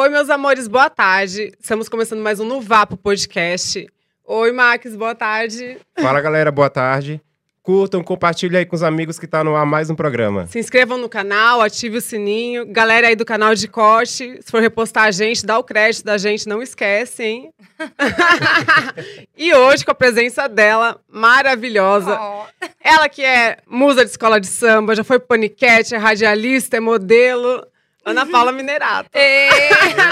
Oi, 0.00 0.08
meus 0.08 0.30
amores, 0.30 0.66
boa 0.66 0.88
tarde. 0.88 1.52
Estamos 1.60 1.86
começando 1.86 2.22
mais 2.22 2.40
um 2.40 2.44
No 2.46 2.58
Vapo 2.58 2.96
Podcast. 2.96 3.86
Oi, 4.24 4.50
Max, 4.50 4.96
boa 4.96 5.14
tarde. 5.14 5.76
Fala, 6.00 6.22
galera, 6.22 6.50
boa 6.50 6.70
tarde. 6.70 7.20
Curtam, 7.62 8.02
compartilhem 8.02 8.60
aí 8.60 8.64
com 8.64 8.74
os 8.74 8.82
amigos 8.82 9.18
que 9.18 9.26
tá 9.26 9.44
no 9.44 9.54
ar 9.54 9.66
mais 9.66 9.90
um 9.90 9.94
programa. 9.94 10.46
Se 10.46 10.58
inscrevam 10.58 10.96
no 10.96 11.06
canal, 11.06 11.60
ative 11.60 11.98
o 11.98 12.00
sininho. 12.00 12.64
Galera 12.64 13.08
aí 13.08 13.14
do 13.14 13.26
canal 13.26 13.54
de 13.54 13.68
corte, 13.68 14.40
se 14.40 14.50
for 14.50 14.62
repostar 14.62 15.04
a 15.04 15.10
gente, 15.10 15.44
dá 15.44 15.58
o 15.58 15.62
crédito 15.62 16.06
da 16.06 16.16
gente, 16.16 16.48
não 16.48 16.62
esquece, 16.62 17.22
hein? 17.22 17.54
e 19.36 19.52
hoje, 19.52 19.84
com 19.84 19.90
a 19.90 19.94
presença 19.94 20.48
dela, 20.48 20.98
maravilhosa. 21.12 22.18
Oh. 22.18 22.66
Ela 22.82 23.06
que 23.06 23.22
é 23.22 23.58
musa 23.66 24.02
de 24.02 24.10
escola 24.12 24.40
de 24.40 24.46
samba, 24.46 24.94
já 24.94 25.04
foi 25.04 25.18
paniquete, 25.18 25.94
é 25.94 25.98
radialista, 25.98 26.78
é 26.78 26.80
modelo. 26.80 27.62
Ana 28.04 28.24
Paula 28.26 28.50
Minerato. 28.50 29.10
Ê, 29.14 29.48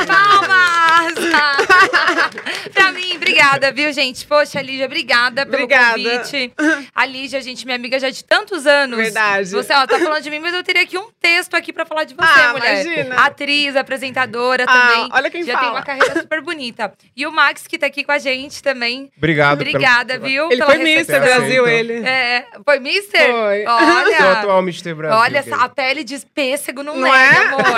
palmas! 0.06 1.15
pra 2.74 2.92
mim, 2.92 3.12
obrigada, 3.16 3.73
viu, 3.73 3.92
gente? 3.92 4.27
Poxa, 4.27 4.61
Lígia, 4.61 4.84
obrigada 4.87 5.47
pelo 5.47 5.64
Obrigada. 5.64 5.97
convite. 5.97 6.52
A 6.95 7.06
Lígia, 7.06 7.41
gente, 7.41 7.64
minha 7.64 7.77
amiga 7.77 7.98
já 7.98 8.11
de 8.11 8.23
tantos 8.24 8.66
anos. 8.66 8.97
Verdade. 8.98 9.51
Você, 9.51 9.73
ó, 9.73 9.87
tá 9.87 9.98
falando 9.98 10.23
de 10.23 10.30
mim, 10.30 10.38
mas 10.38 10.52
eu 10.55 10.62
teria 10.62 10.83
aqui 10.83 10.98
um 10.98 11.09
texto 11.20 11.55
aqui 11.55 11.73
pra 11.73 11.87
falar 11.87 12.05
de 12.05 12.14
você, 12.14 12.41
Ah, 12.41 12.52
mulher. 12.52 12.84
imagina. 12.84 13.14
Atriz, 13.24 13.74
apresentadora 13.77 14.64
Ah, 14.69 14.73
também. 14.73 15.09
olha 15.12 15.30
quem 15.30 15.42
já 15.45 15.55
fala. 15.55 15.64
tem 15.64 15.70
uma 15.70 15.83
carreira 15.83 16.20
super 16.20 16.41
bonita. 16.42 16.92
E 17.16 17.27
o 17.27 17.33
Max, 17.33 17.66
que 17.66 17.78
tá 17.78 17.86
aqui 17.86 18.05
com 18.05 18.12
a 18.12 18.19
gente 18.19 18.62
também. 18.62 19.11
Obrigado. 19.16 19.59
pelo- 19.59 19.70
Obrigada, 19.70 20.19
viu? 20.19 20.47
Ele 20.50 20.56
pela 20.61 20.66
foi 20.75 20.78
Mister. 20.84 21.20
Brasil, 21.20 21.66
ele. 21.66 21.95
É, 22.06 22.47
foi 22.64 22.78
Mister? 22.80 23.30
Foi. 23.30 23.64
Sou 23.64 23.73
Olha. 23.75 24.33
atual 24.33 24.59
Mr. 24.61 24.95
Brasil. 24.95 25.19
Olha, 25.19 25.45
a 25.59 25.69
pele 25.69 26.05
de 26.05 26.19
pêssego 26.34 26.83
não, 26.83 26.97
Não 26.97 27.11
leva, 27.11 27.16
é? 27.16 27.47
amor. 27.47 27.77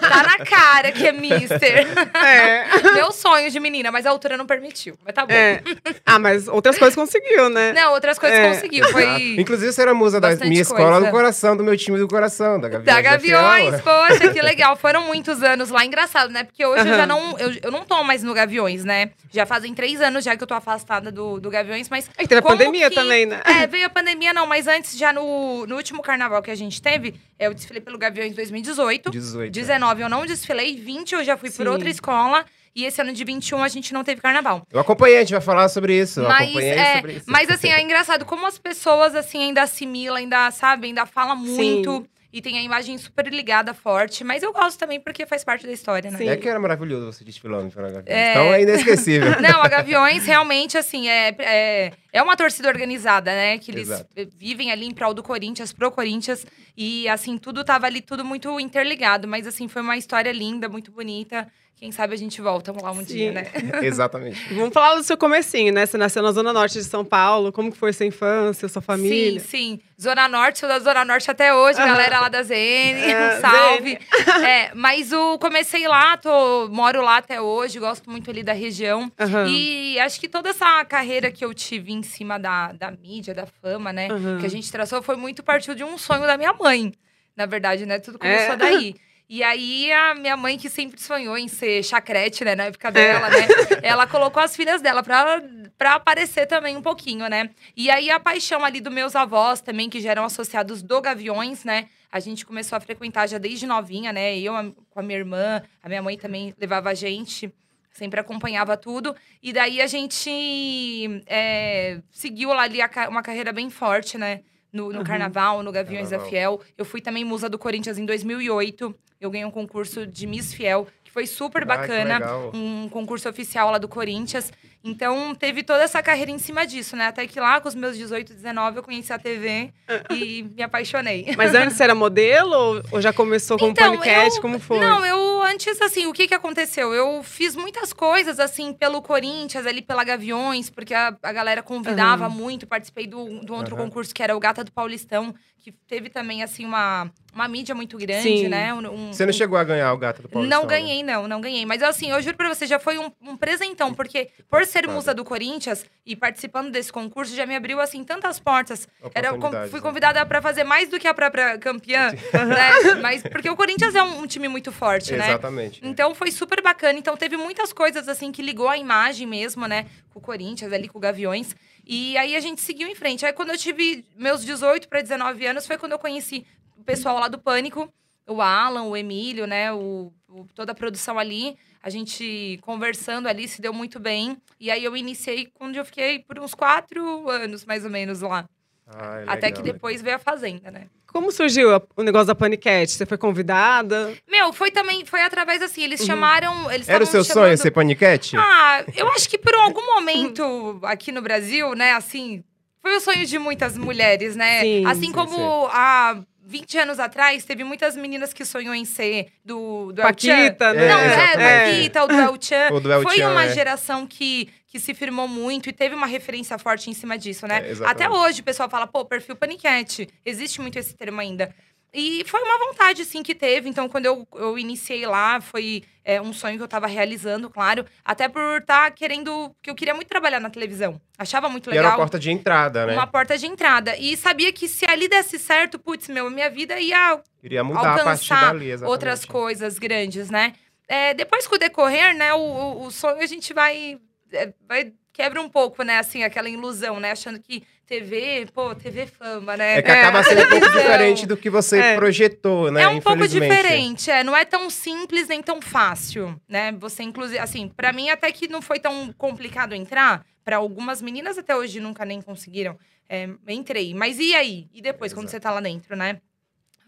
Tá 0.00 0.22
na 0.22 0.44
cara 0.44 0.92
que 0.92 1.06
é 1.06 1.12
mister. 1.12 1.86
É. 2.14 2.92
Meu 2.94 3.12
sonho 3.12 3.50
de 3.50 3.60
menina, 3.60 3.90
mas 3.90 4.06
a 4.06 4.10
altura 4.10 4.36
não 4.36 4.46
permitiu. 4.46 4.96
Mas 5.04 5.14
tá 5.14 5.26
bom. 5.26 5.32
É. 5.32 5.60
Ah, 6.04 6.18
mas 6.18 6.48
outras 6.48 6.78
coisas 6.78 6.94
conseguiu, 6.94 7.48
né? 7.50 7.72
Não, 7.72 7.92
outras 7.92 8.18
coisas 8.18 8.38
É. 8.38 8.48
conseguiu. 8.54 8.88
Foi 8.90 9.34
Inclusive, 9.38 9.72
você 9.72 9.82
era 9.82 9.94
musa 9.94 10.20
da 10.20 10.34
minha 10.36 10.62
escola 10.62 10.92
coisa. 10.92 11.06
do 11.06 11.10
coração, 11.10 11.56
do 11.56 11.64
meu 11.64 11.76
time 11.76 11.98
do 11.98 12.08
coração, 12.08 12.60
da 12.60 12.68
Gaviões. 12.68 12.84
da 12.86 12.94
da 12.94 13.00
Gaviões. 13.02 13.70
Fiel. 13.70 13.82
Poxa, 13.82 14.32
que 14.32 14.42
legal. 14.42 14.76
Foram 14.76 15.02
muitos 15.06 15.42
anos 15.42 15.70
lá. 15.70 15.84
Engraçado, 15.84 16.30
né? 16.30 16.44
Porque 16.44 16.64
hoje 16.64 16.82
eu 16.84 16.88
Aham. 16.88 16.96
já 16.96 17.06
não... 17.06 17.38
Eu, 17.38 17.52
eu 17.64 17.70
não 17.70 17.84
tô 17.84 18.02
mais 18.02 18.22
no 18.22 18.34
Gaviões, 18.34 18.84
né? 18.84 19.10
Já 19.32 19.46
fazem 19.46 19.74
três 19.74 20.00
anos 20.00 20.24
já 20.24 20.36
que 20.36 20.42
eu 20.42 20.46
tô 20.46 20.54
afastada 20.54 21.10
do, 21.12 21.40
do 21.40 21.50
Gaviões, 21.50 21.88
mas... 21.88 22.08
É 22.16 22.22
que 22.22 22.28
teve 22.28 22.40
a 22.40 22.42
pandemia 22.42 22.88
que- 22.88 22.94
também, 22.94 23.26
né? 23.26 23.40
É, 23.44 23.66
veio 23.66 23.86
a 23.86 23.90
pandemia, 23.90 24.32
não. 24.32 24.46
Mas 24.46 24.66
antes, 24.66 24.96
já 24.98 25.12
no, 25.12 25.66
no 25.66 25.76
último 25.76 26.02
carnaval 26.02 26.42
que 26.42 26.50
a 26.50 26.54
gente 26.54 26.80
teve, 26.82 27.14
eu 27.38 27.54
desfilei 27.54 27.80
pelo 27.80 27.96
Gaviões 27.98 28.34
2018. 28.34 29.10
18. 29.10 29.39
19 29.48 30.02
eu 30.02 30.08
não 30.08 30.26
desfilei, 30.26 30.76
20 30.76 31.14
eu 31.14 31.24
já 31.24 31.36
fui 31.36 31.50
por 31.50 31.64
Sim. 31.64 31.68
outra 31.68 31.88
escola. 31.88 32.44
E 32.74 32.84
esse 32.84 33.00
ano 33.00 33.12
de 33.12 33.24
21 33.24 33.64
a 33.64 33.68
gente 33.68 33.92
não 33.92 34.04
teve 34.04 34.20
carnaval. 34.20 34.64
Eu 34.72 34.78
acompanhei, 34.78 35.16
a 35.16 35.20
gente 35.20 35.32
vai 35.32 35.40
falar 35.40 35.68
sobre 35.68 36.00
isso. 36.00 36.22
Mas, 36.22 36.42
acompanhei 36.42 36.70
é, 36.70 36.94
sobre 36.94 37.12
isso. 37.14 37.24
mas 37.26 37.50
assim, 37.50 37.68
é 37.68 37.82
engraçado 37.82 38.24
como 38.24 38.46
as 38.46 38.58
pessoas 38.58 39.14
assim 39.16 39.42
ainda 39.42 39.62
assimilam, 39.62 40.16
ainda, 40.16 40.50
sabe, 40.52 40.86
ainda 40.86 41.04
falam 41.04 41.34
muito. 41.34 42.06
E 42.32 42.40
tem 42.40 42.58
a 42.58 42.62
imagem 42.62 42.96
super 42.96 43.26
ligada, 43.26 43.74
forte. 43.74 44.22
Mas 44.22 44.42
eu 44.42 44.52
gosto 44.52 44.78
também 44.78 45.00
porque 45.00 45.26
faz 45.26 45.42
parte 45.42 45.66
da 45.66 45.72
história, 45.72 46.10
né? 46.10 46.18
Sim. 46.18 46.28
É 46.28 46.36
que 46.36 46.48
era 46.48 46.60
maravilhoso 46.60 47.12
você 47.12 47.24
desfilando 47.24 47.72
à 47.76 47.82
Gaviões. 47.82 48.06
É. 48.06 48.30
Então 48.30 48.54
é 48.54 48.62
inesquecível. 48.62 49.30
Não, 49.42 49.62
a 49.62 49.68
Gaviões 49.68 50.24
realmente, 50.24 50.78
assim, 50.78 51.08
é, 51.08 51.34
é, 51.40 51.92
é 52.12 52.22
uma 52.22 52.36
torcida 52.36 52.68
organizada, 52.68 53.32
né? 53.32 53.58
Que 53.58 53.72
eles 53.72 53.88
Exato. 53.88 54.08
vivem 54.36 54.70
ali 54.70 54.86
em 54.86 54.94
prol 54.94 55.12
do 55.12 55.22
Corinthians, 55.22 55.72
pro 55.72 55.90
Corinthians. 55.90 56.46
E, 56.76 57.08
assim, 57.08 57.36
tudo 57.36 57.64
tava 57.64 57.86
ali, 57.86 58.00
tudo 58.00 58.24
muito 58.24 58.60
interligado. 58.60 59.26
Mas, 59.26 59.46
assim, 59.46 59.66
foi 59.66 59.82
uma 59.82 59.96
história 59.96 60.30
linda, 60.30 60.68
muito 60.68 60.92
bonita. 60.92 61.48
Quem 61.80 61.90
sabe 61.90 62.12
a 62.12 62.16
gente 62.18 62.42
volta 62.42 62.74
lá 62.78 62.92
um 62.92 62.96
Sim. 62.96 63.04
dia, 63.04 63.32
né? 63.32 63.46
Exatamente. 63.80 64.52
Vamos 64.52 64.74
falar 64.74 64.96
do 64.96 65.02
seu 65.02 65.16
comecinho, 65.16 65.72
né? 65.72 65.86
Você 65.86 65.96
nasceu 65.96 66.22
na 66.22 66.30
Zona 66.30 66.52
Norte 66.52 66.74
de 66.74 66.84
São 66.84 67.02
Paulo. 67.02 67.50
Como 67.50 67.72
que 67.72 67.78
foi 67.78 67.90
sua 67.94 68.04
infância, 68.04 68.68
sua 68.68 68.82
família? 68.82 69.40
Sim, 69.40 69.78
sim. 69.78 69.80
Zona 69.98 70.28
Norte, 70.28 70.58
sou 70.58 70.68
da 70.68 70.78
Zona 70.78 71.06
Norte 71.06 71.30
até 71.30 71.54
hoje, 71.54 71.78
galera 71.78 72.20
lá 72.20 72.28
da 72.28 72.42
ZN, 72.42 72.52
É, 73.00 73.38
um 73.38 73.40
salve. 73.40 73.98
É, 74.46 74.74
mas 74.74 75.10
o 75.10 75.38
comecei 75.38 75.88
lá, 75.88 76.18
tô, 76.18 76.68
moro 76.68 77.00
lá 77.00 77.16
até 77.16 77.40
hoje, 77.40 77.78
gosto 77.78 78.10
muito 78.10 78.30
ali 78.30 78.42
da 78.42 78.52
região. 78.52 79.10
Aham. 79.18 79.46
E 79.48 79.98
acho 80.00 80.20
que 80.20 80.28
toda 80.28 80.50
essa 80.50 80.84
carreira 80.84 81.30
que 81.30 81.42
eu 81.42 81.54
tive 81.54 81.92
em 81.92 82.02
cima 82.02 82.38
da, 82.38 82.72
da 82.72 82.90
mídia, 82.90 83.32
da 83.32 83.46
fama, 83.46 83.90
né, 83.90 84.08
Aham. 84.10 84.36
que 84.38 84.44
a 84.44 84.50
gente 84.50 84.70
traçou, 84.70 85.02
foi 85.02 85.16
muito 85.16 85.42
partiu 85.42 85.74
de 85.74 85.82
um 85.82 85.96
sonho 85.96 86.26
da 86.26 86.36
minha 86.36 86.52
mãe. 86.52 86.92
Na 87.34 87.46
verdade, 87.46 87.86
né? 87.86 87.98
Tudo 87.98 88.18
começou 88.18 88.52
É. 88.52 88.56
daí. 88.56 88.94
E 89.32 89.44
aí, 89.44 89.92
a 89.92 90.12
minha 90.16 90.36
mãe, 90.36 90.58
que 90.58 90.68
sempre 90.68 91.00
sonhou 91.00 91.38
em 91.38 91.46
ser 91.46 91.84
chacrete, 91.84 92.44
né? 92.44 92.56
Na 92.56 92.64
É. 92.64 92.66
época 92.66 92.90
dela, 92.90 93.30
né? 93.30 93.46
Ela 93.80 94.04
colocou 94.04 94.42
as 94.42 94.56
filhas 94.56 94.82
dela 94.82 95.04
pra, 95.04 95.40
pra 95.78 95.94
aparecer 95.94 96.46
também 96.48 96.76
um 96.76 96.82
pouquinho, 96.82 97.28
né? 97.28 97.48
E 97.76 97.88
aí, 97.92 98.10
a 98.10 98.18
paixão 98.18 98.64
ali 98.64 98.80
dos 98.80 98.92
meus 98.92 99.14
avós 99.14 99.60
também, 99.60 99.88
que 99.88 100.00
já 100.00 100.10
eram 100.10 100.24
associados 100.24 100.82
do 100.82 101.00
Gaviões, 101.00 101.62
né? 101.62 101.86
A 102.10 102.18
gente 102.18 102.44
começou 102.44 102.76
a 102.76 102.80
frequentar 102.80 103.28
já 103.28 103.38
desde 103.38 103.68
novinha, 103.68 104.12
né? 104.12 104.36
Eu 104.36 104.56
a- 104.56 104.64
com 104.90 104.98
a 104.98 105.02
minha 105.02 105.20
irmã, 105.20 105.62
a 105.80 105.88
minha 105.88 106.02
mãe 106.02 106.18
também 106.18 106.52
levava 106.58 106.90
a 106.90 106.94
gente. 106.94 107.54
Sempre 107.92 108.18
acompanhava 108.18 108.76
tudo. 108.76 109.14
E 109.40 109.52
daí, 109.52 109.80
a 109.80 109.86
gente 109.86 111.22
é, 111.26 112.00
seguiu 112.10 112.48
lá 112.52 112.62
ali 112.62 112.82
a 112.82 112.90
uma 113.08 113.22
carreira 113.22 113.52
bem 113.52 113.70
forte, 113.70 114.18
né? 114.18 114.40
No, 114.72 114.90
no 114.92 114.98
Uhum. 114.98 115.04
Carnaval, 115.04 115.62
no 115.62 115.72
Gaviões 115.72 116.10
da 116.10 116.16
Carnaval. 116.18 116.30
Fiel. 116.30 116.60
Eu 116.78 116.84
fui 116.84 117.00
também 117.00 117.24
musa 117.24 117.48
do 117.48 117.58
Corinthians 117.58 117.98
em 117.98 118.04
2008. 118.06 118.94
Eu 119.20 119.30
ganhei 119.30 119.44
um 119.44 119.50
concurso 119.50 120.06
de 120.06 120.26
Miss 120.26 120.54
Fiel, 120.54 120.86
que 121.04 121.10
foi 121.10 121.26
super 121.26 121.62
Ah, 121.62 121.66
que 121.66 121.68
bacana. 121.88 122.14
legal. 122.18 122.50
Um 122.54 122.88
concurso 122.88 123.28
oficial 123.28 123.70
lá 123.70 123.78
do 123.78 123.88
Corinthians. 123.88 124.52
Então, 124.82 125.34
teve 125.34 125.62
toda 125.62 125.82
essa 125.82 126.02
carreira 126.02 126.30
em 126.30 126.38
cima 126.38 126.66
disso, 126.66 126.96
né? 126.96 127.06
Até 127.08 127.26
que 127.26 127.38
lá, 127.38 127.60
com 127.60 127.68
os 127.68 127.74
meus 127.74 127.96
18, 127.98 128.32
19, 128.32 128.78
eu 128.78 128.82
conheci 128.82 129.12
a 129.12 129.18
TV 129.18 129.70
e 130.10 130.42
me 130.56 130.62
apaixonei. 130.62 131.34
Mas 131.36 131.54
antes 131.54 131.76
você 131.76 131.84
era 131.84 131.94
modelo 131.94 132.82
ou- 132.90 133.00
já 133.00 133.12
começou 133.12 133.58
como 133.58 133.72
Então, 133.72 133.92
paniquete? 133.98 134.36
eu- 134.36 134.42
Como 134.42 134.58
foi? 134.58 134.80
Não, 134.80 135.04
eu 135.04 135.42
antes, 135.42 135.80
assim, 135.82 136.06
o 136.06 136.12
que 136.14 136.26
que 136.26 136.34
aconteceu? 136.34 136.94
Eu 136.94 137.22
fiz 137.22 137.54
muitas 137.54 137.92
coisas, 137.92 138.40
assim, 138.40 138.72
pelo 138.72 139.02
Corinthians, 139.02 139.66
ali 139.66 139.82
pela 139.82 140.02
Gaviões, 140.02 140.70
porque 140.70 140.94
a, 140.94 141.14
a 141.22 141.32
galera 141.32 141.62
convidava 141.62 142.24
Aham. 142.26 142.34
muito. 142.34 142.66
Participei 142.66 143.06
do, 143.06 143.40
do 143.44 143.54
outro 143.54 143.76
Aham. 143.76 143.84
concurso 143.84 144.14
que 144.14 144.22
era 144.22 144.34
o 144.34 144.40
Gata 144.40 144.64
do 144.64 144.72
Paulistão, 144.72 145.34
que 145.60 145.70
teve 145.70 146.08
também, 146.08 146.42
assim, 146.42 146.64
uma, 146.64 147.10
uma 147.34 147.46
mídia 147.46 147.74
muito 147.74 147.96
grande, 147.98 148.22
Sim. 148.22 148.48
né? 148.48 148.72
Um- 148.72 148.78
um- 149.08 149.12
Você 149.12 149.26
não 149.26 149.32
chegou 149.32 149.58
a 149.58 149.64
ganhar 149.64 149.92
o 149.92 149.96
gato 149.98 150.22
do 150.22 150.28
Paulistão, 150.28 150.60
Não 150.60 150.66
né? 150.66 150.74
ganhei, 150.76 151.02
não, 151.02 151.28
não 151.28 151.40
ganhei. 151.40 151.66
Mas 151.66 151.82
assim, 151.82 152.10
eu 152.10 152.20
juro 152.22 152.36
pra 152.36 152.48
você, 152.48 152.66
já 152.66 152.78
foi 152.78 152.98
um, 152.98 153.10
um 153.22 153.36
presentão, 153.36 153.92
porque 153.94 154.30
por 154.48 154.64
ser 154.66 154.88
musa 154.88 155.14
do 155.14 155.24
Corinthians 155.24 155.84
e 156.06 156.16
participando 156.16 156.70
desse 156.70 156.90
concurso, 156.92 157.34
já 157.36 157.44
me 157.46 157.54
abriu, 157.54 157.80
assim, 157.80 158.02
tantas 158.02 158.40
portas. 158.40 158.88
Era, 159.14 159.30
fui 159.68 159.78
né? 159.78 159.82
convidada 159.82 160.24
pra 160.26 160.40
fazer 160.42 160.64
mais 160.64 160.88
do 160.88 160.98
que 160.98 161.06
a 161.06 161.14
própria 161.14 161.58
campeã, 161.58 162.10
né? 162.10 162.70
Mas 163.02 163.22
porque 163.22 163.48
o 163.50 163.56
Corinthians 163.56 163.94
é 163.94 164.02
um, 164.02 164.20
um 164.22 164.26
time 164.26 164.48
muito 164.48 164.72
forte, 164.72 165.12
né? 165.12 165.28
Exatamente. 165.28 165.80
Então 165.84 166.14
foi 166.14 166.30
super 166.30 166.62
bacana. 166.62 166.98
Então 166.98 167.16
teve 167.16 167.36
muitas 167.36 167.72
coisas 167.72 168.08
assim 168.08 168.32
que 168.32 168.42
ligou 168.42 168.68
a 168.68 168.76
imagem 168.78 169.26
mesmo, 169.26 169.66
né? 169.66 169.86
Com 170.12 170.18
o 170.18 170.22
Corinthians, 170.22 170.72
ali 170.72 170.88
com 170.88 170.98
o 170.98 171.00
Gaviões. 171.00 171.54
E 171.86 172.16
aí 172.18 172.36
a 172.36 172.40
gente 172.40 172.60
seguiu 172.60 172.88
em 172.88 172.94
frente. 172.94 173.24
Aí 173.26 173.32
quando 173.32 173.50
eu 173.50 173.58
tive 173.58 174.04
meus 174.16 174.44
18 174.44 174.88
para 174.88 175.00
19 175.02 175.46
anos, 175.46 175.66
foi 175.66 175.76
quando 175.78 175.92
eu 175.92 175.98
conheci 175.98 176.46
o 176.76 176.84
pessoal 176.84 177.18
lá 177.18 177.28
do 177.28 177.38
Pânico, 177.38 177.92
o 178.26 178.40
Alan, 178.40 178.82
o 178.84 178.96
Emílio, 178.96 179.46
né? 179.46 179.72
O, 179.72 180.12
o- 180.28 180.46
toda 180.54 180.72
a 180.72 180.74
produção 180.74 181.18
ali. 181.18 181.56
A 181.82 181.88
gente 181.90 182.58
conversando 182.62 183.26
ali, 183.26 183.48
se 183.48 183.60
deu 183.62 183.72
muito 183.72 183.98
bem. 183.98 184.36
E 184.58 184.70
aí 184.70 184.84
eu 184.84 184.96
iniciei 184.96 185.46
quando 185.46 185.76
eu 185.76 185.84
fiquei 185.84 186.18
por 186.18 186.38
uns 186.38 186.54
quatro 186.54 187.28
anos, 187.28 187.64
mais 187.64 187.84
ou 187.84 187.90
menos, 187.90 188.20
lá. 188.20 188.48
Ai, 188.86 189.24
Até 189.26 189.46
legal. 189.46 189.52
que 189.62 189.72
depois 189.72 190.02
veio 190.02 190.16
a 190.16 190.18
Fazenda, 190.18 190.70
né? 190.70 190.88
Como 191.12 191.32
surgiu 191.32 191.74
a- 191.74 191.82
o 191.96 192.02
negócio 192.02 192.26
da 192.28 192.34
paniquete? 192.34 192.92
Você 192.92 193.04
foi 193.04 193.18
convidada? 193.18 194.14
Meu, 194.30 194.52
foi 194.52 194.70
também, 194.70 195.04
foi 195.04 195.22
através 195.22 195.60
assim, 195.60 195.82
eles 195.82 196.04
chamaram. 196.04 196.70
Eles 196.70 196.88
Era 196.88 197.02
o 197.02 197.06
seu 197.06 197.24
sonho 197.24 197.34
chamando- 197.46 197.56
ser 197.58 197.70
paniquete? 197.72 198.36
Ah, 198.36 198.84
eu 198.96 199.08
acho 199.08 199.28
que 199.28 199.36
por 199.38 199.54
algum 199.54 199.84
momento 199.94 200.80
aqui 200.84 201.10
no 201.10 201.20
Brasil, 201.20 201.74
né, 201.74 201.92
assim, 201.92 202.44
foi 202.80 202.96
o 202.96 203.00
sonho 203.00 203.26
de 203.26 203.38
muitas 203.38 203.76
mulheres, 203.76 204.36
né? 204.36 204.60
Sim, 204.60 204.86
assim 204.86 205.06
sim, 205.06 205.12
como 205.12 205.34
sim. 205.36 205.70
há 205.72 206.22
20 206.50 206.78
anos 206.78 206.98
atrás, 206.98 207.44
teve 207.44 207.62
muitas 207.62 207.96
meninas 207.96 208.32
que 208.32 208.44
sonhou 208.44 208.74
em 208.74 208.84
ser 208.84 209.28
do, 209.44 209.92
do. 209.92 210.02
Paquita, 210.02 210.72
né? 210.72 210.88
Não, 210.88 210.98
É, 210.98 211.32
é. 211.34 211.70
Paquita, 211.70 212.04
o 212.04 212.08
do 212.08 212.14
El 212.14 212.38
do 212.80 212.92
El 212.92 213.02
Foi 213.02 213.22
uma 213.22 213.44
é. 213.44 213.54
geração 213.54 214.04
que, 214.04 214.48
que 214.66 214.80
se 214.80 214.92
firmou 214.92 215.28
muito 215.28 215.68
e 215.68 215.72
teve 215.72 215.94
uma 215.94 216.08
referência 216.08 216.58
forte 216.58 216.90
em 216.90 216.92
cima 216.92 217.16
disso, 217.16 217.46
né? 217.46 217.70
É. 217.70 217.86
Até 217.86 218.10
hoje 218.10 218.40
o 218.40 218.44
pessoal 218.44 218.68
fala, 218.68 218.84
pô, 218.88 219.04
perfil 219.04 219.36
paniquete. 219.36 220.08
Existe 220.26 220.60
muito 220.60 220.76
esse 220.76 220.92
termo 220.92 221.20
ainda. 221.20 221.54
E 221.92 222.24
foi 222.26 222.40
uma 222.42 222.58
vontade, 222.58 223.04
sim, 223.04 223.22
que 223.22 223.34
teve. 223.34 223.68
Então, 223.68 223.88
quando 223.88 224.06
eu, 224.06 224.26
eu 224.34 224.58
iniciei 224.58 225.06
lá, 225.06 225.40
foi 225.40 225.82
é, 226.04 226.20
um 226.20 226.32
sonho 226.32 226.56
que 226.56 226.62
eu 226.62 226.68
tava 226.68 226.86
realizando, 226.86 227.50
claro. 227.50 227.84
Até 228.04 228.28
por 228.28 228.58
estar 228.60 228.90
querendo... 228.92 229.50
Porque 229.56 229.70
eu 229.70 229.74
queria 229.74 229.94
muito 229.94 230.08
trabalhar 230.08 230.40
na 230.40 230.50
televisão. 230.50 231.00
Achava 231.18 231.48
muito 231.48 231.70
E 231.70 231.72
era 231.72 231.82
legal. 231.82 231.92
uma 231.92 231.98
porta 231.98 232.18
de 232.18 232.30
entrada, 232.30 232.86
né? 232.86 232.92
Uma 232.94 233.06
porta 233.06 233.36
de 233.36 233.46
entrada. 233.46 233.96
E 233.96 234.16
sabia 234.16 234.52
que 234.52 234.68
se 234.68 234.84
ali 234.88 235.08
desse 235.08 235.38
certo, 235.38 235.78
putz, 235.78 236.08
meu, 236.08 236.30
minha 236.30 236.48
vida 236.48 236.78
ia 236.80 237.20
Iria 237.42 237.64
mudar 237.64 238.00
a 238.00 238.04
partir 238.04 238.28
dali, 238.30 238.70
exatamente. 238.70 238.90
outras 238.90 239.24
coisas 239.24 239.78
grandes, 239.78 240.30
né? 240.30 240.54
é, 240.90 241.14
depois 241.14 241.46
com 241.46 241.54
o 241.54 241.58
decorrer, 241.58 242.16
né, 242.16 242.34
o, 242.34 242.40
o, 242.40 242.86
o 242.86 242.90
sonho 242.90 243.22
a 243.22 243.26
gente 243.26 243.54
vai, 243.54 244.00
é, 244.32 244.52
vai 244.68 244.92
quebra 245.12 245.40
um 245.40 245.48
pouco, 245.48 245.84
né, 245.84 245.98
assim, 245.98 246.24
aquela 246.24 246.48
ilusão, 246.48 246.98
né, 246.98 247.12
achando 247.12 247.38
que 247.38 247.62
TV, 247.90 248.46
pô, 248.54 248.72
TV 248.72 249.04
fama, 249.08 249.56
né? 249.56 249.78
É 249.78 249.82
que 249.82 249.90
acaba 249.90 250.22
sendo 250.22 250.42
um 250.44 250.48
pouco 250.48 250.70
diferente 250.70 251.26
do 251.26 251.36
que 251.36 251.50
você 251.50 251.80
É. 251.80 251.96
projetou, 251.96 252.70
né? 252.70 252.82
É 252.82 252.88
um 252.88 253.00
pouco 253.00 253.26
diferente, 253.26 254.08
é, 254.08 254.22
não 254.22 254.36
é 254.36 254.44
tão 254.44 254.70
simples 254.70 255.26
nem 255.26 255.42
tão 255.42 255.60
fácil, 255.60 256.40
né? 256.48 256.70
Você 256.78 257.02
inclusive, 257.02 257.40
assim, 257.40 257.66
pra 257.66 257.92
mim 257.92 258.08
até 258.08 258.30
que 258.30 258.46
não 258.46 258.62
foi 258.62 258.78
tão 258.78 259.12
complicado 259.14 259.74
entrar, 259.74 260.24
Pra 260.42 260.56
algumas 260.56 261.02
meninas 261.02 261.36
até 261.36 261.54
hoje 261.54 261.80
nunca 261.80 262.04
nem 262.04 262.22
conseguiram. 262.22 262.78
É, 263.08 263.28
entrei, 263.48 263.92
mas 263.92 264.18
e 264.18 264.34
aí? 264.34 264.68
E 264.72 264.80
depois 264.80 265.12
quando 265.12 265.28
você 265.28 265.38
tá 265.38 265.50
lá 265.50 265.60
dentro, 265.60 265.94
né? 265.94 266.18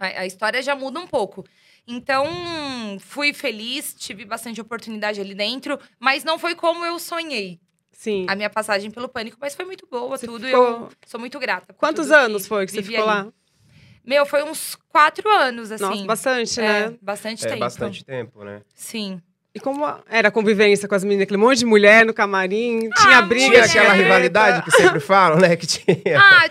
A, 0.01 0.21
a 0.23 0.27
história 0.27 0.63
já 0.63 0.75
muda 0.75 0.99
um 0.99 1.07
pouco. 1.07 1.45
Então, 1.87 2.27
fui 2.99 3.35
feliz, 3.35 3.95
tive 3.95 4.25
bastante 4.25 4.61
oportunidade 4.61 5.21
ali 5.21 5.35
dentro, 5.35 5.79
mas 6.01 6.25
não 6.25 6.39
foi 6.39 6.55
como 6.55 6.85
eu 6.85 6.99
sonhei 6.99 7.61
Sim. 8.03 8.27
a 8.29 8.35
minha 8.35 8.51
passagem 8.51 8.91
pelo 8.91 9.09
pânico, 9.09 9.37
mas 9.41 9.55
foi 9.55 9.65
muito 9.65 9.87
boa, 9.89 10.17
Você 10.19 10.27
tudo. 10.27 10.45
ficou- 10.45 10.61
Eu 10.61 10.91
sou 11.07 11.21
muito 11.21 11.39
grata. 11.39 11.73
Quantos 11.75 12.11
anos 12.11 12.47
foi 12.49 12.67
que 12.67 12.73
você 12.73 12.83
ficou 12.83 13.09
ali. 13.09 13.27
lá? 13.27 13.33
Meu, 14.05 14.27
foi 14.27 14.43
uns 14.43 14.77
quatro 14.89 15.29
anos, 15.31 15.71
assim. 15.71 15.85
Nossa, 15.85 16.05
bastante, 16.07 16.61
É, 16.61 16.63
né? 16.91 16.95
bastante 17.01 17.45
É 17.47 17.49
tempo. 17.51 17.61
bastante 17.61 18.05
tempo, 18.05 18.43
né? 18.43 18.63
Sim. 18.75 19.21
E 19.55 19.61
como 19.61 19.85
era 20.09 20.29
a 20.29 20.31
convivência 20.31 20.89
com 20.89 20.95
as 20.95 21.05
meninas? 21.05 21.25
Aquele 21.25 21.37
monte 21.39 21.59
de 21.59 21.67
mulher 21.67 22.05
no 22.07 22.13
camarim, 22.15 22.89
tinha 22.91 23.19
Ah, 23.19 23.23
briga. 23.23 23.69
Tinha 23.69 23.83
É. 23.83 23.87
aquela 23.87 23.93
rivalidade 23.93 24.63
que 24.65 24.71
sempre 24.73 24.99
falam, 24.99 25.39
né? 25.39 25.55
Que 25.57 25.67
tinha. 25.67 26.19
Ah, 26.19 26.49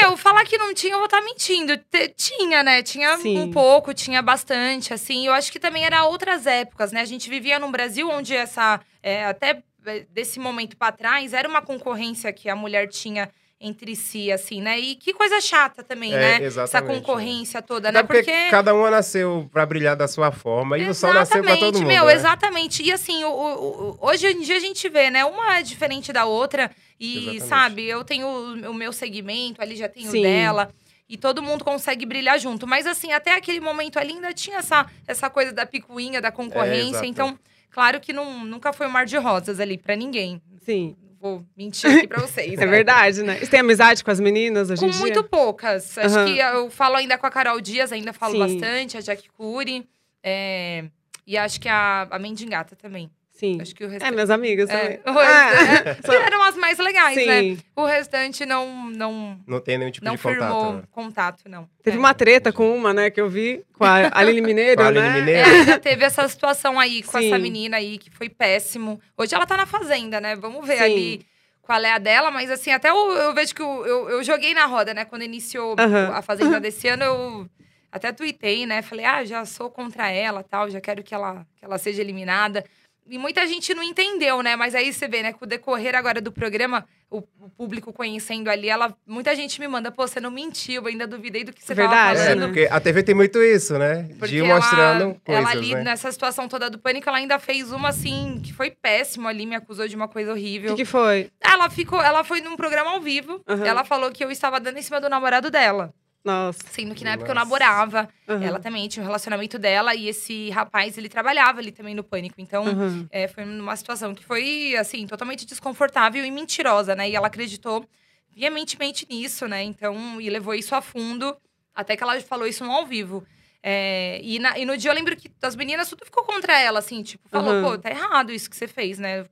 meu, 0.00 0.16
falar 0.16 0.44
que 0.44 0.56
não 0.56 0.72
tinha, 0.72 0.92
eu 0.94 0.98
vou 0.98 1.06
estar 1.06 1.20
mentindo. 1.22 1.76
Te- 1.76 2.08
tinha, 2.16 2.62
né? 2.62 2.82
Tinha 2.84 3.18
Sim. 3.18 3.36
um 3.40 3.50
pouco, 3.50 3.92
tinha 3.92 4.22
bastante, 4.22 4.94
assim. 4.94 5.26
Eu 5.26 5.32
acho 5.34 5.50
que 5.52 5.58
também 5.58 5.84
era 5.84 6.04
outras 6.06 6.46
épocas, 6.46 6.92
né? 6.92 7.00
A 7.00 7.04
gente 7.04 7.28
vivia 7.28 7.58
num 7.58 7.70
Brasil 7.72 8.08
onde 8.08 8.32
essa, 8.34 8.80
é, 9.02 9.26
até 9.26 9.50
é, 9.50 9.62
desse 10.10 10.38
momento 10.38 10.76
pra 10.76 10.92
trás, 10.92 11.32
era 11.32 11.48
uma 11.48 11.62
concorrência 11.62 12.32
que 12.32 12.48
a 12.48 12.56
mulher 12.56 12.88
tinha 12.88 13.28
entre 13.58 13.96
si, 13.96 14.30
assim, 14.30 14.60
né? 14.60 14.78
E 14.78 14.96
que 14.96 15.14
coisa 15.14 15.40
chata 15.40 15.82
também, 15.82 16.12
É, 16.12 16.18
né? 16.18 16.34
Essa 16.34 16.44
exatamente, 16.44 16.98
concorrência 17.00 17.62
toda, 17.62 17.88
Até 17.88 17.98
né? 18.02 18.04
porque, 18.06 18.22
Porque. 18.24 18.50
cada 18.50 18.74
uma 18.74 18.90
nasceu 18.90 19.48
pra 19.50 19.64
brilhar 19.64 19.96
da 19.96 20.06
sua 20.06 20.30
forma 20.30 20.76
e 20.76 20.86
o 20.86 20.92
sol 20.92 21.14
nasceu 21.14 21.42
pra 21.42 21.56
todo 21.56 21.78
mundo. 21.78 21.86
meu, 21.88 22.04
né? 22.04 22.12
exatamente. 22.14 22.82
E 22.82 22.92
assim, 22.92 23.24
o- 23.24 23.30
o- 23.30 23.98
hoje 24.02 24.26
em 24.26 24.40
dia 24.42 24.56
a 24.56 24.60
gente 24.60 24.86
vê, 24.90 25.08
né? 25.10 25.24
Uma 25.24 25.56
é 25.58 25.62
diferente 25.62 26.12
da 26.12 26.26
outra. 26.26 26.70
E, 27.00 27.16
Exatamente. 27.36 27.44
sabe, 27.48 27.84
eu 27.86 28.04
tenho 28.04 28.26
o 28.70 28.74
meu 28.74 28.92
segmento, 28.92 29.62
ali 29.62 29.74
já 29.74 29.88
tenho 29.88 30.08
o 30.08 30.12
Sim. 30.12 30.22
dela. 30.22 30.70
E 31.08 31.16
todo 31.16 31.42
mundo 31.42 31.64
consegue 31.64 32.04
brilhar 32.04 32.38
junto. 32.38 32.66
Mas 32.66 32.86
assim, 32.86 33.12
até 33.12 33.34
aquele 33.36 33.60
momento 33.60 33.98
ali 33.98 34.12
ainda 34.12 34.34
tinha 34.34 34.58
essa, 34.58 34.84
essa 35.06 35.30
coisa 35.30 35.52
da 35.52 35.64
picuinha, 35.64 36.20
da 36.20 36.28
É, 36.28 36.30
concorrência. 36.30 36.90
exato. 36.90 37.06
então, 37.06 37.38
claro 37.76 38.00
que 38.00 38.10
não, 38.10 38.42
nunca 38.46 38.72
foi 38.72 38.86
um 38.86 38.90
mar 38.90 39.04
de 39.04 39.18
rosas 39.18 39.60
ali 39.60 39.76
pra 39.76 39.94
ninguém. 39.94 40.40
Sim, 40.64 40.96
Vou 41.20 41.44
mentir 41.54 41.90
aqui 41.90 42.06
pra 42.06 42.20
vocês. 42.20 42.54
é 42.58 42.64
né? 42.64 42.66
verdade, 42.66 43.22
né? 43.22 43.36
Você 43.38 43.46
tem 43.48 43.60
amizade 43.60 44.02
com 44.02 44.10
as 44.10 44.18
meninas 44.18 44.70
hoje 44.70 44.80
Com 44.80 44.86
em 44.86 44.90
dia? 44.90 45.00
muito 45.00 45.24
poucas. 45.24 45.98
Acho 45.98 46.16
Aham. 46.18 46.24
que 46.34 46.38
eu 46.38 46.70
falo 46.70 46.96
ainda 46.96 47.18
com 47.18 47.26
a 47.26 47.30
Carol 47.30 47.60
Dias, 47.60 47.92
ainda 47.92 48.12
falo 48.14 48.32
Sim. 48.32 48.38
bastante, 48.38 48.96
a 48.96 49.00
Jack 49.00 49.28
Cury. 49.36 49.86
é, 50.22 50.84
E 51.26 51.36
acho 51.36 51.60
que 51.60 51.68
a, 51.68 52.06
a 52.10 52.18
Mendigata 52.18 52.74
também. 52.76 53.10
Sim. 53.36 53.58
Acho 53.60 53.74
que 53.74 53.84
o 53.84 53.86
É, 53.86 53.90
restante. 53.90 54.12
minhas 54.14 54.30
amigas 54.30 54.70
É, 54.70 54.78
também. 54.96 55.00
Ah, 55.04 55.50
é, 55.52 55.94
que 56.02 56.10
eram 56.10 56.42
as 56.42 56.56
mais 56.56 56.78
legais, 56.78 57.16
né? 57.26 57.40
Sim. 57.42 57.58
O 57.76 57.84
restante 57.84 58.46
não, 58.46 58.88
não, 58.90 59.38
Não 59.46 59.60
tem 59.60 59.76
nenhum 59.76 59.90
tipo 59.90 60.06
não 60.06 60.14
de 60.16 60.22
contato. 60.22 60.38
firmou 60.40 60.72
né? 60.72 60.82
contato, 60.90 61.42
não. 61.48 61.68
Teve 61.82 61.96
É. 61.96 62.00
uma 62.00 62.14
treta 62.14 62.50
com 62.50 62.74
uma, 62.74 62.94
né, 62.94 63.10
que 63.10 63.20
eu 63.20 63.28
vi, 63.28 63.62
com 63.74 63.84
a 63.84 64.08
Aline 64.18 64.40
Mineiro, 64.40 64.76
Com 64.80 64.88
a 64.88 64.90
né? 64.90 65.00
Aline 65.00 65.20
Mineiro. 65.20 65.48
É, 65.50 65.64
já 65.64 65.78
teve 65.78 66.02
essa 66.04 66.26
situação 66.28 66.80
aí 66.80 67.02
com 67.02 67.18
Sim. 67.18 67.26
essa 67.26 67.38
menina 67.38 67.76
aí, 67.76 67.98
que 67.98 68.08
foi 68.10 68.28
péssimo. 68.30 68.98
Hoje 69.18 69.34
ela 69.34 69.44
tá 69.46 69.56
na 69.56 69.66
fazenda, 69.66 70.18
né? 70.18 70.34
Vamos 70.34 70.66
ver 70.66 70.78
Sim. 70.78 70.84
ali 70.84 71.26
qual 71.60 71.80
é 71.80 71.92
a 71.92 71.98
dela, 71.98 72.30
mas 72.30 72.50
assim, 72.50 72.70
até 72.70 72.88
eu, 72.88 73.10
eu 73.10 73.34
vejo 73.34 73.54
que 73.54 73.60
eu, 73.60 73.84
eu, 73.86 74.08
eu 74.10 74.24
joguei 74.24 74.54
na 74.54 74.64
roda, 74.66 74.94
né? 74.94 75.04
Quando 75.04 75.22
iniciou 75.24 75.74
a 76.14 76.22
fazenda 76.22 76.58
desse 76.60 76.88
ano, 76.88 77.02
eu 77.04 77.50
até 77.92 78.12
tuitei, 78.12 78.64
né? 78.64 78.80
Falei, 78.82 79.04
ah, 79.04 79.24
já 79.24 79.44
sou 79.44 79.68
contra 79.68 80.08
ela 80.10 80.42
tal, 80.42 80.70
já 80.70 80.80
quero 80.80 81.02
que 81.02 81.14
ela, 81.14 81.46
que 81.56 81.64
ela 81.64 81.76
seja 81.76 82.00
eliminada. 82.00 82.64
E 83.08 83.18
muita 83.18 83.46
gente 83.46 83.72
não 83.74 83.82
entendeu, 83.82 84.42
né? 84.42 84.56
Mas 84.56 84.74
aí 84.74 84.92
você 84.92 85.06
vê, 85.06 85.22
né? 85.22 85.32
Com 85.32 85.44
o 85.44 85.48
decorrer 85.48 85.94
agora 85.94 86.20
do 86.20 86.32
programa, 86.32 86.84
o, 87.08 87.18
o 87.40 87.48
público 87.48 87.92
conhecendo 87.92 88.48
ali, 88.50 88.68
ela, 88.68 88.96
muita 89.06 89.34
gente 89.36 89.60
me 89.60 89.68
manda, 89.68 89.92
pô, 89.92 90.06
você 90.08 90.18
não 90.20 90.30
mentiu, 90.30 90.82
eu 90.82 90.86
ainda 90.88 91.06
duvidei 91.06 91.44
do 91.44 91.52
que 91.52 91.62
você 91.64 91.72
Verdade, 91.72 92.18
tava 92.18 92.18
É, 92.18 92.24
falando. 92.34 92.40
né? 92.40 92.46
porque 92.46 92.68
a 92.68 92.80
TV 92.80 93.02
tem 93.04 93.14
muito 93.14 93.40
isso, 93.42 93.78
né? 93.78 94.08
Porque 94.18 94.26
de 94.34 94.38
ir 94.38 94.42
mostrando 94.42 95.02
ela, 95.04 95.16
coisas, 95.24 95.44
ela 95.44 95.50
ali, 95.50 95.74
né? 95.74 95.84
nessa 95.84 96.10
situação 96.10 96.48
toda 96.48 96.68
do 96.68 96.78
pânico, 96.80 97.08
ela 97.08 97.18
ainda 97.18 97.38
fez 97.38 97.70
uma 97.70 97.90
assim, 97.90 98.40
que 98.44 98.52
foi 98.52 98.70
péssimo 98.70 99.28
ali, 99.28 99.46
me 99.46 99.54
acusou 99.54 99.86
de 99.86 99.94
uma 99.94 100.08
coisa 100.08 100.30
O 100.30 100.34
horrível. 100.34 100.70
que, 100.74 100.82
que 100.82 100.84
foi? 100.84 101.30
Ela 101.40 101.70
ficou, 101.70 102.02
ela 102.02 102.24
foi 102.24 102.40
num 102.40 102.56
programa 102.56 102.90
ao 102.90 103.00
vivo, 103.00 103.40
Aham. 103.46 103.64
ela 103.64 103.84
falou 103.84 104.10
que 104.10 104.24
eu 104.24 104.30
estava 104.32 104.58
dando 104.58 104.78
em 104.78 104.82
cima 104.82 105.00
do 105.00 105.08
namorado 105.08 105.48
dela. 105.50 105.94
Nossa. 106.26 106.58
Sendo 106.70 106.92
que 106.94 107.04
na 107.04 107.12
época 107.12 107.30
eu 107.30 107.34
Nossa. 107.34 107.44
namorava. 107.44 108.08
Aham. 108.28 108.42
Ela 108.44 108.58
também 108.58 108.88
tinha 108.88 109.02
um 109.02 109.06
relacionamento 109.06 109.58
dela 109.58 109.94
e 109.94 110.08
esse 110.08 110.50
rapaz, 110.50 110.98
ele 110.98 111.08
trabalhava 111.08 111.60
ali 111.60 111.70
também 111.70 111.94
no 111.94 112.02
pânico. 112.02 112.34
Então, 112.40 112.66
Aham. 112.66 113.06
é, 113.10 113.28
foi 113.28 113.44
numa 113.44 113.76
situação 113.76 114.12
que 114.12 114.24
foi, 114.24 114.74
assim, 114.76 115.06
totalmente 115.06 115.46
desconfortável 115.46 116.24
e 116.24 116.30
mentirosa, 116.32 116.96
né? 116.96 117.08
E 117.08 117.14
ela 117.14 117.28
acreditou 117.28 117.88
veementemente 118.34 119.06
nisso, 119.08 119.46
né? 119.46 119.62
Então, 119.62 120.20
e 120.20 120.28
levou 120.28 120.52
isso 120.54 120.74
a 120.74 120.82
fundo, 120.82 121.36
até 121.74 121.96
que 121.96 122.02
ela 122.02 122.20
falou 122.20 122.46
isso 122.46 122.64
no 122.64 122.72
ao 122.72 122.84
vivo. 122.84 123.24
É, 123.62 124.20
e, 124.22 124.38
na- 124.40 124.58
e 124.58 124.64
no 124.64 124.76
dia 124.76 124.90
eu 124.90 124.94
lembro 124.94 125.16
que 125.16 125.30
as 125.42 125.54
meninas 125.56 125.88
tudo 125.88 126.04
ficou 126.04 126.24
contra 126.24 126.58
ela, 126.60 126.80
assim, 126.80 127.02
tipo, 127.02 127.28
falou, 127.28 127.52
Aham. 127.52 127.62
pô, 127.62 127.78
tá 127.78 127.90
errado 127.90 128.32
isso 128.32 128.50
que 128.50 128.56
você 128.56 128.66
fez, 128.68 128.98
né? 128.98 129.24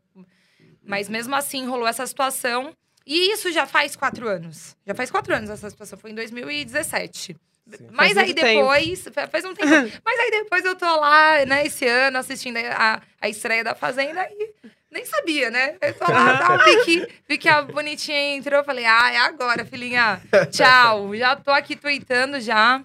Mas 0.83 1.09
mesmo 1.09 1.35
assim 1.35 1.67
rolou 1.67 1.87
essa 1.89 2.07
situação. 2.07 2.73
E 3.07 3.33
isso 3.33 3.53
já 3.53 3.67
faz 3.67 3.95
quatro 3.97 4.29
anos. 4.29 4.77
Já 4.87 4.95
faz 4.95 5.11
quatro 5.11 5.35
anos 5.35 5.51
essa 5.51 5.69
situação. 5.69 5.99
Foi 5.99 6.11
em 6.11 6.15
2017. 6.15 7.37
Sim. 7.77 7.89
Mas 7.93 8.17
aí 8.17 8.35
tempo. 8.35 8.47
depois. 8.47 9.09
fa- 9.13 9.27
Faz 9.29 9.45
um 9.45 9.55
tempo. 9.55 9.69
mas 10.05 10.21
aí 10.21 10.31
depois 10.31 10.65
eu 10.65 10.75
tô 10.77 10.87
lá, 10.97 11.45
né, 11.47 11.67
esse 11.67 11.87
ano, 11.87 12.19
assistindo 12.19 12.57
a, 12.59 13.01
a 13.21 13.29
estreia 13.29 13.65
da 13.65 13.75
Fazenda 13.75 14.27
e 14.31 14.51
nem 14.91 15.05
sabia, 15.05 15.51
né? 15.51 15.77
Eu 15.81 15.95
tô 15.95 16.11
lá, 16.11 16.39
tal, 16.39 16.59
vi 16.65 16.85
que, 16.85 17.09
vi 17.29 17.39
que 17.39 17.49
a 17.49 17.63
bonitinha 17.63 18.37
entrou, 18.37 18.63
falei, 18.65 18.85
ah, 18.85 19.11
é 19.13 19.17
agora, 19.19 19.65
filhinha. 19.65 20.21
Tchau. 20.53 21.15
Já 21.17 21.35
tô 21.37 21.51
aqui 21.51 21.75
tweetando 21.75 22.39
já. 22.41 22.83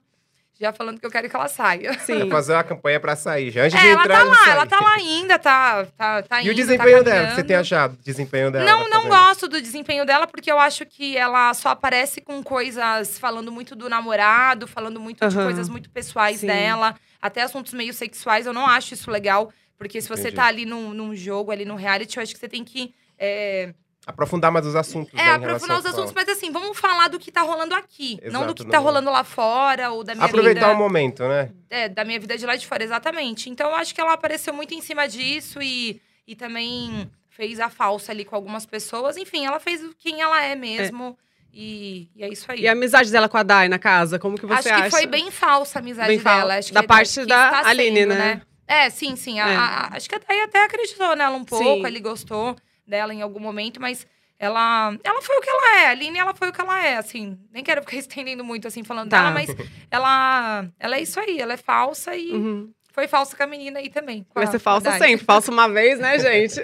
Já 0.59 0.73
falando 0.73 0.99
que 0.99 1.05
eu 1.05 1.09
quero 1.11 1.29
que 1.29 1.35
ela 1.35 1.47
saia. 1.47 1.97
Sim. 1.99 2.19
Vai 2.19 2.29
fazer 2.31 2.53
uma 2.53 2.63
campanha 2.65 2.99
pra 2.99 3.15
sair 3.15 3.49
já. 3.49 3.63
Antes 3.63 3.79
de 3.79 3.87
É, 3.87 3.91
ela 3.91 4.01
entrar, 4.03 4.17
tá 4.19 4.23
já 4.25 4.29
lá, 4.29 4.35
sai. 4.35 4.51
ela 4.51 4.65
tá 4.65 4.79
lá 4.81 4.93
ainda, 4.95 5.39
tá, 5.39 5.85
tá, 5.97 6.21
tá 6.23 6.41
E 6.41 6.43
indo, 6.43 6.51
o 6.51 6.55
desempenho 6.55 6.97
tá 6.97 7.03
dela, 7.03 7.25
o 7.25 7.29
que 7.29 7.35
você 7.35 7.43
tem 7.45 7.55
achado? 7.55 7.95
do 7.95 8.03
Desempenho 8.03 8.51
dela? 8.51 8.65
Não, 8.65 8.89
não 8.89 9.07
gosto 9.07 9.47
do 9.47 9.61
desempenho 9.61 10.05
dela, 10.05 10.27
porque 10.27 10.51
eu 10.51 10.59
acho 10.59 10.85
que 10.85 11.15
ela 11.15 11.53
só 11.53 11.69
aparece 11.69 12.19
com 12.19 12.43
coisas 12.43 13.17
falando 13.17 13.51
muito 13.53 13.73
do 13.73 13.87
namorado, 13.87 14.67
falando 14.67 14.99
muito 14.99 15.25
de 15.25 15.33
Aham. 15.37 15.45
coisas 15.45 15.69
muito 15.69 15.89
pessoais 15.89 16.39
Sim. 16.41 16.47
dela, 16.47 16.93
até 17.21 17.41
assuntos 17.41 17.73
meio 17.73 17.93
sexuais. 17.93 18.45
Eu 18.45 18.51
não 18.53 18.65
acho 18.67 18.93
isso 18.93 19.09
legal, 19.09 19.53
porque 19.77 20.01
se 20.01 20.09
você 20.09 20.23
Entendi. 20.23 20.35
tá 20.35 20.45
ali 20.45 20.65
num, 20.65 20.93
num 20.93 21.15
jogo, 21.15 21.51
ali 21.53 21.63
no 21.63 21.75
reality, 21.75 22.17
eu 22.17 22.23
acho 22.23 22.33
que 22.33 22.39
você 22.39 22.49
tem 22.49 22.65
que. 22.65 22.93
É, 23.17 23.73
Aprofundar 24.09 24.51
mais 24.51 24.65
os 24.65 24.75
assuntos. 24.75 25.13
é, 25.13 25.17
né, 25.23 25.33
aprofundar 25.35 25.77
os 25.79 25.85
assuntos, 25.85 26.11
mas 26.13 26.27
assim, 26.27 26.51
vamos 26.51 26.77
falar 26.77 27.07
do 27.09 27.19
que 27.19 27.31
tá 27.31 27.41
rolando 27.41 27.75
aqui. 27.75 28.19
não 28.23 28.41
do 28.41 28.45
Exato, 28.47 28.65
que 28.65 28.71
tá 28.71 28.77
não- 28.77 28.83
rolando 28.83 29.11
lá 29.11 29.23
fora, 29.23 29.91
ou 29.91 30.03
da 30.03 30.15
minha 30.15 30.25
Aproveitar 30.25 30.61
vida. 30.67 30.73
o 30.73 30.77
momento, 30.77 31.23
né? 31.27 31.51
É, 31.69 31.87
da 31.87 32.03
minha 32.03 32.19
vida 32.19 32.35
de 32.37 32.45
lá 32.45 32.55
de 32.55 32.65
fora, 32.65 32.83
exatamente. 32.83 33.49
Então, 33.49 33.69
eu 33.69 33.75
acho 33.75 33.93
que 33.93 34.01
ela 34.01 34.13
apareceu 34.13 34.53
muito 34.53 34.73
em 34.73 34.81
cima 34.81 35.07
disso 35.07 35.61
e, 35.61 36.01
e 36.27 36.35
também 36.35 37.09
fez 37.29 37.59
a 37.59 37.69
falsa 37.69 38.11
ali 38.11 38.25
com 38.25 38.35
algumas 38.35 38.65
pessoas. 38.65 39.15
Enfim, 39.15 39.45
ela 39.45 39.59
fez 39.59 39.81
quem 39.99 40.21
ela 40.21 40.43
é 40.43 40.55
mesmo. 40.55 41.15
E, 41.53 42.09
e 42.15 42.23
é 42.23 42.29
isso 42.29 42.51
aí. 42.51 42.61
E 42.61 42.67
a 42.67 42.73
amizade 42.73 43.11
dela 43.11 43.27
com 43.29 43.37
a 43.37 43.43
Dai 43.43 43.67
na 43.69 43.79
casa, 43.79 44.19
como 44.19 44.37
que 44.37 44.45
você 44.45 44.69
acho 44.69 44.73
acha? 44.73 44.83
que 44.85 44.89
foi 44.91 45.05
bem 45.07 45.31
falsa 45.31 45.79
a 45.79 45.81
amizade 45.81 46.07
Bem 46.09 46.19
dela. 46.19 46.57
Acho 46.57 46.73
da 46.73 46.81
que, 46.81 46.87
parte 46.87 47.19
que 47.21 47.25
da 47.25 47.67
Aline, 47.67 47.99
sendo, 48.01 48.13
né? 48.15 48.41
É, 48.67 48.89
sim, 48.91 49.15
sim. 49.15 49.39
A- 49.39 49.49
É. 49.49 49.55
a- 49.55 49.61
a- 49.61 49.95
acho 49.97 50.07
que 50.07 50.13
a 50.15 50.19
Thay 50.19 50.41
até 50.41 50.63
acreditou 50.63 51.15
nela 51.15 51.35
um 51.35 51.43
pouco, 51.43 51.63
Sim. 51.81 51.85
ele 51.87 51.99
gostou 51.99 52.55
dela 52.89 53.13
em 53.13 53.21
algum 53.21 53.39
momento, 53.39 53.79
mas 53.79 54.05
ela, 54.37 54.93
ela 55.03 55.21
foi 55.21 55.37
o 55.37 55.41
que 55.41 55.49
ela 55.49 55.79
é. 55.81 55.87
A 55.87 55.89
Aline, 55.91 56.17
ela 56.19 56.33
foi 56.33 56.49
o 56.49 56.53
que 56.53 56.59
ela 56.61 56.85
é, 56.85 56.97
assim. 56.97 57.37
Nem 57.51 57.63
quero 57.63 57.81
ficar 57.81 57.95
estendendo 57.97 58.43
muito, 58.43 58.67
assim, 58.67 58.83
falando 58.83 59.09
Tá. 59.09 59.17
dela, 59.17 59.31
mas 59.31 59.49
ela, 59.91 60.65
ela 60.79 60.95
é 60.97 61.01
isso 61.01 61.19
aí. 61.19 61.39
Ela 61.39 61.53
é 61.53 61.57
falsa 61.57 62.15
e 62.15 62.31
Uhum. 62.31 62.71
foi 62.91 63.07
falsa 63.07 63.35
com 63.37 63.43
a 63.43 63.47
menina 63.47 63.79
aí 63.79 63.89
também. 63.89 64.25
Vai 64.33 64.47
ser 64.47 64.59
falsa 64.59 64.97
sempre. 64.97 65.25
Falsa 65.25 65.51
uma 65.51 65.67
vez, 65.69 65.99
né, 65.99 66.17
gente? 66.19 66.55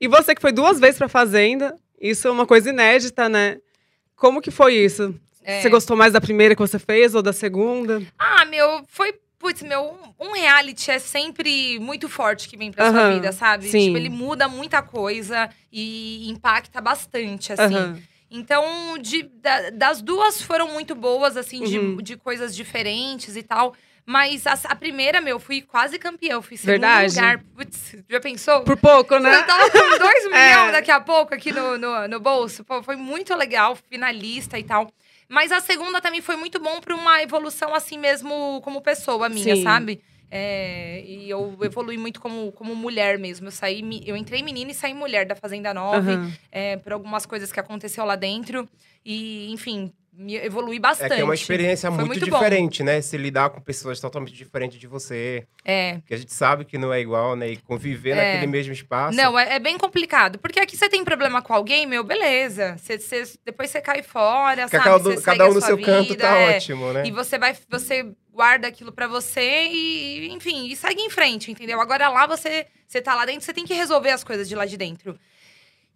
e 0.00 0.08
você 0.08 0.34
que 0.34 0.40
foi 0.42 0.52
duas 0.52 0.80
vezes 0.80 0.98
pra 0.98 1.08
Fazenda, 1.08 1.76
isso 2.00 2.26
é 2.26 2.30
uma 2.30 2.46
coisa 2.46 2.70
inédita, 2.70 3.28
né? 3.28 3.58
Como 4.16 4.40
que 4.40 4.50
foi 4.50 4.74
isso? 4.74 5.14
É. 5.44 5.60
Você 5.60 5.68
gostou 5.68 5.96
mais 5.96 6.12
da 6.12 6.20
primeira 6.20 6.54
que 6.54 6.60
você 6.60 6.78
fez 6.78 7.14
ou 7.14 7.22
da 7.22 7.32
segunda? 7.32 8.00
Ah, 8.18 8.44
meu, 8.44 8.84
foi. 8.88 9.12
Putz, 9.42 9.60
meu, 9.62 9.98
um, 10.20 10.28
um 10.28 10.32
reality 10.34 10.88
é 10.90 11.00
sempre 11.00 11.76
muito 11.80 12.08
forte 12.08 12.48
que 12.48 12.56
vem 12.56 12.70
pra 12.70 12.88
sua 12.90 13.00
Aham, 13.00 13.14
vida, 13.14 13.32
sabe? 13.32 13.68
sim. 13.68 13.86
Tipo, 13.86 13.96
ele 13.96 14.08
muda 14.08 14.46
muita 14.46 14.80
coisa 14.80 15.50
e 15.72 16.30
impacta 16.30 16.80
bastante, 16.80 17.52
assim. 17.52 18.00
Então, 18.30 18.96
de, 18.98 19.24
da- 19.24 19.70
das 19.70 20.00
duas 20.00 20.40
foram 20.40 20.68
muito 20.72 20.94
boas, 20.94 21.36
assim, 21.36 21.64
de- 21.64 21.78
Uhum. 21.78 21.96
de, 21.96 22.16
coisas 22.16 22.54
diferentes 22.54 23.34
e 23.36 23.42
tal. 23.42 23.74
Mas 24.06 24.46
a, 24.46 24.54
a 24.64 24.74
primeira, 24.76 25.20
meu, 25.20 25.38
fui 25.38 25.60
quase 25.60 25.98
campeã. 25.98 26.34
Eu 26.34 26.42
fui 26.42 26.56
segundo 26.56 26.72
Verdade. 26.80 27.14
lugar. 27.14 27.44
Putz, 27.54 27.96
já 28.08 28.20
pensou? 28.20 28.62
Por 28.62 28.76
pouco, 28.76 29.18
né? 29.18 29.36
Eu 29.38 29.44
tava 29.46 29.70
com 29.70 29.98
dois 29.98 30.24
milhões 30.30 30.68
É. 30.68 30.72
daqui 30.72 30.90
a 30.90 31.00
pouco 31.00 31.34
aqui 31.34 31.52
no, 31.52 31.76
no, 31.78 32.08
no 32.08 32.20
bolso. 32.20 32.64
Pô, 32.64 32.82
foi 32.82 32.96
muito 32.96 33.34
legal, 33.36 33.76
finalista 33.90 34.58
e 34.58 34.64
tal. 34.64 34.90
Mas 35.32 35.50
a 35.50 35.62
segunda 35.62 35.98
também 35.98 36.20
foi 36.20 36.36
muito 36.36 36.60
bom 36.60 36.78
pra 36.78 36.94
uma 36.94 37.22
evolução 37.22 37.74
assim 37.74 37.96
mesmo 37.96 38.60
como 38.62 38.82
pessoa 38.82 39.30
minha, 39.30 39.56
Sim. 39.56 39.62
sabe? 39.62 40.02
É, 40.30 41.02
e 41.06 41.30
eu 41.30 41.56
evolui 41.62 41.96
muito 41.96 42.20
como, 42.20 42.52
como 42.52 42.74
mulher 42.74 43.18
mesmo. 43.18 43.46
Eu 43.46 43.50
saí, 43.50 43.82
eu 44.04 44.14
entrei 44.14 44.42
menina 44.42 44.72
e 44.72 44.74
saí 44.74 44.92
mulher 44.92 45.24
da 45.24 45.34
Fazenda 45.34 45.72
9, 45.72 46.12
Aham. 46.12 46.32
é, 46.50 46.76
por 46.76 46.92
algumas 46.92 47.24
coisas 47.24 47.50
que 47.50 47.58
aconteceu 47.58 48.04
lá 48.04 48.14
dentro. 48.14 48.68
E, 49.02 49.50
enfim, 49.50 49.90
me 50.12 50.36
evolui 50.36 50.76
É 50.76 50.80
bastante. 50.80 51.14
que 51.14 51.20
é 51.20 51.24
uma 51.24 51.34
experiência 51.34 51.90
Foi 51.90 52.04
muito, 52.04 52.20
muito 52.20 52.24
diferente, 52.30 52.82
né? 52.82 53.00
Se 53.00 53.16
lidar 53.16 53.48
com 53.50 53.60
pessoas 53.60 53.98
totalmente 53.98 54.34
diferentes 54.34 54.78
de 54.78 54.86
você. 54.86 55.46
É. 55.64 56.00
Que 56.06 56.12
a 56.12 56.16
gente 56.18 56.32
sabe 56.34 56.64
que 56.66 56.76
não 56.76 56.92
é 56.92 57.00
igual, 57.00 57.34
né? 57.34 57.48
E 57.48 57.56
conviver 57.56 58.10
É. 58.10 58.32
naquele 58.34 58.50
mesmo 58.52 58.72
espaço. 58.74 59.16
Não, 59.16 59.38
é, 59.38 59.54
é 59.54 59.58
bem 59.58 59.78
complicado. 59.78 60.38
Porque 60.38 60.60
aqui 60.60 60.76
você 60.76 60.88
tem 60.88 61.02
problema 61.02 61.40
com 61.40 61.54
alguém, 61.54 61.86
meu, 61.86 62.04
beleza. 62.04 62.76
Você- 62.76 62.98
você- 62.98 63.38
depois 63.44 63.70
você 63.70 63.80
cai 63.80 64.02
fora, 64.02 64.66
Fica 64.66 64.78
sabe? 64.78 64.90
cada, 64.90 64.98
Você 65.16 65.22
cada 65.22 65.48
um 65.48 65.54
no 65.54 65.60
seu 65.62 65.78
canto 65.80 66.08
vida, 66.10 66.22
tá 66.28 66.36
é. 66.36 66.56
ótimo, 66.56 66.92
né? 66.92 67.04
E 67.06 67.10
você 67.10 67.38
vai, 67.38 67.56
você 67.70 68.12
guarda 68.30 68.68
aquilo 68.68 68.92
pra 68.92 69.06
você 69.06 69.66
e, 69.70 70.28
enfim, 70.32 70.66
e 70.68 70.76
segue 70.76 71.00
em 71.00 71.10
frente, 71.10 71.50
entendeu? 71.50 71.80
Agora 71.80 72.08
lá 72.08 72.26
você, 72.26 72.66
você 72.86 73.00
tá 73.00 73.14
lá 73.14 73.24
dentro, 73.24 73.42
você 73.42 73.52
tem 73.52 73.64
que 73.64 73.74
resolver 73.74 74.10
as 74.10 74.22
coisas 74.24 74.48
de 74.48 74.54
lá 74.54 74.64
de 74.66 74.76
dentro. 74.76 75.18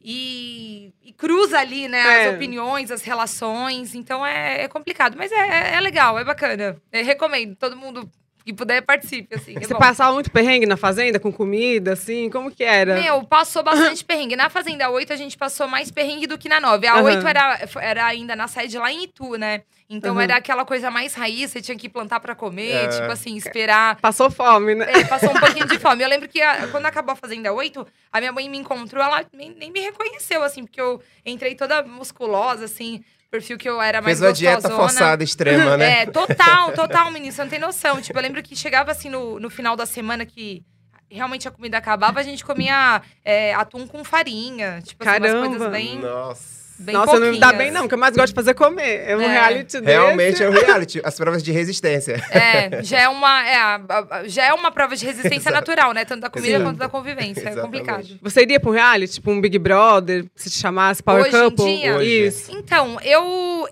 E, 0.02 0.92
e 1.02 1.12
cruza 1.12 1.58
ali, 1.58 1.88
né, 1.88 1.98
É. 1.98 2.28
as 2.28 2.34
opiniões, 2.36 2.90
as 2.90 3.02
relações. 3.02 3.94
Então 3.94 4.24
é, 4.24 4.62
é 4.62 4.68
complicado, 4.68 5.16
mas 5.16 5.32
é, 5.32 5.74
é 5.74 5.80
legal, 5.80 6.18
é 6.18 6.24
bacana. 6.24 6.80
Eu 6.92 7.04
recomendo, 7.04 7.56
todo 7.56 7.76
mundo 7.76 8.10
que 8.46 8.54
puder 8.54 8.80
participe, 8.82 9.34
assim. 9.34 9.56
é 9.56 9.60
Você 9.60 9.72
bom. 9.74 9.80
passava 9.80 10.12
muito 10.12 10.30
perrengue 10.30 10.66
na 10.66 10.76
fazenda 10.76 11.18
com 11.18 11.32
comida, 11.32 11.94
assim? 11.94 12.30
Como 12.30 12.48
que 12.48 12.62
era? 12.62 12.94
Meu, 13.00 13.24
passou 13.24 13.60
bastante 13.64 14.04
perrengue. 14.04 14.36
Na 14.36 14.48
Fazenda 14.48 14.88
8, 14.88 15.12
a 15.12 15.16
gente 15.16 15.36
passou 15.36 15.66
mais 15.66 15.90
perrengue 15.90 16.28
do 16.28 16.38
que 16.38 16.48
na 16.48 16.60
9. 16.60 16.86
A 16.86 16.94
Aham. 16.94 17.02
8 17.02 17.26
era, 17.26 17.58
era 17.80 18.06
ainda 18.06 18.36
na 18.36 18.46
sede 18.46 18.78
lá 18.78 18.92
em 18.92 19.02
Itu, 19.02 19.34
né? 19.36 19.62
Então 19.90 20.14
Aham. 20.14 20.22
era 20.22 20.36
aquela 20.36 20.64
coisa 20.64 20.90
mais 20.92 21.12
raiz, 21.14 21.50
você 21.50 21.60
tinha 21.60 21.76
que 21.76 21.88
plantar 21.88 22.20
pra 22.20 22.36
comer, 22.36 22.70
É. 22.84 22.88
tipo 22.88 23.10
assim, 23.10 23.36
esperar. 23.36 23.96
Passou 24.00 24.30
fome, 24.30 24.76
né? 24.76 24.86
É, 24.92 25.04
passou 25.04 25.30
um 25.30 25.34
pouquinho 25.40 25.66
de 25.66 25.78
fome. 25.80 26.04
Eu 26.04 26.08
lembro 26.08 26.28
que 26.28 26.40
a- 26.40 26.68
quando 26.68 26.86
acabou 26.86 27.12
a 27.14 27.16
Fazenda 27.16 27.52
8, 27.52 27.84
a 28.12 28.20
minha 28.20 28.30
mãe 28.32 28.48
me 28.48 28.58
encontrou, 28.58 29.02
ela 29.02 29.24
nem, 29.32 29.50
nem 29.50 29.72
me 29.72 29.80
reconheceu, 29.80 30.44
assim, 30.44 30.62
porque 30.64 30.80
eu 30.80 31.00
entrei 31.24 31.56
toda 31.56 31.82
musculosa, 31.82 32.64
assim, 32.66 33.02
perfil 33.30 33.58
que 33.58 33.68
eu 33.68 33.80
era 33.80 34.00
mais 34.00 34.18
Fez 34.18 34.28
uma 34.28 34.32
dieta 34.32 34.70
forçada 34.70 35.22
extrema, 35.22 35.76
né? 35.76 36.02
É, 36.02 36.06
total, 36.06 36.72
total, 36.72 37.10
menino. 37.10 37.32
Você 37.32 37.42
não 37.42 37.50
tem 37.50 37.58
noção. 37.58 38.00
Tipo, 38.00 38.18
eu 38.18 38.22
lembro 38.22 38.42
que 38.42 38.54
chegava 38.56 38.90
assim 38.90 39.08
no, 39.08 39.38
no 39.40 39.50
final 39.50 39.76
da 39.76 39.86
semana 39.86 40.24
que 40.24 40.64
realmente 41.10 41.46
a 41.46 41.50
comida 41.50 41.78
acabava, 41.78 42.20
a 42.20 42.22
gente 42.22 42.44
comia 42.44 43.00
é, 43.24 43.54
atum 43.54 43.86
com 43.86 44.02
farinha. 44.04 44.80
Tipo, 44.82 45.08
assim, 45.08 45.18
umas 45.18 45.48
coisas 45.48 45.70
bem, 45.70 45.98
Nossa. 45.98 46.55
Bem 46.78 46.94
Nossa, 46.94 47.18
não 47.18 47.32
me 47.32 47.38
dá 47.40 47.48
pouquinhas. 47.48 47.56
bem 47.56 47.70
não, 47.70 47.82
porque 47.82 47.94
eu 47.94 47.98
mais 47.98 48.14
gosto 48.14 48.28
de 48.28 48.34
fazer 48.34 48.54
comer. 48.54 49.04
É 49.08 49.16
um 49.16 49.20
É. 49.20 49.26
reality 49.28 49.80
desse. 49.80 49.84
Realmente 49.84 50.42
é 50.42 50.48
um 50.48 50.52
reality. 50.52 51.00
As 51.04 51.14
provas 51.16 51.42
de 51.42 51.52
resistência. 51.52 52.14
É, 52.30 52.82
já 52.82 53.00
é 53.00 53.08
uma, 53.08 53.48
é, 53.48 54.28
já 54.28 54.44
é 54.44 54.52
uma 54.52 54.70
prova 54.70 54.94
de 54.96 55.04
resistência 55.04 55.50
natural, 55.50 55.92
né? 55.92 56.04
Tanto 56.04 56.20
da 56.22 56.30
comida 56.30 56.58
Sim. 56.58 56.64
quanto 56.64 56.78
da 56.78 56.88
convivência. 56.88 57.40
É 57.40 57.52
Exatamente. 57.52 57.62
complicado. 57.62 58.18
Você 58.22 58.42
iria 58.42 58.60
pra 58.60 58.70
um 58.70 58.72
reality, 58.72 59.14
tipo 59.14 59.30
um 59.30 59.40
Big 59.40 59.58
Brother, 59.58 60.24
se 60.34 60.50
te 60.50 60.58
chamasse 60.58 61.02
Power 61.02 61.22
Hoje 61.26 61.36
em 61.36 61.40
Couple? 61.50 61.64
dia? 61.76 61.96
Hoje. 61.96 62.26
Isso. 62.26 62.52
Então, 62.52 62.98
eu. 63.02 63.68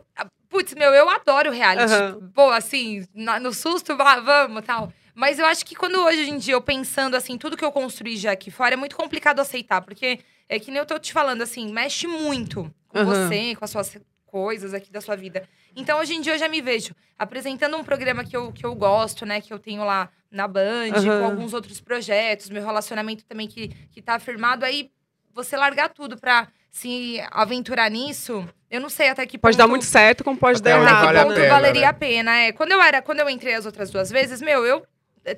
Putz, 0.49 0.73
meu, 0.75 0.93
eu 0.95 1.09
adoro 1.11 1.51
reality. 1.51 1.93
Aham. 1.93 2.31
Pô, 2.33 2.49
assim, 2.51 3.05
no 3.15 3.53
susto, 3.53 3.97
vamos 3.97 4.65
tal. 4.65 4.93
Mas 5.13 5.39
eu 5.39 5.47
acho 5.47 5.65
que 5.67 5.75
quando 5.77 5.97
hoje 6.05 6.29
em 6.31 6.39
dia 6.39 6.55
eu 6.55 6.61
pensando 6.61 7.17
assim, 7.17 7.37
tudo 7.39 7.57
que 7.57 7.65
eu 7.65 7.71
construí 7.73 8.17
já 8.17 8.33
aqui 8.33 8.51
fora, 8.51 8.75
é 8.75 8.77
muito 8.77 8.97
complicado 8.97 9.41
aceitar. 9.41 9.81
Porque 9.81 10.21
é 10.49 10.59
que 10.59 10.71
nem 10.71 10.79
eu 10.79 10.87
tô 10.87 10.99
te 10.99 11.13
falando, 11.13 11.43
assim, 11.43 11.73
mexe 11.73 12.07
muito 12.07 12.69
com 12.95 13.01
Aham. 13.01 13.29
você, 13.29 13.57
com 13.57 13.65
as 13.65 13.71
suas 13.71 13.99
coisas 14.25 14.73
aqui 14.73 14.91
da 14.91 15.01
sua 15.01 15.17
vida. 15.17 15.47
Então, 15.77 15.99
hoje 15.99 16.15
em 16.15 16.21
dia, 16.21 16.35
eu 16.35 16.39
já 16.39 16.49
me 16.49 16.63
vejo 16.63 16.95
apresentando 17.19 17.77
um 17.77 17.85
programa 17.85 18.25
que 18.25 18.37
eu, 18.37 18.53
que 18.53 18.65
eu 18.65 18.75
gosto, 18.75 19.27
né? 19.27 19.41
Que 19.41 19.53
eu 19.53 19.59
tenho 19.59 19.85
lá 19.85 20.09
na 20.31 20.47
Band, 20.49 20.93
Aham. 20.97 21.21
com 21.21 21.25
alguns 21.27 21.53
outros 21.53 21.81
projetos, 21.81 22.49
meu 22.49 22.65
relacionamento 22.65 23.25
também 23.25 23.49
que, 23.49 23.69
que 23.91 24.01
tá 24.01 24.15
afirmado. 24.15 24.65
Aí, 24.65 24.91
você 25.33 25.57
largar 25.57 25.89
tudo 25.89 26.17
pra 26.17 26.49
se 26.71 27.21
aventurar 27.31 27.91
nisso, 27.91 28.49
eu 28.71 28.81
não 28.81 28.89
sei 28.89 29.09
até 29.09 29.25
que 29.27 29.39
Pode 29.39 29.57
ponto... 29.57 29.59
dar 29.59 29.69
muito 29.69 29.85
certo, 29.85 30.25
como 30.25 30.37
pode 30.37 30.59
Até 30.61 30.71
dar 30.71 30.81
onde 30.81 30.89
Até 30.89 30.99
que 30.99 31.05
vale 31.05 31.19
a 31.19 31.23
ponto 31.25 31.35
pena, 31.35 31.49
valeria 31.49 31.81
né? 31.83 31.87
a 31.87 31.93
pena. 31.93 32.37
É. 32.37 32.53
Quando, 32.53 32.73
eu 32.73 32.83
era, 32.83 33.03
quando 33.03 33.21
eu 33.21 33.29
entrei 33.31 33.55
as 33.55 33.67
outras 33.67 33.91
duas 33.91 34.11
vezes, 34.11 34.41
meu, 34.41 34.65
eu... 34.65 34.85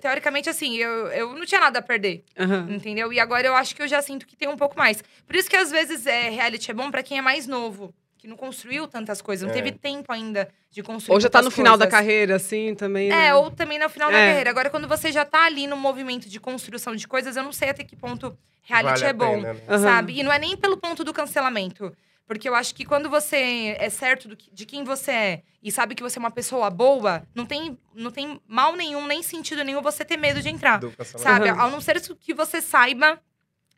Teoricamente, 0.00 0.48
assim, 0.50 0.76
eu, 0.76 1.06
eu 1.08 1.34
não 1.34 1.46
tinha 1.46 1.60
nada 1.60 1.78
a 1.78 1.82
perder, 1.82 2.24
Aham. 2.38 2.66
entendeu? 2.70 3.12
E 3.12 3.20
agora 3.20 3.46
eu 3.46 3.54
acho 3.54 3.76
que 3.76 3.82
eu 3.82 3.86
já 3.88 4.02
sinto 4.02 4.26
que 4.26 4.34
tem 4.36 4.48
um 4.48 4.56
pouco 4.56 4.76
mais. 4.76 5.02
Por 5.26 5.36
isso 5.36 5.48
que, 5.48 5.56
às 5.56 5.70
vezes, 5.70 6.06
é, 6.06 6.28
reality 6.30 6.70
é 6.70 6.74
bom 6.74 6.90
pra 6.90 7.02
quem 7.02 7.18
é 7.18 7.22
mais 7.22 7.46
novo. 7.46 7.94
Que 8.18 8.26
não 8.26 8.36
construiu 8.36 8.88
tantas 8.88 9.20
coisas, 9.20 9.44
não 9.46 9.50
É. 9.50 9.52
teve 9.52 9.70
tempo 9.72 10.10
ainda 10.10 10.48
de 10.70 10.82
construir 10.82 11.14
Ou 11.14 11.20
já 11.20 11.28
tá 11.28 11.42
no 11.42 11.50
final 11.50 11.76
da 11.76 11.84
coisas. 11.84 12.00
carreira, 12.00 12.36
assim, 12.36 12.74
também, 12.74 13.10
né? 13.10 13.26
É, 13.28 13.34
ou 13.34 13.50
também 13.50 13.78
no 13.78 13.88
final 13.90 14.10
da 14.10 14.18
É. 14.18 14.26
carreira. 14.30 14.50
Agora, 14.50 14.70
quando 14.70 14.88
você 14.88 15.12
já 15.12 15.24
tá 15.24 15.44
ali 15.44 15.66
no 15.66 15.76
movimento 15.76 16.28
de 16.28 16.40
construção 16.40 16.96
de 16.96 17.06
coisas, 17.06 17.36
eu 17.36 17.42
não 17.44 17.52
sei 17.52 17.68
até 17.68 17.84
que 17.84 17.94
ponto 17.94 18.36
reality 18.62 19.00
Vale 19.00 19.04
é 19.04 19.12
bom, 19.12 19.42
pena, 19.42 19.52
né? 19.52 19.78
Sabe? 19.78 20.18
E 20.18 20.22
não 20.24 20.32
é 20.32 20.38
nem 20.38 20.56
pelo 20.56 20.76
ponto 20.78 21.04
do 21.04 21.12
cancelamento. 21.12 21.94
Porque 22.26 22.48
eu 22.48 22.54
acho 22.54 22.74
que 22.74 22.84
quando 22.84 23.08
você 23.08 23.76
é 23.78 23.88
certo 23.88 24.26
do 24.28 24.36
que- 24.36 24.50
de 24.50 24.66
quem 24.66 24.82
você 24.82 25.10
é 25.12 25.42
e 25.62 25.70
sabe 25.70 25.94
que 25.94 26.02
você 26.02 26.18
é 26.18 26.20
uma 26.20 26.30
pessoa 26.30 26.68
boa, 26.70 27.22
não 27.34 27.46
tem, 27.46 27.78
não 27.94 28.10
tem 28.10 28.40
mal 28.48 28.74
nenhum, 28.74 29.06
nem 29.06 29.22
sentido 29.22 29.62
nenhum 29.62 29.80
você 29.80 30.04
ter 30.04 30.16
medo 30.16 30.42
de 30.42 30.48
entrar. 30.48 30.80
Sabe? 31.04 31.48
Aham. 31.48 31.60
Ao 31.60 31.70
não 31.70 31.80
ser 31.80 32.00
que 32.18 32.34
você 32.34 32.60
saiba 32.60 33.20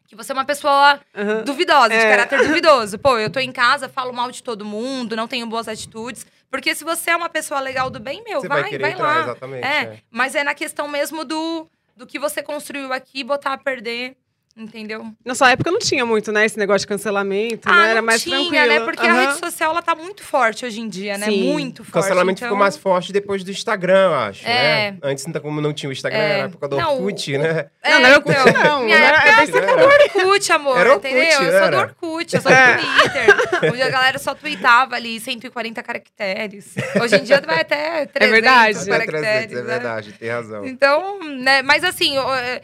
que 0.07 0.17
você 0.17 0.33
é 0.33 0.35
uma 0.35 0.47
pessoa 0.47 0.99
Aham. 1.15 1.45
duvidosa, 1.45 1.91
de 1.91 1.95
É. 1.97 2.09
caráter 2.09 2.39
duvidoso. 2.63 2.99
Pô, 2.99 3.19
eu 3.19 3.29
tô 3.31 3.39
em 3.39 3.53
casa, 3.53 3.91
falo 3.91 4.13
mal 4.15 4.31
de 4.31 4.43
todo 4.43 4.65
mundo, 4.65 5.15
não 5.15 5.29
tenho 5.29 5.47
boas 5.47 5.69
atitudes. 5.69 6.27
Porque 6.51 6.75
se 6.75 6.83
você 6.83 7.11
é 7.11 7.17
uma 7.17 7.29
pessoa 7.29 7.61
legal 7.61 7.91
do 7.91 8.01
bem, 8.01 8.25
meu, 8.25 8.41
Você 8.41 8.49
vai, 8.49 8.63
vai 8.63 8.79
vai 8.79 8.93
entrar, 8.93 9.03
lá. 9.17 9.21
exatamente. 9.25 9.67
É, 9.67 9.83
é. 9.83 10.03
mas 10.11 10.35
é 10.35 10.43
na 10.43 10.55
questão 10.55 10.89
mesmo 10.89 11.23
do, 11.27 11.69
do 11.95 12.07
que 12.07 12.19
você 12.19 12.43
construiu 12.43 12.91
aqui, 12.95 13.23
botar 13.23 13.53
a 13.53 13.59
perder, 13.59 14.17
entendeu? 14.59 15.07
Na 15.25 15.35
sua 15.35 15.51
época 15.51 15.71
não 15.71 15.79
tinha 15.79 16.05
muito, 16.05 16.33
né? 16.33 16.45
Esse 16.45 16.59
negócio 16.59 16.81
de 16.81 16.87
cancelamento, 16.89 17.69
ah, 17.69 17.77
né? 17.77 17.91
Era 17.91 18.01
não 18.01 18.07
mais 18.07 18.23
tinha, 18.23 18.37
tranquilo. 18.39 18.67
né? 18.67 18.81
Porque 18.81 19.07
a 19.07 19.11
Aham. 19.13 19.21
rede 19.29 19.39
social, 19.39 19.71
ela 19.71 19.83
tá 19.83 19.95
muito 19.95 20.23
forte 20.23 20.67
hoje 20.67 20.81
em 20.81 20.89
dia, 20.89 21.17
né? 21.17 21.27
Sim. 21.27 21.45
Muito 21.53 21.81
O 21.83 21.85
forte. 21.85 21.95
cancelamento 22.05 22.39
então... 22.39 22.49
ficou 22.49 22.59
mais 22.59 22.77
forte 22.77 23.13
depois 23.13 23.43
do 23.45 23.51
Instagram, 23.51 24.07
eu 24.07 24.15
acho. 24.15 24.47
É. 24.47 24.91
Né? 24.93 24.99
Antes, 25.03 25.27
não- 25.27 25.41
como 25.41 25.61
não 25.61 25.73
tinha 25.73 25.89
o 25.89 25.93
Instagram, 25.93 26.19
É. 26.19 26.31
era 26.31 26.43
a 26.43 26.47
época 26.47 26.69
do 26.69 26.77
Não, 26.77 26.97
Orkut, 26.97 27.35
o- 27.35 27.39
né? 27.39 27.67
É, 27.83 27.91
Não, 27.95 28.01
não 28.01 28.07
era 28.09 28.17
Orkut, 28.17 28.37
então, 28.49 28.63
não, 28.65 28.85
Minha 28.85 28.99
né? 28.99 29.07
época 29.07 29.23
É 29.25 29.29
era 29.29 29.37
bem 29.37 29.47
só 29.47 29.61
do 29.77 29.85
Orkut, 30.23 30.53
amor. 30.53 30.79
Era 30.79 30.93
Orkut, 30.95 31.09
entendeu? 31.09 31.31
Eu 31.31 31.37
sou 31.37 31.45
do 31.47 31.53
era? 31.57 31.79
Orkut, 31.81 32.35
eu 32.37 32.41
sou 32.43 32.51
do 32.51 32.57
É. 32.59 32.77
Twitter. 32.77 33.71
Onde 33.73 33.83
a 33.83 33.91
galera 33.91 34.19
só 34.19 34.35
tweetava 34.35 34.97
ali 34.97 35.21
140 35.21 35.83
caracteres. 35.83 36.75
Hoje 37.01 37.17
em 37.17 37.23
dia 37.25 37.41
vai 37.47 37.61
até 37.61 38.07
300 38.07 38.31
verdade. 38.31 38.79
Até 38.79 39.07
caracteres. 39.07 39.21
300, 39.49 39.53
é 39.53 39.63
né? 39.63 39.63
verdade, 39.63 40.13
tem 40.13 40.29
razão. 40.31 40.67
Então, 40.67 41.21
né, 41.25 41.63
mas 41.63 41.85
assim, 41.85 42.17
eu, 42.17 42.35
é, 42.35 42.61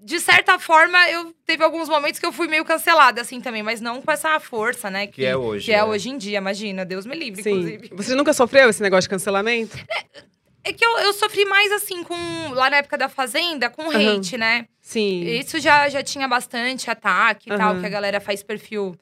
de 0.00 0.20
certa 0.20 0.58
forma, 0.58 0.96
eu 1.10 1.34
teve 1.44 1.64
alguns 1.64 1.88
momentos 1.88 2.20
que 2.20 2.26
eu 2.26 2.32
fui 2.32 2.46
meio 2.46 2.64
cancelada, 2.64 3.20
assim, 3.20 3.40
também, 3.40 3.62
mas 3.62 3.80
não 3.80 4.00
com 4.00 4.10
essa 4.12 4.38
força, 4.38 4.88
né? 4.88 5.06
Que 5.06 5.24
é 5.24 5.36
hoje, 5.36 5.66
Que 5.66 5.72
é 5.72 5.78
né? 5.78 5.84
hoje 5.84 6.10
em 6.10 6.16
dia, 6.16 6.38
imagina, 6.38 6.84
Deus 6.84 7.04
me 7.06 7.16
livre, 7.16 7.42
Sim. 7.42 7.50
inclusive. 7.50 7.90
Você 7.92 8.14
nunca 8.14 8.32
sofreu 8.32 8.70
esse 8.70 8.80
negócio 8.80 9.02
de 9.02 9.08
cancelamento? 9.08 9.76
É 10.62 10.72
que 10.72 10.84
eu, 10.84 10.98
eu 10.98 11.12
sofri 11.12 11.44
mais, 11.44 11.70
assim, 11.72 12.02
com. 12.04 12.14
Lá 12.52 12.70
na 12.70 12.78
época 12.78 12.96
da 12.96 13.08
Fazenda, 13.08 13.68
com 13.68 13.82
Aham. 13.90 14.16
hate, 14.16 14.38
né? 14.38 14.66
Sim. 14.80 15.22
Isso 15.24 15.58
já, 15.58 15.88
já 15.88 16.02
tinha 16.02 16.26
bastante 16.28 16.90
ataque 16.90 17.50
e 17.50 17.56
tal, 17.56 17.72
Aham. 17.72 17.80
que 17.80 17.86
a 17.86 17.90
galera 17.90 18.20
faz 18.20 18.42
perfil, 18.42 18.96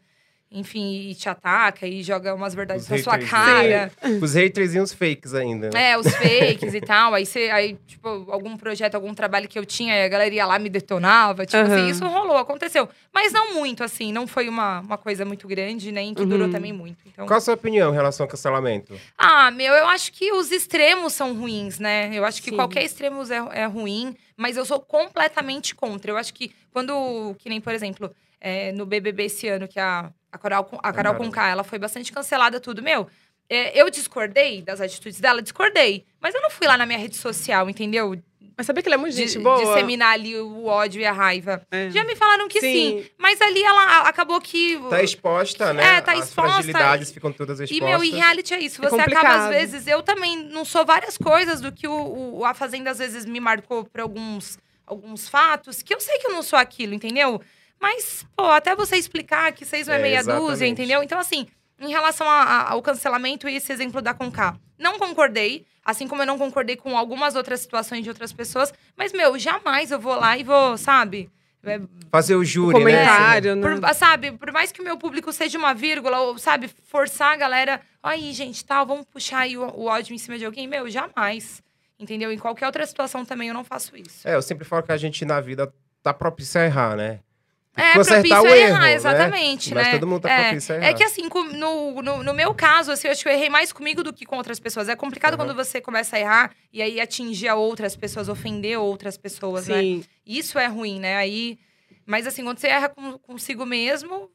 enfim, 0.53 1.09
e 1.11 1.15
te 1.15 1.29
ataca 1.29 1.87
e 1.87 2.03
joga 2.03 2.35
umas 2.35 2.55
verdades 2.55 2.85
Os 2.85 2.91
na 2.91 2.99
sua 2.99 3.13
haters, 3.15 3.31
cara. 3.31 3.93
Os 4.21 4.35
haters 4.35 4.75
e 4.75 4.79
os 4.81 4.93
fakes 4.93 5.35
ainda. 5.35 5.71
né? 5.73 5.91
É, 5.93 5.99
os 5.99 6.07
fakes 6.15 6.75
e 6.75 6.81
tal. 6.81 7.15
Aí, 7.15 7.25
você, 7.27 7.51
aí, 7.51 7.77
tipo, 7.87 8.09
algum 8.31 8.57
projeto, 8.57 8.95
algum 8.95 9.15
trabalho 9.15 9.49
que 9.49 9.59
eu 9.59 9.65
tinha, 9.65 10.05
a 10.05 10.09
galera 10.09 10.35
ia 10.35 10.47
lá 10.47 10.59
me 10.59 10.69
detonava. 10.69 11.45
Tipo 11.47 11.63
Aham. 11.63 11.75
assim, 11.75 11.89
isso 11.91 12.07
rolou, 12.07 12.37
aconteceu. 12.37 12.89
Mas 13.13 13.33
não 13.33 13.55
muito, 13.55 13.83
assim. 13.83 14.13
Não 14.13 14.27
foi 14.27 14.49
uma, 14.49 14.81
uma 14.81 14.99
coisa 14.99 15.25
muito 15.25 15.47
grande, 15.49 15.91
nem 15.93 16.15
que 16.15 16.25
durou 16.25 16.47
Uhum. 16.47 16.53
também 16.53 16.73
muito. 16.73 16.99
Então... 17.07 17.27
Qual 17.27 17.39
a 17.39 17.41
sua 17.41 17.55
opinião 17.55 17.91
em 17.91 17.95
relação 17.95 18.25
ao 18.25 18.29
cancelamento? 18.29 18.99
Ah, 19.17 19.51
meu, 19.51 19.73
eu 19.75 19.87
acho 19.87 20.13
que 20.13 20.33
os 20.33 20.51
extremos 20.53 21.13
são 21.13 21.35
ruins, 21.35 21.79
né? 21.79 22.11
Eu 22.13 22.25
acho 22.25 22.43
que 22.43 22.51
Sim. 22.51 22.57
qualquer 22.57 22.83
extremo 22.85 23.23
é, 23.33 23.63
é 23.63 23.65
ruim, 23.67 24.15
mas 24.37 24.57
eu 24.57 24.65
sou 24.65 24.81
completamente 24.81 25.75
contra. 25.75 26.11
Eu 26.11 26.17
acho 26.17 26.33
que 26.35 26.53
quando, 26.73 27.35
que 27.39 27.49
nem, 27.49 27.61
por 27.61 27.73
exemplo, 27.73 28.11
é, 28.45 28.73
no 28.73 28.85
BBB 28.85 29.25
esse 29.27 29.47
ano, 29.47 29.69
que 29.69 29.79
a, 29.79 30.11
a 30.33 30.37
Carol, 30.39 30.69
a 30.83 30.93
Carol. 30.93 31.15
Conká, 31.15 31.49
ela 31.49 31.63
foi 31.63 31.79
bastante 31.79 32.11
cancelada, 32.13 32.59
tudo. 32.59 32.83
Meu, 32.83 33.07
é, 33.49 33.81
eu 33.81 33.89
discordei 33.89 34.61
das 34.63 34.81
atitudes 34.81 35.21
dela, 35.21 35.41
discordei. 35.41 36.05
Mas 36.21 36.35
eu 36.35 36.43
não 36.43 36.51
fui 36.51 36.67
lá 36.67 36.77
na 36.77 36.85
minha 36.85 36.99
rede 36.99 37.17
social, 37.17 37.71
entendeu? 37.71 38.21
Mas 38.57 38.67
sabia 38.67 38.83
que 38.83 38.89
ele 38.89 38.97
é 38.97 38.99
muito 38.99 39.15
de- 39.15 39.27
gente 39.29 39.39
boa? 39.43 39.57
disseminar 39.65 40.13
ali 40.13 40.37
o 40.37 40.67
ódio 40.67 41.01
e 41.01 41.07
a 41.07 41.13
raiva. 41.13 41.63
É. 41.71 41.89
Já 41.91 42.05
me 42.05 42.15
falaram 42.17 42.49
que 42.49 42.61
sim. 42.61 43.03
Sim. 43.03 43.11
Mas 43.17 43.41
ali 43.41 43.63
ela 43.63 44.01
acabou 44.09 44.39
que. 44.41 44.79
Tá 44.91 45.03
exposta, 45.03 45.73
né? 45.73 45.97
É, 45.97 46.01
tá 46.03 46.13
As 46.13 46.29
exposta. 46.29 46.51
fragilidades 46.53 47.11
ficam 47.13 47.33
todas 47.33 47.61
E, 47.61 47.65
expostas. 47.65 47.89
meu, 47.89 48.05
e 48.05 48.11
reality 48.11 48.53
é 48.53 48.59
isso. 48.61 48.85
É 48.85 48.91
Você 48.91 49.01
acaba, 49.01 49.45
às 49.45 49.49
vezes. 49.49 49.87
Eu 49.87 50.03
também 50.03 50.37
não 50.45 50.65
sou 50.67 50.85
várias 50.85 51.17
coisas 51.17 51.61
do 51.63 51.73
que 51.73 51.89
o, 51.89 52.39
o- 52.41 52.45
a 52.45 52.53
Fazenda 52.53 52.91
às 52.91 52.99
vezes 52.99 53.25
me 53.25 53.41
marcou 53.41 53.85
por 53.85 54.01
alguns, 54.03 54.59
alguns 54.87 55.29
fatos, 55.31 55.81
que 55.83 55.95
eu 55.95 56.01
sei 56.01 56.19
que 56.19 56.27
eu 56.27 56.33
não 56.33 56.43
sou 56.43 56.59
aquilo, 56.59 56.93
entendeu? 56.93 57.41
Mas, 57.83 58.25
pô, 58.37 58.45
até 58.47 58.77
você 58.77 58.97
explicar 58.97 59.51
que 59.53 59.65
seis 59.67 59.89
não 59.89 59.95
é, 59.95 59.99
É, 59.99 60.03
meia 60.03 60.21
dúzia, 60.23 60.37
exatamente. 60.37 60.71
entendeu? 60.71 61.03
Então, 61.03 61.19
assim, 61.19 61.49
em 61.81 61.91
relação 61.91 62.29
a- 62.31 62.43
a- 62.45 62.71
ao 62.71 62.81
cancelamento 62.81 63.49
e 63.49 63.57
esse 63.57 63.73
exemplo 63.73 64.01
da 64.01 64.15
Conká, 64.15 64.57
não 64.79 65.01
concordei. 65.01 65.67
Assim 65.85 66.07
como 66.07 66.23
eu 66.23 66.27
não 66.27 66.39
concordei 66.39 66.77
com 66.77 66.97
algumas 66.97 67.35
outras 67.35 67.59
situações 67.59 68.05
de 68.05 68.09
outras 68.09 68.33
pessoas. 68.33 68.73
Mas, 68.97 69.13
meu, 69.13 69.37
jamais 69.37 69.91
eu 69.91 69.99
vou 69.99 70.15
lá 70.15 70.39
e 70.39 70.45
vou, 70.45 70.79
sabe? 70.79 71.29
É, 71.65 71.81
Fazer 72.11 72.37
o 72.37 72.41
O 72.41 72.45
júri, 72.45 72.79
né? 72.85 73.05
comentário, 73.05 73.57
né? 73.57 73.81
por- 73.81 73.95
sabe, 73.95 74.31
por 74.33 74.53
mais 74.53 74.71
que 74.71 74.81
o 74.81 74.85
meu 74.85 74.97
público 74.97 75.33
seja 75.33 75.59
uma 75.59 75.75
vírgula, 75.75 76.21
ou, 76.21 76.39
sabe, 76.39 76.69
forçar 76.89 77.33
a 77.33 77.37
galera, 77.37 77.81
aí, 78.01 78.33
gente, 78.33 78.65
tal, 78.65 78.87
vamos 78.87 79.07
puxar 79.07 79.41
aí 79.41 79.57
o, 79.57 79.63
o 79.63 79.87
ódio 79.87 80.15
em 80.15 80.19
cima 80.19 80.39
de 80.39 80.45
alguém, 80.45 80.69
meu, 80.69 80.89
jamais. 80.89 81.61
Entendeu? 81.99 82.31
Em 82.33 82.39
qualquer 82.39 82.67
outra 82.67 82.85
situação 82.87 83.25
também 83.25 83.49
eu 83.49 83.55
não 83.55 83.65
faço 83.65 83.97
isso. 83.97 84.27
É, 84.27 84.35
eu 84.37 84.43
sempre 84.43 84.65
falo 84.65 84.83
que 84.85 84.93
a 84.93 84.97
gente 84.97 85.25
na 85.25 85.41
vida 85.41 85.73
tá 86.03 86.13
propício 86.15 86.61
a 86.61 86.65
errar, 86.65 86.97
né? 86.97 87.21
É, 87.75 87.93
propício 87.93 88.43
o 88.43 88.47
erro, 88.49 88.55
errar, 88.55 88.81
né? 88.83 88.93
exatamente, 88.95 89.73
Mas 89.75 89.87
né? 89.87 89.93
todo 89.95 90.07
mundo 90.07 90.21
tá 90.23 90.31
é, 90.31 90.43
propício 90.49 90.75
a 90.75 90.79
errar. 90.79 90.87
É 90.89 90.93
que 90.95 91.03
assim, 91.03 91.23
no, 91.57 92.03
no, 92.03 92.23
no 92.23 92.35
meu 92.35 92.55
caso, 92.55 92.93
assim, 92.93 93.09
eu 93.09 93.13
acho 93.13 93.23
que 93.23 93.29
eu 93.29 93.33
errei 93.33 93.49
mais 93.49 93.73
comigo 93.73 94.03
do 94.03 94.13
que 94.13 94.27
com 94.27 94.37
outras 94.37 94.61
pessoas. 94.61 94.89
É 94.91 94.95
complicado 94.97 95.33
Uhum. 95.33 95.39
quando 95.47 95.55
você 95.55 95.81
começa 95.81 96.17
a 96.17 96.21
errar 96.21 96.51
e 96.71 96.83
aí 96.83 97.01
atingir 97.01 97.49
a 97.49 97.55
outras 97.55 97.97
pessoas, 97.97 98.29
ofender 98.29 98.79
outras 98.79 99.17
pessoas, 99.17 99.69
né? 99.69 99.81
Sim. 99.81 100.05
Isso 100.27 100.59
é 100.59 100.67
ruim, 100.67 101.01
né? 101.01 101.17
Aí. 101.17 101.59
Mas 102.05 102.27
assim, 102.27 102.45
quando 102.45 102.59
você 102.59 102.67
erra 102.69 102.91
com, 102.91 103.17
consigo 103.19 103.65
mesmo, 103.65 104.29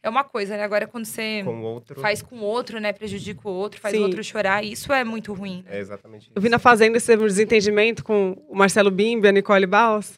é 0.00 0.08
uma 0.08 0.22
coisa, 0.22 0.56
né? 0.56 0.62
Agora, 0.62 0.86
quando 0.86 1.04
você 1.04 1.42
Com 1.44 1.60
outro. 1.62 2.00
faz 2.00 2.22
com 2.22 2.36
o 2.36 2.42
outro, 2.42 2.78
né? 2.78 2.92
Prejudica 2.92 3.40
o 3.48 3.50
outro, 3.52 3.80
faz 3.80 3.94
Sim. 3.96 4.02
o 4.02 4.04
outro 4.04 4.22
chorar, 4.22 4.62
isso 4.62 4.92
é 4.92 5.02
muito 5.02 5.32
ruim. 5.32 5.64
né? 5.66 5.78
É 5.78 5.80
exatamente 5.80 6.22
isso. 6.24 6.32
Eu 6.36 6.40
vi 6.40 6.48
na 6.48 6.60
Fazenda 6.60 6.96
esse 6.96 7.16
desentendimento 7.16 8.04
com 8.04 8.36
o 8.48 8.54
Marcelo 8.54 8.90
Bimbi 8.90 9.26
e 9.26 9.28
a 9.30 9.32
Nicole 9.32 9.66
Baus. 9.66 10.16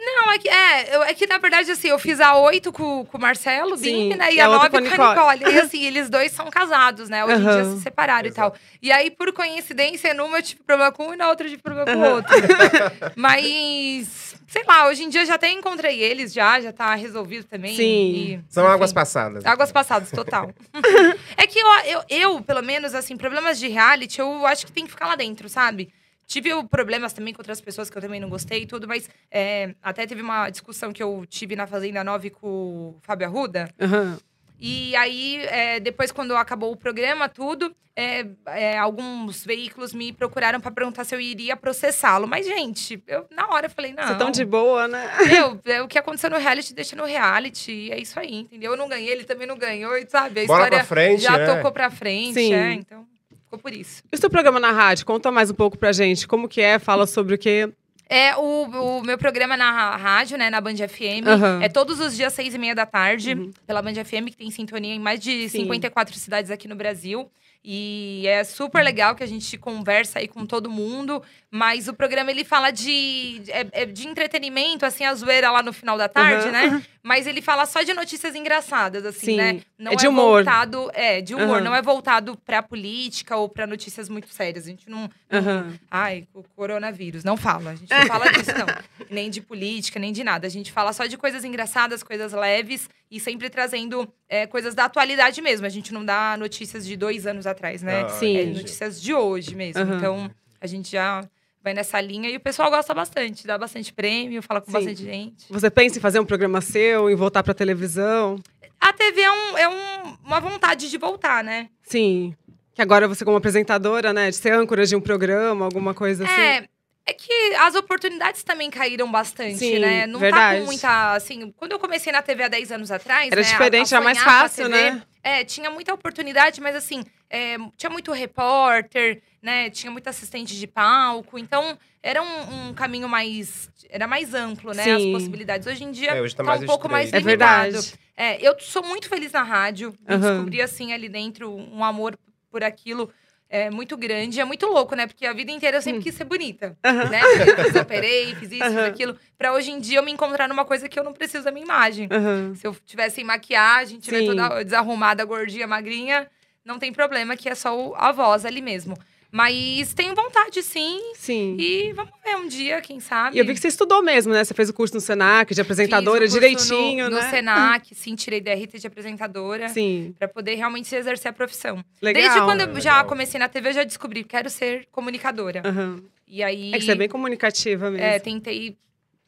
Não, 0.00 0.30
é 0.30 0.38
que, 0.38 0.48
é, 0.48 0.96
eu- 0.96 1.02
é 1.02 1.12
que 1.12 1.26
na 1.26 1.38
verdade, 1.38 1.70
assim, 1.72 1.88
eu 1.88 1.98
fiz 1.98 2.20
a 2.20 2.36
oito 2.36 2.72
com, 2.72 3.04
com 3.04 3.18
o 3.18 3.20
Marcelo 3.20 3.76
Sim, 3.76 3.84
Bimbi, 4.10 4.16
né? 4.16 4.32
E 4.32 4.36
e 4.36 4.40
a 4.40 4.46
nove 4.46 4.70
com 4.70 4.76
a 4.76 4.80
Nicole. 4.80 5.52
E 5.52 5.58
assim, 5.58 5.84
eles 5.84 6.08
dois 6.08 6.30
são 6.30 6.48
casados, 6.50 7.08
né? 7.08 7.24
Hoje 7.24 7.42
em 7.42 7.44
dia 7.44 7.64
se 7.64 7.80
separaram 7.82 8.28
e 8.28 8.32
tal. 8.32 8.54
E 8.80 8.92
aí, 8.92 9.10
por 9.10 9.32
coincidência, 9.32 10.14
numa 10.14 10.38
eu 10.38 10.42
tive 10.42 10.62
problema 10.62 10.92
com 10.92 11.08
um 11.08 11.14
e 11.14 11.16
na 11.16 11.28
outra 11.28 11.46
eu 11.46 11.50
tive 11.50 11.62
problema 11.62 11.92
com 11.92 11.98
o 12.00 12.14
outro. 12.14 12.32
Mas, 13.16 14.36
sei 14.46 14.62
lá, 14.66 14.86
hoje 14.86 15.02
em 15.02 15.08
dia 15.08 15.26
já 15.26 15.34
até 15.34 15.50
encontrei 15.50 16.00
eles, 16.00 16.32
já, 16.32 16.60
já 16.60 16.72
tá 16.72 16.94
resolvido 16.94 17.44
também. 17.44 17.74
Sim. 17.74 17.84
e, 18.14 18.40
São 18.48 18.64
enfim. 18.64 18.74
águas 18.74 18.92
passadas. 18.92 19.44
Águas 19.44 19.72
passadas, 19.72 20.10
total. 20.10 20.50
é 21.36 21.46
que 21.46 21.58
eu, 21.58 21.66
eu, 21.84 22.02
eu, 22.08 22.40
pelo 22.42 22.62
menos, 22.62 22.94
assim, 22.94 23.16
problemas 23.16 23.58
de 23.58 23.66
reality, 23.68 24.20
eu 24.20 24.46
acho 24.46 24.64
que 24.66 24.72
tem 24.72 24.84
que 24.84 24.90
ficar 24.90 25.08
lá 25.08 25.16
dentro, 25.16 25.48
sabe? 25.48 25.92
Tive 26.28 26.50
problemas 26.64 27.14
também 27.14 27.32
com 27.32 27.40
outras 27.40 27.58
pessoas 27.58 27.88
que 27.88 27.96
eu 27.96 28.02
também 28.02 28.20
não 28.20 28.28
gostei 28.28 28.62
e 28.62 28.66
tudo, 28.66 28.86
mas 28.86 29.08
é, 29.30 29.74
até 29.82 30.06
teve 30.06 30.20
uma 30.20 30.50
discussão 30.50 30.92
que 30.92 31.02
eu 31.02 31.24
tive 31.26 31.56
na 31.56 31.66
Fazenda 31.66 32.04
9 32.04 32.28
com 32.28 32.46
o 32.46 32.98
Fábio 33.00 33.26
Arruda. 33.26 33.70
Aham. 33.80 34.18
E 34.60 34.94
aí, 34.96 35.36
é, 35.46 35.80
depois, 35.80 36.12
quando 36.12 36.36
acabou 36.36 36.70
o 36.72 36.76
programa, 36.76 37.28
tudo, 37.30 37.74
é, 37.96 38.26
é, 38.46 38.76
alguns 38.76 39.42
veículos 39.42 39.94
me 39.94 40.12
procuraram 40.12 40.60
pra 40.60 40.70
perguntar 40.70 41.04
se 41.04 41.14
eu 41.14 41.20
iria 41.20 41.56
processá-lo. 41.56 42.26
Mas, 42.28 42.44
gente, 42.44 43.02
eu 43.06 43.26
na 43.30 43.48
hora 43.48 43.70
falei, 43.70 43.94
não. 43.94 44.06
Você 44.06 44.14
tão 44.16 44.30
de 44.30 44.44
boa, 44.44 44.86
né? 44.86 45.10
Meu, 45.26 45.58
é, 45.64 45.80
o 45.80 45.88
que 45.88 45.98
aconteceu 45.98 46.28
no 46.28 46.36
reality, 46.36 46.74
deixa 46.74 46.94
no 46.94 47.04
reality. 47.06 47.72
e 47.72 47.90
É 47.92 47.98
isso 47.98 48.20
aí, 48.20 48.34
entendeu? 48.40 48.72
Eu 48.72 48.76
não 48.76 48.88
ganhei, 48.88 49.10
ele 49.10 49.24
também 49.24 49.46
não 49.46 49.56
ganhou, 49.56 49.92
sabe? 50.08 50.42
A 50.42 50.46
Bola 50.46 50.58
história 50.58 50.78
pra 50.78 50.84
frente, 50.86 51.22
já 51.22 51.38
né? 51.38 51.46
tocou 51.46 51.72
pra 51.72 51.90
frente, 51.90 52.34
Sim. 52.34 52.52
é, 52.52 52.72
então 52.74 53.06
ficou 53.48 53.58
por 53.58 53.72
isso. 53.72 54.02
E 54.12 54.16
o 54.16 54.18
seu 54.18 54.28
programa 54.28 54.60
na 54.60 54.70
rádio? 54.70 55.06
Conta 55.06 55.30
mais 55.32 55.50
um 55.50 55.54
pouco 55.54 55.78
pra 55.78 55.90
gente. 55.90 56.28
Como 56.28 56.48
que 56.48 56.60
é? 56.60 56.78
Fala 56.78 57.06
sobre 57.06 57.34
o 57.34 57.38
quê? 57.38 57.72
É, 58.10 58.34
o, 58.36 58.98
o 58.98 59.02
meu 59.02 59.18
programa 59.18 59.54
na 59.56 59.94
rádio, 59.96 60.38
né, 60.38 60.48
na 60.48 60.60
Band 60.62 60.76
FM, 60.76 61.26
Aham. 61.26 61.60
é 61.62 61.68
todos 61.68 62.00
os 62.00 62.16
dias, 62.16 62.32
seis 62.32 62.54
e 62.54 62.58
meia 62.58 62.74
da 62.74 62.86
tarde, 62.86 63.34
Uhum. 63.34 63.52
pela 63.66 63.82
Band 63.82 64.02
FM, 64.02 64.30
que 64.30 64.36
tem 64.36 64.50
sintonia 64.50 64.94
em 64.94 64.98
mais 64.98 65.20
de 65.20 65.46
Sim. 65.50 65.60
54 65.60 66.14
cidades 66.18 66.50
aqui 66.50 66.66
no 66.66 66.74
Brasil. 66.74 67.30
E 67.62 68.24
é 68.26 68.44
super 68.44 68.82
legal 68.82 69.14
que 69.14 69.22
a 69.22 69.26
gente 69.26 69.58
conversa 69.58 70.20
aí 70.20 70.28
com 70.28 70.46
todo 70.46 70.70
mundo, 70.70 71.22
mas 71.50 71.88
o 71.88 71.94
programa 71.94 72.30
ele 72.30 72.44
fala 72.44 72.70
de, 72.70 73.42
é, 73.48 73.82
é 73.82 73.86
de 73.86 74.06
entretenimento, 74.06 74.84
assim, 74.84 75.04
a 75.04 75.14
zoeira 75.14 75.50
lá 75.50 75.62
no 75.62 75.72
final 75.72 75.96
da 75.96 76.06
tarde, 76.08 76.48
Aham. 76.48 76.52
né? 76.52 76.84
Mas 77.02 77.26
ele 77.26 77.40
fala 77.40 77.64
só 77.64 77.82
de 77.82 77.94
notícias 77.94 78.34
engraçadas, 78.34 79.06
assim, 79.06 79.26
Sim. 79.26 79.36
né? 79.36 79.60
Não 79.78 79.92
É 79.92 79.96
de 79.96 80.06
humor. 80.06 80.44
voltado, 80.44 80.90
é, 80.92 81.22
de 81.22 81.34
humor, 81.34 81.56
Aham. 81.56 81.60
não 81.64 81.74
é 81.74 81.80
voltado 81.80 82.36
pra 82.44 82.62
política 82.62 83.34
ou 83.36 83.48
pra 83.48 83.66
notícias 83.66 84.10
muito 84.10 84.28
sérias. 84.28 84.64
A 84.66 84.68
gente 84.70 84.90
não, 84.90 85.08
não 85.30 85.38
Aham. 85.38 85.78
Ai, 85.90 86.28
o 86.34 86.42
coronavírus. 86.42 87.24
Não 87.24 87.36
fala. 87.36 87.70
A 87.70 87.74
gente 87.76 87.90
não 87.90 88.06
fala 88.06 88.28
disso, 88.30 88.52
não. 88.58 88.66
Nem 89.08 89.30
de 89.30 89.40
política, 89.40 89.98
nem 89.98 90.12
de 90.12 90.22
nada. 90.22 90.46
A 90.46 90.50
gente 90.50 90.70
fala 90.70 90.92
só 90.92 91.06
de 91.06 91.16
coisas 91.16 91.44
engraçadas, 91.44 92.02
coisas 92.02 92.32
leves 92.34 92.90
e 93.10 93.18
sempre 93.18 93.48
trazendo 93.48 94.06
é, 94.28 94.46
coisas 94.46 94.74
da 94.74 94.84
atualidade 94.84 95.40
mesmo. 95.40 95.64
A 95.64 95.70
gente 95.70 95.94
não 95.94 96.04
dá 96.04 96.36
notícias 96.36 96.84
de 96.86 96.94
dois 96.94 97.26
anos 97.26 97.46
atrás, 97.46 97.82
né? 97.82 98.02
Ah, 98.04 98.08
Sim. 98.10 98.36
É 98.36 98.44
notícias 98.46 99.00
de 99.00 99.14
hoje 99.14 99.54
mesmo. 99.54 99.94
Então, 99.94 100.30
a 100.60 100.66
gente 100.66 100.90
já 100.90 101.24
vai 101.68 101.74
nessa 101.74 102.00
linha 102.00 102.30
e 102.30 102.36
o 102.36 102.40
pessoal 102.40 102.70
gosta 102.70 102.94
bastante. 102.94 103.46
Dá 103.46 103.58
bastante 103.58 103.92
prêmio, 103.92 104.42
fala 104.42 104.60
com 104.60 104.66
Sim. 104.66 104.72
bastante 104.72 105.04
gente. 105.04 105.44
Você 105.50 105.70
pensa 105.70 105.98
em 105.98 106.00
fazer 106.00 106.18
um 106.18 106.24
programa 106.24 106.60
seu, 106.60 107.10
em 107.10 107.14
voltar 107.14 107.42
pra 107.42 107.52
televisão? 107.54 108.36
A 108.80 108.92
TV 108.92 109.20
é, 109.20 109.30
um- 109.30 109.58
é 109.58 109.68
um- 109.68 110.16
uma 110.24 110.40
vontade 110.40 110.88
de 110.90 110.96
voltar, 110.98 111.44
né? 111.44 111.68
Sim. 111.82 112.34
Que 112.74 112.80
agora 112.80 113.06
você, 113.08 113.24
como 113.24 113.36
apresentadora, 113.36 114.12
né? 114.12 114.30
De 114.30 114.36
ser 114.36 114.52
âncora 114.52 114.86
de 114.86 114.94
um 114.96 115.00
programa, 115.00 115.64
alguma 115.64 115.92
coisa 115.92 116.24
assim. 116.24 116.40
É. 116.40 116.68
É 117.08 117.14
que 117.14 117.32
as 117.54 117.74
oportunidades 117.74 118.42
também 118.42 118.68
caíram 118.70 119.10
bastante, 119.10 119.56
Sim, 119.56 119.78
né? 119.78 120.06
Não 120.06 120.20
tá 120.20 120.24
verdade. 120.26 120.60
com 120.60 120.66
muita. 120.66 121.12
Assim, 121.14 121.50
quando 121.56 121.72
eu 121.72 121.78
comecei 121.78 122.12
na 122.12 122.20
TV 122.20 122.42
há 122.42 122.48
10 122.48 122.70
anos 122.70 122.90
atrás. 122.90 123.32
Era 123.32 123.40
né, 123.40 123.46
a- 123.48 123.50
diferente, 123.50 123.94
era 123.94 124.04
mais 124.04 124.18
fácil, 124.18 124.64
TV, 124.68 124.90
né? 124.90 125.02
É, 125.22 125.42
tinha 125.42 125.70
muita 125.70 125.94
oportunidade, 125.94 126.60
mas 126.60 126.76
assim, 126.76 127.02
é, 127.30 127.56
tinha 127.78 127.88
muito 127.88 128.12
repórter, 128.12 129.22
né? 129.40 129.70
Tinha 129.70 129.90
muito 129.90 130.06
assistente 130.06 130.54
de 130.58 130.66
palco. 130.66 131.38
Então, 131.38 131.78
era 132.02 132.22
um, 132.22 132.68
um 132.68 132.74
caminho 132.74 133.08
mais. 133.08 133.70
Era 133.88 134.06
mais 134.06 134.34
amplo, 134.34 134.74
né? 134.74 134.92
As 134.92 135.02
Sim. 135.02 135.12
possibilidades. 135.12 135.66
Hoje 135.66 135.84
em 135.84 135.90
dia 135.90 136.10
É, 136.10 136.20
hoje 136.20 136.36
tá 136.36 136.44
tá 136.44 136.50
mais 136.50 136.62
um 136.62 136.66
pouco 136.66 136.90
mais. 136.90 137.10
É 137.10 137.20
limitado. 137.20 137.72
verdade. 137.72 137.94
É, 138.14 138.46
eu 138.46 138.54
sou 138.60 138.82
muito 138.84 139.08
feliz 139.08 139.32
na 139.32 139.42
rádio. 139.42 139.94
Eu 140.06 140.16
Aham. 140.16 140.28
descobri, 140.34 140.60
assim, 140.60 140.92
ali 140.92 141.08
dentro, 141.08 141.50
um 141.50 141.82
amor 141.82 142.18
por 142.50 142.62
aquilo 142.62 143.10
é, 143.48 143.70
muito 143.70 143.96
grande. 143.96 144.40
É 144.40 144.44
muito 144.44 144.66
louco, 144.66 144.94
né? 144.94 145.06
Porque 145.06 145.26
a 145.26 145.32
vida 145.32 145.50
inteira 145.50 145.78
eu 145.78 145.82
sempre 145.82 146.02
quis 146.02 146.14
ser 146.14 146.24
bonita. 146.24 146.76
Né? 146.82 147.20
Eu 147.22 147.64
fiz, 147.64 147.74
operei, 147.76 148.34
fiz 148.34 148.52
isso, 148.52 148.64
fiz 148.64 148.76
Aham. 148.76 148.86
aquilo. 148.86 149.16
Pra 149.36 149.52
hoje 149.52 149.70
em 149.70 149.80
dia 149.80 149.98
eu 149.98 150.02
me 150.02 150.12
encontrar 150.12 150.48
numa 150.48 150.64
coisa 150.64 150.88
que 150.88 150.98
eu 150.98 151.04
não 151.04 151.12
preciso 151.12 151.44
da 151.44 151.50
minha 151.50 151.64
imagem. 151.64 152.08
Aham. 152.10 152.54
Se 152.54 152.66
eu 152.66 152.76
tivesse 152.84 153.16
sem 153.16 153.24
maquiagem, 153.24 153.98
tiver 153.98 154.20
Sim. 154.20 154.26
toda 154.26 154.62
desarrumada, 154.62 155.24
gordinha, 155.24 155.66
magrinha, 155.66 156.28
não 156.64 156.78
tem 156.78 156.92
problema, 156.92 157.36
que 157.36 157.48
é 157.48 157.54
só 157.54 157.94
a 157.96 158.12
voz 158.12 158.44
ali 158.44 158.60
mesmo. 158.60 158.96
Mas 159.30 159.92
tenho 159.92 160.14
vontade, 160.14 160.62
sim. 160.62 161.12
Sim. 161.14 161.56
E 161.58 161.92
vamos 161.92 162.12
ver 162.24 162.36
um 162.36 162.48
dia, 162.48 162.80
quem 162.80 162.98
sabe. 162.98 163.36
E 163.36 163.38
eu 163.38 163.44
vi 163.44 163.52
que 163.52 163.60
você 163.60 163.68
estudou 163.68 164.02
mesmo, 164.02 164.32
né? 164.32 164.42
Você 164.42 164.54
fez 164.54 164.70
o 164.70 164.72
curso 164.72 164.94
no 164.94 165.00
Senac 165.00 165.54
de 165.54 165.60
apresentadora 165.60 166.22
Fiz 166.22 166.34
o 166.34 166.40
curso 166.40 166.66
direitinho, 166.66 167.10
no, 167.10 167.16
né? 167.16 167.22
No 167.22 167.30
Senac, 167.30 167.94
sim, 167.94 168.14
tirei 168.14 168.40
DRT 168.40 168.78
de 168.78 168.86
apresentadora. 168.86 169.68
Sim. 169.68 170.14
Pra 170.18 170.28
poder 170.28 170.54
realmente 170.54 170.94
exercer 170.94 171.28
a 171.28 171.32
profissão. 171.32 171.84
Legal. 172.00 172.22
Desde 172.22 172.40
quando 172.40 172.60
eu 172.62 172.80
já 172.80 172.92
Legal. 172.92 173.06
comecei 173.06 173.38
na 173.38 173.48
TV, 173.48 173.68
eu 173.68 173.74
já 173.74 173.84
descobri 173.84 174.22
que 174.22 174.30
quero 174.30 174.48
ser 174.48 174.86
comunicadora. 174.90 175.62
Aham. 175.64 176.02
E 176.26 176.42
aí. 176.42 176.72
É 176.74 176.78
que 176.78 176.84
você 176.84 176.92
é 176.92 176.94
bem 176.94 177.08
comunicativa 177.08 177.90
mesmo. 177.90 178.06
é, 178.06 178.18
tentei 178.18 178.78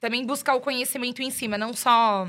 também 0.00 0.24
buscar 0.24 0.54
o 0.54 0.60
conhecimento 0.60 1.22
em 1.22 1.30
cima, 1.30 1.58
não 1.58 1.74
só. 1.74 2.26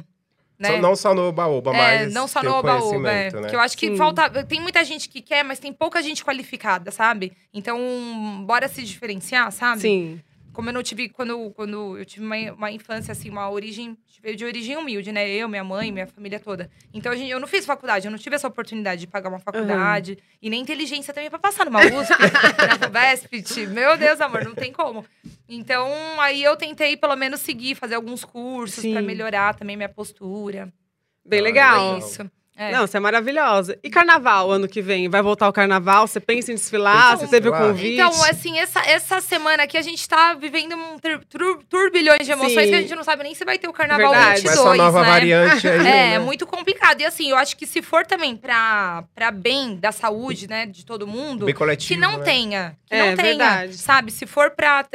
Né? 0.62 0.78
Não 0.80 0.96
só 0.96 1.12
no 1.16 1.24
oba-oba, 1.24 1.72
É, 1.72 2.04
mas 2.06 2.14
não 2.14 2.28
só 2.28 2.44
no 2.44 2.52
o 2.52 2.54
oba-oba, 2.54 3.10
é. 3.12 3.24
né? 3.24 3.32
Porque 3.32 3.56
eu 3.56 3.60
acho 3.60 3.76
que 3.76 3.88
Sim. 3.88 3.98
falta. 3.98 4.44
Tem 4.44 4.62
muita 4.62 4.86
gente 4.86 5.10
que 5.10 5.20
quer, 5.20 5.44
mas 5.44 5.58
tem 5.58 5.74
pouca 5.74 6.04
gente 6.04 6.24
qualificada, 6.24 6.92
sabe? 6.92 7.34
Então, 7.52 7.80
bora 8.46 8.68
se 8.68 8.84
diferenciar, 8.84 9.52
sabe? 9.52 9.82
Sim. 9.82 10.22
Como 10.54 10.70
eu 10.70 10.74
não 10.74 10.84
tive. 10.84 11.10
Quando, 11.10 11.52
quando 11.52 11.98
eu 11.98 12.06
tive 12.06 12.26
uma, 12.26 12.36
uma 12.54 12.72
infância, 12.72 13.12
assim, 13.12 13.30
uma 13.30 13.50
origem. 13.50 13.98
Veio 14.22 14.36
de 14.36 14.46
origem 14.46 14.78
humilde, 14.78 15.12
né? 15.12 15.28
Eu, 15.30 15.48
minha 15.48 15.64
mãe, 15.64 15.92
minha 15.92 16.06
família 16.08 16.40
toda. 16.40 16.70
Então, 16.94 17.12
a 17.12 17.16
gente, 17.16 17.30
eu 17.30 17.40
não 17.40 17.48
fiz 17.48 17.66
faculdade, 17.66 18.06
eu 18.06 18.12
não 18.12 18.20
tive 18.20 18.36
essa 18.36 18.48
oportunidade 18.48 19.02
de 19.02 19.08
pagar 19.08 19.30
uma 19.30 19.40
faculdade. 19.40 20.18
E 20.42 20.50
nem 20.50 20.62
inteligência 20.62 21.14
também 21.14 21.30
pra 21.30 21.40
passar 21.40 21.66
numa 21.66 21.80
USP, 21.80 22.12
na 22.68 22.88
FUVESP. 22.88 23.68
Meu 23.68 23.98
Deus, 23.98 24.20
amor, 24.22 24.44
não 24.44 24.54
tem 24.54 24.72
como. 24.72 25.06
Então, 25.50 25.90
aí 26.20 26.44
eu 26.44 26.56
tentei, 26.56 26.96
pelo 26.96 27.16
menos, 27.16 27.42
seguir, 27.42 27.76
fazer 27.76 27.96
alguns 27.96 28.24
cursos 28.24 28.84
pra 28.92 29.02
melhorar 29.02 29.56
também 29.56 29.76
minha 29.76 29.90
postura. 29.90 30.72
Bem 31.26 31.40
Ah, 31.40 31.44
legal. 31.44 32.00
Foi 32.00 32.08
isso. 32.08 32.32
É. 32.62 32.72
Não, 32.72 32.86
você 32.86 32.98
é 32.98 33.00
maravilhosa. 33.00 33.78
E 33.84 33.90
carnaval, 33.90 34.52
ano 34.52 34.68
que 34.68 34.82
vem? 34.82 35.10
Vai 35.10 35.22
voltar 35.22 35.48
o 35.50 35.54
carnaval? 35.54 36.06
Você 36.08 36.20
pensa 36.20 36.52
em 36.52 36.56
desfilar? 36.56 37.16
Em 37.16 37.18
Você 37.18 37.28
teve 37.28 37.50
o 37.50 37.52
convite? 37.52 37.94
Então, 37.96 38.10
assim, 38.26 38.60
essa, 38.60 38.80
essa 38.82 39.20
semana 39.20 39.64
aqui 39.64 39.78
a 39.78 39.82
gente 39.82 40.08
tá 40.08 40.36
vivendo 40.36 40.76
um 40.76 41.00
tur- 41.00 41.26
tur- 41.28 41.64
turbilhões 41.68 42.26
de 42.26 42.32
emoções 42.32 42.66
Sim. 42.66 42.70
que 42.70 42.76
a 42.76 42.82
gente 42.82 42.96
não 42.96 43.04
sabe 43.04 43.24
nem 43.24 43.34
se 43.34 43.44
vai 43.44 43.58
ter 43.58 43.68
o 43.68 43.74
carnaval 43.74 44.12
Verdade. 44.12 44.42
Com 44.44 44.48
22, 44.50 44.60
essa 44.68 44.76
nova 44.76 45.02
né? 45.02 45.08
variante 45.10 45.68
aí. 45.68 45.80
É, 45.80 45.84
né? 45.84 46.14
é 46.16 46.20
muito 46.20 46.46
complicado. 46.46 47.02
E 47.02 47.06
assim, 47.06 47.30
eu 47.30 47.38
acho 47.38 47.58
que 47.58 47.66
se 47.66 47.82
for 47.82 48.06
também 48.06 48.36
pra, 48.38 49.06
pra 49.16 49.32
bem 49.32 49.76
da 49.76 49.92
saúde, 49.92 50.48
né, 50.48 50.66
de 50.68 50.86
todo 50.86 51.08
mundo, 51.08 51.46
Bem 51.46 51.54
que 51.56 51.58
coletivo. 51.58 52.00
não 52.00 52.18
né? 52.20 52.24
tenha. 52.24 52.78
Que 52.86 52.94
É, 52.96 53.10
não 53.10 53.16
tenha. 53.16 53.28
verdade. 53.30 53.78
Sabe? 53.78 54.12
Se 54.12 54.26
for 54.28 54.52
pra. 54.52 54.86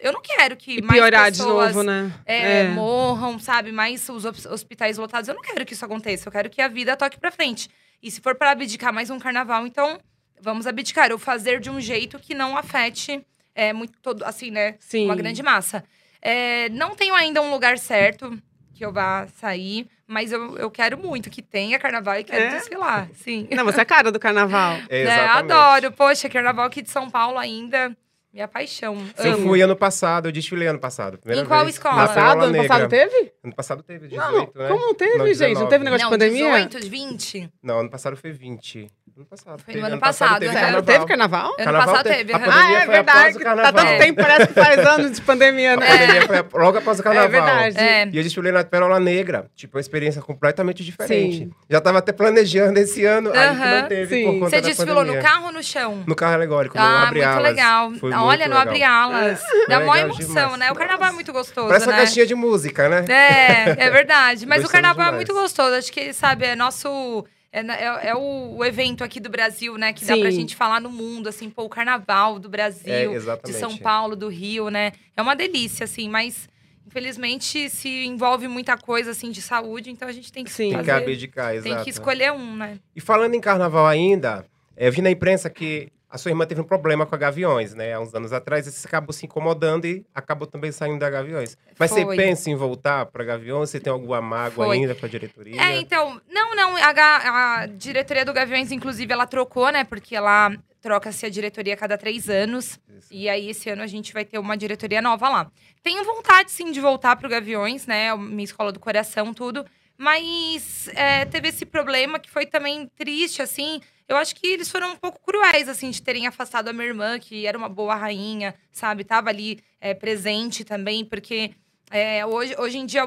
Eu 0.00 0.12
não 0.12 0.20
quero 0.20 0.56
que 0.56 0.78
E 0.78 0.82
mais 0.82 1.00
piorar 1.00 1.30
de 1.30 1.38
pessoas 1.38 1.68
novo, 1.74 1.82
né? 1.84 2.12
é, 2.26 2.64
morram, 2.68 3.38
sabe? 3.38 3.70
Mais 3.70 4.08
os 4.08 4.24
hos- 4.24 4.46
hospitais 4.46 4.98
lotados. 4.98 5.28
Eu 5.28 5.34
não 5.34 5.42
quero 5.42 5.64
que 5.64 5.72
isso 5.72 5.84
aconteça. 5.84 6.28
Eu 6.28 6.32
quero 6.32 6.50
que 6.50 6.60
a 6.60 6.66
vida 6.68 6.81
toque 6.96 7.18
pra 7.18 7.30
frente. 7.30 7.68
E 8.02 8.10
se 8.10 8.20
for 8.20 8.34
para 8.34 8.50
abdicar 8.50 8.92
mais 8.92 9.10
um 9.10 9.18
carnaval, 9.18 9.66
então 9.66 9.98
vamos 10.40 10.66
abdicar. 10.66 11.12
Ou 11.12 11.18
fazer 11.18 11.60
de 11.60 11.70
um 11.70 11.80
jeito 11.80 12.18
que 12.18 12.34
não 12.34 12.56
afete 12.56 13.24
é, 13.54 13.72
muito 13.72 13.98
todo, 14.00 14.24
assim, 14.24 14.50
né? 14.50 14.74
Sim. 14.80 15.04
Uma 15.06 15.14
grande 15.16 15.42
massa. 15.42 15.84
É, 16.20 16.68
não 16.70 16.94
tenho 16.94 17.14
ainda 17.14 17.40
um 17.42 17.50
lugar 17.50 17.78
certo 17.78 18.36
que 18.74 18.84
eu 18.84 18.92
vá 18.92 19.26
sair, 19.38 19.86
mas 20.06 20.32
eu, 20.32 20.56
eu 20.56 20.70
quero 20.70 20.96
muito 20.98 21.28
que 21.30 21.42
tenha 21.42 21.78
carnaval 21.78 22.18
e 22.18 22.24
quero 22.24 22.42
É? 22.44 22.48
desfilar. 22.56 23.08
Sim. 23.14 23.46
Não, 23.52 23.64
você 23.64 23.80
é 23.80 23.82
a 23.82 23.86
cara 23.86 24.10
do 24.10 24.18
carnaval. 24.18 24.76
É, 24.88 25.04
Né? 25.04 25.12
exatamente. 25.12 25.52
Adoro. 25.52 25.92
Poxa, 25.92 26.28
carnaval 26.28 26.66
aqui 26.66 26.82
de 26.82 26.90
São 26.90 27.08
Paulo 27.10 27.38
ainda. 27.38 27.96
Minha 28.32 28.48
paixão. 28.48 28.96
Eu 29.18 29.34
Amo. 29.34 29.48
fui 29.48 29.60
ano 29.60 29.76
passado, 29.76 30.28
eu 30.28 30.32
desfilei 30.32 30.66
ano 30.66 30.78
passado. 30.78 31.18
Primeira 31.18 31.44
Em 31.44 31.46
qual 31.46 31.64
vez, 31.64 31.74
escola? 31.74 31.96
Na 31.96 32.06
Passado? 32.08 32.24
Pérola 32.24 32.44
Ano 32.44 32.52
Negra. 32.52 32.68
passado 32.68 32.88
teve? 32.88 33.32
Ano 33.44 33.54
passado 33.54 33.82
teve, 33.82 34.08
18, 34.08 34.30
Não, 34.32 34.38
né? 34.62 34.68
como 34.68 34.86
não 34.86 34.94
teve, 34.94 35.18
Não, 35.18 35.26
gente? 35.26 35.38
Não 35.38 35.68
19. 35.68 35.68
teve 35.70 35.84
negócio 35.84 36.04
Não, 36.04 36.10
de 36.10 36.18
pandemia? 36.18 36.66
18, 36.66 36.88
20. 36.88 37.50
Não, 37.62 37.80
ano 37.80 37.90
passado 37.90 38.16
foi 38.16 38.32
20. 38.32 38.88
Ano 39.14 39.26
passado. 39.26 39.62
Foi 39.62 39.74
no 39.74 39.86
ano 39.86 39.98
passado, 39.98 40.38
teve 40.40 40.46
é. 40.46 40.52
Sério, 40.54 40.62
carnaval. 40.64 40.82
teve 40.94 41.06
carnaval? 41.06 41.46
Ano 41.48 41.56
Carnaval 41.58 41.86
passado 41.88 42.04
teve. 42.04 42.16
teve. 42.16 42.32
A 42.32 42.36
aham. 42.38 42.46
pandemia 42.46 42.78
Ah, 42.78 42.82
é 42.82 42.86
foi 42.86 42.96
após 42.96 43.14
verdade. 43.22 43.36
o 43.36 43.38
Tá 43.38 43.44
carnaval. 43.44 43.72
tanto 43.84 43.98
tempo, 43.98 44.22
parece 44.22 44.46
que 44.46 44.54
faz 44.54 44.78
anos 44.86 45.12
de 45.12 45.20
pandemia, 45.20 45.72
A 45.74 45.76
né? 45.76 45.86
pandemia 45.86 46.22
foi 46.48 46.60
logo 46.62 46.78
após 46.78 46.98
o 46.98 47.02
carnaval. 47.02 47.28
É 47.28 47.30
verdade. 47.30 47.78
É. 47.78 48.08
E 48.10 48.16
eu 48.16 48.22
desfilei 48.22 48.52
na 48.52 48.64
Pérola 48.64 48.98
Negra. 48.98 49.50
Tipo, 49.54 49.76
uma 49.76 49.82
experiência 49.82 50.22
completamente 50.22 50.82
diferente. 50.82 51.36
Sim. 51.36 51.50
Já 51.68 51.78
tava 51.82 51.98
até 51.98 52.10
planejando 52.10 52.78
esse 52.78 53.04
ano, 53.04 53.28
aí 53.28 53.34
que 53.34 53.38
Aham, 53.38 53.80
não 53.82 53.88
teve 53.88 54.16
sim. 54.16 54.24
por 54.24 54.32
conta 54.38 54.48
Você 54.50 54.60
da 54.62 54.68
desfilou 54.68 54.94
pandemia. 54.96 55.20
no 55.20 55.26
carro 55.26 55.44
ou 55.46 55.52
no 55.52 55.62
chão? 55.62 56.04
No 56.06 56.16
carro 56.16 56.32
alegórico, 56.34 56.78
no 56.78 56.82
Ah, 56.82 57.02
Abre 57.02 57.20
muito 57.20 57.28
Alas. 57.36 57.42
legal. 57.50 57.92
Foi 57.96 58.12
muito 58.26 58.40
no 58.40 58.44
legal. 58.48 58.62
Abre 58.62 58.82
Alas. 58.82 59.40
Dá 59.68 59.76
Foi 59.76 59.84
mó 59.86 59.92
legal 59.92 59.98
emoção, 60.10 60.26
demais. 60.34 60.58
né? 60.58 60.72
O 60.72 60.74
carnaval 60.74 61.08
é 61.08 61.12
muito 61.12 61.32
gostoso, 61.32 61.68
Parece 61.68 61.86
uma 61.86 61.92
né? 61.92 61.98
caixinha 61.98 62.26
de 62.26 62.34
música, 62.34 62.88
né? 62.88 63.04
É, 63.08 63.86
é 63.86 63.90
verdade. 63.92 64.46
Mas 64.46 64.64
o 64.64 64.68
carnaval 64.68 65.02
é 65.02 65.10
demais. 65.10 65.16
muito 65.28 65.32
gostoso. 65.32 65.74
Acho 65.74 65.92
que, 65.92 66.12
sabe, 66.12 66.46
é 66.46 66.56
nosso. 66.56 67.24
É, 67.54 67.60
é- 67.60 68.08
é 68.08 68.14
o, 68.14 68.56
o 68.56 68.64
evento 68.64 69.04
aqui 69.04 69.20
do 69.20 69.28
Brasil, 69.28 69.76
né? 69.76 69.92
Que 69.92 70.04
dá 70.06 70.16
pra 70.16 70.30
Sim. 70.30 70.36
gente 70.38 70.56
falar 70.56 70.80
no 70.80 70.88
mundo, 70.90 71.28
assim, 71.28 71.50
pô, 71.50 71.64
o 71.64 71.68
carnaval 71.68 72.38
do 72.38 72.48
É, 72.48 72.50
Brasil, 72.50 73.10
de 73.10 73.16
exatamente. 73.16 73.60
São 73.60 73.76
Paulo, 73.76 74.16
do 74.16 74.28
Rio, 74.28 74.70
né? 74.70 74.92
É 75.14 75.20
uma 75.20 75.36
delícia, 75.36 75.84
assim, 75.84 76.08
mas 76.08 76.48
infelizmente 76.86 77.68
se 77.70 78.04
envolve 78.06 78.48
muita 78.48 78.76
coisa, 78.76 79.10
assim, 79.12 79.30
de 79.30 79.40
saúde, 79.40 79.90
então 79.90 80.06
a 80.08 80.12
gente 80.12 80.30
tem 80.32 80.44
que 80.44 80.50
Sim. 80.50 80.68
Tem 80.70 80.78
fazer, 80.78 80.84
que 80.84 80.90
abdicar, 80.90 81.54
exato. 81.54 81.74
tem 81.74 81.84
que 81.84 81.90
escolher 81.90 82.32
um, 82.32 82.56
né? 82.56 82.78
E 82.94 83.00
falando 83.00 83.34
em 83.34 83.40
carnaval 83.40 83.86
ainda, 83.86 84.44
é, 84.76 84.88
eu 84.88 84.92
vi 84.92 85.00
na 85.02 85.10
imprensa 85.10 85.48
que 85.48 85.88
a 86.12 86.18
sua 86.18 86.30
irmã 86.30 86.44
teve 86.44 86.60
um 86.60 86.64
problema 86.64 87.06
com 87.06 87.14
a 87.14 87.18
Gaviões, 87.18 87.72
né? 87.72 87.94
Há 87.94 87.98
uns 88.00 88.14
anos 88.14 88.34
atrás, 88.34 88.66
e 88.66 88.70
você 88.70 88.86
acabou 88.86 89.14
se 89.14 89.24
incomodando 89.24 89.86
e 89.86 90.04
acabou 90.14 90.46
também 90.46 90.70
saindo 90.70 90.98
da 90.98 91.08
Gaviões. 91.08 91.56
Mas 91.78 91.90
você 91.90 92.04
Foi. 92.04 92.14
pensa 92.14 92.50
em 92.50 92.54
voltar 92.54 93.06
para 93.06 93.24
Gaviões? 93.24 93.70
Você 93.70 93.80
tem 93.80 93.90
alguma 93.90 94.20
mágoa 94.20 94.66
Foi. 94.66 94.76
ainda 94.76 94.94
com 94.94 95.06
a 95.06 95.08
diretoria? 95.08 95.58
É, 95.58 95.80
então, 95.80 96.20
não, 96.28 96.54
não, 96.54 96.76
a, 96.76 97.60
a 97.60 97.66
diretoria 97.66 98.26
do 98.26 98.32
Gaviões, 98.34 98.70
inclusive, 98.70 99.10
ela 99.10 99.26
trocou, 99.26 99.72
né? 99.72 99.84
Porque 99.84 100.14
ela 100.14 100.52
troca-se 100.82 101.24
a 101.24 101.30
diretoria 101.30 101.72
a 101.72 101.78
cada 101.78 101.96
três 101.96 102.28
anos. 102.28 102.78
Isso. 102.94 103.08
E 103.10 103.26
aí, 103.30 103.48
esse 103.48 103.70
ano, 103.70 103.80
a 103.80 103.86
gente 103.86 104.12
vai 104.12 104.26
ter 104.26 104.38
uma 104.38 104.54
diretoria 104.54 105.00
nova 105.00 105.30
lá. 105.30 105.50
Tenho 105.82 106.04
vontade, 106.04 106.50
sim, 106.50 106.70
de 106.72 106.80
voltar 106.80 107.16
pro 107.16 107.26
Gaviões, 107.26 107.86
né? 107.86 108.14
Minha 108.16 108.44
escola 108.44 108.70
do 108.70 108.78
coração, 108.78 109.32
tudo. 109.32 109.64
Mas 109.96 110.88
é, 110.94 111.24
teve 111.24 111.48
esse 111.48 111.64
problema 111.64 112.18
que 112.18 112.30
foi 112.30 112.44
também 112.44 112.86
triste, 112.98 113.40
assim. 113.40 113.80
Eu 114.12 114.18
acho 114.18 114.34
que 114.36 114.46
eles 114.46 114.68
foram 114.70 114.92
um 114.92 114.96
pouco 114.96 115.18
cruéis, 115.24 115.68
assim, 115.70 115.90
de 115.90 116.02
terem 116.02 116.26
afastado 116.26 116.68
a 116.68 116.72
minha 116.72 116.86
irmã, 116.86 117.18
que 117.18 117.46
era 117.46 117.56
uma 117.56 117.68
boa 117.68 117.94
rainha, 117.94 118.54
sabe? 118.70 119.04
Tava 119.04 119.30
ali 119.30 119.58
é, 119.80 119.94
presente 119.94 120.64
também, 120.64 121.02
porque 121.02 121.52
é, 121.90 122.24
hoje, 122.26 122.54
hoje 122.58 122.76
em 122.76 122.84
dia, 122.84 123.06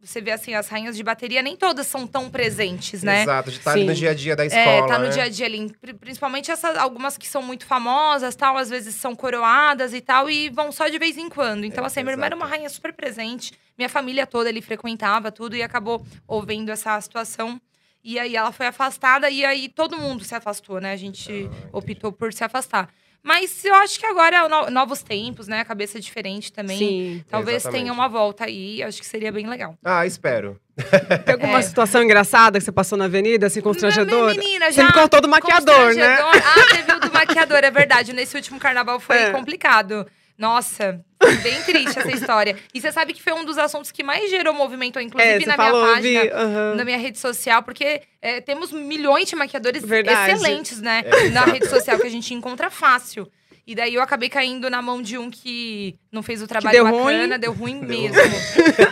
você 0.00 0.18
vê, 0.20 0.30
assim, 0.30 0.54
as 0.54 0.68
rainhas 0.68 0.96
de 0.96 1.02
bateria, 1.02 1.42
nem 1.42 1.56
todas 1.56 1.86
são 1.86 2.06
tão 2.06 2.30
presentes, 2.30 3.02
né? 3.02 3.20
Exato, 3.22 3.50
de 3.50 3.58
estar 3.58 3.72
ali 3.72 3.80
Sim. 3.82 3.86
no 3.88 3.94
dia 3.94 4.10
a 4.12 4.14
dia 4.14 4.34
da 4.34 4.46
escola, 4.46 4.66
É, 4.66 4.86
tá 4.86 4.98
no 4.98 5.04
né? 5.06 5.10
dia 5.10 5.24
a 5.24 5.28
dia 5.28 5.44
ali. 5.44 5.70
Pri- 5.78 5.92
Principalmente 5.92 6.50
essas, 6.50 6.74
algumas 6.78 7.18
que 7.18 7.28
são 7.28 7.42
muito 7.42 7.66
famosas, 7.66 8.34
tal, 8.34 8.56
às 8.56 8.70
vezes 8.70 8.94
são 8.94 9.14
coroadas 9.14 9.92
e 9.92 10.00
tal, 10.00 10.30
e 10.30 10.48
vão 10.48 10.72
só 10.72 10.88
de 10.88 10.98
vez 10.98 11.18
em 11.18 11.28
quando. 11.28 11.64
Então, 11.64 11.84
É, 11.84 11.86
assim, 11.86 12.00
minha 12.02 12.12
irmã 12.14 12.24
era 12.24 12.34
uma 12.34 12.44
exato. 12.46 12.56
rainha 12.56 12.70
super 12.70 12.94
presente. 12.94 13.52
Minha 13.76 13.90
família 13.90 14.26
toda 14.26 14.48
ali 14.48 14.62
frequentava 14.62 15.30
tudo 15.30 15.54
e 15.54 15.62
acabou 15.62 16.02
ouvindo 16.26 16.70
essa 16.70 16.98
situação. 17.00 17.60
E 18.08 18.20
aí 18.20 18.36
ela 18.36 18.52
foi 18.52 18.66
afastada 18.66 19.28
e 19.28 19.44
aí 19.44 19.68
todo 19.68 19.98
mundo 19.98 20.22
se 20.22 20.32
afastou, 20.32 20.80
né? 20.80 20.92
A 20.92 20.96
gente 20.96 21.50
Ah, 21.52 21.68
optou 21.72 22.12
por 22.12 22.32
se 22.32 22.44
afastar. 22.44 22.88
Mas 23.20 23.64
eu 23.64 23.74
acho 23.74 23.98
que 23.98 24.06
agora 24.06 24.36
é 24.36 24.48
no- 24.48 24.70
novos 24.70 25.02
tempos, 25.02 25.48
né? 25.48 25.58
A 25.58 25.64
cabeça 25.64 25.98
é 25.98 26.00
diferente 26.00 26.52
também. 26.52 26.78
Sim. 26.78 27.24
Talvez 27.28 27.56
Exatamente. 27.64 27.82
tenha 27.82 27.92
uma 27.92 28.06
volta 28.08 28.44
aí, 28.44 28.80
acho 28.84 29.00
que 29.00 29.06
seria 29.06 29.32
bem 29.32 29.48
legal. 29.48 29.76
Ah, 29.84 30.06
espero. 30.06 30.60
Tem 31.26 31.32
alguma 31.34 31.58
É. 31.58 31.62
situação 31.62 32.00
engraçada 32.00 32.60
que 32.60 32.64
você 32.64 32.70
passou 32.70 32.96
na 32.96 33.06
avenida, 33.06 33.48
assim, 33.48 33.60
constrangedora? 33.60 34.32
Menina, 34.38 34.66
Você 34.66 34.80
já 34.80 34.86
me 34.86 34.92
contou 34.92 35.20
do 35.20 35.26
maquiador, 35.28 35.92
né? 35.96 36.16
Constrangedor. 36.18 36.42
Ah, 36.46 36.76
teve 36.76 36.92
o 36.92 37.00
do 37.00 37.12
maquiador, 37.12 37.58
é 37.64 37.70
verdade. 37.72 38.12
Nesse 38.12 38.36
último 38.36 38.60
carnaval 38.60 39.00
foi 39.00 39.16
É. 39.18 39.30
complicado. 39.32 40.06
Nossa, 40.38 41.00
foi 41.22 41.34
bem 41.36 41.62
triste 41.62 41.98
essa 41.98 42.10
história. 42.12 42.56
E 42.74 42.80
você 42.80 42.92
sabe 42.92 43.12
que 43.14 43.22
foi 43.22 43.32
um 43.32 43.44
dos 43.44 43.56
assuntos 43.56 43.90
que 43.90 44.02
mais 44.02 44.28
gerou 44.30 44.52
movimento, 44.52 45.00
inclusive 45.00 45.44
É, 45.44 45.46
na 45.46 45.56
falou, 45.56 45.80
minha 46.00 46.24
eu 46.24 46.30
página, 46.30 46.70
vi. 46.72 46.76
na 46.76 46.84
minha 46.84 46.98
rede 46.98 47.18
social, 47.18 47.62
porque 47.62 48.02
é, 48.20 48.40
temos 48.40 48.70
milhões 48.70 49.28
de 49.28 49.34
maquiadores 49.36 49.82
Verdade. 49.84 50.32
excelentes, 50.32 50.80
né? 50.80 51.02
É, 51.06 51.28
na 51.30 51.44
rede 51.44 51.66
social 51.68 51.98
que 51.98 52.06
a 52.06 52.10
gente 52.10 52.34
encontra 52.34 52.70
fácil. 52.70 53.26
E 53.66 53.74
daí 53.74 53.94
eu 53.94 54.02
acabei 54.02 54.28
caindo 54.28 54.70
na 54.70 54.80
mão 54.80 55.02
de 55.02 55.18
um 55.18 55.28
que 55.28 55.96
não 56.12 56.22
fez 56.22 56.40
o 56.40 56.46
trabalho 56.46 56.72
deu 56.72 56.84
bacana, 56.84 57.02
ruim. 57.34 57.38
deu 57.40 57.52
ruim 57.52 57.80
Deu 57.80 57.88
mesmo. 57.88 58.16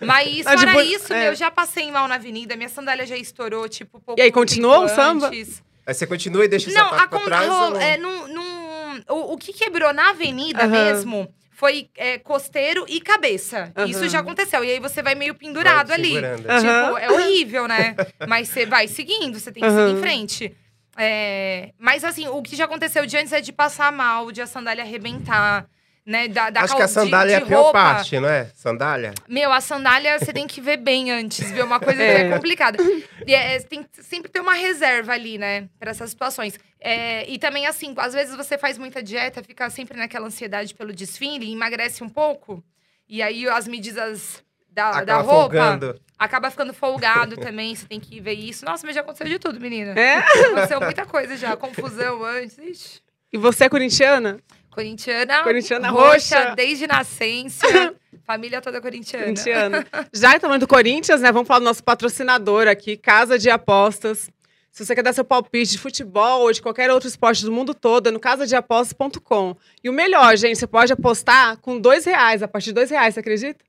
É. 0.00 0.04
Mas 0.04 0.44
Não, 0.44 0.58
fora 0.58 0.66
tipo, 0.66 0.80
isso, 0.80 1.12
é. 1.12 1.24
meu, 1.24 1.34
já 1.36 1.50
passei 1.50 1.90
mal 1.92 2.08
na 2.08 2.16
avenida, 2.16 2.56
minha 2.56 2.68
sandália 2.68 3.06
já 3.06 3.16
estourou, 3.16 3.68
tipo, 3.68 4.00
pouco 4.00 4.20
E 4.20 4.24
aí, 4.24 4.32
continuou 4.32 4.84
o 4.84 4.88
samba? 4.88 5.30
Aí 5.30 5.94
você 5.94 6.06
continua 6.06 6.44
e 6.44 6.48
deixa 6.48 6.70
o 6.70 6.72
Não, 6.72 6.90
sapato 6.90 7.08
pra 7.08 7.18
acon- 7.18 7.24
trás? 7.26 7.48
ro- 7.48 7.54
ou 7.64 7.70
não? 7.70 7.80
é, 7.80 7.96
num- 7.96 8.28
num- 8.28 8.59
o, 9.08 9.34
o 9.34 9.36
que 9.36 9.52
quebrou 9.52 9.92
na 9.92 10.10
avenida 10.10 10.64
Aham. 10.64 10.70
mesmo 10.70 11.34
foi 11.52 11.90
é, 11.96 12.18
costeiro 12.18 12.86
e 12.88 13.00
cabeça. 13.00 13.72
Aham. 13.76 13.86
Isso 13.86 14.08
já 14.08 14.20
aconteceu. 14.20 14.64
E 14.64 14.70
aí 14.70 14.80
você 14.80 15.02
vai 15.02 15.14
meio 15.14 15.34
pendurado 15.34 15.88
Vai 15.88 15.98
ali. 15.98 16.16
Aham. 16.16 16.60
Tipo, 16.60 16.98
é 16.98 17.10
horrível, 17.10 17.68
né? 17.68 17.94
Mas 18.26 18.48
você 18.48 18.64
vai 18.64 18.88
seguindo, 18.88 19.38
você 19.38 19.52
tem 19.52 19.62
que 19.62 19.70
seguir 19.70 19.92
em 19.92 20.00
frente. 20.00 20.56
É, 20.96 21.72
mas 21.78 22.02
assim, 22.04 22.28
o 22.28 22.42
que 22.42 22.56
já 22.56 22.64
aconteceu 22.64 23.06
de 23.06 23.16
antes 23.16 23.32
é 23.32 23.40
de 23.40 23.52
passar 23.52 23.92
mal, 23.92 24.32
de 24.32 24.42
a 24.42 24.46
sandália 24.46 24.82
arrebentar, 24.84 25.66
né? 26.04 26.28
Da, 26.28 26.50
da 26.50 26.62
Acho 26.62 26.74
que 26.76 26.82
a 26.82 26.86
cal- 26.86 26.86
de- 26.88 26.92
sandália 26.92 27.32
é 27.34 27.36
a 27.36 27.40
de 27.40 27.46
pior 27.46 27.72
parte, 27.72 28.18
não 28.18 28.28
é? 28.28 28.50
Sandália? 28.54 29.12
Meu, 29.28 29.52
a 29.52 29.60
sandália 29.60 30.18
você 30.18 30.32
tem 30.32 30.46
que 30.46 30.60
ver 30.60 30.76
bem 30.78 31.10
antes, 31.10 31.50
ver 31.50 31.62
uma 31.64 31.78
coisa 31.78 31.98
que 32.02 32.02
É. 32.02 32.20
é 32.22 32.30
complicada. 32.32 32.78
E 33.26 33.34
é, 33.34 33.54
é, 33.56 33.60
tem 33.60 33.82
que 33.82 34.02
sempre 34.02 34.30
ter 34.30 34.40
uma 34.40 34.54
reserva 34.54 35.12
ali, 35.12 35.38
né, 35.38 35.68
para 35.78 35.90
essas 35.90 36.10
situações. 36.10 36.58
É, 36.80 37.28
e 37.30 37.38
também, 37.38 37.66
assim, 37.66 37.94
às 37.98 38.14
vezes 38.14 38.34
você 38.34 38.56
faz 38.56 38.78
muita 38.78 39.02
dieta, 39.02 39.42
fica 39.42 39.68
sempre 39.70 39.96
naquela 39.98 40.26
ansiedade 40.26 40.74
pelo 40.74 40.92
desfile, 40.92 41.52
emagrece 41.52 42.02
um 42.02 42.08
pouco, 42.08 42.64
e 43.08 43.20
aí 43.22 43.46
as 43.48 43.68
medidas 43.68 44.42
da, 44.72 44.92
da 44.92 44.98
Acaba 45.18 45.22
roupa 45.22 45.40
folgando. 45.56 46.00
acaba 46.18 46.50
ficando 46.50 46.72
folgado 46.72 47.36
também, 47.36 47.74
você 47.74 47.84
tem 47.86 47.98
que 48.00 48.20
ver 48.20 48.32
isso. 48.34 48.64
Nossa, 48.64 48.86
mas 48.86 48.94
já 48.94 49.00
aconteceu 49.02 49.26
de 49.26 49.38
tudo, 49.38 49.60
menina. 49.60 49.92
É? 50.00 50.18
Aconteceu 50.18 50.80
muita 50.80 51.04
coisa 51.04 51.36
já, 51.36 51.56
confusão 51.56 52.24
antes. 52.24 52.56
Ixi. 52.56 53.00
E 53.32 53.36
você 53.36 53.64
é 53.64 53.68
corintiana? 53.68 54.38
Corintiana, 54.70 55.42
Corintiana 55.42 55.90
roxa. 55.90 56.54
desde 56.54 56.86
nascença, 56.86 57.66
família 58.24 58.60
toda 58.60 58.80
corintiana. 58.80 59.24
Corintiana. 59.24 59.86
Já 60.14 60.36
estamos 60.36 60.58
do 60.58 60.66
Corinthians, 60.68 61.20
né? 61.20 61.32
Vamos 61.32 61.48
falar 61.48 61.60
do 61.60 61.64
nosso 61.64 61.82
patrocinador 61.82 62.68
aqui, 62.68 62.96
Casa 62.96 63.38
de 63.38 63.50
Apostas. 63.50 64.30
Se 64.70 64.84
você 64.84 64.94
quer 64.94 65.02
dar 65.02 65.12
seu 65.12 65.24
palpite 65.24 65.72
de 65.72 65.78
futebol 65.78 66.42
ou 66.42 66.52
de 66.52 66.62
qualquer 66.62 66.90
outro 66.90 67.08
esporte 67.08 67.44
do 67.44 67.50
mundo 67.50 67.74
todo, 67.74 68.06
é 68.08 68.10
no 68.12 68.20
casadeapostas.com. 68.20 69.56
E 69.82 69.90
o 69.90 69.92
melhor, 69.92 70.36
gente, 70.36 70.56
você 70.58 70.66
pode 70.66 70.92
apostar 70.92 71.56
com 71.58 71.78
dois 71.78 72.04
reais, 72.04 72.40
a 72.40 72.46
partir 72.48 72.66
de 72.66 72.74
dois 72.74 72.88
reais, 72.90 73.14
você 73.14 73.20
acredita? 73.20 73.64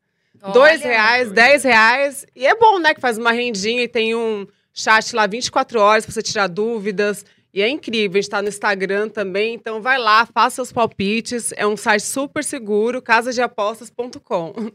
Dois 0.53 0.81
Olha. 0.81 0.89
reais, 0.89 1.31
dez 1.31 1.63
reais. 1.63 2.25
E 2.35 2.45
é 2.45 2.55
bom, 2.55 2.79
né? 2.79 2.93
Que 2.93 3.01
faz 3.01 3.17
uma 3.17 3.31
rendinha 3.31 3.83
e 3.83 3.87
tem 3.87 4.15
um 4.15 4.47
chat 4.73 5.15
lá 5.15 5.25
24 5.27 5.79
horas 5.79 6.05
pra 6.05 6.13
você 6.13 6.21
tirar 6.21 6.47
dúvidas. 6.47 7.25
E 7.53 7.61
é 7.61 7.67
incrível, 7.67 8.17
a 8.17 8.21
gente 8.21 8.29
tá 8.31 8.41
no 8.41 8.47
Instagram 8.47 9.09
também. 9.09 9.53
Então 9.55 9.81
vai 9.81 9.97
lá, 9.97 10.25
faça 10.25 10.55
seus 10.55 10.71
palpites. 10.71 11.51
É 11.57 11.67
um 11.67 11.75
site 11.75 12.03
super 12.03 12.43
seguro, 12.43 13.01
casadeapostas.com. 13.01 14.71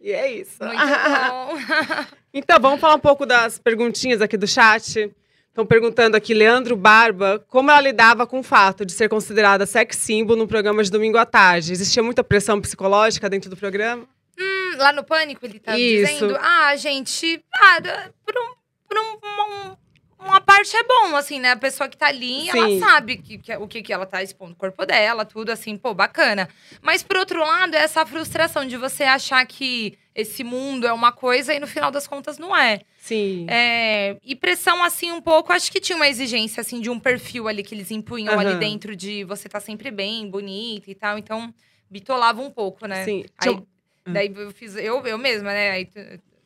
E 0.00 0.10
é 0.10 0.32
isso. 0.32 0.58
Muito 0.64 0.78
bom. 0.78 2.06
Então, 2.34 2.58
vamos 2.58 2.80
falar 2.80 2.94
um 2.94 2.98
pouco 2.98 3.26
das 3.26 3.58
perguntinhas 3.58 4.22
aqui 4.22 4.38
do 4.38 4.46
chat. 4.46 5.14
Estão 5.48 5.66
perguntando 5.66 6.16
aqui, 6.16 6.32
Leandro 6.32 6.74
Barba, 6.74 7.44
como 7.46 7.70
ela 7.70 7.78
lidava 7.82 8.26
com 8.26 8.38
o 8.40 8.42
fato 8.42 8.86
de 8.86 8.92
ser 8.92 9.06
considerada 9.10 9.66
sex 9.66 9.98
symbol 9.98 10.34
no 10.34 10.48
programa 10.48 10.82
de 10.82 10.90
domingo 10.90 11.18
à 11.18 11.26
tarde? 11.26 11.72
Existia 11.72 12.02
muita 12.02 12.24
pressão 12.24 12.58
psicológica 12.58 13.28
dentro 13.28 13.50
do 13.50 13.56
programa? 13.56 14.08
Hum, 14.40 14.76
Lá 14.78 14.94
no 14.94 15.04
Pânico, 15.04 15.44
ele 15.44 15.60
tá 15.60 15.78
Isso. 15.78 16.10
dizendo. 16.10 16.38
Ah, 16.40 16.74
gente, 16.74 17.44
ah, 17.54 17.82
por, 18.24 18.34
um, 18.34 18.54
por 18.88 18.96
um- 18.98 19.70
um- 19.70 19.76
uma 20.24 20.40
parte 20.40 20.76
é 20.76 20.82
bom, 20.84 21.16
assim, 21.16 21.38
né? 21.40 21.50
A 21.52 21.56
pessoa 21.56 21.88
que 21.88 21.96
tá 21.96 22.06
ali, 22.06 22.48
ela 22.48 22.68
Sim. 22.70 22.78
sabe 22.80 23.16
que, 23.16 23.38
que- 23.38 23.56
o 23.56 23.66
que, 23.68 23.82
que 23.82 23.92
ela 23.92 24.06
tá 24.06 24.22
expondo, 24.22 24.52
o 24.52 24.56
corpo 24.56 24.84
dela, 24.86 25.24
tudo 25.24 25.50
assim, 25.50 25.76
pô, 25.76 25.92
bacana. 25.94 26.48
Mas, 26.80 27.02
por 27.02 27.16
outro 27.16 27.40
lado, 27.40 27.74
é 27.74 27.80
essa 27.80 28.04
frustração 28.06 28.66
de 28.66 28.76
você 28.76 29.04
achar 29.04 29.44
que 29.46 29.98
esse 30.14 30.44
mundo 30.44 30.86
é 30.86 30.92
uma 30.92 31.10
coisa 31.12 31.54
e 31.54 31.60
no 31.60 31.66
final 31.66 31.90
das 31.90 32.06
contas 32.06 32.38
não 32.38 32.56
é. 32.56 32.80
Sim. 32.98 33.46
É, 33.48 34.16
e 34.22 34.36
pressão, 34.36 34.82
assim, 34.84 35.10
um 35.10 35.20
pouco, 35.20 35.52
acho 35.52 35.70
que 35.72 35.80
tinha 35.80 35.96
uma 35.96 36.08
exigência, 36.08 36.60
assim, 36.60 36.80
de 36.80 36.88
um 36.90 37.00
perfil 37.00 37.48
ali 37.48 37.62
que 37.62 37.74
eles 37.74 37.90
impunham 37.90 38.38
ali 38.38 38.50
Aham. 38.50 38.58
dentro 38.58 38.94
de 38.94 39.24
você 39.24 39.48
tá 39.48 39.58
sempre 39.58 39.90
bem, 39.90 40.28
bonita 40.30 40.90
e 40.90 40.94
tal. 40.94 41.18
Então, 41.18 41.52
bitolava 41.90 42.40
um 42.40 42.50
pouco, 42.50 42.86
né? 42.86 43.04
Sim. 43.04 43.24
Aí, 43.38 43.58
daí 44.06 44.32
eu 44.36 44.50
fiz, 44.52 44.76
eu, 44.76 45.04
eu 45.04 45.18
mesma, 45.18 45.52
né? 45.52 45.70
Aí 45.70 45.88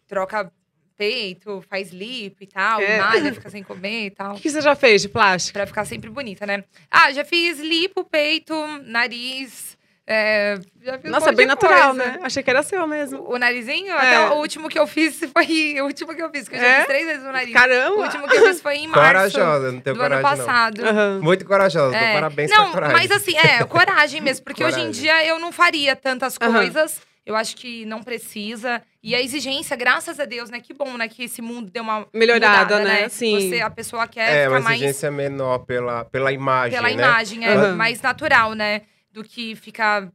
troca 0.07 0.51
peito, 0.97 1.63
faz 1.69 1.91
lip 1.91 2.37
e 2.41 2.47
tal, 2.47 2.81
É. 2.81 2.99
malha, 2.99 3.33
fica 3.35 3.49
sem 3.51 3.63
comer 3.63 4.07
e 4.07 4.11
tal. 4.11 4.35
O 4.37 4.41
que 4.41 4.51
você 4.51 4.61
já 4.61 4.75
fez 4.75 5.03
de 5.03 5.09
plástica? 5.09 5.59
Pra 5.59 5.67
ficar 5.67 5.85
sempre 5.85 6.09
bonita, 6.11 6.47
né? 6.47 6.65
Ah, 6.91 7.13
já 7.13 7.25
fiz 7.25 7.59
lipo, 7.61 8.05
peito, 8.05 8.55
nariz. 8.85 9.77
é, 10.09 10.55
já 10.85 10.99
fiz 10.99 11.07
um 11.09 11.11
Nossa, 11.13 11.27
monte 11.27 11.37
bem 11.37 11.47
natural, 11.47 11.93
coisa. 11.95 12.13
né? 12.13 12.19
Achei 12.23 12.41
que 12.43 12.49
era 12.49 12.63
seu 12.63 12.87
mesmo. 12.87 13.29
O 13.29 13.37
narizinho? 13.39 13.93
É. 13.93 13.97
Até 13.99 14.31
o 14.31 14.35
último 14.39 14.69
que 14.69 14.79
eu 14.79 14.87
fiz 14.87 15.19
foi. 15.19 15.81
O 15.81 15.85
último 15.87 16.15
que 16.15 16.23
eu 16.23 16.31
fiz, 16.31 16.49
que 16.49 16.55
eu 16.55 16.61
já 16.61 16.67
É? 16.67 16.77
fiz 16.79 16.87
três 16.87 17.07
vezes 17.07 17.23
o 17.25 17.33
nariz. 17.33 17.51
O 17.51 17.53
Caramba! 17.53 18.03
último 18.05 18.29
que 18.29 18.37
eu 18.37 18.47
fiz 18.47 18.61
foi 18.61 18.77
em 18.77 18.87
março 18.87 19.35
Corajosa, 19.37 19.73
não 19.73 19.81
tenho 19.81 19.97
do 19.97 20.03
ano 20.03 20.17
coragem, 20.21 20.39
não. 20.39 20.47
passado. 20.47 20.85
Aham. 20.87 21.21
Muito 21.23 21.45
corajosa, 21.45 21.97
É. 21.97 22.13
parabéns 22.15 22.51
Não, 22.53 22.71
coragem. 22.71 22.97
mas 22.97 23.11
assim, 23.11 23.37
é, 23.37 23.65
coragem 23.65 24.21
mesmo. 24.21 24.45
Porque 24.45 24.63
hoje 24.63 24.77
em 24.77 24.93
Coragem. 24.93 25.03
dia 25.03 25.27
eu 25.27 25.41
não 25.41 25.51
faria 25.51 25.97
tantas 25.97 26.39
coisas. 26.39 27.01
Eu 27.27 27.35
acho 27.35 27.57
que 27.57 27.85
não 27.85 28.05
precisa. 28.05 28.81
E 29.03 29.13
a 29.13 29.21
exigência, 29.21 29.77
graças 29.77 30.21
a 30.21 30.25
Deus, 30.25 30.49
né? 30.49 30.61
Que 30.61 30.73
bom, 30.73 30.97
né? 30.97 31.09
Que 31.09 31.25
esse 31.25 31.43
mundo 31.43 31.69
deu 31.69 31.83
uma 31.83 32.07
Melhorada, 32.15 32.77
mudada, 32.77 32.85
né? 32.85 33.09
Sim. 33.09 33.51
Você, 33.51 33.61
a 33.61 33.69
pessoa 33.69 34.07
quer 34.07 34.31
É, 34.31 34.45
ficar 34.45 34.51
uma 34.55 34.61
mais 34.61 34.81
exigência 34.81 35.11
menor 35.11 35.59
pela, 35.59 36.05
pela 36.05 36.31
imagem, 36.31 36.79
pela 36.79 36.89
né? 36.89 36.95
imagem, 36.95 37.45
é 37.45 37.53
Aham. 37.53 37.75
mais 37.75 38.01
natural, 38.01 38.53
né? 38.55 38.83
Do 39.11 39.25
que 39.25 39.57
ficar. 39.57 40.09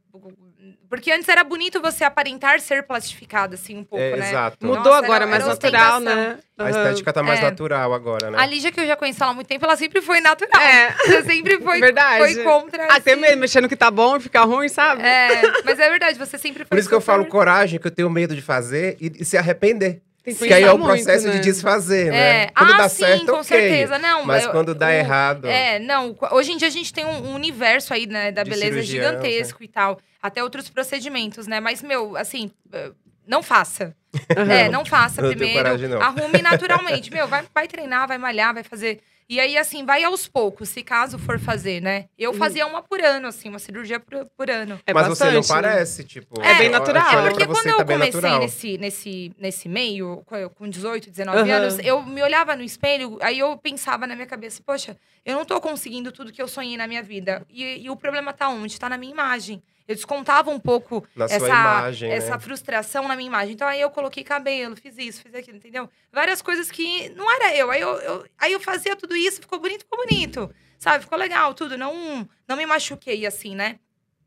Porque 0.88 1.10
antes 1.10 1.28
era 1.28 1.42
bonito 1.42 1.80
você 1.80 2.04
aparentar 2.04 2.60
ser 2.60 2.82
plastificada, 2.84 3.54
assim, 3.54 3.78
um 3.78 3.82
pouco, 3.84 4.04
É, 4.04 4.16
né? 4.16 4.28
Exato. 4.28 4.58
Mudou 4.64 4.84
Nossa, 4.84 4.98
agora, 4.98 5.24
era- 5.24 5.26
mais 5.26 5.42
era 5.42 5.52
natural, 5.54 6.00
né? 6.00 6.38
A 6.58 6.62
Aham. 6.62 6.70
estética 6.70 7.12
tá 7.12 7.22
mais 7.22 7.40
É. 7.40 7.42
natural 7.42 7.92
agora, 7.94 8.30
né? 8.30 8.38
A 8.38 8.46
Lígia, 8.46 8.70
que 8.70 8.78
eu 8.78 8.86
já 8.86 8.94
conheço 8.94 9.22
ela 9.22 9.32
há 9.32 9.34
muito 9.34 9.48
tempo, 9.48 9.64
ela 9.64 9.76
sempre 9.76 10.00
foi 10.02 10.20
natural. 10.20 10.60
É. 10.60 10.90
Você 11.06 11.22
sempre 11.24 11.58
foi, 11.60 11.80
Verdade. 11.80 12.18
foi 12.34 12.44
contra. 12.44 12.84
Até 12.94 13.12
assim. 13.12 13.20
mesmo 13.20 13.40
mexendo 13.40 13.68
que 13.68 13.74
tá 13.76 13.90
bom 13.90 14.16
e 14.16 14.20
ficar 14.20 14.44
ruim, 14.44 14.68
sabe? 14.68 15.02
É, 15.02 15.42
mas 15.64 15.78
é 15.80 15.88
verdade, 15.90 16.18
você 16.18 16.38
sempre 16.38 16.64
foi 16.64 16.68
Por 16.68 16.78
isso 16.78 16.88
que 16.88 16.94
eu 16.94 17.00
falo 17.00 17.24
coragem, 17.26 17.80
que 17.80 17.86
eu 17.86 17.90
tenho 17.90 18.08
medo 18.10 18.34
de 18.36 18.42
fazer 18.42 18.96
e, 19.00 19.10
e 19.20 19.24
se 19.24 19.36
arrepender. 19.36 20.02
Tem 20.24 20.34
que 20.34 20.54
aí 20.54 20.62
é 20.62 20.70
o 20.70 20.78
processo 20.78 21.24
muito, 21.26 21.40
de 21.40 21.46
né? 21.48 21.52
desfazer, 21.52 22.06
É. 22.08 22.10
né? 22.10 22.46
Quando 22.56 22.72
ah, 22.74 22.76
dá 22.76 22.88
sim, 22.88 23.04
certo, 23.04 23.26
com 23.26 23.32
ok. 23.32 23.44
certeza. 23.44 23.98
Não, 23.98 24.24
Mas 24.24 24.44
eu- 24.44 24.50
quando 24.52 24.74
dá 24.74 24.86
o- 24.86 24.90
errado. 24.90 25.48
É, 25.48 25.78
não. 25.80 26.16
Hoje 26.30 26.52
em 26.52 26.56
dia 26.56 26.68
a 26.68 26.70
gente 26.70 26.92
tem 26.92 27.04
um, 27.04 27.28
um 27.30 27.34
universo 27.34 27.92
aí, 27.92 28.06
né, 28.06 28.30
da 28.30 28.42
De 28.44 28.50
beleza 28.50 28.70
cirurgião, 28.82 29.04
gigantesco 29.10 29.62
e 29.64 29.68
tal. 29.68 29.98
Até 30.22 30.42
outros 30.42 30.68
procedimentos, 30.70 31.48
né? 31.48 31.58
Mas, 31.58 31.82
meu, 31.82 32.16
assim, 32.16 32.52
eh, 32.72 32.92
não 33.26 33.42
faça. 33.42 33.94
É, 34.28 34.68
não 34.68 34.84
faça 34.84 35.20
Eu 35.20 35.24
não 35.24 35.30
tenho 35.30 35.38
primeiro. 35.40 35.64
coragem, 35.64 35.88
não. 35.88 36.00
Arrume 36.00 36.40
naturalmente. 36.42 37.10
Meu, 37.12 37.26
vai, 37.26 37.42
vai 37.52 37.66
treinar, 37.66 38.06
vai 38.06 38.18
malhar, 38.18 38.54
vai 38.54 38.62
fazer. 38.62 39.00
E 39.32 39.40
aí, 39.40 39.56
assim, 39.56 39.82
vai 39.86 40.04
aos 40.04 40.28
poucos, 40.28 40.68
se 40.68 40.82
caso 40.82 41.18
for 41.18 41.38
fazer, 41.40 41.80
né? 41.80 42.04
Eu 42.18 42.34
fazia 42.34 42.66
uma 42.66 42.82
por 42.82 43.00
ano, 43.00 43.28
assim, 43.28 43.48
uma 43.48 43.58
cirurgia 43.58 43.98
por, 43.98 44.26
por 44.36 44.50
ano. 44.50 44.78
É 44.86 44.92
Mas 44.92 45.08
você 45.08 45.24
não 45.24 45.40
bastante, 45.40 45.48
né? 45.48 45.70
parece, 45.70 46.04
tipo. 46.04 46.38
É 46.42 46.52
bem 46.58 46.66
eu- 46.66 46.72
natural. 46.72 47.10
É 47.10 47.16
olho 47.16 47.30
porque 47.30 47.46
quando 47.46 47.56
você, 47.56 47.70
eu 47.70 47.76
tá 47.78 47.82
bem 47.84 47.96
comecei 47.96 48.38
nesse, 48.38 48.76
nesse, 48.76 49.32
nesse 49.38 49.68
meio, 49.70 50.22
co- 50.26 50.50
com 50.50 50.68
18, 50.68 51.08
19 51.08 51.50
Aham. 51.50 51.62
anos, 51.62 51.78
eu 51.78 52.02
me 52.02 52.22
olhava 52.22 52.54
no 52.54 52.62
espelho, 52.62 53.16
aí 53.22 53.38
eu 53.38 53.56
pensava 53.56 54.06
na 54.06 54.14
minha 54.14 54.26
cabeça, 54.26 54.62
poxa, 54.66 54.98
eu 55.24 55.34
não 55.34 55.46
tô 55.46 55.58
conseguindo 55.62 56.12
tudo 56.12 56.30
que 56.30 56.42
eu 56.42 56.46
sonhei 56.46 56.76
na 56.76 56.86
minha 56.86 57.02
vida. 57.02 57.42
E, 57.48 57.84
e 57.86 57.88
o 57.88 57.96
problema 57.96 58.34
tá 58.34 58.50
onde? 58.50 58.78
Tá 58.78 58.90
na 58.90 58.98
minha 58.98 59.12
imagem. 59.12 59.62
Eu 59.88 59.94
descontava 59.94 60.50
um 60.50 60.60
pouco 60.60 61.06
Na 61.16 61.24
essa, 61.24 61.46
imagem, 61.48 62.08
né? 62.08 62.14
essa 62.16 62.38
frustração 62.38 63.08
na 63.08 63.16
minha 63.16 63.26
imagem. 63.26 63.54
Então 63.54 63.66
aí 63.66 63.80
eu 63.80 63.90
coloquei 63.90 64.22
cabelo, 64.22 64.76
fiz 64.76 64.96
isso, 64.98 65.22
fiz 65.22 65.34
aquilo, 65.34 65.56
entendeu? 65.56 65.88
Várias 66.12 66.40
coisas 66.40 66.70
que 66.70 67.08
não 67.10 67.30
era 67.30 67.54
eu. 67.56 67.70
Aí 67.70 67.80
eu, 67.80 67.90
eu- 67.98 68.26
aí 68.38 68.52
eu 68.52 68.60
fazia 68.60 68.94
tudo 68.96 69.16
isso, 69.16 69.40
ficou 69.40 69.58
bonito, 69.58 69.80
ficou 69.84 69.98
bonito. 70.06 70.54
Sabe? 70.78 71.04
Ficou 71.04 71.18
legal, 71.18 71.52
tudo. 71.54 71.76
Não, 71.78 72.28
não 72.48 72.56
me 72.56 72.66
machuquei 72.66 73.24
assim, 73.26 73.54
né? 73.54 73.78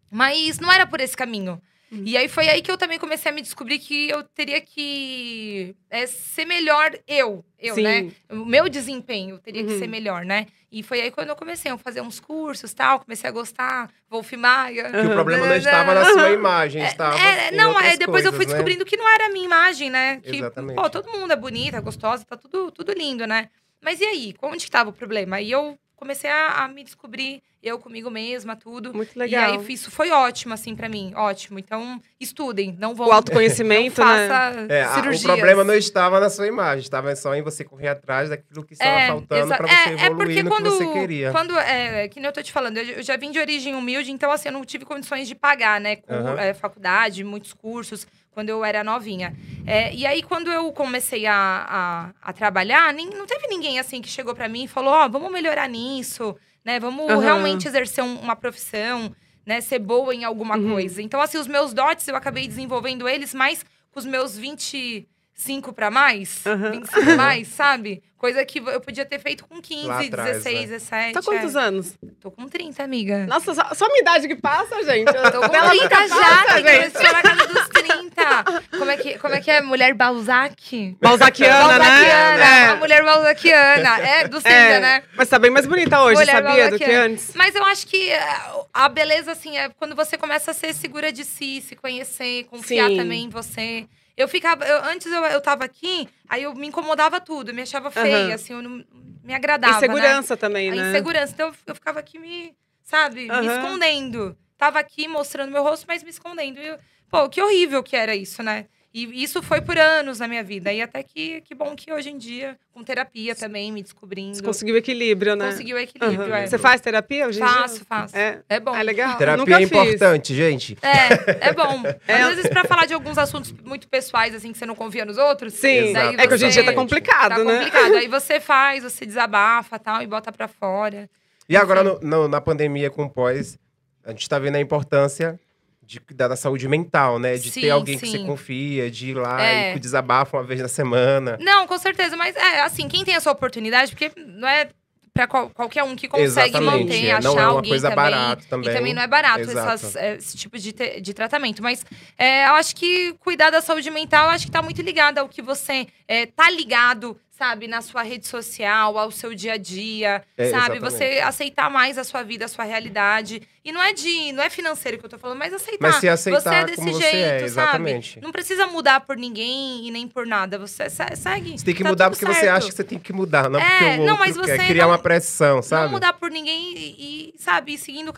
Mas 0.10 0.60
não 0.60 0.72
era 0.72 0.86
por 0.88 1.00
esse 1.02 1.16
caminho. 1.16 1.62
E 2.04 2.18
aí 2.18 2.28
foi 2.28 2.48
aí 2.50 2.62
que 2.62 2.70
eu 2.72 2.78
também 2.78 2.98
comecei 3.00 3.32
a 3.32 3.34
me 3.36 3.42
descobrir 3.42 3.80
que 3.80 4.10
eu 4.10 4.24
teria 4.24 4.60
que 4.62 5.76
é, 5.90 6.06
ser 6.08 6.46
melhor 6.46 6.92
eu, 7.08 7.44
eu, 7.60 7.76
Sim. 7.76 7.84
né? 7.84 8.12
O 8.30 8.46
meu 8.46 8.68
desempenho 8.70 9.38
teria 9.40 9.64
que 9.64 9.74
Uhum. 9.74 9.80
ser 9.80 9.88
melhor, 9.88 10.26
né? 10.26 10.48
E 10.72 10.84
foi 10.84 11.00
aí 11.02 11.12
quando 11.12 11.30
eu 11.30 11.36
comecei 11.36 11.72
a 11.72 11.78
fazer 11.78 12.02
uns 12.02 12.20
cursos 12.20 12.74
tal, 12.74 13.00
comecei 13.00 13.30
a 13.30 13.32
gostar, 13.32 13.90
Wolf 14.10 14.34
Maia. 14.34 14.92
Que 14.92 15.08
o 15.08 15.10
problema 15.12 15.46
não 15.46 15.56
estava 15.56 15.94
na 15.94 16.06
sua 16.06 16.32
imagem, 16.32 16.84
estava 16.84 17.18
É, 17.18 17.54
em 17.54 17.56
não, 17.56 17.80
é, 17.80 17.96
depois 17.96 18.26
eu 18.26 18.32
fui 18.32 18.40
coisas, 18.46 18.54
né? 18.54 18.64
descobrindo 18.64 18.84
que 18.86 18.98
não 18.98 19.08
era 19.14 19.28
a 19.28 19.30
minha 19.30 19.46
imagem, 19.46 19.90
né? 19.90 20.20
Que, 20.22 20.36
Exatamente. 20.38 20.76
pô, 20.76 20.90
todo 20.90 21.10
mundo 21.12 21.32
é 21.32 21.36
bonita, 21.36 21.80
gostosa, 21.80 22.26
tá 22.26 22.36
tudo, 22.36 22.72
tudo 22.72 22.92
lindo, 22.92 23.26
né? 23.26 23.50
Mas 23.82 24.02
e 24.02 24.06
aí? 24.06 24.36
Onde 24.42 24.66
que 24.66 24.72
tava 24.72 24.90
o 24.90 24.94
problema? 24.94 25.40
E 25.40 25.52
eu 25.52 25.78
comecei 25.96 26.30
a, 26.30 26.64
a 26.64 26.68
me 26.68 26.84
descobrir, 26.84 27.42
eu 27.64 27.80
comigo 27.80 28.10
mesma, 28.12 28.56
tudo. 28.56 28.94
Muito 28.94 29.16
E 29.16 29.20
legal. 29.20 29.54
aí 29.60 29.74
isso 29.74 29.90
foi 29.90 30.12
ótimo, 30.12 30.54
assim, 30.54 30.76
pra 30.76 30.88
mim. 30.88 31.12
Ótimo. 31.16 31.58
Então, 31.58 32.00
estudem, 32.20 32.76
não 32.80 32.94
vão. 32.94 33.08
O 33.08 33.12
autoconhecimento, 33.12 34.00
não 34.02 34.08
né? 34.08 34.28
faça 34.28 34.66
É, 34.70 34.84
a- 34.84 34.90
o 34.92 34.94
cirurgias. 34.96 35.24
problema 35.24 35.64
não 35.64 35.74
estava 35.74 36.20
na 36.20 36.30
sua 36.30 36.48
imagem, 36.48 36.84
estava 36.84 37.16
só 37.16 37.34
em 37.34 37.42
você 37.42 37.64
correr 37.64 37.88
atrás 37.88 38.30
daquilo 38.30 38.64
que 38.64 38.74
estava 38.74 39.00
É, 39.00 39.08
faltando 39.08 39.56
para 39.56 39.68
você 39.68 39.74
é, 39.74 39.94
é 39.94 40.06
evoluir 40.06 40.16
porque 40.18 40.44
no 40.44 40.50
quando, 40.52 40.64
que 40.66 40.70
você 40.72 40.88
queria. 40.94 41.32
Quando, 41.32 41.58
é, 41.58 42.08
que 42.08 42.20
nem 42.20 42.28
eu 42.28 42.34
tô 42.34 42.44
te 42.44 42.52
falando, 42.52 42.78
eu 42.78 42.86
eu 42.98 43.04
já 43.04 43.18
vim 43.18 43.32
de 43.32 43.40
origem 43.40 43.74
humilde, 43.76 44.12
então 44.12 44.32
assim, 44.32 44.50
eu 44.50 44.54
não 44.54 44.64
tive 44.64 44.86
condições 44.86 45.28
de 45.28 45.34
pagar, 45.36 45.82
né? 45.82 45.98
Aham. 46.08 46.40
é, 46.40 46.54
faculdade, 46.54 47.24
muitos 47.24 47.52
cursos, 47.54 48.06
quando 48.36 48.50
eu 48.50 48.64
era 48.66 48.84
novinha. 48.84 49.34
É, 49.66 49.96
e 49.96 50.06
aí, 50.06 50.22
quando 50.22 50.52
eu 50.52 50.70
comecei 50.74 51.26
a, 51.26 51.34
a, 51.34 52.30
a 52.30 52.34
trabalhar, 52.34 52.94
nem, 52.94 53.10
não 53.10 53.26
teve 53.26 53.48
ninguém 53.48 53.80
assim 53.80 54.02
que 54.02 54.10
chegou 54.10 54.36
pra 54.36 54.50
mim 54.50 54.66
e 54.66 54.68
falou: 54.68 54.92
Ó, 54.94 55.08
vamos 55.08 55.32
melhorar 55.32 55.70
nisso, 55.70 56.36
né? 56.64 56.78
Vamos 56.78 57.10
Aham. 57.10 57.22
realmente 57.22 57.66
exercer 57.66 58.04
um- 58.04 58.20
uma 58.20 58.36
profissão, 58.36 59.16
né? 59.46 59.62
Ser 59.62 59.80
boa 59.80 60.14
em 60.14 60.26
alguma 60.26 60.58
Uhum. 60.58 60.72
coisa. 60.74 61.02
Então, 61.02 61.22
assim, 61.22 61.38
os 61.38 61.48
meus 61.48 61.74
dotes 61.74 62.06
eu 62.10 62.16
acabei 62.16 62.46
desenvolvendo 62.46 63.08
eles 63.08 63.34
mais 63.34 63.64
com 63.90 64.00
os 64.00 64.06
meus 64.06 64.38
25 64.38 65.72
pra 65.74 65.90
mais, 65.90 66.46
Aham. 66.46 66.72
25 66.72 67.16
mais, 67.16 67.48
sabe? 67.48 68.04
Coisa 68.26 68.44
que 68.44 68.58
eu 68.58 68.82
podia 68.82 69.06
ter 69.06 69.20
feito 69.20 69.46
com 69.46 69.62
15, 69.62 69.88
Lá 69.88 70.02
atrás, 70.02 70.44
16, 70.44 70.56
né? 70.56 70.66
17. 70.66 71.14
Tá 71.14 71.22
quantos 71.22 71.56
é. 71.56 71.60
anos? 71.60 71.94
Tô 72.20 72.32
com 72.32 72.50
30, 72.50 72.82
amiga. 72.82 73.28
Nossa, 73.28 73.54
só, 73.54 73.72
só 73.76 73.86
a 73.86 73.88
minha 73.90 74.02
idade 74.02 74.28
que 74.28 74.36
passa, 74.36 74.82
gente. 74.84 75.14
Tô 75.14 75.48
com 75.48 75.56
Ela 75.56 75.70
30 75.70 75.84
nunca 75.84 76.08
já, 76.08 76.16
passa, 76.16 76.62
gente. 76.64 76.98
chegar 76.98 77.14
na 77.14 77.22
casa 77.22 77.48
dos 77.48 77.68
30. 77.68 78.44
Como 78.80 78.90
é 78.90 78.98
que, 78.98 79.20
como 79.20 79.36
é, 79.36 79.42
que 79.42 79.52
é? 79.52 79.62
Mulher 79.62 79.94
Balzac? 79.94 80.98
Balzaquiana, 81.00 81.78
Balzaquiana, 81.78 82.38
né? 82.38 82.68
uma 82.72 82.76
mulher 82.78 83.04
balzaquiana. 83.04 84.00
É, 84.00 84.28
do 84.28 84.38
Cinda, 84.38 84.50
É, 84.50 84.80
né? 84.80 85.04
Mas 85.16 85.30
tá 85.30 85.38
bem 85.38 85.52
mais 85.52 85.68
bonita 85.68 86.02
hoje, 86.02 86.20
Mulher 86.20 86.32
sabia? 86.32 86.72
Do 86.72 86.80
que 86.80 86.86
balzaquiana. 86.86 87.06
antes. 87.06 87.32
Mas 87.36 87.54
eu 87.54 87.64
acho 87.66 87.86
que 87.86 88.10
eh, 88.10 88.38
a 88.74 88.90
beleza, 88.90 89.34
assim, 89.34 89.56
é 89.56 89.70
quando 89.70 89.96
você 89.96 90.18
começa 90.18 90.50
a 90.50 90.54
ser 90.56 90.74
segura 90.74 91.12
de 91.12 91.24
si, 91.24 91.62
se 91.62 91.76
conhecer, 91.76 92.46
confiar 92.46 92.90
Sim. 92.90 92.98
também 92.98 93.26
em 93.26 93.30
você. 93.30 93.86
Eu 94.18 94.28
ficava. 94.28 94.64
eu- 94.66 94.84
antes 94.86 95.12
eu, 95.12 95.24
eu 95.26 95.42
tava 95.42 95.66
aqui, 95.66 96.08
aí 96.30 96.44
eu 96.44 96.54
me 96.56 96.68
incomodava 96.68 97.20
tudo, 97.20 97.54
me 97.54 97.62
achava 97.62 97.92
feia, 97.92 98.26
Aham. 98.28 98.34
assim, 98.36 98.54
eu 98.54 98.62
não 98.62 98.84
me 99.24 99.34
agradava. 99.34 99.74
né? 99.74 99.78
Insegurança 99.88 100.38
também, 100.38 100.72
A 100.72 100.76
né? 100.76 100.90
insegurança. 100.90 101.34
Então 101.34 101.54
eu- 101.68 101.76
ficava 101.76 102.00
aqui 102.00 102.18
me, 102.18 102.56
sabe, 102.84 103.26
me 103.26 103.32
Aham. 103.32 103.46
escondendo. 103.46 104.38
Tava 104.58 104.80
aqui 104.80 105.08
mostrando 105.08 105.52
meu 105.52 105.64
rosto, 105.64 105.86
mas 105.88 106.02
me 106.04 106.10
escondendo. 106.10 106.60
E 106.60 106.68
eu- 106.68 106.80
pô, 107.10 107.28
que 107.28 107.42
horrível 107.42 107.84
que 107.84 107.96
era 107.96 108.16
isso, 108.16 108.42
né? 108.42 108.68
E 108.98 109.22
isso 109.24 109.44
foi 109.44 109.60
por 109.60 109.78
anos 109.78 110.20
na 110.20 110.28
minha 110.30 110.42
vida. 110.42 110.72
E 110.72 110.82
até 110.82 111.04
que, 111.04 111.42
que 111.42 111.54
bom 111.54 111.76
que 111.76 111.92
hoje 111.92 112.10
em 112.10 112.18
dia, 112.18 112.58
com 112.74 112.82
terapia 112.82 113.36
também, 113.36 113.70
me 113.70 113.84
descobrindo, 113.84 114.38
Você 114.38 114.42
conseguiu 114.42 114.78
equilíbrio, 114.78 115.36
né? 115.36 115.48
consegui 115.52 115.74
o 115.74 115.78
equilíbrio. 115.78 116.22
Aham. 116.34 116.38
é. 116.38 116.48
Você 116.48 116.58
faz 116.58 116.80
terapia 116.80 117.28
hoje 117.28 117.42
em 117.42 117.44
dia? 117.46 117.54
Faço, 117.54 117.84
faço. 117.84 118.16
É. 118.16 118.40
É 118.48 118.58
bom. 118.58 118.74
É 118.74 118.82
legal? 118.82 119.18
Terapia 119.18 119.38
Nunca 119.38 119.56
é 119.62 119.68
fiz. 119.68 119.72
importante, 119.72 120.34
gente. 120.34 120.78
É, 120.82 121.50
é 121.50 121.54
bom. 121.54 121.84
É. 122.08 122.22
Às 122.22 122.36
vezes, 122.36 122.48
pra 122.50 122.64
falar 122.64 122.86
de 122.86 122.94
alguns 122.94 123.18
assuntos 123.18 123.52
muito 123.66 123.86
pessoais, 123.90 124.34
assim, 124.34 124.54
que 124.54 124.58
você 124.58 124.66
não 124.66 124.76
confia 124.76 125.04
nos 125.04 125.18
outros. 125.18 125.54
Sim, 125.56 125.94
é 126.18 126.26
que 126.28 126.34
hoje 126.34 126.46
em 126.46 126.50
dia 126.50 126.64
tá 126.64 126.72
complicado, 126.74 127.32
Tá 127.36 127.44
né? 127.44 127.58
complicado. 127.58 127.96
Aí 128.00 128.08
você 128.08 128.40
faz, 128.40 128.82
você 128.84 129.06
desabafa 129.06 129.78
tal, 129.78 130.02
e 130.02 130.08
bota 130.08 130.32
pra 130.32 130.48
fora. 130.48 131.10
E 131.50 131.58
agora, 131.58 131.84
no- 131.84 132.00
no- 132.02 132.28
na 132.30 132.40
pandemia 132.40 132.90
com 132.90 133.04
o 133.04 133.10
pós, 133.10 133.60
a 134.06 134.12
gente 134.12 134.22
está 134.22 134.40
vendo 134.40 134.56
a 134.56 134.60
importância 134.62 135.38
de 135.86 136.00
cuidar 136.00 136.28
da 136.28 136.36
saúde 136.36 136.68
mental, 136.68 137.20
né? 137.20 137.36
De 137.38 137.52
Sim, 137.52 137.62
ter 137.62 137.70
alguém 137.70 137.98
que 137.98 138.06
sim. 138.08 138.20
você 138.20 138.26
confia, 138.26 138.90
de 138.90 139.10
ir 139.12 139.14
lá 139.14 139.42
É. 139.42 139.76
e 139.76 139.80
desabafa 139.80 140.38
uma 140.38 140.44
vez 140.44 140.60
na 140.62 140.68
semana. 140.68 141.38
Não, 141.40 141.68
com 141.68 141.78
certeza, 141.78 142.16
mas 142.18 142.36
é 142.36 142.62
assim, 142.62 142.88
quem 142.88 143.04
tem 143.06 143.14
essa 143.16 143.32
oportunidade, 143.32 143.92
porque 143.92 144.12
não 144.18 144.48
é 144.48 144.70
pra 145.14 145.28
qual- 145.28 145.50
qualquer 145.50 145.82
um 145.84 145.96
que 145.96 146.10
consegue 146.10 146.50
Exatamente, 146.58 146.84
manter, 146.84 147.06
é, 147.06 147.12
achar 147.14 147.22
não 147.24 147.40
é 147.40 147.44
uma 147.44 147.52
alguém 147.54 147.72
coisa 147.72 147.90
também. 147.90 148.04
barata 148.12 148.44
também. 148.50 148.70
E 148.70 148.74
também 148.74 148.94
não 148.94 149.02
é 149.02 149.08
barato 149.08 149.42
essas, 149.50 149.96
é, 149.96 150.16
esse 150.18 150.36
tipo 150.38 150.60
de, 150.60 150.74
te- 150.74 151.00
de 151.00 151.14
tratamento. 151.14 151.64
Mas 151.64 151.86
é, 152.18 152.48
eu 152.50 152.56
acho 152.56 152.76
que 152.76 153.14
cuidar 153.22 153.50
da 153.50 153.62
saúde 153.62 153.90
mental, 153.90 154.28
acho 154.30 154.46
que 154.46 154.52
tá 154.52 154.62
muito 154.62 154.82
ligado 154.82 155.20
ao 155.20 155.30
que 155.30 155.42
você 155.42 155.88
é, 156.06 156.26
tá 156.26 156.50
ligado, 156.52 157.18
sabe, 157.38 157.68
na 157.68 157.82
sua 157.82 158.02
rede 158.02 158.26
social, 158.28 158.98
ao 158.98 159.12
seu 159.12 159.36
dia 159.36 159.54
a 159.54 159.58
dia, 159.58 160.24
É, 160.38 160.50
sabe? 160.50 160.78
exatamente. 160.78 160.80
Você 160.82 161.20
aceitar 161.24 161.70
mais 161.70 161.98
a 161.98 162.04
sua 162.04 162.24
vida, 162.24 162.46
a 162.46 162.48
sua 162.48 162.64
realidade. 162.64 163.42
E 163.64 163.72
não 163.72 163.82
é 163.82 163.94
de. 163.94 164.32
não 164.32 164.44
é 164.44 164.50
financeiro 164.50 164.98
que 164.98 165.06
eu 165.06 165.10
tô 165.10 165.18
falando, 165.18 165.40
mas 165.40 165.54
aceitar. 165.54 165.88
Mas 165.88 165.96
se 165.98 166.08
aceitar 166.08 166.42
você 166.42 166.56
é 166.56 166.64
desse 166.66 166.82
você 166.82 167.02
jeito, 167.02 167.16
é, 167.16 167.30
sabe? 167.40 167.44
exatamente. 167.46 168.20
Não 168.22 168.32
precisa 168.32 168.68
mudar 168.68 169.02
por 169.02 169.18
ninguém 169.18 169.88
e 169.88 169.92
nem 169.92 170.08
por 170.08 170.26
nada. 170.26 170.58
Você 170.60 170.90
se- 170.90 171.16
segue. 171.16 171.58
Você 171.58 171.66
tem 171.66 171.76
que 171.76 171.84
tá 171.84 171.90
mudar 171.90 172.10
porque 172.10 172.26
você 172.26 172.34
certo. 172.42 172.58
acha 172.58 172.68
que 172.70 172.74
você 172.76 172.84
tem 172.84 173.00
que 173.00 173.12
mudar, 173.12 173.50
não 173.50 173.60
É, 173.60 173.64
porque 173.70 173.84
o 173.84 173.88
outro 173.90 174.06
não, 174.06 174.18
mas 174.18 174.38
quer 174.38 174.44
você 174.58 174.66
criar 174.68 174.84
não- 174.84 174.92
uma 174.92 175.00
pressão, 175.00 175.62
sabe? 175.62 175.84
Não 175.86 175.92
mudar 175.92 176.14
por 176.14 176.30
ninguém 176.32 176.74
e, 176.78 177.34
e, 177.36 177.40
sabe, 177.40 177.74
ir 177.74 177.78
seguindo 177.78 178.14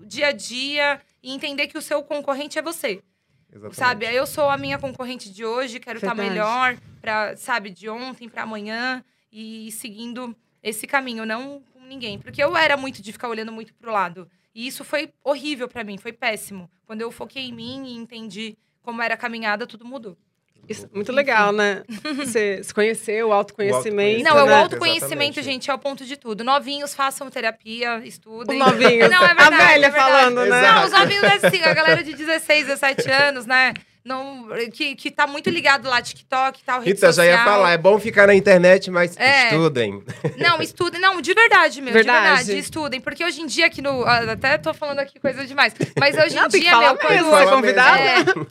o 0.00 0.06
dia 0.06 0.28
a 0.28 0.32
dia 0.32 1.00
e 1.22 1.32
entender 1.34 1.66
que 1.66 1.76
o 1.76 1.82
seu 1.82 2.02
concorrente 2.02 2.58
é 2.58 2.62
você. 2.62 3.00
Exatamente. 3.52 3.76
Sabe? 3.76 4.06
Eu 4.14 4.26
sou 4.26 4.48
a 4.48 4.56
minha 4.56 4.78
concorrente 4.78 5.30
de 5.32 5.44
hoje, 5.44 5.78
quero 5.78 5.98
estar 5.98 6.14
Verdade. 6.14 6.30
melhor, 6.30 6.76
pra, 7.04 7.36
sabe, 7.36 7.68
de 7.68 7.86
ontem 7.86 8.30
pra 8.30 8.44
amanhã 8.44 9.04
e 9.30 9.70
seguindo 9.72 10.34
esse 10.62 10.86
caminho, 10.86 11.26
não 11.26 11.62
com 11.74 11.80
ninguém. 11.80 12.18
Porque 12.18 12.42
eu 12.42 12.56
era 12.56 12.78
muito 12.78 13.02
de 13.02 13.12
ficar 13.12 13.28
olhando 13.28 13.52
muito 13.52 13.74
pro 13.74 13.92
lado. 13.92 14.26
E 14.54 14.66
isso 14.66 14.82
foi 14.84 15.12
horrível 15.22 15.68
pra 15.68 15.84
mim, 15.84 15.98
foi 15.98 16.14
péssimo. 16.14 16.70
Quando 16.86 17.02
eu 17.02 17.12
foquei 17.12 17.42
em 17.42 17.52
mim 17.52 17.84
e 17.88 17.94
entendi 17.94 18.56
como 18.80 19.02
era 19.02 19.14
a 19.14 19.18
caminhada, 19.18 19.66
tudo 19.66 19.84
mudou. 19.84 20.16
Isso, 20.66 20.88
muito 20.94 21.12
legal, 21.12 21.52
né? 21.52 21.82
Você 22.16 22.62
se 22.64 22.72
conhecer, 22.72 23.22
o 23.22 23.34
autoconhecimento. 23.34 24.24
Não, 24.24 24.38
é 24.38 24.42
o 24.42 24.46
né? 24.46 24.54
autoconhecimento, 24.54 25.38
Exatamente. 25.38 25.42
gente, 25.42 25.70
é 25.70 25.74
o 25.74 25.78
ponto 25.78 26.06
de 26.06 26.16
tudo. 26.16 26.42
Novinhos, 26.42 26.94
façam 26.94 27.28
terapia, 27.28 28.00
estudem. 28.02 28.62
Os 28.62 28.66
novinhos. 28.66 29.10
Não, 29.12 29.22
é 29.22 29.30
a 29.30 29.34
verdade, 29.34 29.56
velha 29.56 29.86
é 29.86 29.90
falando, 29.90 30.46
né? 30.46 30.62
Não, 30.62 30.86
os 30.86 30.92
novinhos, 30.92 31.24
assim, 31.24 31.60
a 31.62 31.74
galera 31.74 32.02
de 32.02 32.14
16, 32.14 32.68
17 32.68 33.10
anos, 33.10 33.44
né? 33.44 33.74
Não, 34.04 34.48
que, 34.70 34.94
que 34.94 35.10
tá 35.10 35.26
muito 35.26 35.48
ligado 35.48 35.88
lá, 35.88 36.02
TikTok 36.02 36.60
e 36.60 36.64
tal, 36.64 36.80
rede 36.80 36.90
Rita, 36.90 37.10
já 37.10 37.24
ia 37.24 37.36
social. 37.38 37.54
falar, 37.54 37.70
é 37.72 37.78
bom 37.78 37.98
ficar 37.98 38.26
na 38.26 38.34
internet, 38.34 38.90
mas 38.90 39.16
É. 39.16 39.46
estudem. 39.46 40.04
Não, 40.36 40.60
estudem. 40.60 41.00
Não, 41.00 41.22
de 41.22 41.32
verdade, 41.32 41.80
meu. 41.80 41.90
Verdade. 41.92 42.18
De 42.20 42.26
verdade, 42.44 42.58
estudem. 42.58 43.00
Porque 43.00 43.24
hoje 43.24 43.40
em 43.40 43.46
dia 43.46 43.64
aqui 43.64 43.80
no... 43.80 44.04
ah, 44.04 44.32
Até 44.32 44.58
tô 44.58 44.74
falando 44.74 44.98
aqui 44.98 45.18
coisa 45.18 45.46
demais. 45.46 45.72
Mas 45.98 46.16
hoje 46.18 46.34
Não, 46.36 46.44
em 46.44 46.48
dia, 46.48 46.76
meu, 46.78 46.96
quando... 46.98 47.10
mesmo, 47.12 47.34
é 47.34 47.38
mesmo. 47.40 47.56
convidada. 47.56 48.00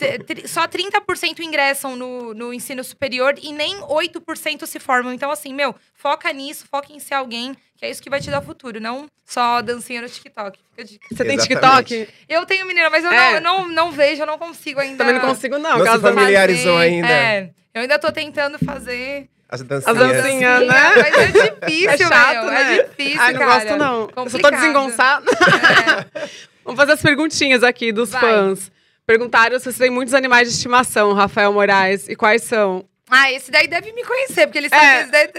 É, 0.02 0.18
tri- 0.18 0.48
só 0.48 0.68
30% 0.68 1.39
ingressam 1.42 1.96
no, 1.96 2.34
no 2.34 2.52
ensino 2.52 2.84
superior 2.84 3.36
e 3.39 3.54
nem 3.54 3.80
8% 3.82 4.66
se 4.66 4.80
formam. 4.80 5.13
Então, 5.13 5.30
assim, 5.30 5.54
meu, 5.54 5.76
foca 5.94 6.34
nisso, 6.34 6.66
foca 6.70 6.92
em 6.92 7.00
ser 7.00 7.13
alguém, 7.13 7.56
que 7.78 7.86
é 7.86 7.90
isso 7.90 8.02
que 8.02 8.10
vai 8.10 8.20
te 8.22 8.30
dar 8.30 8.42
futuro, 8.42 8.80
não 8.80 9.08
só 9.26 9.62
dancinha 9.62 10.02
no 10.02 10.10
TikTok. 10.10 10.60
Você 10.78 10.86
tem 11.24 11.36
Exatamente. 11.36 11.48
TikTok? 11.48 12.10
Eu 12.30 12.46
tenho 12.46 12.66
menina, 12.66 12.90
mas 12.90 13.04
eu, 13.04 13.12
É. 13.12 13.16
não, 13.16 13.34
eu 13.34 13.42
não, 13.42 13.68
não 13.70 13.92
vejo, 13.92 14.22
eu 14.22 14.26
não 14.28 14.38
consigo 14.38 14.80
ainda. 14.80 14.98
Também 14.98 15.14
não 15.14 15.22
consigo, 15.22 15.58
não. 15.58 15.72
Não 15.72 15.80
se 15.80 15.86
causa 15.86 16.02
da- 16.02 16.10
familiar- 16.10 16.42
familiarizou 16.48 16.78
ainda. 16.78 17.08
É, 17.10 17.50
eu 17.74 17.82
ainda 17.82 17.98
tô 18.00 18.12
tentando 18.12 18.58
fazer. 18.64 19.28
As 19.50 19.62
As 19.62 19.68
dancinhas. 19.68 20.24
dancinhas. 20.24 20.60
né? 20.68 20.96
Mas 20.96 21.16
é 21.16 21.52
difícil, 21.52 21.90
É 21.90 21.98
chato, 21.98 22.34
meu. 22.36 22.46
né? 22.46 22.76
É 22.78 22.84
difícil, 22.84 23.22
Ai, 23.22 23.34
não 23.34 23.40
cara. 23.40 23.54
gosto, 23.54 23.78
não. 23.78 23.94
Eu 24.02 24.02
só 24.02 24.08
tô 24.08 24.14
Complicado. 24.24 24.52
desengonçada. 24.56 25.32
É. 25.32 26.28
Vamos 26.66 26.80
fazer 26.80 26.92
as 26.94 27.02
perguntinhas 27.02 27.62
aqui 27.64 27.92
dos 27.92 28.10
Vai. 28.12 28.22
fãs. 28.22 28.72
Perguntaram 29.06 29.60
se 29.60 29.72
você 29.72 29.78
tem 29.84 29.90
muitos 29.92 30.14
animais 30.14 30.48
de 30.48 30.56
estimação, 30.56 31.14
Rafael 31.14 31.52
Moraes, 31.54 32.08
e 32.08 32.16
quais 32.16 32.44
são? 32.44 32.86
Ah, 33.15 33.32
esse 33.32 33.52
daí 33.52 33.67
deve 33.67 33.91
me 33.93 34.04
conhecer, 34.04 34.47
porque 34.47 34.58
ele 34.58 34.69
sabe, 34.69 34.86
É. 34.86 35.06
daí 35.06 35.30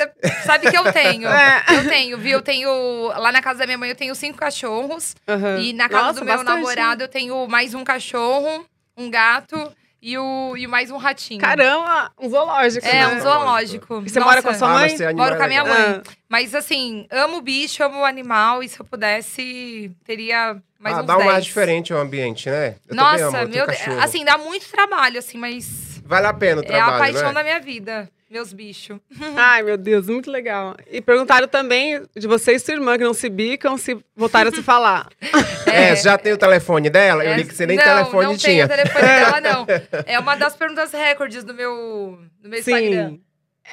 sabe 0.44 0.70
que 0.70 0.76
eu 0.76 0.92
tenho. 0.92 1.28
É. 1.34 1.64
Eu 1.76 1.88
tenho, 1.88 2.18
viu? 2.18 2.32
Eu 2.38 2.42
tenho. 2.42 3.08
Lá 3.08 3.32
na 3.32 3.42
casa 3.42 3.60
da 3.60 3.66
minha 3.66 3.78
mãe 3.78 3.88
eu 3.90 3.96
tenho 3.96 4.14
cinco 4.14 4.38
cachorros. 4.38 5.14
Aham. 5.26 5.58
E 5.58 5.72
na 5.72 5.88
casa 5.88 6.04
Nossa, 6.06 6.20
do 6.20 6.26
meu 6.26 6.37
bastante. 6.37 6.54
namorado 6.54 7.02
eu 7.04 7.08
tenho 7.08 7.46
mais 7.48 7.74
um 7.74 7.82
cachorro, 7.82 8.64
um 8.96 9.10
gato 9.10 9.72
e, 10.00 10.16
o, 10.18 10.54
e 10.56 10.66
mais 10.66 10.90
um 10.90 10.96
ratinho. 10.98 11.40
Caramba, 11.40 12.12
um 12.20 12.28
zoológico, 12.28 12.87
É, 12.87 12.92
né? 12.92 13.08
um 13.08 13.20
zoológico. 13.20 14.02
E 14.06 14.10
você 14.10 14.20
mora 14.20 14.42
com 14.42 14.50
a 14.50 14.54
sua 14.54 14.68
Ah, 14.68 14.72
mãe? 14.74 14.90
é 15.00 15.06
animal 15.06 15.14
Moro 15.26 15.37
com 15.37 15.42
a 15.42 15.48
minha 15.48 15.64
mãe. 15.64 16.02
Ah. 16.06 16.12
Mas 16.28 16.54
assim, 16.54 17.06
amo 17.10 17.40
bicho, 17.40 17.82
amo 17.82 18.04
animal. 18.04 18.62
E 18.62 18.68
se 18.68 18.78
eu 18.78 18.84
pudesse, 18.84 19.90
teria 20.04 20.56
mais 20.78 20.98
ah, 20.98 21.00
uns 21.00 21.06
dá 21.06 21.14
um 21.16 21.20
10. 21.20 21.30
ar 21.32 21.40
diferente 21.40 21.92
o 21.92 21.96
ambiente, 21.96 22.48
né? 22.50 22.76
Eu 22.88 22.94
Nossa, 22.94 23.26
amo, 23.38 23.48
meu 23.48 23.66
Deus. 23.66 23.78
Assim, 24.02 24.24
dá 24.24 24.37
muito 24.38 24.68
trabalho, 24.68 25.18
assim, 25.18 25.38
mas 25.38 25.93
Vale 26.04 26.26
a 26.26 26.32
pena 26.34 26.60
o 26.60 26.64
é 26.64 26.66
trabalho, 26.66 26.94
a 26.94 26.98
paixão 26.98 27.28
né? 27.28 27.32
da 27.34 27.42
minha 27.42 27.60
vida. 27.60 28.08
Meus 28.30 28.52
bichos. 28.52 28.98
Ai, 29.36 29.62
meu 29.62 29.76
Deus, 29.76 30.08
muito 30.08 30.30
legal. 30.30 30.74
E 30.90 31.00
perguntaram 31.00 31.46
também 31.46 32.02
de 32.16 32.26
você 32.26 32.52
e 32.52 32.58
sua 32.58 32.74
irmã 32.74 32.98
que 32.98 33.04
não 33.04 33.14
se 33.14 33.28
bicam, 33.28 33.76
se 33.78 33.96
voltaram 34.16 34.50
a 34.50 34.54
se 34.54 34.62
falar. 34.62 35.08
É, 35.66 35.96
você 35.96 36.04
já 36.04 36.16
tem 36.16 36.32
o 36.32 36.36
telefone 36.38 36.88
dela? 36.88 37.24
Eu 37.24 37.32
É, 37.32 37.36
li 37.36 37.44
que 37.44 37.52
você 37.52 37.66
nem 37.66 37.76
não, 37.76 37.82
telefone 37.82 38.26
não 38.26 38.36
tinha. 38.36 38.68
tenho 38.68 38.80
o 38.80 38.84
telefone 38.84 39.02
dela, 39.06 39.40
não. 39.42 39.66
É 40.06 40.18
uma 40.20 40.36
das 40.36 40.54
perguntas 40.54 40.92
recordes 40.92 41.42
do 41.42 41.52
meu, 41.52 42.16
do 42.40 42.48
meu 42.48 42.60
Instagram. 42.60 43.08
Sim. 43.10 43.20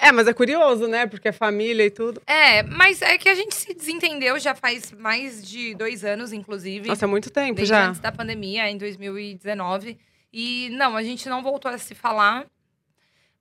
É, 0.02 0.12
mas 0.12 0.28
é 0.28 0.34
curioso, 0.34 0.88
né? 0.88 1.06
Porque 1.06 1.28
é 1.28 1.32
família 1.32 1.86
e 1.86 1.92
tudo. 1.92 2.20
É, 2.26 2.64
mas 2.64 3.04
é 3.04 3.20
que 3.20 3.30
a 3.30 3.36
gente 3.36 3.54
se 3.54 3.72
desentendeu 3.76 4.40
já 4.40 4.56
faz 4.56 4.92
mais 4.94 5.48
de 5.48 5.76
dois 5.76 6.04
anos, 6.04 6.34
inclusive. 6.34 6.88
Nossa, 6.88 7.06
é 7.06 7.08
muito 7.08 7.30
tempo 7.30 7.56
desde 7.58 7.70
já. 7.72 7.90
antes 7.90 8.00
da 8.02 8.12
pandemia, 8.12 8.68
em 8.68 8.78
2019. 8.80 10.00
E 10.34 10.70
não, 10.72 10.96
a 10.96 11.04
gente 11.04 11.28
não 11.28 11.42
voltou 11.44 11.70
a 11.72 11.78
se 11.78 11.94
falar. 11.96 12.46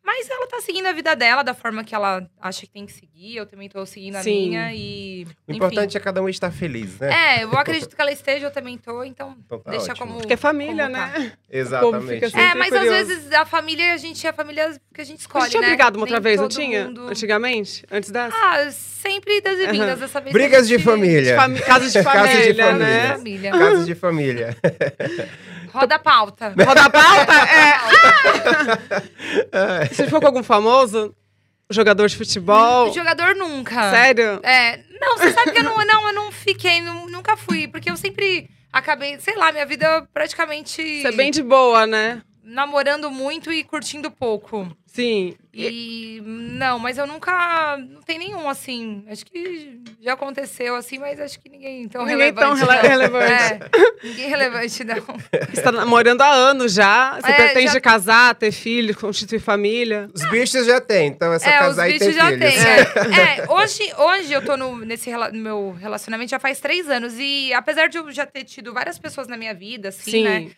Mas 0.03 0.29
ela 0.31 0.46
tá 0.48 0.59
seguindo 0.62 0.87
a 0.87 0.92
vida 0.92 1.14
dela 1.14 1.42
da 1.42 1.53
forma 1.53 1.85
que 1.85 1.94
ela 1.94 2.26
acha 2.40 2.62
que 2.62 2.72
tem 2.72 2.87
que 2.87 2.92
seguir. 2.92 3.37
Eu 3.37 3.44
também 3.44 3.68
tô 3.68 3.85
seguindo 3.85 4.16
a 4.16 4.22
Sim. 4.22 4.48
minha 4.48 4.74
e. 4.74 5.26
O 5.46 5.53
importante 5.53 5.94
é 5.94 6.00
cada 6.00 6.22
um 6.22 6.29
estar 6.29 6.50
feliz, 6.50 6.98
né? 6.98 7.37
É, 7.40 7.44
eu 7.44 7.53
acredito 7.53 7.94
que 7.94 8.00
ela 8.00 8.11
esteja, 8.11 8.46
eu 8.46 8.50
também 8.50 8.79
tô, 8.79 9.05
então 9.05 9.37
Então 9.44 9.61
tá 9.61 9.70
deixa 9.70 9.92
ótimo. 9.92 10.07
como. 10.07 10.18
Porque 10.20 10.33
é 10.33 10.37
família, 10.38 10.85
como 10.87 10.96
tá. 10.96 11.07
né? 11.18 11.33
Exatamente. 11.50 12.24
É, 12.35 12.55
mas 12.55 12.70
curioso. 12.70 12.92
às 12.94 13.09
vezes 13.09 13.33
a 13.33 13.44
família, 13.44 13.92
a 13.92 13.96
gente 13.98 14.26
é 14.26 14.31
a 14.31 14.33
família 14.33 14.81
que 14.92 15.00
a 15.03 15.05
gente 15.05 15.20
escolhe, 15.20 15.42
gente 15.44 15.50
tinha 15.53 15.61
né? 15.62 15.68
brigado 15.68 15.98
uma 15.98 16.05
outra 16.05 16.16
Nem 16.18 16.22
vez, 16.24 16.40
não 16.40 16.48
tinha? 16.48 16.87
mundo- 16.87 17.07
Antigamente? 17.07 17.85
Antes 17.90 18.11
dessa? 18.11 18.35
Ah, 18.37 18.70
sempre 18.70 19.37
idas 19.37 19.59
e 19.61 19.66
vindas 19.66 19.90
Aham. 19.90 19.96
dessa 19.96 20.20
vez. 20.22 20.33
Brigas 20.33 20.66
de 20.66 20.79
família. 20.79 21.37
Fami- 21.37 21.61
Casos 21.61 21.92
de 21.92 22.03
Casos 22.03 22.31
de 22.31 22.55
família, 22.55 22.72
né? 22.72 23.09
Família. 23.18 23.50
Casos 23.53 23.87
de 23.87 23.94
família. 23.94 24.57
Roda 25.73 25.95
a 25.95 25.99
pauta. 25.99 26.55
Roda 26.67 26.83
a 26.85 26.91
pauta? 26.91 27.33
É. 29.53 29.87
Você 29.87 30.05
ficou 30.05 30.21
com 30.21 30.27
algum 30.27 30.43
famoso? 30.43 31.15
Jogador 31.71 32.09
de 32.09 32.17
futebol? 32.17 32.93
Jogador 32.93 33.35
nunca. 33.37 33.91
Sério? 33.91 34.41
É, 34.43 34.81
não, 35.01 35.17
você 35.17 35.33
sabe 35.33 35.53
que 35.53 35.59
eu 35.59 35.63
não, 35.65 35.77
não, 35.87 36.09
eu 36.09 36.13
não 36.15 36.33
fiquei, 36.33 36.81
nu- 36.81 37.09
nunca 37.09 37.37
fui, 37.37 37.69
porque 37.69 37.89
eu 37.91 37.97
sempre 37.97 38.51
acabei, 38.73 39.19
sei 39.21 39.37
lá, 39.37 39.53
minha 39.53 39.65
vida 39.67 40.07
praticamente 40.13 40.83
Você 41.03 41.09
é 41.09 41.13
bem 41.13 41.31
de 41.31 41.43
boa, 41.45 41.87
né? 41.87 42.23
Namorando 42.51 43.11
muito 43.11 43.53
e 43.53 43.63
curtindo 43.65 44.11
pouco. 44.11 44.69
Sim. 44.87 45.37
E 45.55 46.21
não, 46.25 46.79
mas 46.79 46.99
eu 46.99 47.07
nunca, 47.07 47.77
não 47.77 48.03
tem 48.03 48.19
nenhum 48.19 48.49
assim. 48.49 49.05
Acho 49.09 49.25
que 49.25 49.81
já 50.01 50.15
aconteceu 50.15 50.75
assim, 50.75 50.99
mas 50.99 51.21
acho 51.21 51.39
que 51.41 51.49
ninguém 51.49 51.87
tão 51.89 52.05
Ninguém 52.05 52.33
tão 52.35 52.55
relevante. 52.55 52.83
rele- 52.89 53.09
não. 53.13 53.19
relevante. 53.23 53.33
É, 53.33 54.07
ninguém 54.09 54.29
relevante 54.29 54.85
não. 54.85 54.97
Você 55.55 55.63
tá 55.63 55.71
namorando 55.71 56.21
há 56.23 56.33
anos 56.33 56.73
já. 56.75 57.21
Você 57.21 57.31
É, 57.31 57.35
pretende 57.35 57.73
já- 57.75 57.81
casar, 57.81 58.35
ter 58.35 58.51
filho, 58.51 58.97
constituir 58.97 59.39
família. 59.39 60.09
Os 60.13 60.29
bichos 60.29 60.67
já 60.67 60.81
tem, 60.81 61.07
então 61.09 61.33
é 61.33 61.39
só 61.39 61.49
É, 61.49 61.55
os 61.61 61.67
casar 61.67 61.89
e 61.89 61.93
ter 61.99 61.99
bichos 62.07 62.15
já 62.17 62.27
filhos. 62.31 62.55
tem. 62.55 62.59
É, 62.65 63.41
É, 63.47 63.51
hoje, 63.53 63.93
hoje 63.97 64.33
eu 64.33 64.45
tô 64.45 64.57
no, 64.57 64.77
nesse 64.85 65.11
no 65.13 65.39
meu 65.39 65.73
relacionamento 65.81 66.31
já 66.31 66.41
faz 66.41 66.59
três 66.59 66.89
anos. 66.91 67.15
E 67.17 67.53
apesar 67.55 67.89
de 67.89 67.97
eu 67.99 68.11
já 68.11 68.27
ter 68.27 68.43
tido 68.43 68.73
várias 68.73 68.99
pessoas 68.99 69.29
na 69.29 69.37
minha 69.37 69.55
vida, 69.55 69.91
assim, 69.91 70.11
Sim. 70.11 70.25
né? 70.25 70.51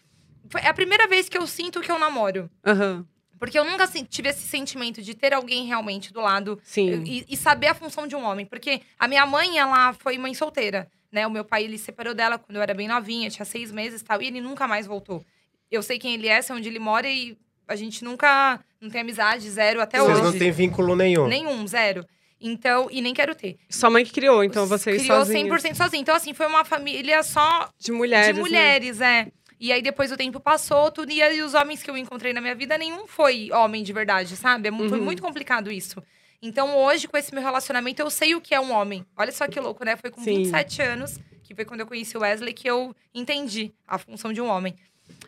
Foi 0.53 0.61
a 0.61 0.75
primeira 0.75 1.09
vez 1.09 1.31
que 1.31 1.39
eu 1.39 1.47
sinto 1.47 1.81
que 1.81 1.91
eu 1.91 1.99
namoro. 1.99 2.51
Aham. 2.63 3.07
Porque 3.39 3.59
eu 3.59 3.65
nunca 3.65 3.89
tive 3.89 4.29
esse 4.29 4.47
sentimento 4.47 5.01
de 5.01 5.15
ter 5.15 5.33
alguém 5.33 5.65
realmente 5.67 6.13
do 6.13 6.21
lado 6.21 6.61
Sim. 6.63 7.03
e, 7.07 7.25
e 7.27 7.37
saber 7.39 7.69
a 7.69 7.75
função 7.75 8.07
de 8.07 8.15
um 8.15 8.23
homem. 8.23 8.45
Porque 8.45 8.83
a 8.99 9.09
minha 9.09 9.25
mãe, 9.25 9.59
ela 9.59 9.95
foi 9.95 10.19
mãe 10.19 10.35
solteira, 10.35 10.87
né? 11.11 11.27
O 11.27 11.31
meu 11.31 11.43
pai, 11.43 11.65
ele 11.65 11.79
separou 11.79 12.13
dela 12.13 12.39
quando 12.39 12.57
eu 12.57 12.63
era 12.63 12.75
bem 12.75 12.87
novinha, 12.87 13.31
tinha 13.31 13.47
seis 13.47 13.73
meses 13.73 14.03
e 14.03 14.05
tal, 14.05 14.21
e 14.21 14.27
ele 14.27 14.43
nunca 14.43 14.69
mais 14.69 14.87
voltou. 14.87 15.25
Eu 15.71 15.83
sei 15.83 15.99
quem 15.99 16.13
ele 16.15 16.29
é, 16.29 16.43
sei 16.43 16.55
onde 16.55 16.69
ele 16.69 16.79
mora 16.79 17.09
e 17.09 17.35
a 17.67 17.75
gente 17.75 18.05
nunca 18.05 18.61
não 18.79 18.91
tem 18.91 19.01
amizade, 19.01 19.51
zero 19.51 19.81
até 19.81 19.99
Vocês 19.99 20.19
hoje. 20.19 20.23
não 20.23 20.39
têm 20.39 20.53
vínculo 20.53 20.95
nenhum. 20.95 21.27
Nenhum, 21.27 21.67
zero. 21.67 22.05
Então, 22.39 22.89
e 22.91 23.01
nem 23.01 23.15
quero 23.15 23.35
ter. 23.35 23.57
Sua 23.71 23.89
mãe 23.89 24.05
que 24.05 24.13
criou, 24.13 24.45
então 24.45 24.67
vocês 24.67 25.01
Criou 25.03 25.19
sozinhos. 25.19 25.63
100% 25.63 25.75
sozinho. 25.77 26.01
Então, 26.03 26.15
assim, 26.15 26.35
foi 26.35 26.47
uma 26.47 26.65
família 26.65 27.23
só 27.23 27.71
De 27.79 27.91
mulheres. 27.93 28.35
de 28.35 28.41
mulheres, 28.41 29.01
é. 29.01 29.29
E 29.63 29.71
aí 29.73 29.81
depois 29.81 30.11
o 30.11 30.17
tempo 30.17 30.41
passou, 30.41 30.91
tudo, 30.91 31.13
e 31.13 31.23
aí 31.23 31.41
os 31.41 31.55
homens 31.55 31.85
que 31.85 31.89
eu 31.89 31.97
encontrei 31.97 32.33
na 32.33 32.41
minha 32.41 32.53
vida, 32.55 32.77
nenhum 32.77 33.07
foi 33.07 33.49
homem 33.53 33.85
de 33.85 33.93
verdade, 33.93 34.35
sabe? 34.37 34.67
É 34.67 34.71
mu- 34.73 34.89
Foi 34.89 34.99
Uhum. 34.99 35.05
muito 35.05 35.23
complicado 35.23 35.71
isso. 35.71 36.03
Então 36.43 36.77
hoje, 36.77 37.07
com 37.07 37.17
esse 37.17 37.33
meu 37.33 37.41
relacionamento, 37.45 38.03
eu 38.03 38.11
sei 38.11 38.35
o 38.35 38.41
que 38.41 38.57
é 38.57 38.59
um 38.61 38.73
homem. 38.73 39.07
Olha 39.17 39.31
só 39.31 39.47
que 39.47 39.61
louco, 39.61 39.85
né? 39.85 39.97
Foi 39.97 40.11
com 40.11 40.21
Sim. 40.21 40.39
27 40.43 40.83
anos, 40.83 41.17
que 41.45 41.55
foi 41.55 41.65
quando 41.65 41.79
eu 41.79 41.87
conheci 41.87 42.17
o 42.17 42.23
Wesley, 42.23 42.53
que 42.53 42.69
eu 42.69 42.93
entendi 43.15 43.73
a 43.87 43.99
função 43.99 44.33
de 44.33 44.41
um 44.41 44.49
homem. 44.49 44.75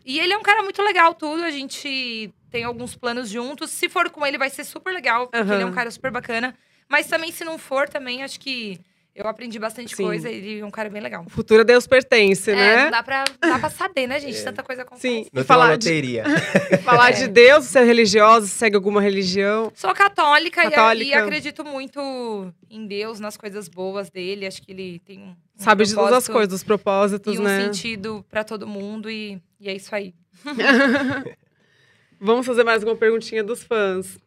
E 0.05 0.19
ele 0.19 0.33
é 0.33 0.37
um 0.37 0.43
cara 0.43 0.61
muito 0.63 0.81
legal, 0.81 1.13
tudo. 1.13 1.41
A 1.41 1.49
gente 1.51 2.29
tem 2.51 2.65
alguns 2.65 2.93
planos 2.93 3.29
juntos. 3.29 3.71
Se 3.71 3.87
for 3.87 4.09
com 4.09 4.25
ele, 4.25 4.37
vai 4.37 4.49
ser 4.49 4.65
super 4.65 4.93
legal, 4.93 5.27
porque 5.29 5.53
ele 5.53 5.63
é 5.63 5.65
um 5.65 5.71
cara 5.71 5.89
super 5.89 6.11
bacana. 6.11 6.53
Mas 6.89 7.07
também, 7.07 7.31
se 7.31 7.45
não 7.45 7.57
for, 7.57 7.87
também 7.87 8.21
acho 8.21 8.37
que 8.37 8.81
eu 9.15 9.25
aprendi 9.27 9.57
bastante 9.57 9.95
Sim. 9.95 10.03
coisa. 10.03 10.29
Ele 10.29 10.59
é 10.59 10.65
um 10.65 10.69
cara 10.69 10.89
bem 10.89 11.01
legal. 11.01 11.23
O 11.25 11.29
futuro 11.29 11.61
a 11.61 11.63
Deus 11.63 11.87
pertence, 11.87 12.51
É, 12.51 12.55
né? 12.55 12.83
não 12.83 12.91
dá 12.91 13.01
pra, 13.01 13.23
não 13.41 13.49
dá 13.53 13.59
pra 13.59 13.69
saber, 13.69 14.05
né, 14.07 14.19
gente? 14.19 14.37
É. 14.37 14.43
Tanta 14.43 14.61
coisa 14.61 14.81
acontece. 14.81 15.01
Sim. 15.07 15.25
Não 15.31 15.41
E 15.41 15.45
falar 15.45 15.77
de, 15.77 15.87
loteria. 15.89 16.23
falar 16.83 17.09
É. 17.09 17.13
de 17.13 17.27
Deus, 17.29 17.65
você 17.65 17.79
é 17.79 17.83
religiosa, 17.83 18.45
segue 18.47 18.75
alguma 18.75 19.01
religião. 19.01 19.71
Sou 19.73 19.93
católica, 19.93 20.63
e- 20.63 20.67
E, 20.67 20.69
Católica. 20.71 21.23
acredito 21.23 21.63
muito 21.63 22.53
em 22.69 22.85
Deus, 22.85 23.19
nas 23.19 23.37
coisas 23.37 23.69
boas 23.69 24.09
dele. 24.09 24.45
Acho 24.45 24.61
que 24.61 24.71
ele 24.71 24.99
tem 24.99 25.19
um. 25.19 25.29
um 25.29 25.35
Sabe 25.55 25.85
de 25.85 25.95
todas 25.95 26.13
as 26.13 26.27
coisas, 26.27 26.49
dos 26.49 26.63
propósitos, 26.63 27.35
E 27.35 27.39
um 27.39 27.43
né? 27.43 27.63
sentido 27.63 28.25
pra 28.29 28.43
todo 28.43 28.67
mundo. 28.67 29.09
E, 29.09 29.41
e 29.59 29.69
é 29.69 29.73
isso 29.73 29.95
aí. 29.95 30.13
Vamos 32.19 32.45
fazer 32.45 32.63
mais 32.63 32.83
uma 32.83 32.95
perguntinha 32.95 33.43
dos 33.43 33.63
fãs. 33.63 34.17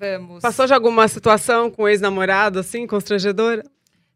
Vamos. 0.00 0.40
Passou 0.40 0.66
de 0.66 0.72
alguma 0.72 1.06
situação 1.08 1.70
com 1.70 1.86
ex-namorado, 1.88 2.58
assim, 2.58 2.86
constrangedora? 2.86 3.62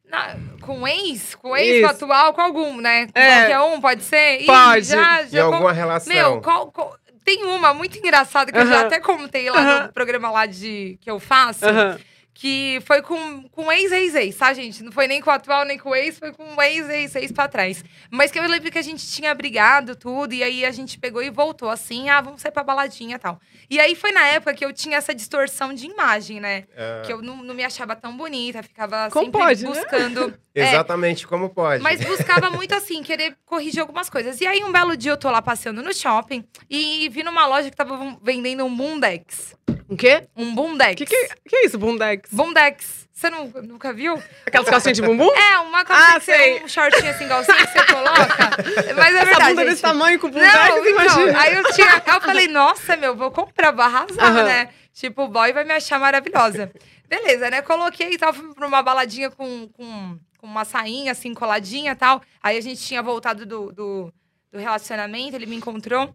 Na- 0.09 0.37
com 0.63 0.87
ex? 0.89 1.35
Com 1.35 1.55
ex, 1.57 1.83
com 1.85 1.93
Isso. 1.93 2.05
atual, 2.05 2.33
com 2.33 2.41
algum, 2.41 2.81
né? 2.81 3.07
Com 3.09 3.19
É. 3.19 3.37
Qualquer 3.41 3.61
um, 3.61 3.81
pode 3.81 4.03
ser? 4.03 4.41
Ih, 4.43 4.47
Pode. 4.47 4.87
Já, 4.87 5.23
Em 5.25 5.29
já 5.29 5.45
alguma 5.45 5.73
relação. 5.73 6.13
Meu, 6.15 6.41
qual- 6.41 6.73
qual- 6.73 6.97
tem 7.25 7.45
uma 7.45 7.73
muito 7.75 7.99
engraçada 7.99 8.51
que 8.53 8.59
eu 8.59 8.67
já 8.67 8.83
até 8.83 8.99
contei 9.01 9.51
lá 9.51 9.59
Aham. 9.61 9.87
no 9.87 9.93
programa 9.93 10.31
lá 10.31 10.47
de, 10.47 10.99
que 11.01 11.11
eu 11.11 11.19
faço. 11.21 11.65
Aham. 11.67 11.99
Que 12.37 12.81
foi 12.85 13.01
com, 13.01 13.45
com 13.49 13.71
ex, 13.71 13.93
ex, 13.93 14.15
ex, 14.17 14.37
tá, 14.37 14.53
gente? 14.53 14.83
Não 14.83 14.91
foi 14.91 15.07
nem 15.07 15.21
com 15.21 15.31
o 15.31 15.33
atual, 15.33 15.65
nem 15.65 15.79
com 15.79 15.91
o 15.91 15.95
ex, 15.95 16.19
foi 16.19 16.33
com 16.33 16.43
o 16.57 16.61
ex, 16.63 16.89
ex, 16.91 17.15
ex 17.15 17.31
pra 17.33 17.47
trás. 17.47 17.85
Mas 18.11 18.33
que 18.33 18.39
eu 18.41 18.43
lembro 18.49 18.73
que 18.73 18.79
a 18.79 18.83
gente 18.83 19.07
tinha 19.09 19.33
brigado, 19.33 19.95
tudo, 19.95 20.35
e 20.35 20.43
aí 20.43 20.65
a 20.65 20.73
gente 20.73 20.99
pegou 20.99 21.23
e 21.23 21.31
voltou 21.31 21.71
assim, 21.71 22.09
ah, 22.11 22.21
vamos 22.21 22.43
sair 22.43 22.51
pra 22.51 22.65
baladinha 22.65 23.15
e 23.15 23.19
tal. 23.21 23.41
E 23.71 23.79
aí 23.79 23.95
foi 23.95 24.11
na 24.11 24.27
época 24.27 24.53
que 24.53 24.65
eu 24.65 24.73
tinha 24.73 24.97
essa 24.97 25.15
distorção 25.15 25.73
de 25.73 25.87
imagem, 25.87 26.41
né? 26.41 26.65
Ah, 26.77 27.03
Que 27.07 27.13
eu 27.13 27.23
não, 27.23 27.37
não 27.37 27.55
me 27.55 27.63
achava 27.63 27.95
tão 27.95 28.17
bonita, 28.17 28.65
ficava 28.65 29.09
Como 29.13 29.27
sempre 29.27 29.41
pode, 29.41 29.63
né? 29.63 29.69
buscando. 29.71 30.35
É, 30.57 30.69
Exatamente 30.69 31.27
como 31.27 31.51
pode. 31.51 31.83
mas 31.83 32.01
buscava 32.05 32.49
muito 32.49 32.73
assim, 32.77 33.03
querer 33.03 33.37
corrigir 33.45 33.81
algumas 33.81 34.09
coisas. 34.09 34.41
E 34.41 34.47
aí, 34.47 34.63
um 34.63 34.71
belo 34.71 34.97
dia, 34.97 35.11
eu 35.11 35.17
tô 35.17 35.29
lá 35.29 35.43
passeando 35.43 35.83
no 35.83 35.93
shopping 35.93 36.45
e 36.71 37.09
vi 37.09 37.25
numa 37.25 37.45
loja 37.45 37.69
que 37.69 37.77
tava 37.77 38.17
vendendo 38.23 38.65
um 38.65 38.73
Bundex. 38.73 39.57
O 39.89 39.97
quê? 39.97 40.27
Um 40.37 40.55
Bundex. 40.55 40.95
Que 40.97 41.05
que, 41.07 41.29
que 41.49 41.57
é 41.57 41.67
isso, 41.67 41.79
bundex? 41.79 42.31
Bundex. 42.33 43.05
Você 43.13 43.31
não, 43.31 43.47
nunca 43.47 43.93
viu? 43.93 44.21
Aquelas 44.47 44.69
calcinhas 44.69 44.97
de 44.97 45.03
bumbum? 45.03 45.31
É, 45.33 45.59
uma 45.61 45.85
calça 45.85 46.05
Ah, 46.05 46.15
que 46.19 46.25
você, 46.25 46.37
sei. 46.37 46.63
um 46.65 46.69
shortinho 46.69 47.11
assim, 47.11 47.29
galcinha 47.29 47.57
que 47.67 47.73
você 47.73 47.87
coloca. 47.93 48.51
Mas 48.97 49.15
é 49.15 49.19
Essa 49.19 49.25
verdade, 49.25 49.51
bunda 49.51 49.63
gente. 49.63 49.71
desse 49.71 49.83
tamanho 49.83 50.19
com 50.19 50.31
bundex, 50.31 50.53
Não, 50.53 50.87
imagina. 50.87 51.31
então, 51.31 51.41
aí 51.41 51.55
eu 51.55 51.73
tinha. 51.73 51.95
aí 51.95 52.15
eu 52.15 52.21
falei, 52.21 52.49
nossa, 52.49 52.97
meu, 52.97 53.15
vou 53.15 53.31
comprar, 53.31 53.71
vou 53.71 53.85
arrasar, 53.85 54.33
né? 54.45 54.71
Tipo, 54.93 55.23
o 55.25 55.29
boy 55.29 55.53
vai 55.53 55.65
me 55.65 55.73
achar 55.75 56.01
maravilhosa. 56.01 56.73
Beleza, 57.09 57.51
né? 57.51 57.63
Coloquei 57.63 58.11
e 58.15 58.19
tal, 58.19 58.33
fui 58.33 58.53
pra 58.55 58.67
uma 58.67 58.83
baladinha 58.83 59.31
com, 59.31 59.69
com, 59.69 60.19
com 60.39 60.47
uma 60.47 60.65
sainha, 60.65 61.13
assim, 61.13 61.35
coladinha 61.35 61.93
e 61.93 61.97
tal. 61.97 62.21
Aí 62.43 62.57
a 62.57 62.61
gente 62.61 62.81
tinha 62.81 63.03
voltado 63.03 63.47
do, 63.47 63.71
do, 63.73 64.13
do 64.51 64.59
relacionamento, 64.59 65.37
ele 65.37 65.47
me 65.47 65.57
encontrou. 65.57 66.13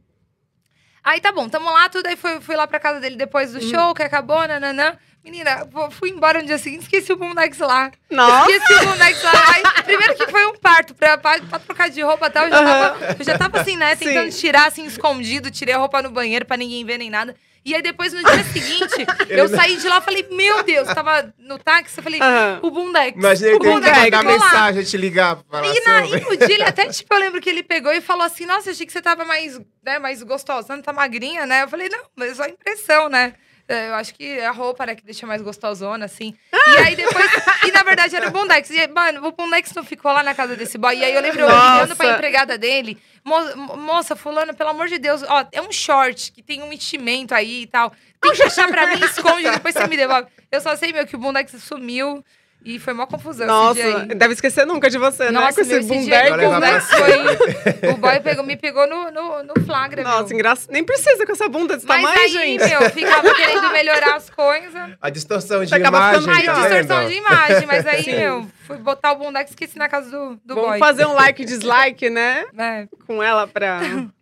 Aí 1.03 1.21
tá 1.21 1.31
bom, 1.31 1.47
tamo 1.47 1.71
lá, 1.71 1.89
tudo. 1.89 2.07
Aí 2.07 2.15
fui, 2.15 2.39
fui 2.41 2.55
lá 2.55 2.67
pra 2.67 2.79
casa 2.79 2.99
dele 2.99 3.15
depois 3.15 3.53
do 3.53 3.61
show, 3.61 3.93
que 3.93 4.03
acabou, 4.03 4.47
nananã. 4.47 4.97
Menina, 5.23 5.67
fui 5.91 6.09
embora 6.09 6.39
no 6.39 6.47
dia 6.47 6.57
seguinte, 6.57 6.83
esqueci 6.83 7.11
o 7.11 7.17
bundex 7.17 7.57
lá. 7.59 7.91
Nossa. 8.09 8.49
Esqueci 8.49 8.73
o 8.73 8.87
bundex 8.89 9.23
lá. 9.23 9.31
Aí, 9.53 9.83
primeiro 9.83 10.15
que 10.15 10.27
foi 10.27 10.45
um 10.45 10.55
parto 10.55 10.95
pra, 10.95 11.17
pra, 11.17 11.39
pra 11.41 11.59
trocar 11.59 11.89
de 11.89 12.01
roupa 12.01 12.27
e 12.27 12.29
tal. 12.29 12.45
Eu 12.45 12.51
já, 12.51 12.63
tava, 12.63 13.15
eu 13.19 13.25
já 13.25 13.37
tava 13.37 13.59
assim, 13.59 13.75
né? 13.75 13.95
Tentando 13.95 14.31
Sim. 14.31 14.39
tirar, 14.39 14.67
assim, 14.67 14.85
escondido. 14.85 15.51
Tirei 15.51 15.75
a 15.75 15.77
roupa 15.77 16.01
no 16.01 16.09
banheiro 16.09 16.45
pra 16.45 16.55
ninguém 16.57 16.85
ver 16.85 16.97
nem 16.97 17.09
nada. 17.09 17.35
E 17.63 17.75
aí 17.75 17.81
depois, 17.81 18.13
no 18.13 18.23
dia 18.23 18.43
seguinte, 18.45 19.05
eu 19.29 19.47
saí 19.47 19.77
de 19.77 19.87
lá 19.87 19.97
e 19.97 20.01
falei, 20.01 20.27
meu 20.31 20.63
Deus, 20.63 20.87
tava 20.87 21.33
no 21.37 21.57
táxi, 21.59 21.97
eu 21.97 22.03
falei, 22.03 22.21
Aham. 22.21 22.59
o 22.63 22.71
bundex. 22.71 23.17
Imagina 23.17 23.47
ele 23.49 23.55
o 23.57 23.59
ter 23.59 23.67
que 23.67 23.89
mandar 24.11 24.23
mensagem, 24.23 24.83
te 24.83 24.97
ligar. 24.97 25.37
Falar 25.49 25.67
E, 25.67 25.81
na, 25.81 25.99
assim, 25.99 26.15
e 26.15 26.19
no 26.21 26.37
dia, 26.37 26.55
ele 26.55 26.63
até, 26.63 26.87
tipo, 26.87 27.13
eu 27.13 27.19
lembro 27.19 27.41
que 27.41 27.49
ele 27.49 27.63
pegou 27.63 27.91
e 27.91 28.01
falou 28.01 28.23
assim, 28.23 28.45
nossa, 28.45 28.71
achei 28.71 28.85
que 28.85 28.91
você 28.91 29.01
tava 29.01 29.25
mais, 29.25 29.59
né, 29.83 29.99
mais 29.99 30.23
gostosa, 30.23 30.75
não 30.75 30.81
tá 30.81 30.93
magrinha, 30.93 31.45
né? 31.45 31.63
Eu 31.63 31.67
falei, 31.67 31.89
não, 31.89 32.01
mas 32.15 32.31
é 32.31 32.35
só 32.35 32.45
impressão, 32.45 33.09
né? 33.09 33.33
É, 33.69 33.89
Eu 33.89 33.93
acho 33.95 34.13
que 34.15 34.39
a 34.41 34.51
roupa, 34.51 34.83
né, 34.85 34.95
que 34.95 35.03
deixa 35.05 35.27
mais 35.27 35.41
gostosona, 35.41 36.03
assim. 36.05 36.33
E 36.51 36.77
aí 36.77 36.95
depois... 36.95 37.25
e 37.67 37.71
na 37.71 37.83
verdade 37.83 38.15
era 38.15 38.27
o 38.27 38.31
Bundex. 38.31 38.69
E, 38.71 38.87
mano, 38.87 39.25
o 39.27 39.31
Bundex 39.31 39.71
não 39.73 39.83
ficou 39.83 40.11
lá 40.11 40.23
na 40.23 40.33
casa 40.33 40.55
desse 40.55 40.77
boy. 40.77 40.97
E 40.97 41.03
aí 41.05 41.13
eu 41.13 41.21
lembro 41.21 41.41
eu 41.41 41.47
ligando 41.47 41.95
pra 41.95 42.07
empregada 42.15 42.57
dele. 42.57 42.97
"Mo- 43.23 43.55
mo- 43.55 43.77
Moça, 43.77 44.15
fulano, 44.15 44.53
pelo 44.55 44.71
amor 44.71 44.87
de 44.87 44.97
Deus, 44.97 45.21
ó, 45.23 45.45
é 45.51 45.61
um 45.61 45.71
short 45.71 46.31
que 46.31 46.41
tem 46.41 46.63
um 46.63 46.73
enchimento 46.73 47.35
aí 47.35 47.61
e 47.63 47.67
tal. 47.67 47.93
Tem 48.19 48.33
que 48.33 48.43
achar 48.43 48.67
pra 48.67 48.87
mim, 48.87 48.99
esconde, 49.05 49.49
depois 49.51 49.73
você 49.75 49.85
me 49.87 49.95
devolve. 49.97 50.27
Eu 50.51 50.59
só 50.61 50.75
sei, 50.75 50.91
meu, 50.91 51.05
que 51.05 51.15
o 51.15 51.19
Bundex 51.19 51.51
sumiu. 51.61 52.23
E 52.63 52.77
foi 52.77 52.91
uma 52.93 53.07
confusão 53.07 53.47
Nossa, 53.47 53.79
esse 53.79 53.89
dia 53.89 54.01
aí. 54.01 54.15
deve 54.15 54.33
esquecer 54.33 54.65
nunca 54.65 54.89
de 54.89 54.97
você, 54.97 55.25
né? 55.25 55.31
Nossa, 55.31 55.55
Com 55.55 55.61
esse 55.61 55.69
meu, 55.71 55.79
esse 55.79 55.87
dia 55.87 55.97
bundex, 55.99 56.21
aí, 56.23 56.29
Vai 56.29 56.37
o 56.37 56.41
levar 56.41 56.59
né? 56.59 56.79
Foi... 56.81 57.89
O 57.93 57.97
boy 57.97 58.19
pegou, 58.19 58.43
me 58.43 58.57
pegou 58.57 58.85
no, 58.87 59.09
no, 59.11 59.43
no 59.43 59.65
flagra, 59.65 60.03
Nossa, 60.03 60.25
meu. 60.25 60.33
engraçado. 60.35 60.71
Nem 60.71 60.83
precisa 60.83 61.25
com 61.25 61.31
essa 61.31 61.47
bunda 61.47 61.75
desse 61.75 61.87
Mas 61.87 62.01
tamanho, 62.03 62.19
aí, 62.21 62.29
gente. 62.29 62.69
meu, 62.69 62.89
ficava 62.91 63.33
querendo 63.33 63.69
melhorar 63.71 64.15
as 64.17 64.29
coisas. 64.29 64.73
A 65.01 65.09
distorção 65.09 65.63
de 65.63 65.73
imagem, 65.73 66.19
ficando 66.21 66.37
Aí, 66.37 66.45
tá 66.45 66.53
distorção 66.53 66.97
vendo? 66.99 67.09
de 67.09 67.15
imagem. 67.17 67.65
Mas 67.65 67.87
aí, 67.87 68.03
Sim. 68.03 68.15
meu, 68.17 68.47
fui 68.67 68.77
botar 68.77 69.13
o 69.13 69.15
bundex 69.15 69.51
e 69.51 69.53
esqueci 69.53 69.77
na 69.77 69.87
casa 69.87 70.11
do, 70.11 70.35
do 70.43 70.55
Vamos 70.55 70.69
boy. 70.71 70.79
fazer 70.79 71.05
um 71.05 71.13
like 71.13 71.41
e 71.41 71.45
dislike, 71.45 72.09
né? 72.09 72.45
É, 72.57 72.87
Com 73.07 73.23
ela 73.23 73.47
pra... 73.47 73.79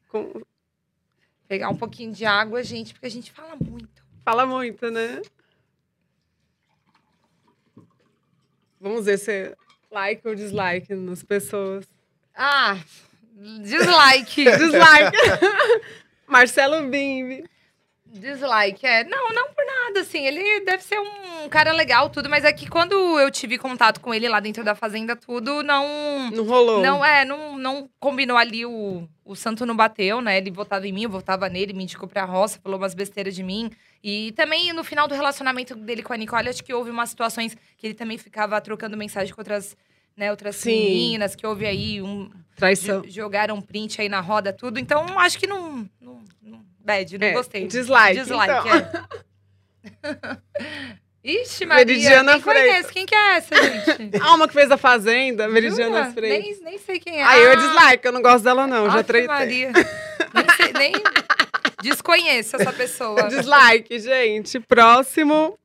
com- 0.09 0.41
pegar 1.47 1.69
um 1.69 1.75
pouquinho 1.75 2.11
de 2.11 2.23
água, 2.25 2.61
gente, 2.61 2.93
porque 2.93 3.07
a 3.07 3.11
gente 3.11 3.31
fala 3.31 3.55
muito. 3.59 4.03
Fala 4.23 4.45
muito, 4.45 4.91
né? 4.91 5.21
Vamos 8.87 9.05
ver 9.05 9.17
se 9.17 9.53
like 9.91 10.25
ou 10.27 10.33
dislike 10.33 10.93
nas 10.95 11.21
pessoas. 11.23 11.85
Ah, 12.33 12.77
dislike. 13.61 14.45
Dislike. 14.57 15.17
Marcelo 16.25 16.87
Bimbi. 16.87 17.43
Dislike, 18.05 18.85
é. 18.85 19.03
Não, 19.03 19.29
não 19.33 19.49
por 19.49 19.65
nada, 19.65 19.99
assim. 20.01 20.25
Ele 20.25 20.61
deve 20.61 20.83
ser 20.83 20.99
um 20.99 21.49
cara 21.49 21.71
legal, 21.73 22.09
tudo, 22.09 22.29
mas 22.29 22.45
é 22.45 22.53
que 22.53 22.67
quando 22.69 22.95
eu 23.19 23.29
tive 23.29 23.57
contato 23.57 23.99
com 23.99 24.13
ele 24.13 24.27
lá 24.29 24.39
dentro 24.39 24.63
da 24.63 24.73
fazenda, 24.73 25.15
tudo, 25.15 25.61
não. 25.61 26.31
Não 26.31 26.45
rolou. 26.45 26.81
Não, 26.81 27.03
é, 27.03 27.25
não, 27.25 27.57
não 27.57 27.89
combinou 27.99 28.37
ali 28.37 28.65
o, 28.65 29.07
o 29.25 29.35
santo 29.35 29.65
não 29.65 29.75
bateu, 29.75 30.21
né? 30.21 30.37
Ele 30.37 30.51
votava 30.51 30.87
em 30.87 30.93
mim, 30.93 31.03
eu 31.03 31.09
votava 31.09 31.49
nele, 31.49 31.73
me 31.73 31.83
indicou 31.83 32.07
pra 32.07 32.23
roça, 32.23 32.59
falou 32.63 32.79
umas 32.79 32.93
besteiras 32.93 33.35
de 33.35 33.43
mim. 33.43 33.69
E 34.03 34.31
também 34.33 34.71
no 34.73 34.83
final 34.83 35.07
do 35.07 35.15
relacionamento 35.15 35.75
dele 35.75 36.03
com 36.03 36.13
a 36.13 36.17
Nicole, 36.17 36.49
acho 36.49 36.63
que 36.63 36.73
houve 36.73 36.89
umas 36.89 37.09
situações 37.09 37.57
que 37.77 37.87
ele 37.87 37.93
também 37.93 38.17
ficava 38.17 38.59
trocando 38.61 38.95
mensagem 38.95 39.33
com 39.33 39.41
outras, 39.41 39.75
né, 40.15 40.29
outras 40.31 40.55
Sim. 40.55 40.71
meninas, 40.71 41.35
que 41.35 41.45
houve 41.45 41.65
aí 41.65 42.01
um. 42.01 42.29
Traição. 42.55 43.01
jo- 43.01 43.09
Jogaram 43.11 43.61
print 43.61 43.99
aí 44.01 44.09
na 44.09 44.19
roda, 44.19 44.51
tudo. 44.53 44.79
Então, 44.79 45.19
acho 45.19 45.37
que 45.37 45.45
não. 45.47 45.87
não, 46.01 46.23
não 46.41 46.65
bad, 46.79 47.17
não 47.17 47.27
É, 47.27 47.31
gostei. 47.33 47.67
dislike, 47.67 48.19
Dislike, 48.21 48.43
então. 48.45 48.67
é. 48.75 50.37
Ixi, 51.23 51.65
Maria, 51.65 51.85
Meridiana 51.85 52.33
quem 52.33 52.41
Freitas. 52.41 52.69
conhece? 52.71 52.93
Quem 52.93 53.05
que 53.05 53.13
é 53.15 53.35
essa, 53.35 53.55
gente? 53.55 54.17
Alma 54.23 54.47
que 54.47 54.53
fez 54.53 54.71
a 54.71 54.77
Fazenda, 54.77 55.45
Meridiana 55.49 55.97
Jura? 56.03 56.13
Freitas. 56.13 56.59
Nem, 56.61 56.63
nem 56.71 56.77
sei 56.77 56.99
quem 56.99 57.19
é. 57.19 57.23
Aí 57.23 57.43
eu 57.43 57.51
Ah, 57.51 57.55
dislike, 57.55 58.05
eu 58.07 58.11
não 58.13 58.21
gosto 58.21 58.43
dela 58.45 58.65
não, 58.65 58.89
já 58.89 59.03
treitei. 59.03 59.27
Maria. 59.27 59.71
Nem, 59.73 60.45
sei, 60.55 60.71
nem 60.73 60.93
desconheço 61.81 62.55
essa 62.55 62.73
pessoa. 62.73 63.23
Dislike, 63.29 63.99
gente. 63.99 64.59
Próximo. 64.59 65.57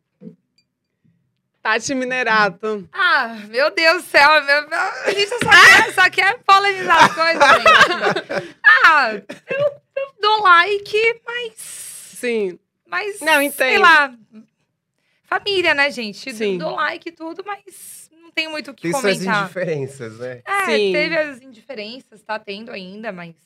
Tati 1.63 1.95
Minerato. 1.95 2.89
Ah, 2.93 3.37
meu 3.49 3.71
Deus 3.73 4.03
do 4.03 4.09
céu. 4.09 4.45
Meu, 4.45 4.69
meu, 4.69 4.79
a 4.81 5.11
gente 5.13 5.29
só 5.29 5.39
quer, 5.39 5.95
só 5.95 6.11
quer 6.11 6.39
polemizar 6.45 7.05
as 7.05 7.15
coisas, 7.15 7.49
gente. 7.53 8.57
Ah, 8.85 9.13
eu, 9.15 9.59
eu 9.97 10.15
dou 10.21 10.43
like, 10.43 11.21
mas... 11.25 11.53
Sim. 11.57 12.59
mas 12.87 13.21
Não, 13.21 13.35
Sei 13.35 13.47
entendo. 13.47 13.81
lá. 13.81 14.13
Família, 15.25 15.73
né, 15.73 15.89
gente? 15.91 16.35
Sim. 16.35 16.59
Dou 16.59 16.75
like 16.75 17.09
e 17.09 17.13
tudo, 17.13 17.45
mas 17.47 18.11
não 18.21 18.33
tenho 18.33 18.51
muito 18.51 18.73
o 18.73 18.75
que 18.75 18.83
Tem 18.83 18.93
suas 18.93 19.03
comentar. 19.19 19.43
indiferenças, 19.45 20.19
né? 20.19 20.43
É, 20.45 20.65
Sim. 20.65 20.93
teve 20.93 21.17
as 21.17 21.41
indiferenças, 21.41 22.23
tá 22.23 22.39
tendo 22.41 22.73
ainda, 22.73 23.13
mas 23.13 23.37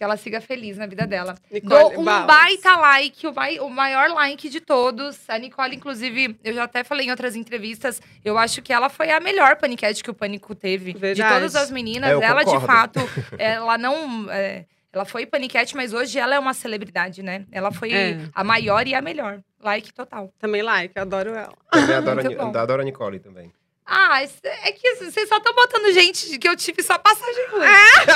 que 0.00 0.04
ela 0.04 0.16
siga 0.16 0.40
feliz 0.40 0.78
na 0.78 0.86
vida 0.86 1.06
dela. 1.06 1.34
Nicole 1.52 1.68
Dou 1.92 2.00
um 2.00 2.04
Barros. 2.04 2.26
baita 2.26 2.74
like, 2.76 3.26
o, 3.26 3.34
mai- 3.34 3.60
o 3.60 3.68
maior 3.68 4.08
like 4.08 4.48
de 4.48 4.58
todos. 4.58 5.28
A 5.28 5.36
Nicole, 5.36 5.76
inclusive, 5.76 6.38
eu 6.42 6.54
já 6.54 6.64
até 6.64 6.82
falei 6.82 7.06
em 7.06 7.10
outras 7.10 7.36
entrevistas, 7.36 8.00
eu 8.24 8.38
acho 8.38 8.62
que 8.62 8.72
ela 8.72 8.88
foi 8.88 9.10
a 9.10 9.20
melhor 9.20 9.56
paniquete 9.56 10.02
que 10.02 10.10
o 10.10 10.14
Pânico 10.14 10.54
teve. 10.54 10.94
Verdade. 10.94 11.16
De 11.22 11.34
todas 11.34 11.54
as 11.54 11.70
meninas, 11.70 12.08
É, 12.18 12.24
ela 12.24 12.42
de 12.42 12.46
concordo. 12.46 12.66
fato, 12.66 13.00
ela 13.38 13.76
não. 13.76 14.30
é, 14.30 14.64
ela 14.90 15.04
foi 15.04 15.26
paniquete, 15.26 15.76
mas 15.76 15.92
hoje 15.92 16.18
ela 16.18 16.34
é 16.34 16.38
uma 16.38 16.54
celebridade, 16.54 17.22
né? 17.22 17.44
Ela 17.52 17.70
foi 17.70 17.92
É. 17.92 18.18
a 18.34 18.42
maior 18.42 18.86
e 18.88 18.94
a 18.94 19.02
melhor. 19.02 19.42
Like 19.62 19.92
total. 19.92 20.32
Também 20.38 20.62
like, 20.62 20.98
adoro 20.98 21.34
ela. 21.34 21.52
Também 21.70 21.94
adoro, 21.96 22.20
a 22.56 22.62
adoro 22.62 22.80
a 22.80 22.84
Nicole 22.86 23.20
também. 23.20 23.52
Ah, 23.92 24.22
é 24.22 24.70
que 24.72 24.94
vocês 24.94 25.28
só 25.28 25.38
estão 25.38 25.52
botando 25.52 25.92
gente 25.92 26.38
que 26.38 26.48
eu 26.48 26.54
tive 26.54 26.80
só 26.80 26.96
passagem 26.96 27.46
ruim. 27.48 27.66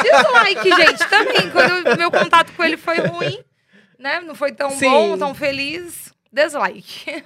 Dislike, 0.02 0.70
gente, 0.86 1.08
também. 1.10 1.50
Quando 1.50 1.94
o 1.94 1.96
meu 1.98 2.10
contato 2.12 2.52
com 2.52 2.62
ele 2.62 2.76
foi 2.76 2.98
ruim, 2.98 3.42
né? 3.98 4.20
Não 4.20 4.36
foi 4.36 4.52
tão 4.52 4.70
Sim. 4.70 4.88
bom, 4.88 5.18
tão 5.18 5.34
feliz. 5.34 6.14
Dislike. 6.32 7.24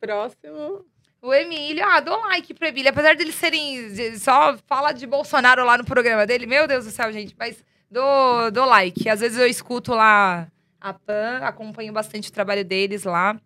Próximo. 0.00 0.84
O 1.22 1.34
Emílio, 1.34 1.84
ah, 1.84 2.00
dou 2.00 2.18
like 2.20 2.54
pro 2.54 2.66
Emílio. 2.66 2.90
Apesar 2.90 3.14
dele 3.14 3.32
serem. 3.32 3.92
de- 3.92 4.18
Só 4.18 4.56
fala 4.66 4.92
de 4.92 5.06
Bolsonaro 5.06 5.64
lá 5.64 5.76
no 5.76 5.84
programa 5.84 6.26
dele. 6.26 6.46
Meu 6.46 6.66
Deus 6.66 6.84
do 6.86 6.90
céu, 6.90 7.12
gente. 7.12 7.34
Mas 7.38 7.62
dou, 7.90 8.50
dou 8.50 8.64
like. 8.64 9.08
Às 9.08 9.20
vezes 9.20 9.38
eu 9.38 9.46
escuto 9.46 9.92
lá 9.94 10.48
a 10.80 10.92
Pan, 10.94 11.40
acompanho 11.42 11.92
bastante 11.92 12.30
o 12.30 12.32
trabalho 12.32 12.64
deles 12.64 13.04
lá. 13.04 13.38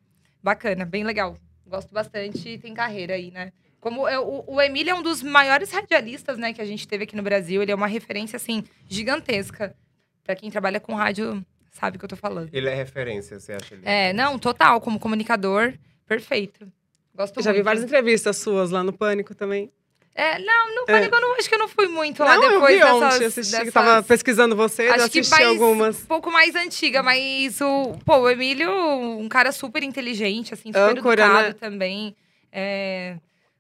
Bacana, 0.43 0.85
bem 0.85 1.03
legal. 1.05 1.37
Gosto 1.67 1.93
bastante 1.93 2.49
e 2.49 2.59
tem 2.59 2.75
carreira 2.75 3.15
aí, 3.15 3.31
né? 3.31 3.53
Como 3.81 4.09
eu- 4.09 4.23
o, 4.27 4.55
o 4.55 4.61
Emílio 4.63 4.91
é 4.91 4.95
um 4.95 5.03
dos 5.03 5.23
maiores 5.23 5.71
radialistas, 5.71 6.39
né, 6.39 6.53
que 6.53 6.61
a 6.61 6.65
gente 6.65 6.87
teve 6.89 7.05
aqui 7.05 7.15
no 7.17 7.23
Brasil. 7.23 7.63
Ele 7.63 7.73
é 7.73 7.75
uma 7.75 7.87
referência, 7.87 8.37
assim, 8.37 8.65
gigantesca. 8.89 9.75
Pra 10.23 10.35
quem 10.35 10.51
trabalha 10.51 10.81
com 10.81 10.95
rádio, 10.95 11.45
sabe 11.71 11.97
o 11.97 11.99
que 11.99 12.05
eu 12.05 12.09
tô 12.09 12.17
falando. 12.17 12.49
Ele 12.53 12.69
é 12.69 12.75
referência, 12.75 13.39
você 13.39 13.53
acha? 13.53 13.75
Ele 13.75 13.83
É, 13.85 14.13
não, 14.15 14.39
total. 14.39 14.81
Como 14.81 14.99
comunicador, 14.99 15.75
perfeito. 16.07 16.67
Gosto 17.15 17.43
Já 17.43 17.51
vi 17.53 17.59
muito. 17.59 17.65
várias 17.67 17.85
entrevistas 17.85 18.39
suas 18.39 18.71
lá 18.71 18.83
no 18.83 18.93
Pânico 18.93 19.35
também. 19.35 19.71
É, 20.15 20.39
não, 20.39 20.75
no 20.77 20.83
É. 20.83 20.93
Pânico 20.93 21.15
eu 21.17 21.21
não, 21.21 21.37
acho 21.37 21.49
que 21.49 21.55
eu 21.55 21.59
não 21.59 21.67
fui 21.69 21.89
muito 21.89 22.23
lá 22.23 22.37
não, 22.37 22.43
depois 22.53 22.79
eu 22.81 22.87
vi 22.87 22.93
dessas... 23.01 23.15
ontem, 23.15 23.25
assisti, 23.27 23.51
dessas- 23.57 23.73
tava 23.75 24.03
pesquisando 24.03 24.55
você, 24.55 24.83
eu 24.89 24.93
Acho 24.95 25.11
que 25.11 25.19
assisti 25.19 25.31
mais, 25.31 25.49
algumas. 25.49 26.03
um 26.03 26.07
pouco 26.07 26.31
mais 26.31 26.55
antiga, 26.55 27.03
mas 27.03 27.61
o, 27.61 27.97
pô, 28.05 28.19
o 28.19 28.31
Emílio, 28.31 28.71
um 28.71 29.29
cara 29.29 29.51
super 29.51 29.83
inteligente, 29.83 30.55
assim, 30.55 30.69
super 30.73 30.99
Âncora, 30.99 31.23
educado 31.25 31.49
né? 31.49 31.55
também. 31.55 32.17
É 32.53 33.17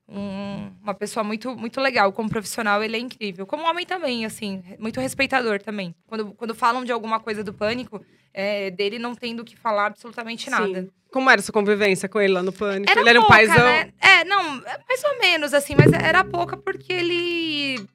um- 0.09 0.70
uma 0.82 0.94
pessoa 0.94 1.24
muito, 1.24 1.55
muito 1.57 1.80
legal. 1.80 2.12
Como 2.12 2.28
profissional, 2.28 2.82
ele 2.82 2.96
é 2.96 3.00
incrível. 3.00 3.46
Como 3.46 3.64
homem 3.68 3.86
também, 3.86 4.24
assim, 4.24 4.62
muito 4.78 5.00
respeitador 5.00 5.61
também. 5.62 5.94
Quando, 6.07 6.32
quando 6.34 6.55
falam 6.55 6.84
de 6.84 6.92
alguma 6.92 7.18
coisa 7.20 7.42
do 7.42 7.52
pânico, 7.55 8.05
é, 8.32 8.70
dele 8.70 8.98
não 8.98 9.14
tendo 9.14 9.44
que 9.44 9.57
falar 9.57 9.86
absolutamente 9.86 10.50
nada. 10.50 10.82
Sim. 10.82 10.90
Como 11.11 11.30
era 11.30 11.40
a 11.40 11.44
sua 11.44 11.52
convivência 11.52 12.09
com 12.09 12.20
ele 12.20 12.32
lá 12.32 12.42
no 12.42 12.52
Pânico? 12.52 12.90
Era 12.90 13.00
ele 13.00 13.09
era 13.11 13.20
um 13.20 13.22
pouca, 13.22 13.36
paizão. 13.36 13.64
né? 13.64 13.92
É, 14.00 14.24
não, 14.24 14.42
mais 14.61 15.05
ou 15.05 15.18
menos, 15.20 15.55
assim, 15.55 15.74
mas 15.76 15.92
era 15.92 16.24
pouca 16.24 16.57
porque 16.57 16.92
ele 16.92 17.86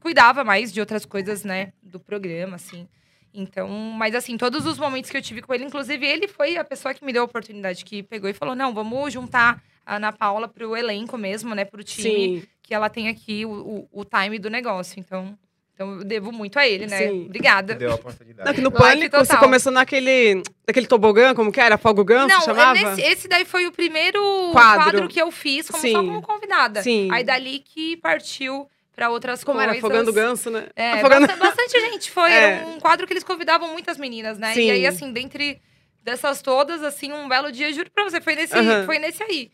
cuidava 0.00 0.42
mais 0.42 0.72
de 0.72 0.80
outras 0.80 1.04
coisas, 1.06 1.44
né, 1.44 1.72
do 1.82 2.00
programa, 2.00 2.56
assim. 2.56 2.88
Então, 3.32 3.68
mas 3.68 4.14
assim, 4.14 4.36
todos 4.36 4.66
os 4.66 4.76
momentos 4.78 5.10
que 5.10 5.16
eu 5.16 5.22
tive 5.22 5.40
com 5.42 5.54
ele, 5.54 5.64
inclusive 5.64 6.04
ele 6.04 6.26
foi 6.26 6.56
a 6.56 6.64
pessoa 6.64 6.92
que 6.94 7.04
me 7.04 7.12
deu 7.12 7.22
a 7.22 7.26
oportunidade, 7.26 7.84
que 7.84 8.02
pegou 8.02 8.28
e 8.28 8.32
falou: 8.34 8.56
não, 8.56 8.74
vamos 8.74 9.12
juntar 9.12 9.62
a 9.88 9.96
Ana 9.96 10.12
Paula 10.12 10.46
pro 10.46 10.76
elenco 10.76 11.16
mesmo, 11.16 11.54
né, 11.54 11.64
pro 11.64 11.82
time, 11.82 12.40
Sim. 12.40 12.46
que 12.62 12.74
ela 12.74 12.90
tem 12.90 13.08
aqui 13.08 13.46
o, 13.46 13.50
o, 13.50 14.00
o 14.00 14.04
time 14.04 14.38
do 14.38 14.50
negócio. 14.50 15.00
Então, 15.00 15.36
então, 15.72 15.94
eu 15.98 16.04
devo 16.04 16.30
muito 16.30 16.58
a 16.58 16.68
ele, 16.68 16.86
né? 16.86 17.08
Sim. 17.08 17.24
Obrigada. 17.24 17.74
Deu 17.74 17.88
a 17.88 17.90
Não, 17.92 17.98
oportunidade. 17.98 18.54
que 18.54 18.60
no 18.60 18.68
Like 18.70 18.84
Pânico 18.84 19.16
você 19.16 19.36
começou 19.38 19.72
naquele 19.72 20.42
daquele 20.66 20.86
tobogã, 20.86 21.34
como 21.34 21.50
que 21.50 21.60
era? 21.60 21.78
Fogo 21.78 22.04
Ganso, 22.04 22.28
Não, 22.28 22.40
chamava? 22.42 22.74
nesse- 22.74 23.00
esse 23.00 23.28
daí 23.28 23.44
foi 23.46 23.66
o 23.66 23.72
primeiro 23.72 24.20
Quadro. 24.52 24.82
quadro, 24.84 25.08
que 25.08 25.22
eu 25.22 25.30
fiz 25.30 25.70
como, 25.70 25.80
Sim. 25.80 25.92
só 25.92 25.98
como 26.02 26.20
convidada. 26.20 26.82
Sim. 26.82 27.08
Aí 27.10 27.24
dali 27.24 27.60
que 27.60 27.96
partiu 27.96 28.68
pra 28.94 29.08
outras 29.08 29.42
Como 29.44 29.56
coisas. 29.56 29.76
era? 29.76 29.78
Afogando 29.78 30.10
o 30.10 30.12
Ganso, 30.12 30.50
né? 30.50 30.66
É, 30.76 30.92
Afogando... 30.94 31.26
bastante, 31.28 31.56
bastante 31.56 31.80
gente 31.92 32.10
foi. 32.10 32.28
É. 32.34 32.66
Um 32.66 32.78
quadro 32.80 33.06
que 33.06 33.12
eles 33.14 33.24
convidavam 33.24 33.72
muitas 33.72 33.96
meninas, 33.96 34.36
né? 34.36 34.52
Sim. 34.52 34.66
E 34.66 34.70
aí, 34.72 34.86
assim, 34.86 35.12
dentre 35.12 35.60
dessas 36.02 36.42
todas, 36.42 36.82
assim, 36.82 37.12
um 37.12 37.28
belo 37.28 37.52
dia, 37.52 37.72
juro 37.72 37.90
pra 37.90 38.02
você, 38.04 38.20
foi 38.20 38.34
nesse, 38.34 38.54
Aham. 38.54 38.84
foi 38.84 38.98
nesse 38.98 39.22
aí. 39.22 39.50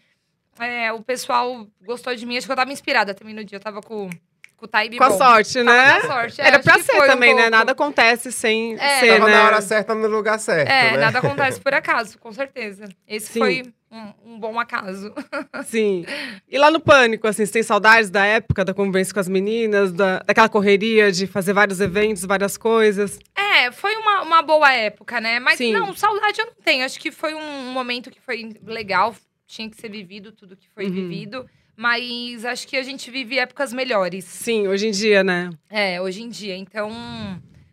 É, 0.61 0.93
o 0.93 1.01
pessoal 1.03 1.67
gostou 1.85 2.15
de 2.15 2.25
mim, 2.27 2.37
acho 2.37 2.47
que 2.47 2.53
eu 2.53 2.57
tava 2.57 2.73
inspirada 2.73 3.15
também 3.15 3.35
no 3.35 3.45
dia. 3.45 3.57
Eu 3.57 3.61
tava 3.61 3.81
com, 3.81 4.09
com 4.57 4.67
o 4.67 4.69
time 4.69 4.97
Com 4.97 5.05
a 5.05 5.09
bom. 5.11 5.19
sorte, 5.19 5.55
Tava 5.55 5.65
né? 5.65 6.01
com 6.01 6.07
a 6.07 6.11
sorte. 6.11 6.41
é, 6.41 6.47
Era 6.47 6.59
pra 6.61 6.75
ser 6.79 6.93
foi 6.97 7.09
um 7.09 7.11
também, 7.13 7.31
né? 7.35 7.43
pouco. 7.43 7.57
Nada 7.57 7.73
acontece 7.73 8.31
sem 8.33 8.75
É. 8.79 9.01
ser, 9.01 9.19
Tava 9.19 9.27
né? 9.31 9.35
na 9.37 9.45
hora 9.47 9.61
certa, 9.61 9.95
no 9.95 10.09
lugar 10.09 10.39
certo, 10.39 10.69
É, 10.69 10.93
né? 10.93 10.97
nada 10.99 11.19
acontece 11.19 11.59
por 11.63 11.75
acaso, 11.75 12.19
com 12.19 12.33
certeza. 12.33 12.85
Esse 13.07 13.33
Sim. 13.33 13.39
foi 13.41 13.63
um, 13.91 14.35
um 14.35 14.39
bom 14.39 14.59
acaso. 14.59 15.13
Sim. 15.67 16.05
E 16.49 16.59
lá 16.59 16.71
no 16.71 16.81
Pânico, 16.81 17.27
assim, 17.29 17.45
você 17.47 17.53
tem 17.53 17.63
saudades 17.63 18.11
da 18.11 18.25
época 18.25 18.65
da 18.65 18.73
convivência 18.75 19.13
com 19.15 19.21
as 19.21 19.29
meninas, 19.29 19.93
da, 19.93 20.21
daquela 20.21 20.49
correria 20.49 21.11
de 21.13 21.27
fazer 21.27 21.53
vários 21.53 21.81
eventos, 21.81 22.25
várias 22.25 22.57
coisas? 22.57 23.19
É, 23.37 23.71
foi 23.71 23.95
uma, 23.97 24.23
uma 24.23 24.43
boa 24.43 24.73
época, 24.73 25.21
né? 25.21 25.39
Mas 25.39 25.59
Sim. 25.59 25.73
não, 25.73 25.95
saudade 25.95 26.41
eu 26.41 26.47
não 26.47 26.55
tenho. 26.65 26.85
Acho 26.85 26.99
que 26.99 27.11
foi 27.13 27.35
um 27.35 27.73
momento 27.73 28.11
que 28.11 28.21
foi 28.21 28.53
legal, 28.65 29.15
tinha 29.47 29.69
que 29.71 29.77
ser 29.81 29.91
vivido 29.91 30.33
tudo 30.33 30.57
que 30.57 30.69
foi 30.71 30.85
Uhum. 30.87 30.93
vivido. 30.93 31.47
Mas 31.77 32.45
acho 32.45 32.69
que 32.69 32.77
a 32.77 32.83
gente 32.83 33.11
vive 33.11 33.39
épocas 33.39 33.73
melhores. 33.73 34.25
Sim, 34.25 34.69
hoje 34.69 34.87
em 34.87 34.91
dia, 34.93 35.25
né? 35.25 35.51
É, 35.69 36.01
hoje 36.01 36.23
em 36.23 36.29
dia. 36.29 36.57
Então, 36.57 36.91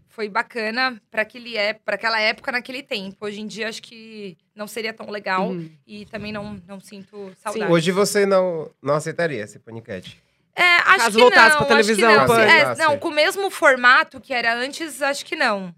foi 0.07 0.27
bacana 0.27 0.99
para 1.11 1.21
aquele 1.21 1.55
é, 1.55 1.73
para 1.73 1.95
aquela 1.95 2.19
época 2.19 2.51
naquele 2.51 2.81
tempo. 2.81 3.15
Hoje 3.21 3.41
em 3.41 3.47
dia 3.47 3.69
acho 3.69 3.81
que 3.81 4.35
não 4.55 4.65
seria 4.67 4.91
tão 4.91 5.09
legal 5.09 5.49
Uhum. 5.49 5.69
e 5.85 6.05
também 6.07 6.31
não, 6.31 6.59
não 6.67 6.79
sinto 6.79 7.31
saudade. 7.37 7.71
Hoje 7.71 7.91
você 7.91 8.25
não, 8.25 8.71
não 8.81 8.95
aceitaria 8.95 9.43
esse 9.43 9.59
paniquete. 9.59 10.19
É, 10.55 10.63
acho 10.63 10.97
Caso 10.97 11.15
que 11.17 11.21
voltasse 11.21 11.49
não, 11.59 11.65
pra 11.65 11.77
acho 11.77 11.87
televisão, 11.87 12.11
que 12.25 12.27
não. 12.27 12.39
É, 12.39 12.61
Ah, 12.63 12.75
não, 12.75 12.91
sim. 12.93 12.97
com 12.99 13.07
o 13.07 13.11
mesmo 13.11 13.49
formato 13.51 14.19
que 14.19 14.33
era 14.33 14.53
antes, 14.55 15.01
acho 15.01 15.23
que 15.25 15.35
não. 15.35 15.73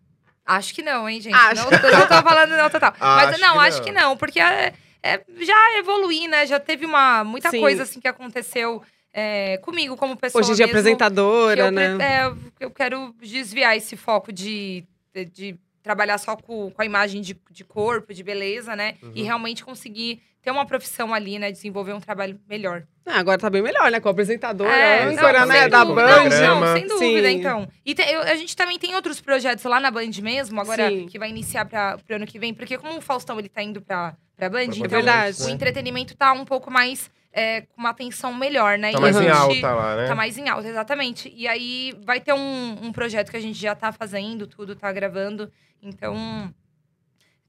Acho 0.45 0.73
que 0.73 0.81
não, 0.81 1.07
hein, 1.07 1.21
gente? 1.21 1.35
Acho. 1.35 1.69
Não, 1.69 1.79
tô- 1.79 1.91
não 1.91 2.07
tô 2.07 2.21
falando 2.23 2.49
não 2.57 2.69
total. 2.69 2.93
Mas 2.99 3.29
Acho 3.31 3.39
não, 3.41 3.53
que 3.53 3.59
acho 3.59 3.77
não. 3.77 3.83
que 3.85 3.91
não, 3.91 4.17
porque 4.17 4.39
é, 4.41 4.73
é- 5.03 5.23
já 5.41 5.77
evoluí, 5.77 6.27
né? 6.27 6.47
Já 6.47 6.59
teve 6.59 6.85
uma, 6.85 7.23
muita 7.23 7.51
Sim. 7.51 7.59
coisa 7.59 7.83
assim 7.83 7.99
que 7.99 8.07
aconteceu 8.07 8.81
é, 9.13 9.57
comigo 9.57 9.95
como 9.95 10.15
pessoa. 10.17 10.41
Hoje 10.41 10.53
em 10.53 10.55
dia, 10.55 10.65
mesmo, 10.65 10.79
apresentadora, 10.79 11.65
eu, 11.65 11.71
né? 11.71 11.97
é, 12.01 12.33
eu 12.59 12.71
quero 12.71 13.13
desviar 13.21 13.75
esse 13.77 13.95
foco 13.95 14.31
de, 14.31 14.83
de, 15.13 15.25
de 15.25 15.59
trabalhar 15.83 16.17
só 16.17 16.35
com, 16.35 16.71
com 16.71 16.81
a 16.81 16.85
imagem 16.85 17.21
de, 17.21 17.37
de 17.51 17.63
corpo, 17.63 18.13
de 18.13 18.23
beleza, 18.23 18.75
né? 18.75 18.95
E 19.13 19.19
Uhum. 19.19 19.25
realmente 19.25 19.63
conseguir 19.63 20.21
ter 20.43 20.51
uma 20.51 20.65
profissão 20.65 21.13
ali, 21.13 21.39
né? 21.39 21.51
Desenvolver 21.51 21.93
um 21.93 21.99
trabalho 22.01 22.37
melhor. 22.49 22.83
Ah, 23.05 23.19
agora 23.19 23.37
tá 23.37 23.49
bem 23.49 23.61
melhor, 23.61 23.89
né? 23.89 23.99
Com 23.99 24.09
a 24.09 24.11
apresentadora, 24.11 24.69
É, 24.71 25.03
âncora, 25.05 25.39
não, 25.41 25.47
né? 25.47 25.61
sem 25.61 25.69
Da 25.69 25.83
dúvida. 25.83 26.07
Band. 26.07 26.29
Não, 26.29 26.73
sem 26.75 26.87
dúvida, 26.87 27.27
Sim. 27.29 27.35
então. 27.39 27.67
E 27.85 27.95
te- 27.95 28.01
eu- 28.03 28.21
a 28.21 28.35
gente 28.35 28.55
também 28.55 28.77
tem 28.77 28.93
outros 28.95 29.21
projetos 29.21 29.63
lá 29.63 29.79
na 29.79 29.89
Band 29.89 30.11
mesmo, 30.21 30.59
agora 30.59 30.89
Sim. 30.89 31.05
que 31.07 31.17
vai 31.17 31.29
iniciar 31.29 31.65
para 31.65 31.97
o 32.09 32.13
ano 32.13 32.25
que 32.27 32.37
vem, 32.37 32.53
porque 32.53 32.77
como 32.77 32.97
o 32.97 33.01
Faustão 33.01 33.39
ele 33.39 33.49
tá 33.49 33.63
indo 33.63 33.81
pra, 33.81 34.15
pra 34.35 34.49
Band, 34.49 34.65
Pra 34.67 34.75
então 34.75 34.89
verdade. 34.89 35.43
o 35.43 35.49
entretenimento 35.49 36.15
tá 36.15 36.33
um 36.33 36.43
pouco 36.45 36.69
mais 36.69 37.09
é, 37.35 37.61
com 37.61 37.79
uma 37.81 37.89
atenção 37.89 38.31
melhor, 38.31 38.77
né? 38.77 38.91
Tá 38.91 38.99
E 38.99 39.01
mais 39.01 39.17
a 39.17 39.23
em 39.23 39.29
alta 39.29 39.71
lá, 39.73 39.95
né? 39.95 40.07
Tá 40.07 40.13
mais 40.13 40.37
em 40.37 40.47
alta, 40.49 40.67
exatamente. 40.67 41.33
E 41.35 41.47
aí 41.47 41.97
vai 42.05 42.19
ter 42.21 42.31
um, 42.33 42.77
um 42.85 42.91
projeto 42.91 43.31
que 43.31 43.37
a 43.37 43.41
gente 43.41 43.59
já 43.59 43.73
tá 43.73 43.91
fazendo, 43.91 44.45
tudo 44.45 44.75
tá 44.75 44.91
gravando. 44.91 45.51
Então. 45.81 46.53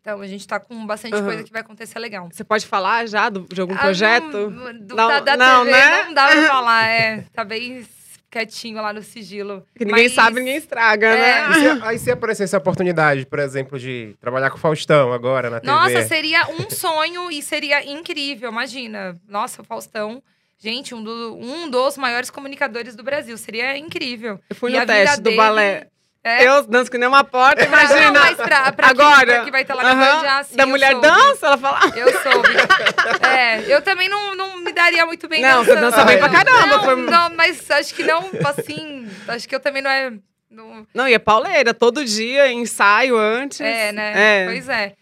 Então, 0.05 0.21
a 0.21 0.27
gente 0.27 0.47
tá 0.47 0.61
com 0.61 0.85
bastante 0.87 1.15
Aham. 1.15 1.25
coisa 1.25 1.43
que 1.45 1.51
vai 1.51 1.63
acontecer 1.63 1.99
legal. 1.99 2.29
Você 2.31 2.45
pode 2.45 2.67
falar 2.67 3.07
já 3.09 3.31
do- 3.31 3.47
de 3.51 3.59
algum 3.59 3.73
Ah, 3.75 3.79
projeto? 3.79 4.51
não, 4.51 4.79
do- 4.79 4.95
Não, 4.95 5.09
da, 5.09 5.21
da 5.21 5.35
não, 5.39 5.65
TV, 5.65 5.71
né? 5.79 6.03
não 6.05 6.13
dá 6.13 6.29
pra 6.29 6.43
falar, 6.47 6.85
é. 6.93 7.25
Tá 7.33 7.43
bem 7.43 7.87
quietinho 8.31 8.83
lá 8.83 8.93
no 8.93 9.01
sigilo. 9.03 9.65
Que 9.75 9.87
ninguém 9.87 10.05
Mas- 10.05 10.13
sabe, 10.13 10.41
ninguém 10.41 10.57
estraga, 10.57 11.07
É. 11.07 11.49
né? 11.49 11.51
E 11.51 11.55
se- 11.79 11.87
aí 11.87 11.99
se 11.99 12.11
aparecesse 12.11 12.55
a 12.55 12.59
oportunidade, 12.59 13.25
por 13.25 13.39
exemplo, 13.39 13.79
de 13.79 14.15
trabalhar 14.21 14.51
com 14.51 14.59
o 14.59 14.61
Faustão 14.61 15.11
agora 15.11 15.49
na 15.49 15.59
TV. 15.61 15.73
Nossa, 15.73 16.03
seria 16.07 16.49
um 16.51 16.69
sonho 16.69 17.31
e 17.31 17.41
seria 17.41 17.83
incrível, 17.91 18.51
imagina. 18.51 19.17
Nossa, 19.27 19.63
o 19.63 19.65
Faustão, 19.65 20.23
gente, 20.59 20.95
um, 20.95 21.03
do- 21.03 21.35
um 21.41 21.71
dos 21.71 21.97
maiores 21.97 22.29
comunicadores 22.29 22.95
do 22.95 23.03
Brasil. 23.03 23.39
Seria 23.39 23.79
incrível. 23.79 24.39
Eu 24.51 24.57
fui 24.57 24.71
E 24.75 24.79
no 24.79 24.85
teste 24.85 25.17
do 25.17 25.23
dele- 25.23 25.37
balé. 25.39 25.87
É. 26.27 26.43
Eu 26.49 26.63
danço 26.63 26.91
que 26.91 26.97
nem 26.97 27.07
uma 27.07 27.23
porta, 27.23 27.63
imagina. 27.65 28.11
Não, 28.11 28.13
mas 28.15 28.37
pra, 28.37 28.73
pra 28.73 28.89
Agora, 28.89 29.17
quem, 29.19 29.27
pra 29.27 29.45
que 29.45 29.51
vai 29.51 29.61
estar 29.63 29.75
lá 29.75 29.83
aham, 29.83 29.95
Band, 30.17 30.21
já, 30.23 30.39
assim, 30.39 30.57
da 30.57 30.65
mulher 30.65 30.93
soube. 30.93 31.07
dança, 31.07 31.47
ela 31.47 31.59
fala. 31.59 31.81
Eu 31.95 32.13
soube. 32.23 32.49
é, 33.29 33.61
eu 33.69 33.83
também 33.83 34.09
não, 34.09 34.35
não 34.35 34.57
me 34.57 34.73
daria 34.73 35.05
muito 35.05 35.29
bem 35.29 35.43
Não, 35.43 35.63
você 35.63 35.75
dançando. 35.75 35.91
dança 35.91 36.05
bem 36.07 36.19
pra 36.19 36.31
caramba, 36.31 36.67
Não, 36.79 36.83
foi- 36.85 36.97
não, 36.97 37.31
mas 37.37 37.71
acho 37.71 37.95
que 37.95 38.03
não, 38.05 38.31
assim, 38.47 39.07
acho 39.29 39.47
que 39.47 39.55
eu 39.55 39.61
também 39.61 39.83
não 39.83 39.91
é... 39.91 40.13
Não, 40.51 40.87
Não, 40.95 41.07
e 41.09 41.13
é 41.13 41.19
pauleira, 41.19 41.75
todo 41.75 42.03
dia, 42.05 42.51
ensaio 42.51 43.19
antes. 43.19 43.61
é, 43.61 43.93
né? 43.93 44.13
É. 44.15 44.47
Pois 44.47 44.69
é. 44.69 44.93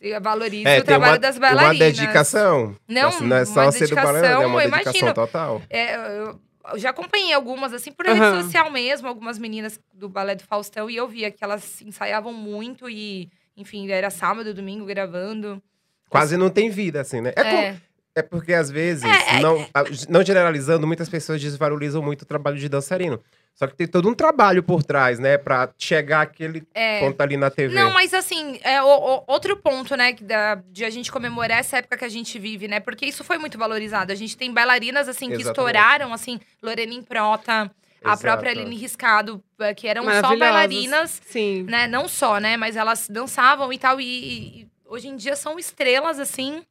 Eu 0.00 0.18
valorizo 0.18 0.66
É, 0.66 0.78
o 0.78 0.84
trabalho 0.84 1.12
uma, 1.12 1.18
das 1.18 1.36
uma 1.36 1.40
bailarinas. 1.40 1.78
dedicação. 1.78 2.74
Não, 2.88 3.02
Nossa, 3.02 3.24
não 3.24 3.36
é 3.36 3.44
só 3.44 3.60
uma 3.64 3.72
ser 3.72 3.86
do 3.88 3.94
balé, 3.96 4.22
não, 4.22 4.42
é 4.42 4.46
uma 4.46 4.60
dedicação, 4.62 4.92
imagino. 4.92 5.12
total. 5.12 5.62
É, 5.68 5.94
eu 5.96 6.40
já 6.76 6.90
acompanhei 6.90 7.32
algumas, 7.32 7.72
assim, 7.72 7.92
por 7.92 8.06
Aham. 8.06 8.14
rede 8.32 8.42
social 8.44 8.70
mesmo, 8.70 9.08
algumas 9.08 9.38
meninas 9.38 9.78
do 9.94 10.08
balé 10.08 10.34
do 10.34 10.42
Faustão, 10.44 10.88
e 10.90 10.96
eu 10.96 11.08
via 11.08 11.30
que 11.30 11.42
elas 11.42 11.80
ensaiavam 11.82 12.32
muito 12.32 12.88
e, 12.88 13.30
enfim, 13.56 13.90
era 13.90 14.10
sábado, 14.10 14.52
domingo 14.54 14.84
gravando. 14.84 15.62
Quase 16.08 16.36
não 16.36 16.50
tem 16.50 16.70
vida, 16.70 17.00
assim, 17.00 17.20
né? 17.20 17.32
É, 17.36 17.40
É, 17.40 17.44
como- 17.50 17.80
É 18.16 18.22
porque, 18.22 18.52
às 18.52 18.68
vezes, 18.70 19.04
É, 19.04 19.36
é- 19.36 19.40
não, 19.40 19.64
não 20.08 20.22
generalizando, 20.24 20.84
muitas 20.86 21.08
pessoas 21.08 21.40
desvalorizam 21.40 22.02
muito 22.02 22.22
o 22.22 22.26
trabalho 22.26 22.58
de 22.58 22.68
dançarino. 22.68 23.22
Só 23.54 23.66
que 23.66 23.76
tem 23.76 23.86
todo 23.86 24.08
um 24.08 24.14
trabalho 24.14 24.62
por 24.62 24.82
trás, 24.82 25.18
né? 25.18 25.36
Pra 25.36 25.68
chegar 25.76 26.22
aquele 26.22 26.62
É. 26.72 27.00
ponto 27.00 27.20
ali 27.20 27.36
na 27.36 27.50
TV. 27.50 27.74
Não, 27.74 27.92
mas 27.92 28.14
assim, 28.14 28.58
é 28.62 28.80
o- 28.82 28.86
o- 28.86 29.24
outro 29.26 29.54
ponto, 29.56 29.94
né, 29.96 30.14
que 30.14 30.24
da, 30.24 30.54
de 30.70 30.82
a 30.84 30.88
gente 30.88 31.12
comemorar 31.12 31.58
essa 31.58 31.76
época 31.76 31.98
que 31.98 32.04
a 32.04 32.08
gente 32.08 32.38
vive, 32.38 32.66
né? 32.68 32.80
Porque 32.80 33.04
isso 33.04 33.22
foi 33.22 33.36
muito 33.36 33.58
valorizado. 33.58 34.12
A 34.12 34.14
gente 34.14 34.34
tem 34.36 34.50
bailarinas, 34.52 35.08
assim, 35.08 35.28
que 35.30 35.42
estouraram, 35.42 36.12
assim, 36.14 36.40
Lorena 36.62 36.94
Improta, 36.94 37.70
a 38.02 38.08
Exato. 38.08 38.22
própria 38.22 38.50
Aline 38.52 38.76
Riscado, 38.76 39.44
eh, 39.60 39.74
que 39.74 39.86
eram 39.86 40.04
só 40.04 40.34
bailarinas, 40.36 41.20
Sim. 41.26 41.64
né? 41.64 41.86
Não 41.86 42.08
só, 42.08 42.38
né? 42.38 42.56
Mas 42.56 42.76
elas 42.76 43.08
dançavam 43.10 43.70
e 43.70 43.78
tal. 43.78 44.00
E, 44.00 44.04
e- 44.04 44.60
e 44.62 44.68
hoje 44.86 45.08
em 45.08 45.16
dia 45.16 45.36
são 45.36 45.58
estrelas, 45.58 46.18
assim, 46.18 46.62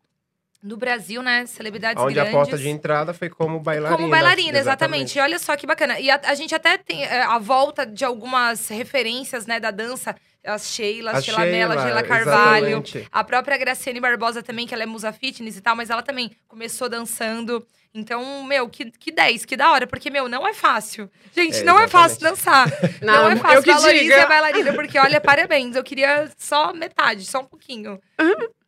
do 0.61 0.75
Brasil, 0.75 1.21
né? 1.21 1.45
Celebridades 1.45 2.01
Onde 2.03 2.15
grandes. 2.15 2.33
a 2.33 2.37
porta 2.37 2.57
de 2.57 2.67
entrada 2.69 3.13
foi 3.13 3.29
como 3.29 3.59
bailarina. 3.59 3.97
Como 3.97 4.09
bailarina, 4.09 4.57
exatamente. 4.59 5.17
E 5.17 5.21
olha 5.21 5.39
só 5.39 5.55
que 5.55 5.65
bacana. 5.65 5.99
E 5.99 6.09
a, 6.11 6.19
a 6.25 6.33
gente 6.35 6.53
até 6.53 6.77
tem 6.77 7.03
é, 7.05 7.21
a 7.21 7.39
volta 7.39 7.85
de 7.85 8.03
algumas 8.03 8.67
referências, 8.67 9.45
né, 9.45 9.59
da 9.59 9.71
dança. 9.71 10.15
As 10.45 10.69
Sheila, 10.69 11.11
A 11.11 11.21
Sheila 11.21 11.39
Mello, 11.45 11.73
Sheila, 11.73 11.85
Sheila 11.87 12.03
Carvalho. 12.03 12.65
exatamente. 12.67 13.07
A 13.11 13.23
própria 13.25 13.57
Graciane 13.57 13.99
Barbosa 13.99 14.41
também, 14.41 14.65
que 14.65 14.73
ela 14.73 14.83
é 14.83 14.85
musa 14.85 15.11
fitness 15.11 15.57
e 15.57 15.61
tal, 15.61 15.75
mas 15.75 15.89
ela 15.89 16.01
também 16.01 16.31
começou 16.47 16.87
dançando. 16.87 17.65
Então, 17.93 18.43
meu, 18.43 18.69
que, 18.69 18.89
que 18.91 19.11
10, 19.11 19.45
que 19.45 19.57
da 19.57 19.71
hora. 19.71 19.85
Porque, 19.87 20.09
meu, 20.09 20.29
não 20.29 20.47
é 20.47 20.53
fácil. 20.53 21.09
Gente, 21.35 21.57
É, 21.57 21.63
não 21.63 21.77
é 21.79 21.87
fácil 21.87 22.25
exatamente. 22.27 22.69
dançar. 22.71 23.01
Não, 23.01 23.13
Não, 23.23 23.29
é 23.29 23.33
eu 23.33 23.37
fácil. 23.37 23.63
que 23.63 23.71
Valorize 23.73 24.03
diga. 24.03 24.23
a 24.23 24.27
bailarina, 24.27 24.73
porque, 24.73 24.97
olha, 24.99 25.19
parabéns. 25.19 25.75
Eu 25.75 25.83
queria 25.83 26.29
só 26.37 26.71
metade, 26.73 27.25
só 27.25 27.39
um 27.39 27.45
pouquinho. 27.45 27.99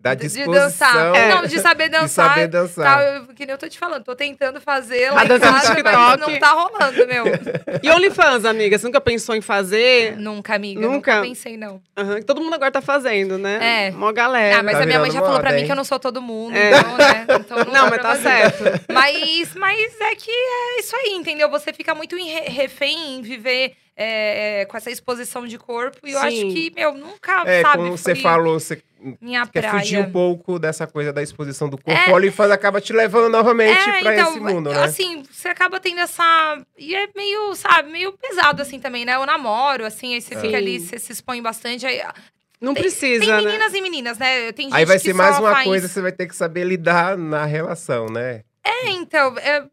Da 0.02 0.16
de 0.16 0.22
disposição. 0.28 0.54
dançar. 0.54 1.16
É. 1.16 1.30
Não, 1.36 1.44
de 1.46 1.60
saber 1.60 1.84
De 1.84 1.90
dançar. 1.92 2.30
saber 2.30 2.48
Tal, 2.50 2.62
dançar. 2.64 3.04
eu, 3.16 3.28
que 3.36 3.46
nem 3.46 3.52
eu 3.54 3.58
tô 3.58 3.70
te 3.70 3.78
falando, 3.78 4.04
tô 4.04 4.16
tentando 4.16 4.60
fazer 4.60 5.12
lá 5.12 5.22
A 5.22 5.26
em 5.26 5.28
dança 5.28 5.46
do 5.46 5.84
casa, 5.84 5.84
mas 5.84 6.20
não 6.20 6.40
tá 6.40 6.52
rolando, 6.54 7.08
meu. 7.08 7.26
E 7.84 7.90
OnlyFans, 7.92 8.44
amiga? 8.46 8.80
Você 8.80 8.86
nunca 8.88 9.00
pensou 9.00 9.36
em 9.36 9.42
fazer? 9.42 10.18
Nunca, 10.18 10.56
amiga. 10.56 10.82
Nunca? 10.82 11.16
Nunca 11.18 11.22
pensei, 11.22 11.56
não. 11.56 11.80
Que 12.18 12.24
todo 12.26 12.42
mundo 12.42 12.56
agora 12.56 12.72
tá 12.72 12.82
fazendo, 12.82 13.38
né? 13.38 13.88
É. 13.88 13.92
Mó 13.92 14.12
galera. 14.12 14.58
Ah, 14.60 14.64
mas 14.64 14.76
Tá 14.78 14.84
a 14.84 14.86
minha 14.88 15.00
mãe 15.00 15.12
já 15.12 15.20
falou 15.20 15.34
moda, 15.36 15.44
pra 15.44 15.52
mim 15.54 15.60
hein? 15.60 15.66
que 15.68 15.72
eu 15.72 15.76
não 15.76 15.84
sou 15.84 16.00
todo 16.00 16.20
mundo, 16.20 16.56
É. 16.58 16.70
então, 16.72 16.98
né? 16.98 17.26
Então 17.40 17.58
não, 17.66 17.66
Não, 17.66 17.72
dá 17.72 17.82
mas 17.82 17.90
pra 17.90 18.00
tá 18.00 18.10
fazer. 18.10 18.24
certo. 18.24 18.64
Mas, 18.92 19.54
mas 19.56 20.02
é 20.02 20.16
que 20.16 20.32
é 20.32 20.80
isso 20.80 20.96
aí, 20.96 21.12
entendeu? 21.14 21.48
Você 21.52 21.72
fica 21.72 21.94
muito 21.94 22.18
em 22.18 22.28
re- 22.28 22.50
refém 22.50 23.18
em 23.18 23.22
viver 23.22 23.74
é, 23.96 24.62
é, 24.62 24.66
com 24.66 24.76
essa 24.76 24.90
exposição 24.90 25.46
de 25.46 25.58
corpo. 25.60 25.98
E 26.08 26.14
eu 26.14 26.20
Sim. 26.22 26.26
acho 26.26 26.54
que, 26.56 26.74
meu, 26.76 26.94
nunca, 26.96 27.44
É, 27.46 27.62
sabe, 27.62 27.78
como 27.78 27.96
você 27.98 28.16
falou, 28.16 28.60
você 28.60 28.82
minha 29.20 29.46
quer 29.48 29.70
fugir 29.72 29.96
praia. 29.98 30.08
um 30.08 30.12
pouco 30.12 30.60
dessa 30.60 30.86
coisa 30.88 31.12
da 31.12 31.22
exposição 31.24 31.68
do 31.70 31.78
corpo. 31.78 31.92
É. 32.00 32.12
O 32.12 32.16
OnlyFans 32.16 32.52
acaba 32.52 32.80
te 32.80 32.94
levando 32.94 33.30
novamente 33.32 33.84
pra 34.02 34.16
esse 34.16 34.40
mundo, 34.40 34.70
né? 34.72 34.84
assim, 34.84 35.24
você 35.30 35.48
acaba 35.48 35.80
tendo 35.80 36.00
essa... 36.02 36.62
E 36.78 36.96
é 36.96 37.08
meio, 37.16 37.56
sabe, 37.56 37.92
meio 37.92 38.14
pesado, 38.14 38.62
assim, 38.62 38.80
também, 38.80 39.06
né? 39.06 39.16
Eu 39.16 39.26
namoro, 39.26 39.86
assim, 39.86 40.14
aí 40.14 40.22
você 40.22 40.36
Sim. 40.36 40.42
fica 40.42 40.58
ali, 40.58 40.80
você 40.80 41.00
se 41.00 41.12
expõe 41.12 41.42
bastante. 41.42 41.86
Aí, 41.86 42.02
Não 42.60 42.74
tem, 42.74 42.84
precisa, 42.84 43.26
tem 43.26 43.34
né? 43.36 43.42
meninas 43.42 43.74
e 43.74 43.82
meninas, 43.82 44.18
né? 44.18 44.52
Tem 44.52 44.66
gente 44.66 44.76
Aí 44.76 44.86
vai 44.86 45.00
ser 45.00 45.14
mais 45.14 45.40
uma 45.40 45.52
faz- 45.52 45.66
coisa 45.68 45.88
que 45.88 45.94
você 45.94 46.02
vai 46.02 46.12
ter 46.12 46.28
que 46.28 46.36
saber 46.36 46.64
lidar 46.64 47.18
na 47.18 47.46
relação, 47.46 48.06
né? 48.08 48.44
É, 48.64 48.90
então, 48.92 49.36
é, 49.40 49.66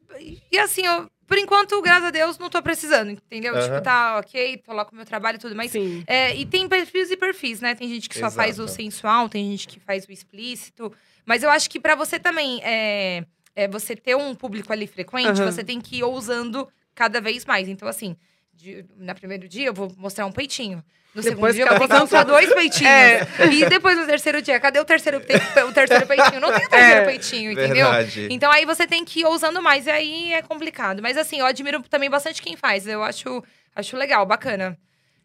e 0.50 0.58
assim, 0.58 0.86
eu, 0.86 1.08
por 1.28 1.36
enquanto, 1.36 1.80
graças 1.82 2.06
a 2.06 2.10
Deus, 2.10 2.38
não 2.38 2.48
tô 2.48 2.62
precisando, 2.62 3.10
entendeu? 3.10 3.54
Aham. 3.54 3.62
Tipo, 3.62 3.82
tá 3.82 4.18
ok, 4.18 4.56
tô 4.64 4.72
lá 4.72 4.82
com 4.86 4.92
o 4.92 4.96
meu 4.96 5.04
trabalho 5.04 5.36
e 5.36 5.38
tudo, 5.38 5.54
mas. 5.54 5.70
Sim. 5.70 6.02
é, 6.06 6.34
e 6.34 6.46
tem 6.46 6.66
perfis 6.66 7.10
e 7.10 7.16
perfis, 7.18 7.60
né? 7.60 7.74
Tem 7.74 7.86
gente 7.86 8.08
que 8.08 8.18
só 8.18 8.30
faz 8.30 8.58
o 8.58 8.62
Exato. 8.62 8.76
sensual, 8.76 9.28
tem 9.28 9.50
gente 9.50 9.68
que 9.68 9.78
faz 9.78 10.06
o 10.06 10.10
explícito. 10.10 10.90
Mas 11.26 11.42
eu 11.42 11.50
acho 11.50 11.68
que 11.68 11.78
pra 11.78 11.94
você 11.94 12.18
também, 12.18 12.60
é, 12.64 13.26
é, 13.54 13.68
você 13.68 13.94
ter 13.94 14.16
um 14.16 14.34
público 14.34 14.72
ali 14.72 14.86
frequente, 14.86 15.42
Aham. 15.42 15.52
você 15.52 15.62
tem 15.62 15.82
que 15.82 15.98
ir 15.98 16.02
ousando 16.02 16.66
cada 16.94 17.20
vez 17.20 17.44
mais. 17.44 17.68
Então, 17.68 17.86
assim, 17.86 18.16
de, 18.58 18.84
na 18.96 19.14
primeiro 19.14 19.48
dia 19.48 19.66
eu 19.66 19.72
vou 19.74 19.92
mostrar 19.96 20.26
um 20.26 20.32
peitinho. 20.32 20.82
No 21.14 21.22
Depois 21.22 21.54
segundo 21.56 21.70
dia 21.70 21.80
eu 21.80 21.88
vou 21.88 21.98
mostrar 22.00 22.22
dois 22.24 22.52
peitinhos. 22.52 22.90
É. 22.92 23.26
E 23.50 23.66
depois 23.68 23.96
no 23.96 24.04
terceiro 24.06 24.42
dia, 24.42 24.60
cadê 24.60 24.78
o 24.78 24.84
terceiro, 24.84 25.18
o 25.18 25.72
terceiro 25.72 26.06
peitinho? 26.06 26.40
Não 26.40 26.52
tem 26.52 26.66
o 26.66 26.68
terceiro 26.68 27.00
É. 27.00 27.04
peitinho, 27.06 27.52
entendeu? 27.52 27.86
Verdade. 27.90 28.28
Então 28.30 28.50
aí 28.50 28.64
você 28.66 28.86
tem 28.86 29.04
que 29.04 29.20
ir 29.20 29.24
ousando 29.24 29.62
mais, 29.62 29.86
e 29.86 29.90
aí 29.90 30.32
é 30.32 30.42
complicado. 30.42 31.00
Mas 31.00 31.16
assim, 31.16 31.38
eu 31.38 31.46
admiro 31.46 31.82
também 31.84 32.10
bastante 32.10 32.42
quem 32.42 32.56
faz. 32.56 32.86
Eu 32.86 33.02
acho, 33.02 33.42
acho 33.74 33.96
legal, 33.96 34.26
bacana. 34.26 34.76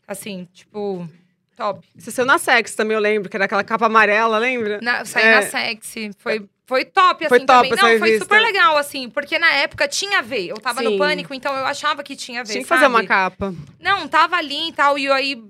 Assim, 0.07 0.47
tipo, 0.53 1.07
top. 1.55 1.86
Você 1.97 2.11
saiu 2.11 2.25
na 2.25 2.38
Sex 2.38 2.75
também, 2.75 2.95
eu 2.95 3.01
lembro, 3.01 3.29
que 3.29 3.36
era 3.38 3.45
aquela 3.45 3.63
capa 3.63 3.86
amarela, 3.88 4.38
lembra? 4.38 4.79
Na, 4.81 5.03
sair 5.05 5.25
É. 5.27 5.36
na 5.36 5.41
sexy. 5.43 6.11
Foi, 6.17 6.45
foi 6.66 6.86
top, 6.86 7.26
assim, 7.26 7.30
Foi 7.30 7.39
top 7.39 7.47
também. 7.47 7.74
essa 7.74 7.82
Não, 7.82 7.99
foi 7.99 8.07
revista. 8.09 8.26
super 8.26 8.41
legal, 8.41 8.78
assim, 8.78 9.09
porque 9.09 9.38
na 9.38 9.51
época 9.53 9.88
tinha 9.88 10.20
a 10.20 10.22
ver. 10.22 10.47
Eu 10.47 10.57
tava 10.57 10.80
Sim. 10.82 10.86
no 10.86 10.97
pânico, 10.97 11.34
então 11.34 11.53
eu 11.55 11.66
achava 11.66 12.03
que 12.03 12.16
tinha 12.16 12.41
a 12.41 12.43
ver. 12.43 12.53
Tinha 12.53 12.64
que 12.64 12.68
fazer 12.70 12.88
uma 12.88 13.03
capa. 13.05 13.53
Não, 13.80 14.07
tava 14.07 14.38
ali 14.38 14.70
e 14.70 14.72
tal, 14.74 14.97
e 14.97 15.09
aí 15.11 15.41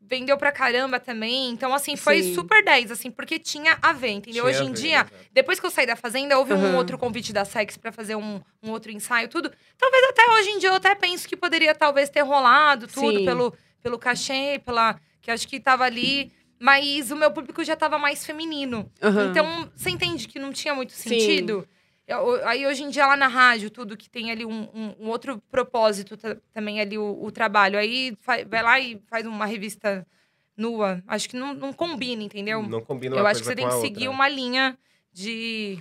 vendeu 0.00 0.36
pra 0.38 0.50
caramba 0.50 0.98
também. 0.98 1.50
Então, 1.50 1.72
assim, 1.74 1.94
foi 1.94 2.22
Sim. 2.22 2.34
super 2.34 2.64
10, 2.64 2.90
assim, 2.90 3.10
porque 3.10 3.38
tinha 3.38 3.78
a 3.82 3.92
ver, 3.92 4.10
entendeu? 4.10 4.44
Tinha 4.44 4.56
Hoje 4.56 4.64
em 4.64 4.72
ver, 4.72 4.80
dia, 4.80 4.96
exato. 5.00 5.12
depois 5.32 5.60
que 5.60 5.66
eu 5.66 5.70
saí 5.70 5.86
da 5.86 5.94
Fazenda, 5.96 6.38
houve 6.38 6.52
um 6.54 6.56
Aham. 6.64 6.76
outro 6.76 6.96
convite 6.98 7.32
da 7.32 7.44
Sex 7.44 7.76
pra 7.76 7.92
fazer 7.92 8.16
um, 8.16 8.40
um 8.62 8.70
outro 8.70 8.90
ensaio, 8.90 9.28
tudo. 9.28 9.52
Talvez 9.76 10.04
até 10.08 10.26
hoje 10.30 10.48
em 10.50 10.58
dia 10.58 10.70
eu 10.70 10.74
até 10.74 10.94
penso 10.94 11.28
que 11.28 11.36
poderia 11.36 11.74
talvez 11.74 12.08
ter 12.08 12.22
rolado 12.22 12.86
tudo 12.88 13.18
Sim. 13.18 13.24
pelo, 13.24 13.54
pelo 13.82 13.98
cachê, 13.98 14.60
pela. 14.64 14.98
Que 15.20 15.30
acho 15.30 15.46
que 15.46 15.60
tava 15.60 15.84
ali. 15.84 16.32
Mas 16.58 17.10
o 17.10 17.16
meu 17.16 17.30
público 17.30 17.62
já 17.64 17.76
tava 17.76 17.98
mais 17.98 18.24
feminino. 18.26 18.90
Aham. 19.02 19.30
Então, 19.30 19.70
você 19.74 19.90
entende 19.90 20.26
que 20.26 20.38
não 20.38 20.52
tinha 20.52 20.74
muito 20.74 20.92
Sim. 20.92 21.10
sentido? 21.10 21.68
Eu- 22.06 22.46
Aí, 22.48 22.66
hoje 22.66 22.82
em 22.82 22.90
dia, 22.90 23.06
lá 23.06 23.16
na 23.16 23.28
rádio, 23.28 23.70
tudo 23.70 23.96
que 23.96 24.08
tem 24.08 24.30
ali 24.30 24.44
um, 24.44 24.62
um- 24.74 24.94
um 25.00 25.08
outro 25.08 25.40
propósito 25.50 26.16
ta- 26.16 26.36
também 26.52 26.80
ali, 26.80 26.96
o, 26.98 27.18
o 27.22 27.30
trabalho. 27.30 27.78
Aí, 27.78 28.16
vai 28.48 28.62
lá 28.62 28.80
e 28.80 29.00
faz 29.08 29.26
uma 29.26 29.44
revista 29.46 30.06
nua. 30.56 31.02
Acho 31.06 31.28
que 31.28 31.36
não, 31.36 31.54
não 31.54 31.72
combina, 31.72 32.22
entendeu? 32.22 32.62
Não 32.62 32.80
combina 32.80 33.14
uma 33.14 33.22
Eu 33.22 33.26
acho 33.26 33.40
que 33.40 33.46
você 33.46 33.54
tem 33.54 33.68
que 33.68 33.74
seguir 33.74 34.08
outra. 34.08 34.10
uma 34.10 34.28
linha 34.28 34.76
de... 35.12 35.78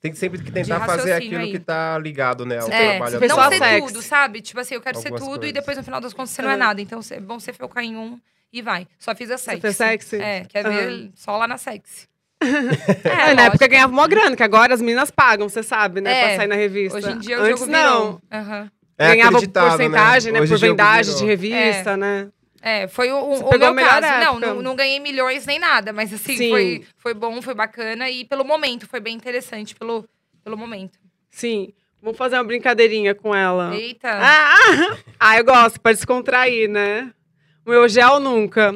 Tem 0.00 0.12
que 0.12 0.18
sempre 0.18 0.42
que 0.42 0.50
tentar 0.52 0.86
fazer 0.86 1.12
aquilo 1.12 1.42
aí. 1.42 1.50
que 1.50 1.58
tá 1.58 1.98
ligado, 1.98 2.46
né? 2.46 2.58
Ao 2.60 2.70
É, 2.70 2.92
trabalho 2.92 3.20
não 3.28 3.50
ser 3.50 3.80
tudo, 3.80 4.00
sabe? 4.02 4.40
Tipo 4.40 4.60
assim, 4.60 4.74
eu 4.74 4.80
quero 4.80 4.96
Algumas 4.96 5.20
ser 5.20 5.24
tudo 5.26 5.36
e 5.38 5.38
coisas. 5.40 5.52
depois, 5.54 5.76
no 5.76 5.82
final 5.84 6.00
das 6.00 6.14
contas, 6.14 6.30
você 6.30 6.40
não 6.40 6.50
é 6.50 6.56
nada. 6.56 6.80
Então, 6.80 7.00
é 7.10 7.20
bom 7.20 7.38
você 7.38 7.52
focar 7.52 7.82
em 7.84 7.96
um 7.96 8.18
e 8.52 8.62
vai. 8.62 8.86
Só 8.98 9.14
fiz 9.14 9.30
a 9.30 9.38
Você 9.38 9.44
sexy. 9.44 9.60
fez 9.60 9.76
sexy? 9.76 10.16
É, 10.16 10.44
quer 10.44 10.66
Aham. 10.66 10.74
ver 10.74 11.10
só 11.14 11.36
lá 11.36 11.46
na 11.46 11.58
sexy. 11.58 12.06
É, 13.04 13.34
na 13.34 13.42
época 13.42 13.64
lógico. 13.64 13.68
ganhava 13.68 13.92
mó 13.92 14.06
grana, 14.06 14.36
que 14.36 14.42
agora 14.42 14.72
as 14.72 14.80
meninas 14.80 15.10
pagam, 15.10 15.48
você 15.48 15.62
sabe, 15.62 16.00
né? 16.00 16.12
É, 16.12 16.26
pra 16.28 16.36
sair 16.36 16.46
na 16.46 16.54
revista. 16.54 16.98
Hoje 16.98 17.10
em 17.10 17.18
dia 17.18 17.38
o 17.38 17.42
Antes 17.42 17.60
jogo 17.60 17.72
não. 17.72 18.20
Aham. 18.30 18.70
É 18.96 19.08
ganhava 19.14 19.38
ditado, 19.38 19.68
porcentagem, 19.68 20.32
né? 20.32 20.40
Hoje 20.40 20.54
por 20.54 20.60
vendagem 20.60 21.14
de 21.16 21.24
revista, 21.24 21.96
né? 21.96 22.28
É, 22.60 22.88
foi 22.88 23.12
o, 23.12 23.20
Você 23.36 23.44
o 23.44 23.58
meu 23.58 23.72
melhor 23.72 24.00
caso. 24.00 24.24
Não, 24.24 24.40
não, 24.40 24.62
não 24.62 24.74
ganhei 24.76 24.98
milhões 24.98 25.46
nem 25.46 25.58
nada, 25.58 25.92
mas 25.92 26.12
assim, 26.12 26.36
Sim. 26.36 26.50
foi, 26.50 26.84
foi 26.96 27.14
bom, 27.14 27.40
foi 27.40 27.54
bacana. 27.54 28.10
E 28.10 28.24
pelo 28.24 28.44
momento, 28.44 28.86
foi 28.88 28.98
bem 28.98 29.14
interessante 29.14 29.76
pelo, 29.76 30.04
pelo 30.42 30.56
momento. 30.56 30.98
Sim. 31.30 31.72
Vou 32.02 32.14
fazer 32.14 32.36
uma 32.36 32.44
brincadeirinha 32.44 33.14
com 33.14 33.34
ela. 33.34 33.74
Eita. 33.74 34.08
Ah, 34.10 34.54
ah, 35.18 35.38
eu 35.38 35.44
gosto, 35.44 35.80
pra 35.80 35.92
descontrair, 35.92 36.68
né? 36.68 37.12
O 37.68 37.70
meu 37.70 37.86
gel 37.86 38.18
nunca. 38.18 38.72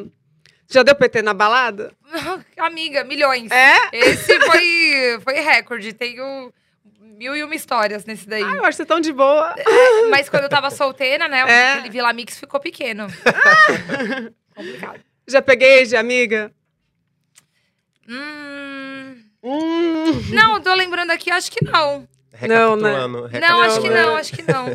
Já 0.68 0.82
deu 0.82 0.94
PT 0.94 1.22
na 1.22 1.32
balada? 1.32 1.94
Amiga, 2.58 3.02
milhões. 3.04 3.50
É? 3.50 3.74
Esse 3.90 4.38
foi, 4.40 5.18
foi 5.24 5.40
recorde. 5.40 5.94
Tenho 5.94 6.52
mil 7.00 7.34
e 7.34 7.42
uma 7.42 7.54
histórias 7.54 8.04
nesse 8.04 8.28
daí. 8.28 8.42
Ah, 8.42 8.56
eu 8.56 8.64
acho 8.66 8.76
você 8.76 8.84
tão 8.84 9.00
de 9.00 9.10
boa. 9.10 9.54
É, 9.56 10.08
mas 10.10 10.28
quando 10.28 10.42
eu 10.42 10.48
tava 10.50 10.70
solteira, 10.70 11.26
né? 11.26 11.40
É. 11.48 11.72
Aquele 11.72 11.88
Vila 11.88 12.12
Mix 12.12 12.38
ficou 12.38 12.60
pequeno. 12.60 13.06
Complicado. 14.54 15.00
Já 15.26 15.40
peguei 15.40 15.86
de 15.86 15.96
amiga? 15.96 16.52
Hum, 18.06 19.22
Hum. 19.42 20.34
não, 20.34 20.60
tô 20.60 20.74
lembrando 20.74 21.12
aqui, 21.12 21.30
acho 21.30 21.50
que 21.50 21.64
não. 21.64 22.06
Não, 22.46 22.76
né? 22.76 22.92
Não, 23.40 23.62
acho 23.62 23.80
que 23.80 23.88
não, 23.88 24.16
acho 24.16 24.32
que 24.34 24.42
não. 24.42 24.66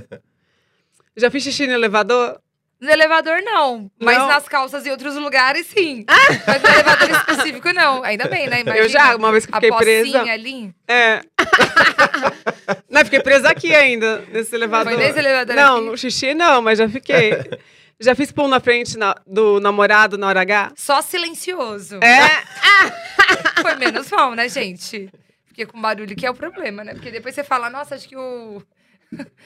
Já 1.16 1.30
fiz 1.30 1.44
xixi 1.44 1.68
no 1.68 1.74
elevador? 1.74 2.42
No 2.80 2.92
elevador, 2.92 3.42
não. 3.42 3.90
Mas 4.00 4.18
Não? 4.20 4.28
nas 4.28 4.48
calças 4.48 4.86
e 4.86 4.92
outros 4.92 5.16
lugares, 5.16 5.66
sim. 5.66 6.06
Mas 6.46 6.62
no 6.62 6.70
elevador 6.70 7.10
específico, 7.10 7.74
não. 7.74 8.04
Ainda 8.04 8.28
bem, 8.28 8.48
né? 8.48 8.62
Imagina. 8.62 8.86
Eu 8.86 8.88
já, 8.90 9.16
uma 9.16 9.32
vez 9.32 9.46
que 9.48 9.52
a 9.52 9.56
fiquei 9.60 9.72
presa. 9.72 10.22
ali. 10.22 10.74
É. 10.88 11.22
não, 12.90 13.04
fiquei 13.04 13.20
presa 13.20 13.50
aqui 13.50 13.74
ainda, 13.74 14.24
nesse 14.32 14.54
elevador. 14.56 14.94
Foi 14.94 15.02
nesse 15.04 15.18
elevador 15.20 15.56
Não, 15.56 15.78
aqui? 15.78 15.86
no 15.86 15.98
xixi 15.98 16.34
não, 16.34 16.62
mas 16.62 16.78
já 16.78 16.88
fiquei. 16.88 17.32
já 18.00 18.14
fiz 18.14 18.32
pum 18.32 18.48
na 18.48 18.60
frente 18.60 18.98
na- 18.98 19.16
do 19.26 19.60
namorado 19.60 20.18
na 20.18 20.28
hora 20.28 20.42
H? 20.42 20.74
Só 20.76 21.02
silencioso. 21.02 22.00
É. 22.04 22.28
Foi 23.62 23.76
menos 23.76 24.10
mal, 24.12 24.34
né, 24.36 24.48
gente? 24.48 25.10
Porque 25.48 25.66
com 25.66 25.82
barulho 25.82 26.16
que 26.16 26.26
é 26.26 26.30
o 26.30 26.36
problema, 26.36 26.84
né? 26.84 26.94
Porque 26.94 27.10
depois 27.10 27.34
você 27.34 27.44
fala, 27.44 27.70
nossa, 27.70 27.96
acho 27.96 28.08
que 28.08 28.16
o. 28.16 28.62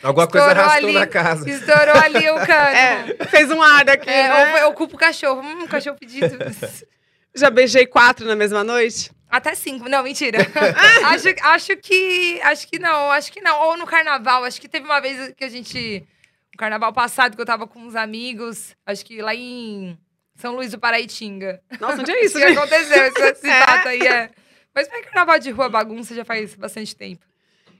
Alguma 0.01 0.27
coisa 0.27 0.47
Estourou 0.47 0.63
arrastou 0.69 0.89
ali. 0.89 0.99
na 0.99 1.07
casa. 1.07 1.49
Estourou 1.49 1.95
ali 2.03 2.29
o 2.29 2.35
cano. 2.45 2.75
É, 2.75 3.25
fez 3.27 3.51
um 3.51 3.61
ar 3.61 3.87
aqui, 3.89 4.09
É, 4.09 4.27
né? 4.27 4.63
eu 4.63 4.73
culpo 4.73 4.95
o 4.95 4.99
cachorro. 4.99 5.41
Hum, 5.41 5.67
cachorro 5.67 5.97
pedido. 5.99 6.37
Já 7.35 7.49
beijei 7.49 7.85
quatro 7.85 8.25
na 8.25 8.35
mesma 8.35 8.63
noite? 8.63 9.11
Até 9.29 9.55
cinco. 9.55 9.87
Não, 9.87 10.03
mentira. 10.03 10.39
acho, 11.05 11.27
acho 11.43 11.77
que. 11.77 12.39
Acho 12.43 12.67
que 12.67 12.77
não, 12.79 13.11
acho 13.11 13.31
que 13.31 13.39
não. 13.39 13.57
Ou 13.67 13.77
no 13.77 13.85
carnaval. 13.85 14.43
Acho 14.43 14.59
que 14.59 14.67
teve 14.67 14.85
uma 14.85 14.99
vez 14.99 15.33
que 15.37 15.43
a 15.45 15.49
gente. 15.49 16.05
No 16.53 16.57
carnaval 16.57 16.91
passado, 16.91 17.35
que 17.35 17.41
eu 17.41 17.45
tava 17.45 17.65
com 17.67 17.79
uns 17.79 17.95
amigos. 17.95 18.75
Acho 18.85 19.05
que 19.05 19.21
lá 19.21 19.33
em 19.33 19.97
São 20.35 20.53
Luís 20.55 20.71
do 20.71 20.79
Paraitinga. 20.79 21.61
Nossa, 21.79 22.01
onde 22.01 22.11
é 22.11 22.19
isso, 22.25 22.37
que 22.37 22.45
gente? 22.47 22.57
aconteceu, 22.57 23.03
esse, 23.05 23.21
esse 23.21 23.47
fato 23.65 23.87
aí 23.87 24.01
é. 24.05 24.29
Mas 24.75 24.87
pra 24.89 25.01
carnaval 25.03 25.39
de 25.39 25.51
rua 25.51 25.69
bagunça 25.69 26.13
já 26.13 26.25
faz 26.25 26.53
bastante 26.55 26.93
tempo. 26.95 27.25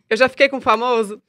Eu 0.10 0.16
já 0.16 0.30
fiquei 0.30 0.48
com 0.48 0.58
o 0.58 0.62
famoso. 0.62 1.22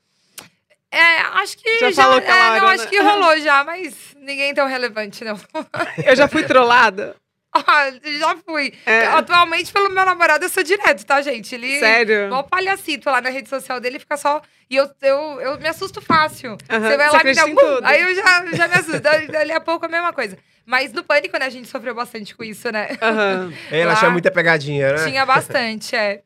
É, 0.93 1.21
acho 1.41 1.57
que 1.57 1.79
Já 1.81 1.91
já. 1.91 2.03
falou 2.03 2.19
é, 2.19 2.23
aquela 2.23 2.61
não, 2.61 2.67
acho 2.69 2.85
né? 2.85 2.91
que 2.91 3.01
rolou 3.01 3.39
já, 3.41 3.65
mas 3.65 3.95
ninguém 4.21 4.53
tão 4.55 4.67
relevante, 4.69 5.25
não. 5.25 5.41
Eu 6.05 6.15
já 6.15 6.29
fui 6.29 6.45
trollada. 6.45 7.17
Ah, 7.55 7.91
já 8.19 8.35
fui. 8.49 8.73
É. 8.87 9.09
Atualmente, 9.09 9.71
pelo 9.75 9.91
meu 9.91 10.07
namorado, 10.07 10.43
eu 10.43 10.49
sou 10.49 10.63
direto, 10.63 11.05
tá, 11.05 11.21
gente? 11.21 11.55
Ele. 11.55 11.79
Sério? 11.81 12.25
Igual 12.29 12.45
palhacito 12.45 13.11
lá 13.11 13.21
na 13.21 13.29
rede 13.29 13.47
social 13.51 13.79
dele, 13.79 13.99
fica 13.99 14.17
só. 14.17 14.41
E 14.71 14.77
eu, 14.77 14.91
eu, 15.03 15.39
eu 15.39 15.59
me 15.61 15.69
assusto 15.69 16.01
fácil. 16.01 16.57
Aham, 16.71 16.81
Você 16.89 16.97
vai 16.97 17.11
você 17.11 17.17
lá 17.17 17.23
e 17.23 17.27
me 17.27 17.35
dá 17.35 17.45
um. 17.45 17.55
tudo. 17.55 17.85
Aí 17.87 18.01
eu 18.01 18.15
já, 18.15 18.47
já 18.57 18.69
me 18.69 18.75
assusto. 18.75 19.01
Dali 19.01 19.53
a 19.53 19.61
pouco 19.61 19.85
é 19.85 19.89
a 19.89 19.91
mesma 19.93 20.15
coisa. 20.15 20.39
Mas 20.65 20.95
no 20.95 21.05
pânico, 21.05 21.39
né, 21.39 21.45
a 21.45 21.51
gente 21.51 21.69
sofreu 21.69 21.95
bastante 21.95 22.35
com 22.35 22.43
isso, 22.43 22.73
né? 22.73 22.97
Aham. 23.03 23.53
Ela 23.71 23.85
Lá- 23.89 23.93
achou 23.99 24.11
muita 24.11 24.31
pegadinha, 24.31 24.95
né? 24.95 25.05
Tinha 25.05 25.27
bastante, 25.27 25.95
é. 25.95 26.23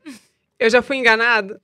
Eu 0.60 0.70
já 0.70 0.80
fui 0.80 0.96
enganada. 0.96 1.60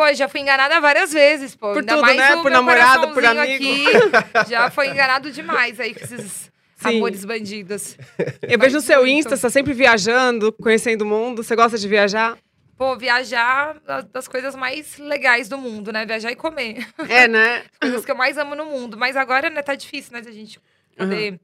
Pô, 0.00 0.14
já 0.14 0.28
fui 0.30 0.40
enganada 0.40 0.80
várias 0.80 1.12
vezes, 1.12 1.54
pô. 1.54 1.74
Por 1.74 1.80
Ainda 1.80 1.92
tudo, 1.92 2.00
mais 2.00 2.16
né? 2.16 2.36
Por 2.36 2.50
namorado, 2.50 3.08
por 3.08 3.14
coraçãozinho 3.16 3.86
Aqui, 3.86 4.48
já 4.48 4.70
foi 4.70 4.88
enganado 4.88 5.30
demais 5.30 5.78
aí 5.78 5.92
com 5.92 6.02
esses 6.02 6.50
Sim. 6.76 6.96
amores 6.96 7.22
bandidos. 7.22 7.98
Eu 8.40 8.58
vejo 8.58 8.76
no 8.76 8.80
seu 8.80 9.00
muito. 9.00 9.10
Insta, 9.10 9.36
você 9.36 9.42
tá 9.42 9.50
sempre 9.50 9.74
viajando, 9.74 10.54
conhecendo 10.54 11.02
o 11.02 11.06
mundo. 11.06 11.42
Você 11.42 11.54
gosta 11.54 11.76
de 11.76 11.86
viajar? 11.86 12.38
Pô, 12.78 12.96
viajar 12.96 13.76
das 14.10 14.26
coisas 14.26 14.54
mais 14.54 14.96
legais 14.96 15.50
do 15.50 15.58
mundo, 15.58 15.92
né? 15.92 16.06
Viajar 16.06 16.32
e 16.32 16.36
comer. 16.36 16.88
É, 17.06 17.28
né? 17.28 17.64
coisas 17.78 18.02
que 18.02 18.10
eu 18.10 18.16
mais 18.16 18.38
amo 18.38 18.54
no 18.54 18.64
mundo. 18.64 18.96
Mas 18.96 19.18
agora, 19.18 19.50
né, 19.50 19.60
tá 19.60 19.74
difícil, 19.74 20.14
né, 20.14 20.22
da 20.22 20.32
gente 20.32 20.58
poder 20.96 21.38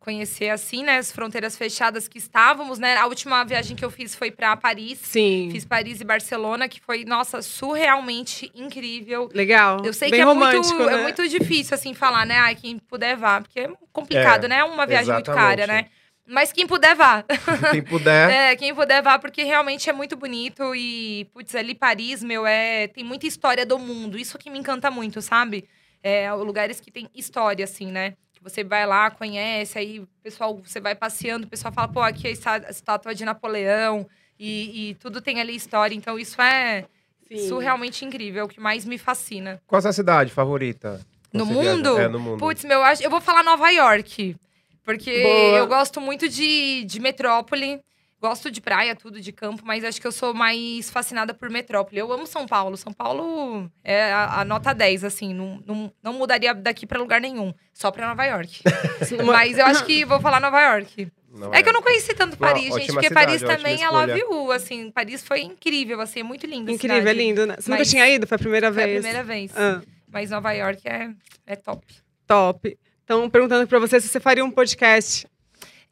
conhecer 0.00 0.48
assim, 0.48 0.82
né, 0.82 0.96
as 0.96 1.12
fronteiras 1.12 1.56
fechadas 1.56 2.08
que 2.08 2.16
estávamos, 2.16 2.78
né? 2.78 2.96
A 2.96 3.06
última 3.06 3.44
viagem 3.44 3.76
que 3.76 3.84
eu 3.84 3.90
fiz 3.90 4.14
foi 4.14 4.30
pra 4.30 4.56
Paris. 4.56 4.98
Sim. 5.02 5.50
Fiz 5.52 5.64
Paris 5.66 6.00
e 6.00 6.04
Barcelona, 6.04 6.68
que 6.68 6.80
foi, 6.80 7.04
nossa, 7.04 7.42
surrealmente 7.42 8.50
incrível. 8.54 9.28
Legal. 9.32 9.82
Eu 9.84 9.92
sei 9.92 10.10
Bem 10.10 10.18
que 10.18 10.22
é 10.22 10.24
romântico, 10.24 10.74
muito, 10.74 10.90
né? 10.90 10.98
é 10.98 11.02
muito 11.02 11.28
difícil, 11.28 11.74
assim, 11.74 11.92
falar, 11.92 12.24
né? 12.24 12.38
Ai, 12.38 12.54
quem 12.54 12.78
puder 12.78 13.14
vá. 13.14 13.42
Porque 13.42 13.60
é 13.60 13.70
complicado, 13.92 14.46
É, 14.46 14.48
né? 14.48 14.56
É 14.60 14.64
uma 14.64 14.86
viagem 14.86 15.12
muito 15.12 15.30
cara, 15.30 15.66
né? 15.66 15.86
Mas 16.26 16.50
quem 16.50 16.66
puder 16.66 16.94
vá. 16.94 17.24
Quem 17.72 17.82
puder. 17.82 18.30
É, 18.30 18.56
quem 18.56 18.72
puder 18.72 19.02
vá, 19.02 19.18
porque 19.18 19.42
realmente 19.42 19.90
é 19.90 19.92
muito 19.92 20.16
bonito. 20.16 20.74
E, 20.76 21.28
putz, 21.32 21.56
ali 21.56 21.74
Paris, 21.74 22.22
meu, 22.22 22.46
é, 22.46 22.86
tem 22.86 23.02
muita 23.02 23.26
história 23.26 23.66
do 23.66 23.76
mundo. 23.80 24.16
Isso 24.16 24.38
que 24.38 24.48
me 24.48 24.56
encanta 24.58 24.92
muito, 24.92 25.20
sabe? 25.20 25.68
É, 26.00 26.32
lugares 26.32 26.80
que 26.80 26.88
tem 26.88 27.08
história, 27.16 27.64
assim, 27.64 27.86
né? 27.90 28.14
Que 28.40 28.44
você 28.50 28.64
vai 28.64 28.86
lá, 28.86 29.10
conhece, 29.10 29.78
aí 29.78 30.00
o 30.00 30.08
pessoal, 30.22 30.56
você 30.56 30.80
vai 30.80 30.94
passeando, 30.94 31.46
o 31.46 31.50
pessoal 31.50 31.72
fala, 31.72 31.88
pô, 31.88 32.00
aqui 32.00 32.26
é 32.26 32.30
a 32.30 32.32
está- 32.32 32.54
a 32.66 32.70
estátua 32.70 33.14
de 33.14 33.22
Napoleão. 33.24 34.06
E, 34.38 34.90
e 34.90 34.94
tudo 34.94 35.20
tem 35.20 35.38
ali 35.40 35.54
história. 35.54 35.94
Então, 35.94 36.18
isso 36.18 36.40
é 36.40 36.86
Sim. 37.28 37.46
surrealmente 37.48 38.02
incrível, 38.06 38.40
é 38.40 38.44
o 38.44 38.48
que 38.48 38.58
mais 38.58 38.86
me 38.86 38.96
fascina. 38.96 39.60
Qual 39.66 39.78
a 39.78 39.82
sua 39.82 39.92
cidade 39.92 40.32
favorita? 40.32 40.98
No 41.30 41.44
mundo? 41.44 41.98
É, 41.98 42.08
no 42.08 42.18
mundo. 42.18 42.38
Putz, 42.38 42.64
meu, 42.64 42.80
eu 43.02 43.10
vou 43.10 43.20
falar 43.20 43.42
Nova 43.42 43.68
York. 43.70 44.34
Porque 44.82 45.22
Boa. 45.22 45.58
eu 45.58 45.66
gosto 45.66 46.00
muito 46.00 46.26
de, 46.26 46.84
de 46.84 46.98
metrópole. 46.98 47.78
Gosto 48.20 48.50
de 48.50 48.60
praia, 48.60 48.94
tudo, 48.94 49.18
de 49.18 49.32
campo, 49.32 49.62
mas 49.64 49.82
acho 49.82 49.98
que 49.98 50.06
eu 50.06 50.12
sou 50.12 50.34
mais 50.34 50.90
fascinada 50.90 51.32
por 51.32 51.48
metrópole. 51.48 51.98
Eu 51.98 52.12
amo 52.12 52.26
São 52.26 52.46
Paulo. 52.46 52.76
São 52.76 52.92
Paulo 52.92 53.70
é 53.82 54.12
a, 54.12 54.40
a 54.40 54.44
nota 54.44 54.74
10, 54.74 55.04
assim. 55.04 55.32
Não, 55.32 55.62
não, 55.66 55.92
não 56.02 56.12
mudaria 56.12 56.52
daqui 56.52 56.86
pra 56.86 56.98
lugar 56.98 57.18
nenhum. 57.18 57.54
Só 57.72 57.90
pra 57.90 58.06
Nova 58.06 58.24
York. 58.26 58.62
mas 59.24 59.56
eu 59.56 59.64
acho 59.64 59.86
que 59.86 60.04
vou 60.04 60.20
falar 60.20 60.38
Nova 60.38 60.60
York. 60.60 61.10
Não 61.32 61.54
É 61.54 61.62
que 61.62 61.68
eu 61.68 61.72
não 61.72 61.80
conheci 61.80 62.12
tanto 62.12 62.36
Paris, 62.36 62.64
gente. 62.64 62.74
ótima 62.74 62.94
Porque 62.94 63.08
cidade, 63.08 63.26
Paris 63.26 63.42
também 63.42 63.82
é 63.82 63.88
love 63.88 64.18
you, 64.18 64.52
assim. 64.52 64.90
Paris 64.90 65.22
foi 65.22 65.40
incrível, 65.40 66.00
assim. 66.00 66.20
É 66.20 66.22
muito 66.22 66.44
lindo. 66.46 66.70
Incrível, 66.70 66.96
é 66.96 67.00
cidade. 67.00 67.18
lindo, 67.18 67.46
né? 67.46 67.54
Você 67.58 67.70
nunca 67.70 67.80
Mas 67.80 67.90
tinha 67.90 68.06
ido? 68.08 68.26
Foi 68.26 68.36
a 68.36 68.38
primeira 68.38 68.72
Foi 68.72 68.82
a 68.82 68.86
vez? 68.86 68.98
primeira 68.98 69.24
vez. 69.24 69.52
Ah, 69.56 69.80
Mas 70.12 70.28
Nova 70.30 70.52
York 70.52 70.86
é, 70.86 71.10
é 71.46 71.56
top. 71.56 71.86
top. 72.26 72.78
Então, 73.04 73.30
perguntando 73.30 73.66
pra 73.66 73.78
você 73.78 74.00
se 74.00 74.08
você 74.08 74.20
faria 74.20 74.44
um 74.44 74.50
podcast. 74.50 75.26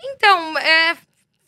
Então, 0.01 0.59
é, 0.59 0.97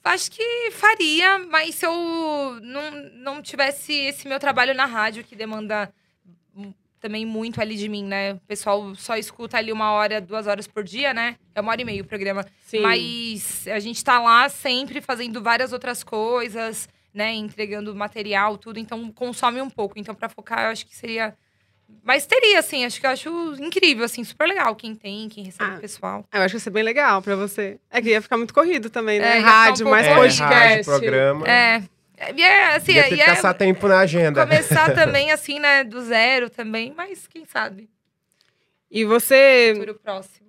acho 0.04 0.30
que 0.30 0.70
faria, 0.72 1.38
mas 1.38 1.74
se 1.76 1.86
eu 1.86 2.58
não, 2.62 2.90
não 3.14 3.42
tivesse 3.42 3.92
esse 3.92 4.26
meu 4.26 4.38
trabalho 4.38 4.74
na 4.74 4.86
rádio, 4.86 5.24
que 5.24 5.36
demanda 5.36 5.92
também 7.00 7.24
muito 7.24 7.60
ali 7.60 7.76
de 7.76 7.88
mim, 7.88 8.04
né? 8.04 8.34
O 8.34 8.40
pessoal 8.40 8.94
só 8.94 9.16
escuta 9.16 9.56
ali 9.56 9.72
uma 9.72 9.92
hora, 9.92 10.20
duas 10.20 10.46
horas 10.46 10.66
por 10.66 10.84
dia, 10.84 11.14
né? 11.14 11.36
É 11.54 11.60
uma 11.60 11.72
hora 11.72 11.80
e 11.80 11.84
meia 11.84 12.02
o 12.02 12.06
programa. 12.06 12.44
Sim. 12.66 12.80
Mas 12.80 13.66
a 13.68 13.78
gente 13.78 14.04
tá 14.04 14.20
lá 14.20 14.48
sempre 14.48 15.00
fazendo 15.00 15.42
várias 15.42 15.72
outras 15.72 16.04
coisas, 16.04 16.88
né? 17.12 17.32
Entregando 17.32 17.94
material, 17.94 18.58
tudo. 18.58 18.78
Então, 18.78 19.10
consome 19.12 19.62
um 19.62 19.70
pouco. 19.70 19.98
Então, 19.98 20.14
pra 20.14 20.28
focar, 20.28 20.64
eu 20.64 20.70
acho 20.70 20.86
que 20.86 20.94
seria... 20.94 21.34
Mas 22.02 22.26
teria, 22.26 22.58
assim. 22.58 22.84
Acho 22.84 23.00
que 23.00 23.06
eu 23.06 23.10
acho 23.10 23.54
incrível, 23.58 24.04
assim. 24.04 24.24
Super 24.24 24.46
legal. 24.48 24.74
Quem 24.74 24.94
tem, 24.94 25.28
quem 25.28 25.44
recebe 25.44 25.72
Ah, 25.72 25.76
o 25.76 25.80
pessoal. 25.80 26.24
Eu 26.32 26.40
acho 26.42 26.52
que 26.52 26.56
ia 26.56 26.60
ser 26.60 26.70
bem 26.70 26.82
legal 26.82 27.20
pra 27.22 27.36
você. 27.36 27.78
É 27.90 28.00
que 28.00 28.08
ia 28.10 28.22
ficar 28.22 28.36
muito 28.36 28.54
corrido 28.54 28.88
também, 28.90 29.18
né? 29.20 29.38
É, 29.38 29.40
um 29.40 29.44
rádio, 29.44 29.84
pouco 29.84 29.90
mais 29.90 30.06
É, 30.06 30.14
corrido. 30.14 30.38
rádio, 30.38 30.84
podcast. 30.84 30.84
programa. 31.00 31.46
É. 31.48 31.82
E 32.36 32.42
é, 32.42 32.74
assim, 32.74 32.92
Ia 32.92 33.04
ter 33.04 33.14
que 33.16 33.22
é 33.22 33.26
caçar 33.26 33.54
tempo 33.54 33.88
na 33.88 33.98
agenda. 34.00 34.42
começar 34.42 34.92
também, 34.94 35.30
assim, 35.30 35.58
né, 35.58 35.82
do 35.84 36.02
zero 36.02 36.50
também, 36.50 36.92
mas 36.94 37.26
quem 37.26 37.46
sabe, 37.46 37.88
E 38.90 39.04
você. 39.06 39.72
futuro 39.74 39.94
próximo. 40.02 40.48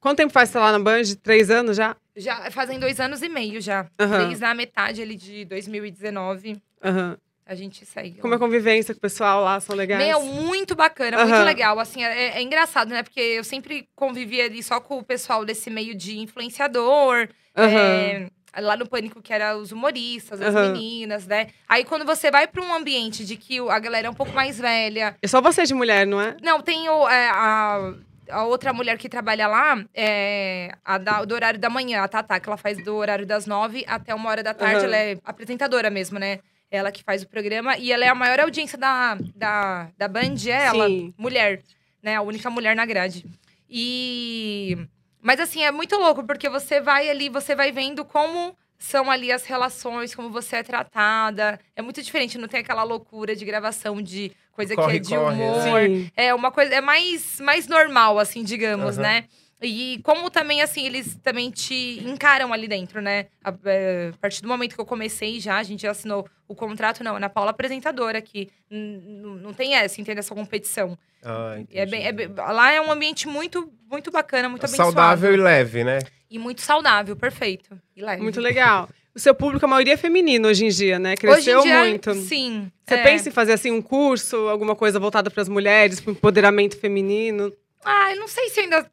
Quanto 0.00 0.16
tempo 0.16 0.32
faz 0.32 0.48
que 0.48 0.54
tá 0.54 0.60
lá 0.60 0.72
na 0.72 0.78
Band? 0.78 1.02
Três 1.22 1.50
anos 1.50 1.76
já? 1.76 1.94
Já 2.16 2.50
fazem 2.50 2.78
dois 2.78 2.98
anos 3.00 3.20
e 3.20 3.28
meio 3.28 3.60
já. 3.60 3.86
Aham. 3.98 4.28
Desde 4.28 4.44
a 4.46 4.54
metade 4.54 5.02
ali 5.02 5.14
de 5.14 5.44
2019, 5.44 6.56
Aham. 6.82 7.18
A 7.50 7.54
gente 7.56 7.84
segue. 7.84 8.20
Como 8.20 8.32
é 8.32 8.36
a 8.36 8.40
convivência 8.40 8.94
com 8.94 8.98
o 8.98 9.00
pessoal 9.00 9.42
lá? 9.42 9.58
São 9.58 9.74
legais? 9.74 10.06
Meu, 10.06 10.22
muito 10.22 10.76
bacana, 10.76 11.16
muito 11.18 11.34
Aham. 11.34 11.44
legal. 11.44 11.80
Assim, 11.80 12.04
é, 12.04 12.38
é 12.38 12.42
engraçado, 12.42 12.90
né? 12.90 13.02
Porque 13.02 13.20
eu 13.20 13.42
sempre 13.42 13.88
convivi 13.96 14.40
ali 14.40 14.62
só 14.62 14.80
com 14.80 14.98
o 14.98 15.02
pessoal 15.04 15.44
desse 15.44 15.68
meio 15.68 15.92
de 15.94 16.16
influenciador. 16.20 17.28
Aham. 17.56 17.68
é, 17.76 18.60
lá 18.60 18.76
no 18.76 18.88
Pânico, 18.88 19.20
que 19.20 19.32
era 19.32 19.56
os 19.56 19.72
humoristas, 19.72 20.40
as 20.40 20.54
Aham. 20.54 20.72
meninas, 20.72 21.26
né? 21.26 21.48
Aí 21.68 21.84
quando 21.84 22.04
você 22.04 22.30
vai 22.30 22.46
pra 22.46 22.62
um 22.62 22.72
ambiente 22.72 23.24
de 23.24 23.36
que 23.36 23.58
a 23.58 23.78
galera 23.80 24.06
é 24.06 24.10
um 24.10 24.14
pouco 24.14 24.32
mais 24.32 24.56
velha, 24.58 25.16
É 25.20 25.26
só 25.26 25.40
você 25.40 25.64
de 25.64 25.74
mulher, 25.74 26.06
não 26.06 26.20
é? 26.20 26.36
Não, 26.42 26.60
tem 26.60 26.88
o, 26.88 27.08
é, 27.08 27.28
a, 27.30 27.92
a 28.30 28.44
outra 28.44 28.72
mulher 28.72 28.96
que 28.96 29.08
trabalha 29.08 29.48
lá, 29.48 29.84
é, 29.92 30.70
a 30.84 30.98
da- 30.98 31.24
do 31.24 31.34
horário 31.34 31.58
da 31.58 31.68
manhã, 31.68 32.02
a 32.02 32.08
Tatá, 32.08 32.38
que 32.38 32.48
ela 32.48 32.56
faz 32.56 32.78
do 32.84 32.94
horário 32.94 33.26
das 33.26 33.46
nove 33.46 33.84
até 33.88 34.14
uma 34.14 34.30
hora 34.30 34.42
da 34.44 34.54
tarde. 34.54 34.76
Aham. 34.84 34.84
Ela 34.86 34.96
é 34.96 35.18
apresentadora 35.24 35.90
mesmo, 35.90 36.18
né? 36.18 36.38
Ela 36.70 36.92
que 36.92 37.02
faz 37.02 37.22
o 37.22 37.28
programa. 37.28 37.76
E 37.76 37.92
ela 37.92 38.04
é 38.04 38.08
a 38.08 38.14
maior 38.14 38.40
audiência 38.40 38.78
da, 38.78 39.16
da, 39.34 39.90
da 39.96 40.08
Band, 40.08 40.36
é 40.46 40.66
ela, 40.66 40.86
Sim. 40.86 41.12
mulher. 41.18 41.62
Né? 42.02 42.16
A 42.16 42.22
única 42.22 42.48
mulher 42.48 42.76
na 42.76 42.86
grade. 42.86 43.26
E... 43.68 44.76
Mas 45.20 45.38
assim, 45.38 45.62
é 45.62 45.70
muito 45.70 45.96
louco, 45.96 46.24
porque 46.24 46.48
você 46.48 46.80
vai 46.80 47.10
ali, 47.10 47.28
você 47.28 47.54
vai 47.54 47.70
vendo 47.70 48.04
como 48.04 48.56
são 48.78 49.10
ali 49.10 49.30
as 49.30 49.44
relações, 49.44 50.14
como 50.14 50.30
você 50.30 50.56
é 50.56 50.62
tratada. 50.62 51.60
É 51.76 51.82
muito 51.82 52.02
diferente, 52.02 52.38
não 52.38 52.48
tem 52.48 52.60
aquela 52.60 52.82
loucura 52.82 53.36
de 53.36 53.44
gravação 53.44 54.00
de 54.00 54.32
coisa 54.52 54.74
que 54.74 54.80
Corre, 54.80 54.96
é 54.96 55.00
de 55.00 55.14
corre, 55.14 55.42
humor. 55.42 55.82
Sim. 55.82 56.10
É 56.16 56.34
uma 56.34 56.50
coisa, 56.50 56.74
é 56.74 56.80
mais, 56.80 57.38
mais 57.40 57.68
normal, 57.68 58.18
assim, 58.18 58.42
digamos, 58.42 58.96
Aham. 58.96 59.02
né? 59.02 59.24
E 59.62 60.00
como 60.02 60.30
também, 60.30 60.62
assim, 60.62 60.86
eles 60.86 61.18
também 61.22 61.50
te 61.50 62.00
encaram 62.06 62.52
ali 62.52 62.66
dentro, 62.66 63.00
né? 63.02 63.26
A, 63.44 63.52
é, 63.66 64.10
a 64.14 64.16
partir 64.18 64.40
do 64.40 64.48
momento 64.48 64.74
que 64.74 64.80
eu 64.80 64.86
comecei 64.86 65.38
já, 65.38 65.58
a 65.58 65.62
gente 65.62 65.82
já 65.82 65.90
assinou 65.90 66.26
o 66.48 66.54
contrato, 66.54 67.04
não, 67.04 67.16
Ana 67.16 67.28
Paula 67.28 67.50
apresentadora 67.50 68.18
aqui. 68.18 68.48
Não 68.70 69.52
tem 69.52 69.74
essa, 69.74 70.00
entende? 70.00 70.20
Essa 70.20 70.34
competição. 70.34 70.96
Ah, 71.22 71.58
É 71.70 71.84
bem, 71.84 72.06
é 72.06 72.12
bem- 72.12 72.28
lá 72.34 72.72
é 72.72 72.80
um 72.80 72.90
ambiente 72.90 73.28
muito, 73.28 73.70
muito 73.90 74.10
bacana, 74.10 74.48
muito 74.48 74.64
abençoado. 74.64 74.92
Saudável 74.92 75.34
e 75.34 75.36
leve, 75.36 75.84
né? 75.84 75.98
E 76.30 76.38
muito 76.38 76.62
saudável, 76.62 77.14
perfeito. 77.14 77.78
E 77.94 78.00
leve. 78.02 78.22
Muito 78.22 78.40
legal. 78.40 78.88
O 79.14 79.18
seu 79.18 79.34
público, 79.34 79.64
a 79.64 79.68
maioria 79.68 79.94
é 79.94 79.96
feminino 79.96 80.48
hoje 80.48 80.64
em 80.64 80.68
dia, 80.68 80.98
né? 80.98 81.16
Cresceu 81.16 81.58
Hoje 81.58 81.68
em 81.68 81.70
dia, 81.70 81.80
muito. 81.80 82.14
Sim. 82.14 82.70
Você 82.86 82.94
é. 82.94 83.02
pensa 83.02 83.28
em 83.28 83.32
fazer 83.32 83.52
assim 83.52 83.70
um 83.72 83.82
curso, 83.82 84.36
alguma 84.48 84.74
coisa 84.76 84.98
voltada 85.00 85.30
para 85.30 85.42
as 85.42 85.48
mulheres, 85.48 86.00
para 86.00 86.10
o 86.10 86.12
empoderamento 86.12 86.78
feminino? 86.78 87.52
Ah, 87.84 88.12
eu 88.14 88.20
não 88.20 88.28
sei 88.28 88.48
se 88.48 88.60
ainda. 88.60 88.88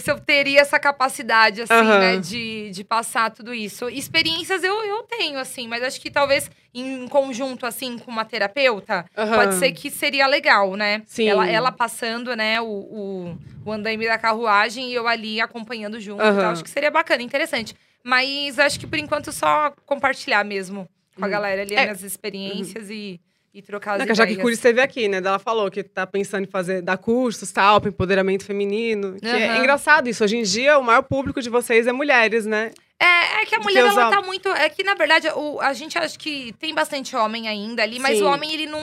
Se 0.00 0.10
eu 0.10 0.18
teria 0.20 0.60
essa 0.60 0.78
capacidade, 0.78 1.62
assim, 1.62 1.72
Aham. 1.74 1.98
né, 1.98 2.16
de, 2.18 2.70
de 2.70 2.84
passar 2.84 3.30
tudo 3.30 3.54
isso. 3.54 3.88
Experiências 3.88 4.62
eu, 4.62 4.74
eu 4.84 5.02
tenho, 5.04 5.38
assim, 5.38 5.66
mas 5.66 5.82
acho 5.82 5.98
que 5.98 6.10
talvez 6.10 6.50
em 6.74 7.08
conjunto, 7.08 7.64
assim, 7.64 7.98
com 7.98 8.10
uma 8.10 8.24
terapeuta, 8.24 9.06
Aham. 9.16 9.34
pode 9.34 9.54
ser 9.54 9.72
que 9.72 9.90
seria 9.90 10.26
legal, 10.26 10.76
né? 10.76 11.02
Sim. 11.06 11.26
Ela, 11.28 11.48
ela 11.48 11.72
passando, 11.72 12.36
né, 12.36 12.60
o, 12.60 12.66
o, 12.66 13.38
o 13.64 13.72
andaime 13.72 14.06
da 14.06 14.18
carruagem 14.18 14.90
e 14.90 14.94
eu 14.94 15.08
ali 15.08 15.40
acompanhando 15.40 15.98
junto. 15.98 16.20
e 16.22 16.24
Aham. 16.26 16.40
tal. 16.40 16.52
Acho 16.52 16.64
que 16.64 16.70
seria 16.70 16.90
bacana, 16.90 17.22
interessante. 17.22 17.74
Mas 18.04 18.58
acho 18.58 18.78
que 18.78 18.86
por 18.86 18.98
enquanto 18.98 19.32
só 19.32 19.72
compartilhar 19.86 20.44
mesmo 20.44 20.86
com 21.16 21.24
a 21.24 21.26
Uhum. 21.28 21.32
galera 21.32 21.62
ali, 21.62 21.74
É. 21.74 21.78
as 21.78 21.84
minhas 21.84 22.02
experiências 22.02 22.90
e, 22.90 23.18
e 23.54 23.60
trocar 23.60 23.92
as 23.92 23.98
Não, 23.98 24.06
que 24.06 24.12
a 24.12 24.14
Jaque 24.14 24.32
ideias. 24.32 24.42
Cury 24.42 24.54
esteve 24.54 24.80
aqui, 24.80 25.08
né? 25.08 25.18
Ela 25.18 25.38
falou 25.38 25.70
que 25.70 25.82
tá 25.82 26.06
pensando 26.06 26.44
em 26.44 26.50
fazer, 26.50 26.80
dar 26.80 26.96
cursos, 26.96 27.52
tal, 27.52 27.80
para 27.80 27.90
empoderamento 27.90 28.44
feminino. 28.44 29.16
Que 29.20 29.26
é 29.26 29.58
engraçado 29.58 30.08
isso. 30.08 30.24
Hoje 30.24 30.36
em 30.36 30.42
dia, 30.42 30.78
o 30.78 30.82
maior 30.82 31.02
público 31.02 31.42
de 31.42 31.50
vocês 31.50 31.86
é 31.86 31.92
mulheres, 31.92 32.46
né? 32.46 32.70
É, 32.98 33.42
é 33.42 33.46
que 33.46 33.54
a 33.54 33.58
mulher, 33.58 33.82
que 33.82 33.98
ela 33.98 34.10
tá 34.10 34.22
muito. 34.22 34.48
É 34.48 34.68
que, 34.68 34.82
na 34.82 34.94
verdade, 34.94 35.28
o, 35.34 35.60
a 35.60 35.72
gente 35.72 35.98
acha 35.98 36.16
que 36.16 36.54
tem 36.58 36.72
bastante 36.72 37.14
homem 37.14 37.48
ainda 37.48 37.82
ali, 37.82 37.98
mas 37.98 38.18
Sim. 38.18 38.24
o 38.24 38.26
homem, 38.28 38.54
ele 38.54 38.66
não. 38.66 38.80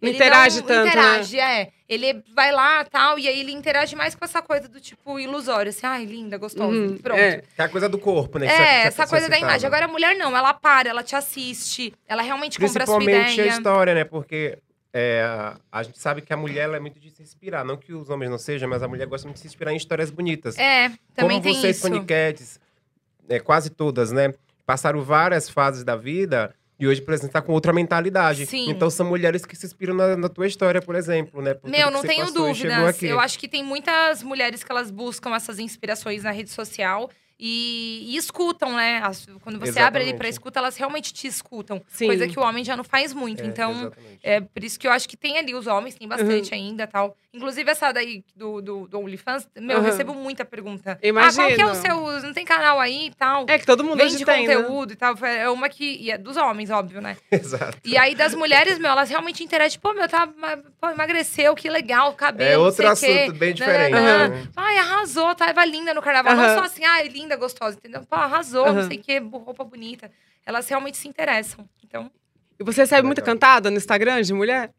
Ele 0.00 0.12
interage 0.12 0.60
não 0.60 0.66
tanto, 0.66 0.84
né? 0.84 0.88
interage, 0.88 1.40
é. 1.40 1.68
Ele 1.88 2.20
vai 2.34 2.50
lá 2.50 2.84
tal, 2.84 3.16
e 3.18 3.28
aí 3.28 3.38
ele 3.38 3.52
interage 3.52 3.94
mais 3.94 4.14
com 4.14 4.24
essa 4.24 4.42
coisa 4.42 4.68
do 4.68 4.80
tipo 4.80 5.20
ilusório, 5.20 5.70
assim, 5.70 5.86
ai, 5.86 6.04
linda, 6.04 6.36
gostosa. 6.36 6.68
Uhum, 6.76 6.98
Pronto. 6.98 7.18
é. 7.18 7.42
É 7.56 7.62
a 7.62 7.68
coisa 7.68 7.88
do 7.88 7.96
corpo, 7.98 8.38
né? 8.40 8.48
você- 8.48 8.54
É, 8.62 8.82
essa 8.86 9.06
coisa 9.06 9.28
da 9.28 9.38
imagem. 9.38 9.66
Agora 9.66 9.84
a 9.84 9.88
mulher 9.88 10.16
não, 10.16 10.36
ela 10.36 10.52
para, 10.52 10.88
ela 10.88 11.02
te 11.04 11.14
assiste, 11.14 11.94
ela 12.08 12.22
realmente 12.22 12.58
compra 12.58 12.82
a 12.82 12.86
sua 12.86 12.96
Principalmente 12.96 13.40
a 13.40 13.44
ideia. 13.44 13.56
história, 13.56 13.94
né? 13.94 14.02
Porque 14.04 14.58
é, 14.92 15.22
a 15.70 15.82
gente 15.84 15.98
sabe 16.00 16.22
que 16.22 16.32
a 16.32 16.36
mulher 16.36 16.62
ela 16.64 16.76
é 16.76 16.80
muito 16.80 16.98
de 16.98 17.10
se 17.10 17.22
inspirar. 17.22 17.64
Não 17.64 17.76
que 17.76 17.92
os 17.92 18.10
homens 18.10 18.30
não 18.30 18.38
sejam, 18.38 18.68
mas 18.68 18.82
a 18.82 18.88
mulher 18.88 19.06
gosta 19.06 19.28
muito 19.28 19.36
de 19.36 19.42
se 19.42 19.46
inspirar 19.46 19.72
em 19.72 19.76
histórias 19.76 20.10
bonitas. 20.10 20.58
É, 20.58 20.88
também 21.14 21.38
Como 21.38 21.42
tem 21.42 21.54
vocês, 21.54 21.76
isso. 21.76 21.88
paniquetes, 21.88 22.58
é, 23.28 23.38
quase 23.38 23.70
todas, 23.70 24.10
né? 24.10 24.32
Passaram 24.64 25.02
várias 25.02 25.48
fases 25.48 25.84
da 25.84 25.94
vida 25.94 26.52
e 26.78 26.86
hoje, 26.86 27.00
por 27.00 27.14
exemplo, 27.14 27.32
tá 27.32 27.40
com 27.42 27.52
outra 27.52 27.72
mentalidade. 27.72 28.46
Sim. 28.46 28.68
Então 28.70 28.90
são 28.90 29.06
mulheres 29.06 29.44
que 29.46 29.56
se 29.56 29.64
inspiram 29.66 29.94
na, 29.94 30.16
na 30.16 30.28
tua 30.28 30.46
história, 30.46 30.80
por 30.82 30.94
exemplo, 30.94 31.40
né? 31.40 31.54
Por 31.54 31.70
Meu, 31.70 31.90
não 31.90 32.02
tenho 32.02 32.30
dúvidas. 32.32 33.02
Eu 33.02 33.18
acho 33.20 33.38
que 33.38 33.48
tem 33.48 33.62
muitas 33.64 34.22
mulheres 34.22 34.62
que 34.62 34.70
elas 34.70 34.90
buscam 34.90 35.34
essas 35.34 35.58
inspirações 35.58 36.22
na 36.22 36.30
rede 36.30 36.50
social 36.50 37.10
e, 37.38 38.04
e 38.08 38.16
escutam, 38.16 38.74
né? 38.74 39.00
As- 39.02 39.26
quando 39.42 39.58
você 39.58 39.78
abre 39.78 40.02
ali 40.02 40.10
pra 40.14 40.26
Exatamente. 40.26 40.32
escuta, 40.32 40.58
elas 40.58 40.76
realmente 40.76 41.12
te 41.12 41.26
escutam. 41.26 41.82
Sim. 41.88 42.06
Coisa 42.06 42.26
que 42.26 42.38
o 42.38 42.42
homem 42.42 42.64
já 42.64 42.76
não 42.76 42.84
faz 42.84 43.12
muito. 43.12 43.42
É, 43.42 43.46
então, 43.46 43.72
exatamente. 43.72 44.18
é 44.22 44.40
por 44.40 44.64
isso 44.64 44.78
que 44.78 44.86
eu 44.86 44.92
acho 44.92 45.06
que 45.08 45.16
tem 45.16 45.36
ali 45.38 45.54
os 45.54 45.66
homens, 45.66 45.94
tem 45.94 46.08
bastante 46.08 46.50
Uhum. 46.52 46.56
ainda 46.58 46.86
tal. 46.86 47.14
Inclusive, 47.36 47.70
essa 47.70 47.92
daí 47.92 48.24
do, 48.34 48.62
do, 48.62 48.88
do 48.88 48.98
OnlyFans, 48.98 49.46
meu, 49.56 49.72
eu 49.76 49.78
Uhum. 49.80 49.84
recebo 49.84 50.14
muita 50.14 50.42
pergunta. 50.44 50.98
Imagino. 51.02 51.42
Ah, 51.42 51.46
qual 51.46 51.54
que 51.54 51.60
é 51.62 51.66
o 51.66 51.74
seu. 51.74 52.22
Não 52.22 52.32
tem 52.32 52.44
canal 52.46 52.80
aí 52.80 53.08
e 53.08 53.14
tal? 53.14 53.44
É 53.46 53.58
que 53.58 53.66
todo 53.66 53.84
mundo 53.84 53.98
Vende 53.98 54.14
hoje 54.14 54.24
tem, 54.24 54.46
né? 54.48 54.56
conteúdo 54.56 54.92
e 54.94 54.96
tal. 54.96 55.14
É 55.24 55.50
uma 55.50 55.68
que. 55.68 55.84
E 56.00 56.10
é 56.10 56.16
dos 56.16 56.36
homens, 56.38 56.70
óbvio, 56.70 57.00
né? 57.02 57.16
Exato. 57.30 57.76
E 57.84 57.98
aí, 57.98 58.14
das 58.14 58.34
mulheres, 58.34 58.78
meu, 58.78 58.90
elas 58.90 59.10
realmente 59.10 59.44
interagem. 59.44 59.78
Pô, 59.78 59.92
meu, 59.92 60.08
tá, 60.08 60.26
pô, 60.80 60.88
emagreceu, 60.88 61.54
que 61.54 61.68
legal, 61.68 62.14
cabelo, 62.14 62.50
É 62.50 62.56
não 62.56 62.62
outro 62.64 62.76
sei 62.76 62.86
o 62.90 62.96
quê. 62.96 63.20
assunto 63.22 63.38
bem 63.38 63.52
diferente. 63.52 63.92
Né? 63.92 64.48
Ai, 64.56 64.78
arrasou, 64.78 65.34
tava 65.34 65.62
linda 65.64 65.92
no 65.92 66.00
carnaval. 66.00 66.32
Aham. 66.32 66.46
Não 66.46 66.54
só 66.54 66.64
assim, 66.64 66.84
ai, 66.84 67.08
linda, 67.08 67.36
gostosa, 67.36 67.76
entendeu? 67.76 68.02
Pô, 68.08 68.16
arrasou, 68.16 68.72
não 68.72 68.88
sei 68.88 68.96
o 68.96 69.02
quê, 69.02 69.18
roupa 69.18 69.62
bonita. 69.62 70.10
Elas 70.46 70.66
realmente 70.68 70.96
se 70.96 71.06
interessam. 71.06 71.68
Então, 71.84 72.10
E 72.58 72.64
você 72.64 72.80
recebe 72.80 73.04
muita 73.04 73.20
cantada 73.20 73.70
no 73.70 73.76
Instagram 73.76 74.22
de 74.22 74.32
mulher? 74.32 74.70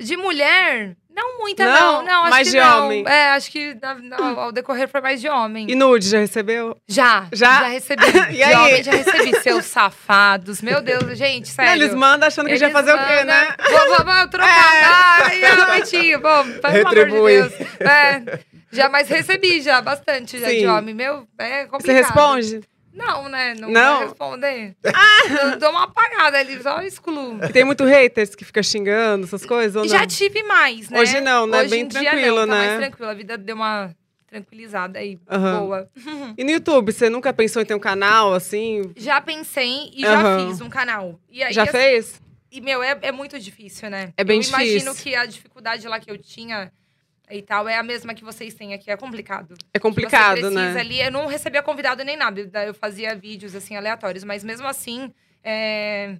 de 0.00 0.16
mulher, 0.16 0.96
não 1.14 1.38
muita, 1.38 1.64
Não? 1.64 1.74
não. 1.74 2.02
Não, 2.04 2.20
acho 2.22 2.30
Mais 2.30 2.48
que 2.48 2.54
de 2.54 2.60
não. 2.60 2.86
homem. 2.86 3.04
É, 3.06 3.28
acho 3.30 3.50
que 3.50 3.76
na- 3.80 3.94
na- 3.94 4.40
ao 4.42 4.52
decorrer 4.52 4.88
foi 4.88 5.00
mais 5.00 5.20
de 5.20 5.28
homem. 5.28 5.70
E 5.70 5.74
nude, 5.74 6.08
já 6.08 6.18
recebeu? 6.18 6.76
Já, 6.88 7.26
Já? 7.32 7.60
já 7.60 7.68
recebi. 7.68 8.02
E 8.30 8.36
de 8.36 8.42
aí? 8.42 8.54
homem 8.54 8.82
já 8.82 8.92
recebi. 8.92 9.40
Seus 9.40 9.64
safados. 9.66 10.60
Meu 10.62 10.80
Deus, 10.80 11.16
gente, 11.18 11.48
sério. 11.48 11.72
Eles 11.72 11.94
mandam 11.94 12.28
achando 12.28 12.46
que 12.46 12.52
a 12.52 12.56
gente 12.56 12.72
vai 12.72 12.82
Eles 12.82 12.92
fazer 12.92 13.02
o 13.02 13.06
quê, 13.18 13.24
né? 13.24 13.54
Vou, 13.70 13.96
vou, 13.96 14.04
vou 14.14 14.28
trocar. 14.28 14.48
É. 14.48 14.84
Ai, 15.24 15.38
realmente, 15.40 16.16
bom, 16.18 16.44
pelo 16.60 17.02
amor 17.02 17.30
de. 17.30 17.48
Deus. 17.48 17.52
É, 17.80 18.38
já, 18.70 18.88
mas 18.88 19.08
recebi 19.08 19.60
já, 19.60 19.80
bastante 19.80 20.38
já 20.38 20.48
de 20.48 20.60
Sim. 20.60 20.66
homem. 20.66 20.94
Meu, 20.94 21.26
é 21.38 21.64
complicado. 21.66 21.82
Você 21.82 21.92
responde? 21.92 22.60
Não, 22.92 23.28
né? 23.28 23.54
Não, 23.54 23.70
Não? 23.70 24.00
responder. 24.00 24.76
Eu 25.42 25.58
dou 25.58 25.70
uma 25.70 25.84
apagada 25.84 26.38
ali, 26.38 26.62
só 26.62 26.82
excluo. 26.82 27.40
E 27.42 27.52
tem 27.52 27.64
muito 27.64 27.84
haters 27.84 28.34
que 28.34 28.44
fica 28.44 28.62
xingando 28.62 29.24
essas 29.24 29.44
coisas? 29.46 29.88
Já 29.90 30.06
tive 30.06 30.42
mais, 30.42 30.90
né? 30.90 30.98
Hoje 31.00 31.20
não, 31.20 31.46
né? 31.46 31.60
Hoje 31.60 31.70
Bem 31.70 31.80
em 31.82 31.88
dia 31.88 32.02
tranquilo, 32.02 32.40
não, 32.40 32.46
tá 32.46 32.52
né? 32.54 32.66
mais 32.66 32.76
tranquilo. 32.78 33.10
A 33.10 33.14
vida 33.14 33.38
deu 33.38 33.56
uma 33.56 33.94
tranquilizada 34.26 34.98
aí, 34.98 35.18
Aham. 35.30 35.60
boa. 35.60 35.90
E 36.36 36.44
no 36.44 36.50
YouTube, 36.50 36.92
você 36.92 37.10
nunca 37.10 37.32
pensou 37.32 37.60
em 37.60 37.64
ter 37.66 37.74
um 37.74 37.78
canal 37.78 38.32
assim? 38.32 38.90
Já 38.96 39.20
pensei 39.20 39.90
e 39.94 40.00
já 40.02 40.20
Aham. 40.20 40.48
fiz 40.48 40.60
um 40.60 40.68
canal. 40.70 41.20
E 41.30 41.42
aí, 41.42 41.52
Já 41.52 41.64
assim, 41.64 41.72
fez? 41.72 42.22
E, 42.50 42.60
meu, 42.60 42.82
é, 42.82 42.98
é 43.02 43.12
muito 43.12 43.38
difícil, 43.38 43.88
né? 43.90 44.12
É 44.16 44.24
bem 44.24 44.40
eu 44.40 44.46
imagino 44.48 44.92
difícil. 44.92 44.94
que 45.02 45.14
a 45.14 45.24
dificuldade 45.26 45.86
lá 45.88 45.98
que 46.00 46.10
eu 46.10 46.18
tinha 46.18 46.70
e 47.32 47.42
tal 47.42 47.68
é 47.68 47.76
a 47.76 47.82
mesma 47.82 48.14
que 48.14 48.22
vocês 48.24 48.54
têm 48.54 48.74
aqui. 48.74 48.90
É 48.90 48.96
complicado. 48.96 49.54
É 49.72 49.78
complicado, 49.78 50.36
você 50.36 50.40
precisa 50.42 50.72
né? 50.74 50.80
ali. 50.80 51.00
Eu 51.00 51.10
não 51.10 51.26
recebia 51.26 51.62
convidado 51.62 52.04
nem 52.04 52.16
nada. 52.16 52.40
Eu 52.66 52.74
fazia 52.74 53.14
vídeos, 53.14 53.54
assim, 53.54 53.76
aleatórios. 53.76 54.24
Mas 54.24 54.42
mesmo 54.44 54.66
assim, 54.66 55.12
é, 55.42 56.16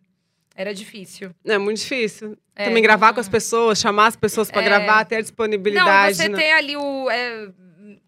era 0.55 0.75
difícil. 0.75 1.31
É 1.45 1.59
muito 1.59 1.79
difícil. 1.79 2.37
É, 2.55 2.65
Também 2.67 2.83
gravar 2.83 3.09
não- 3.09 3.15
com 3.15 3.21
as 3.21 3.29
pessoas, 3.29 3.79
chamar 3.79 4.09
as 4.09 4.17
pessoas 4.17 4.51
pra 4.51 4.61
É. 4.61 4.65
gravar, 4.65 5.05
ter 5.05 5.17
a 5.17 5.19
Não, 5.19 5.23
disponibilidade. 5.23 6.17
você 6.17 6.29
né? 6.29 6.39
ter 6.39 6.51
ali 6.53 6.77
o... 6.77 7.11
é, 7.11 7.49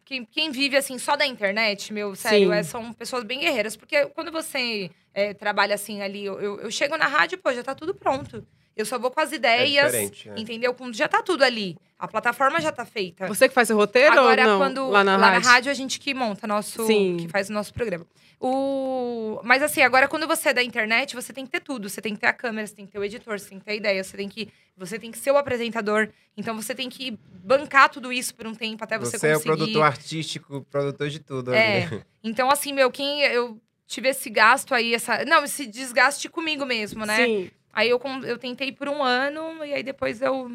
quem, 0.05 0.25
quem 0.25 0.51
vive, 0.51 0.77
assim, 0.77 0.99
só 0.99 1.17
da 1.17 1.27
internet, 1.27 1.91
meu, 1.93 2.15
sério, 2.15 2.53
é, 2.53 2.63
são 2.63 2.93
pessoas 2.93 3.25
bem 3.25 3.41
guerreiras. 3.41 3.75
Porque 3.77 4.05
quando 4.07 4.31
você 4.31 4.91
é, 5.15 5.33
trabalha 5.33 5.75
assim 5.75 6.03
ali, 6.03 6.25
eu, 6.25 6.39
eu- 6.41 6.61
eu 6.61 6.71
chego 6.71 6.97
na 6.97 7.07
rádio, 7.07 7.39
pô, 7.39 7.53
já 7.53 7.63
tá 7.63 7.75
tudo 7.75 7.95
pronto. 7.95 8.47
Eu 8.77 8.85
só 8.85 8.99
vou 8.99 9.11
com 9.11 9.21
as 9.21 9.31
ideias, 9.33 9.87
diferente, 9.87 10.29
né? 10.29 10.35
entendeu? 10.37 10.77
Já 10.93 11.07
tá 11.09 11.23
tudo 11.23 11.43
ali. 11.45 11.77
A 12.05 12.09
plataforma 12.09 12.61
já 12.61 12.71
tá 12.71 12.85
feita. 12.85 13.27
Você 13.27 13.49
que 13.49 13.55
faz 13.55 13.71
o 13.71 13.77
roteiro 13.77 14.13
Agora, 14.19 14.43
ou 14.43 14.49
não? 14.49 14.59
quando 14.59 14.89
lá 14.91 15.03
na 15.03 15.39
rádio? 15.39 15.71
a 15.71 15.75
gente 15.75 15.99
que 15.99 16.13
monta 16.15 16.47
nosso. 16.47 16.87
Sim. 16.87 17.17
Que 17.19 17.29
faz 17.29 17.49
o 17.49 17.53
nosso 17.53 17.73
programa. 17.73 18.07
O... 18.41 19.41
Mas 19.43 19.63
assim, 19.63 19.81
agora 19.81 20.07
quando 20.07 20.27
você 20.27 20.51
é 20.51 20.53
da 20.53 20.63
internet, 20.63 21.15
você 21.15 21.33
tem 21.33 21.45
que 21.47 21.51
ter 21.51 21.61
tudo. 21.61 21.89
Você 21.89 22.01
tem 22.03 22.15
que 22.15 22.21
ter 22.21 22.27
a 22.27 22.33
câmera, 22.33 22.67
você 22.67 22.75
tem 22.75 22.85
que 22.87 22.93
ter 22.93 22.99
o 22.99 23.05
editor, 23.05 23.39
você 23.39 23.49
tem 23.49 23.59
que 23.59 23.65
ter 23.65 23.73
a 23.73 23.75
ideia, 23.75 24.05
você 24.05 24.17
tem 24.17 24.29
que. 24.29 24.49
Você 24.77 24.99
tem 24.99 25.11
que 25.11 25.19
ser 25.19 25.31
o 25.31 25.37
apresentador. 25.39 26.09
Então 26.37 26.55
você 26.55 26.75
tem 26.75 26.91
que 26.91 27.19
bancar 27.43 27.89
tudo 27.89 28.13
isso 28.13 28.35
por 28.35 28.47
um 28.47 28.55
tempo 28.55 28.83
até 28.85 28.99
você, 28.99 29.19
Você 29.19 29.29
é 29.29 29.31
o 29.31 29.35
conseguir. 29.35 29.57
produtor 29.57 29.83
artístico, 29.83 30.67
produtor 30.71 31.09
de 31.09 31.19
tudo. 31.21 31.53
É. 31.55 31.85
ali. 31.85 32.03
Então, 32.23 32.51
assim, 32.51 32.73
meu, 32.73 32.91
quem. 32.91 33.21
Eu 33.23 33.61
tive 33.87 34.09
esse 34.09 34.31
gasto 34.31 34.75
aí, 34.75 34.95
essa. 34.95 35.25
Não, 35.25 35.45
esse 35.45 35.67
desgaste 35.67 36.29
comigo 36.29 36.65
mesmo, 36.67 37.05
né? 37.05 37.17
Sim. 37.17 37.51
Aí 37.73 37.91
eu, 37.91 37.99
com- 37.99 38.23
eu 38.25 38.39
tentei 38.39 38.71
por 38.73 38.89
um 38.89 39.03
ano 39.03 39.65
e 39.65 39.75
aí 39.75 39.83
depois 39.83 40.23
eu, 40.23 40.51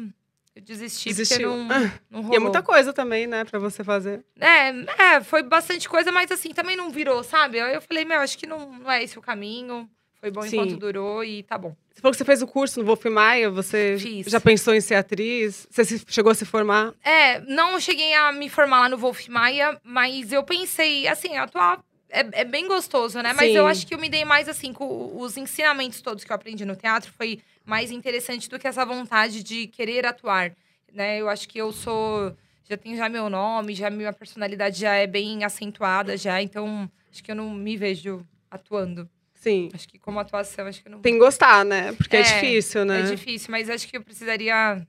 eu 0.54 0.62
desisti 0.62 1.08
Desistiu. 1.10 1.50
porque 1.50 1.72
não, 1.74 1.92
não 2.10 2.20
rolou. 2.22 2.32
E 2.34 2.36
é 2.36 2.38
muita 2.40 2.62
coisa 2.62 2.92
também, 2.92 3.26
né, 3.26 3.44
pra 3.44 3.58
você 3.58 3.84
fazer. 3.84 4.24
É, 4.38 4.68
é, 5.14 5.20
foi 5.22 5.42
bastante 5.42 5.88
coisa, 5.88 6.10
mas 6.10 6.30
assim, 6.30 6.50
também 6.52 6.76
não 6.76 6.90
virou, 6.90 7.22
sabe? 7.22 7.60
Aí 7.60 7.74
eu 7.74 7.80
falei, 7.82 8.04
meu, 8.04 8.18
acho 8.20 8.36
que 8.38 8.46
não, 8.46 8.72
não 8.72 8.90
é 8.90 9.02
esse 9.02 9.18
o 9.18 9.22
caminho. 9.22 9.88
Foi 10.20 10.30
bom 10.30 10.42
Sim. 10.42 10.48
enquanto 10.48 10.76
durou 10.76 11.24
e 11.24 11.42
tá 11.44 11.56
bom. 11.56 11.74
Você 11.94 12.00
falou 12.02 12.12
que 12.12 12.18
você 12.18 12.24
fez 12.26 12.42
o 12.42 12.46
curso 12.46 12.78
no 12.80 12.84
Wolf 12.86 13.04
Maia, 13.06 13.48
você 13.48 13.96
Fiz. 13.98 14.26
já 14.26 14.38
pensou 14.38 14.74
em 14.74 14.80
ser 14.80 14.96
atriz? 14.96 15.66
Você 15.70 15.82
se- 15.84 16.04
chegou 16.08 16.30
a 16.30 16.34
se 16.34 16.44
formar? 16.44 16.92
É, 17.02 17.40
não 17.40 17.80
cheguei 17.80 18.12
a 18.12 18.30
me 18.30 18.50
formar 18.50 18.80
lá 18.80 18.88
no 18.90 18.98
Wolf 18.98 19.28
Maia, 19.28 19.80
mas 19.82 20.30
eu 20.30 20.42
pensei, 20.42 21.08
assim, 21.08 21.38
atuar 21.38 21.82
é, 22.10 22.40
é 22.40 22.44
bem 22.44 22.66
gostoso, 22.68 23.22
né? 23.22 23.32
Mas 23.32 23.50
Sim. 23.52 23.56
eu 23.56 23.66
acho 23.66 23.86
que 23.86 23.94
eu 23.94 23.98
me 23.98 24.10
dei 24.10 24.24
mais, 24.24 24.46
assim, 24.48 24.72
com 24.74 25.16
os 25.16 25.36
ensinamentos 25.38 26.02
todos 26.02 26.22
que 26.24 26.30
eu 26.30 26.36
aprendi 26.36 26.64
no 26.66 26.76
teatro. 26.76 27.10
Foi 27.16 27.40
mais 27.64 27.90
interessante 27.90 28.48
do 28.48 28.58
que 28.58 28.66
essa 28.66 28.84
vontade 28.84 29.42
de 29.42 29.66
querer 29.66 30.06
atuar, 30.06 30.52
né? 30.92 31.20
Eu 31.20 31.28
acho 31.28 31.48
que 31.48 31.58
eu 31.58 31.72
sou... 31.72 32.36
Já 32.68 32.76
tenho 32.76 32.96
já 32.96 33.08
meu 33.08 33.28
nome, 33.28 33.74
já 33.74 33.90
minha 33.90 34.12
personalidade 34.12 34.78
já 34.80 34.94
é 34.94 35.06
bem 35.06 35.42
acentuada 35.44 36.16
já. 36.16 36.40
Então, 36.40 36.88
acho 37.10 37.22
que 37.22 37.30
eu 37.30 37.34
não 37.34 37.50
me 37.52 37.76
vejo 37.76 38.24
atuando. 38.50 39.08
Sim. 39.34 39.70
Acho 39.74 39.88
que 39.88 39.98
como 39.98 40.20
atuação, 40.20 40.66
acho 40.66 40.80
que 40.82 40.86
eu 40.88 40.92
não... 40.92 41.00
Tem 41.00 41.14
que 41.14 41.18
gostar, 41.18 41.64
né? 41.64 41.92
Porque 41.94 42.16
é, 42.16 42.20
É, 42.20 42.22
difícil, 42.22 42.84
né? 42.84 43.00
É 43.00 43.02
difícil, 43.14 43.48
mas 43.50 43.68
acho 43.68 43.88
que 43.88 43.96
eu 43.96 44.02
precisaria 44.04 44.86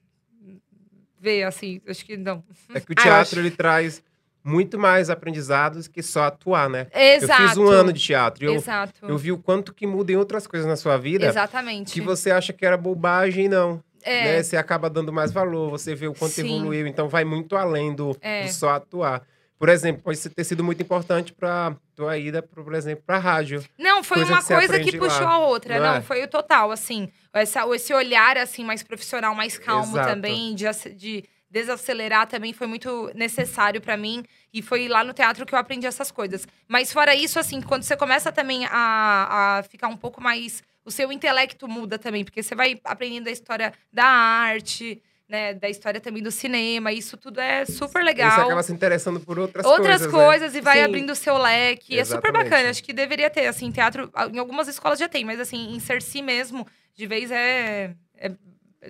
ver, 1.20 1.44
assim. 1.44 1.82
Acho 1.88 2.06
que 2.06 2.18
não. 2.18 2.44
É 2.74 2.80
que 2.80 2.92
o 2.92 2.96
Ah, 2.98 3.02
teatro 3.02 3.22
acho- 3.22 3.40
ele 3.40 3.52
traz 3.52 4.04
muito 4.44 4.78
mais 4.80 5.10
aprendizados 5.10 5.88
que 5.88 6.02
só 6.02 6.24
atuar, 6.24 6.70
né? 6.70 6.88
Exato. 6.94 7.42
Eu 7.44 7.48
fiz 7.50 7.58
um 7.58 7.68
ano 7.68 7.94
de 7.94 8.02
teatro 8.02 8.44
eu, 8.46 8.54
Exato. 8.56 8.94
eu 9.08 9.18
vi 9.18 9.32
o 9.32 9.38
quanto 9.38 9.74
que 9.74 9.86
muda 9.86 10.12
em 10.12 10.16
outras 10.16 10.48
coisas 10.48 10.68
na 10.68 10.76
sua 10.76 10.98
vida 10.98 11.28
Exatamente. 11.28 11.94
que 11.94 12.02
você 12.02 12.32
acha 12.32 12.52
que 12.54 12.66
era 12.66 12.76
bobagem 12.78 13.48
não. 13.48 13.84
É, 14.04 14.24
Né? 14.38 14.44
Você 14.44 14.58
acaba 14.58 14.90
dando 14.90 15.14
mais 15.14 15.32
valor, 15.32 15.70
você 15.70 15.94
vê 15.94 16.08
o 16.08 16.14
quanto 16.14 16.32
Sim. 16.34 16.56
evoluiu, 16.56 16.88
então 16.88 17.08
vai 17.08 17.24
muito 17.24 17.56
além 17.56 17.94
do, 17.94 18.18
É. 18.20 18.46
do 18.46 18.52
só 18.52 18.70
atuar. 18.72 19.22
Por 19.60 19.70
exemplo, 19.70 20.02
pode 20.02 20.28
ter 20.28 20.44
sido 20.44 20.64
muito 20.64 20.82
importante 20.82 21.32
para 21.32 21.76
tua 21.96 22.18
ida, 22.18 22.42
pro- 22.42 22.64
por 22.64 22.74
exemplo, 22.74 23.04
para 23.06 23.20
rádio. 23.20 23.64
Não, 23.78 24.04
foi 24.04 24.18
coisa 24.18 24.32
uma 24.34 24.42
que 24.42 24.48
coisa 24.56 24.80
que 24.80 24.98
puxou 24.98 25.22
lá, 25.24 25.34
a 25.34 25.38
outra. 25.38 25.80
não 25.80 25.86
Não, 25.86 25.96
é? 25.98 26.02
foi 26.02 26.24
o 26.24 26.28
total, 26.28 26.72
assim. 26.72 27.10
Essa, 27.32 27.64
esse 27.76 27.94
olhar, 27.94 28.40
assim, 28.40 28.64
mais 28.64 28.82
profissional, 28.82 29.36
mais 29.36 29.60
calmo 29.60 29.94
Exato. 29.96 30.10
também, 30.10 30.56
de, 30.56 30.66
de 30.96 31.24
desacelerar 31.52 32.26
também 32.28 32.54
foi 32.54 32.66
muito 32.66 33.12
necessário 33.14 33.82
pra 33.82 33.98
mim. 33.98 34.24
E 34.54 34.62
foi 34.62 34.88
lá 34.88 35.04
no 35.04 35.14
teatro 35.14 35.46
que 35.46 35.54
eu 35.54 35.60
aprendi 35.60 35.86
essas 35.86 36.10
coisas. 36.10 36.48
Mas 36.68 36.92
fora 36.92 37.14
isso, 37.14 37.38
assim, 37.38 37.62
quando 37.62 37.84
você 37.84 37.96
começa 37.96 38.32
também 38.32 38.66
a, 38.66 39.58
a 39.60 39.64
ficar 39.64 39.88
um 39.88 39.98
pouco 39.98 40.22
mais... 40.22 40.64
O 40.84 40.90
seu 40.90 41.12
intelecto 41.12 41.68
muda 41.68 42.00
também, 42.00 42.26
porque 42.26 42.42
você 42.42 42.56
vai 42.56 42.80
aprendendo 42.84 43.28
a 43.28 43.32
história 43.32 43.72
da 43.94 44.04
arte, 44.04 45.00
né, 45.30 45.54
da 45.54 45.70
história 45.70 46.02
também 46.02 46.24
do 46.24 46.32
cinema. 46.32 46.92
Isso 46.92 47.16
tudo 47.18 47.40
é 47.40 47.66
super 47.66 48.04
legal. 48.04 48.32
Você 48.32 48.42
acaba 48.42 48.64
se 48.64 48.74
interessando 48.74 49.20
por 49.20 49.38
outras, 49.38 49.64
Outras 49.64 50.02
coisas. 50.02 50.12
coisas, 50.12 50.54
né? 50.54 50.60
e 50.60 50.62
vai 50.62 50.80
Sim. 50.80 50.84
abrindo 50.86 51.12
o 51.12 51.16
seu 51.16 51.38
leque. 51.38 52.00
É 52.00 52.04
super 52.04 52.30
Exatamente. 52.30 52.50
bacana. 52.50 52.70
Acho 52.72 52.84
que 52.84 52.94
deveria 52.94 53.30
ter, 53.30 53.46
assim, 53.46 53.72
teatro. 53.72 54.12
Em 54.34 54.40
algumas 54.40 54.68
escolas 54.68 54.98
já 54.98 55.08
tem, 55.08 55.24
mas 55.24 55.40
assim, 55.40 55.76
em 55.76 55.80
Cerci 55.80 56.22
mesmo, 56.24 56.66
de 56.96 57.06
vez 57.06 57.30
é, 57.30 57.94
é 58.18 58.32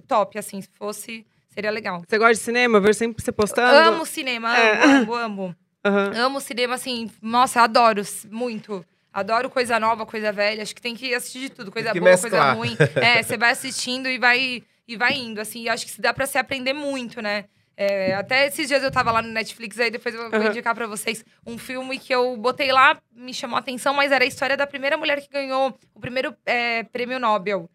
top, 0.07 0.39
assim, 0.39 0.61
se 0.61 0.69
fosse, 0.73 1.25
seria 1.51 1.69
legal. 1.71 2.01
Você 2.07 2.17
gosta 2.17 2.33
de 2.33 2.39
cinema? 2.39 2.77
Eu 2.77 2.81
vejo 2.81 2.97
sempre 2.97 3.23
você 3.23 3.31
postando. 3.31 3.75
Amo 3.93 4.05
cinema, 4.05 4.57
É. 4.57 4.83
amo, 4.83 5.13
amo, 5.13 5.15
amo. 5.15 5.55
Aham. 5.85 6.11
Amo 6.15 6.39
cinema, 6.41 6.75
assim, 6.75 7.09
nossa, 7.21 7.61
adoro 7.61 8.01
muito. 8.29 8.85
Adoro 9.13 9.49
coisa 9.49 9.79
nova, 9.79 10.05
coisa 10.05 10.31
velha. 10.31 10.61
Acho 10.63 10.73
que 10.75 10.81
tem 10.81 10.95
que 10.95 11.13
assistir 11.13 11.39
de 11.41 11.49
tudo. 11.49 11.71
Coisa 11.71 11.91
boa, 11.93 12.03
mesclar. 12.11 12.31
coisa 12.31 12.53
ruim. 12.53 12.77
É, 12.95 13.21
você 13.23 13.35
vai 13.37 13.51
assistindo 13.51 14.07
e 14.07 14.17
vai, 14.17 14.63
e 14.87 14.95
vai 14.95 15.13
indo, 15.15 15.41
assim. 15.41 15.63
E 15.63 15.69
acho 15.69 15.85
que 15.85 15.91
se 15.91 16.01
dá 16.01 16.13
pra 16.13 16.25
se 16.25 16.37
aprender 16.37 16.73
muito, 16.73 17.21
né? 17.21 17.45
É, 17.75 18.13
até 18.13 18.45
esses 18.45 18.67
dias 18.67 18.83
eu 18.83 18.91
tava 18.91 19.11
lá 19.11 19.21
no 19.23 19.29
Netflix, 19.29 19.79
aí 19.79 19.89
depois 19.89 20.13
eu 20.13 20.29
vou 20.29 20.39
Aham. 20.39 20.49
indicar 20.49 20.75
pra 20.75 20.85
vocês 20.85 21.25
um 21.47 21.57
filme 21.57 21.97
que 21.97 22.13
eu 22.13 22.37
botei 22.37 22.71
lá, 22.71 22.97
me 23.11 23.33
chamou 23.33 23.55
a 23.55 23.59
atenção, 23.59 23.91
mas 23.93 24.11
era 24.11 24.23
a 24.23 24.27
história 24.27 24.55
da 24.55 24.67
primeira 24.67 24.97
mulher 24.97 25.19
que 25.19 25.29
ganhou 25.29 25.75
o 25.95 25.99
primeiro 25.99 26.35
é, 26.45 26.83
prêmio 26.83 27.19
Nobel. 27.19 27.67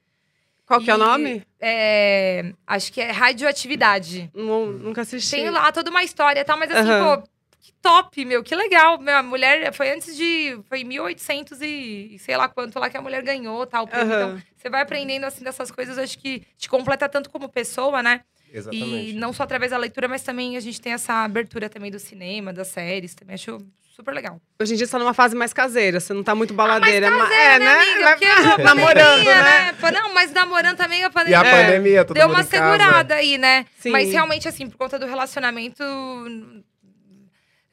Qual 0.66 0.80
que 0.80 0.90
é 0.90 0.94
o 0.94 0.98
nome? 0.98 1.42
é, 1.60 2.52
acho 2.66 2.92
que 2.92 3.00
é 3.00 3.10
Radioatividade. 3.12 4.30
Não- 4.34 4.66
nunca 4.66 5.02
assisti. 5.02 5.36
Tem 5.36 5.48
lá 5.50 5.70
toda 5.72 5.90
uma 5.90 6.02
história 6.02 6.40
e 6.40 6.44
tal, 6.44 6.58
mas 6.58 6.70
assim, 6.70 6.90
Aham. 6.90 7.20
pô, 7.22 7.28
que 7.60 7.72
top, 7.80 8.24
meu, 8.24 8.42
que 8.42 8.54
legal. 8.54 8.98
Meu, 8.98 9.16
a 9.16 9.22
mulher 9.22 9.72
foi 9.72 9.90
antes 9.90 10.16
de. 10.16 10.58
Foi 10.68 10.80
em 10.80 10.84
1800 10.84 11.60
e 11.60 12.14
e 12.14 12.18
sei 12.18 12.36
lá 12.36 12.48
quanto 12.48 12.78
lá 12.78 12.90
que 12.90 12.96
a 12.96 13.02
mulher 13.02 13.22
ganhou 13.22 13.66
tal. 13.66 13.88
Aham. 13.92 14.04
Então, 14.14 14.42
você 14.56 14.68
vai 14.68 14.82
aprendendo 14.82 15.24
assim 15.24 15.44
dessas 15.44 15.70
coisas, 15.70 15.96
acho 15.98 16.18
que 16.18 16.42
te 16.58 16.68
completa 16.68 17.08
tanto 17.08 17.30
como 17.30 17.48
pessoa, 17.48 18.02
né? 18.02 18.22
Exatamente. 18.52 19.10
E 19.10 19.12
não 19.14 19.32
só 19.32 19.42
através 19.44 19.70
da 19.70 19.76
leitura, 19.76 20.08
mas 20.08 20.22
também 20.22 20.56
a 20.56 20.60
gente 20.60 20.80
tem 20.80 20.92
essa 20.92 21.24
abertura 21.24 21.68
também 21.68 21.90
do 21.90 21.98
cinema, 21.98 22.52
das 22.52 22.68
séries, 22.68 23.14
também 23.14 23.34
acho 23.34 23.58
super 23.96 24.12
legal. 24.14 24.38
Hoje 24.60 24.74
em 24.74 24.76
dia 24.76 24.84
você 24.86 24.92
tá 24.92 24.98
numa 24.98 25.14
fase 25.14 25.34
mais 25.34 25.52
caseira, 25.54 25.98
você 25.98 26.12
não 26.12 26.22
tá 26.22 26.34
muito 26.34 26.52
baladeira. 26.52 27.10
mas 27.10 27.18
ma- 27.18 27.24
caseira, 27.28 27.42
é, 27.54 27.58
né, 27.58 27.64
né? 27.64 27.80
amiga? 27.82 28.00
Vai- 28.04 28.12
Porque 28.12 28.24
a 28.26 28.58
namorando, 28.62 29.08
pandemia, 29.24 29.42
né? 29.42 29.72
Pô, 29.80 29.90
Não, 29.90 30.14
mas 30.14 30.32
namorando 30.32 30.76
também 30.76 31.02
a 31.02 31.06
E 31.06 31.10
pandemia. 31.10 31.40
a 31.40 31.46
É. 31.46 31.64
pandemia, 31.64 32.04
todo 32.04 32.16
Deu 32.16 32.26
uma 32.26 32.36
casa. 32.44 32.50
segurada 32.50 33.14
aí, 33.14 33.38
né? 33.38 33.64
Sim. 33.78 33.90
Mas 33.90 34.10
realmente, 34.12 34.46
assim, 34.46 34.68
por 34.68 34.76
conta 34.76 34.98
do 34.98 35.06
relacionamento. 35.06 35.82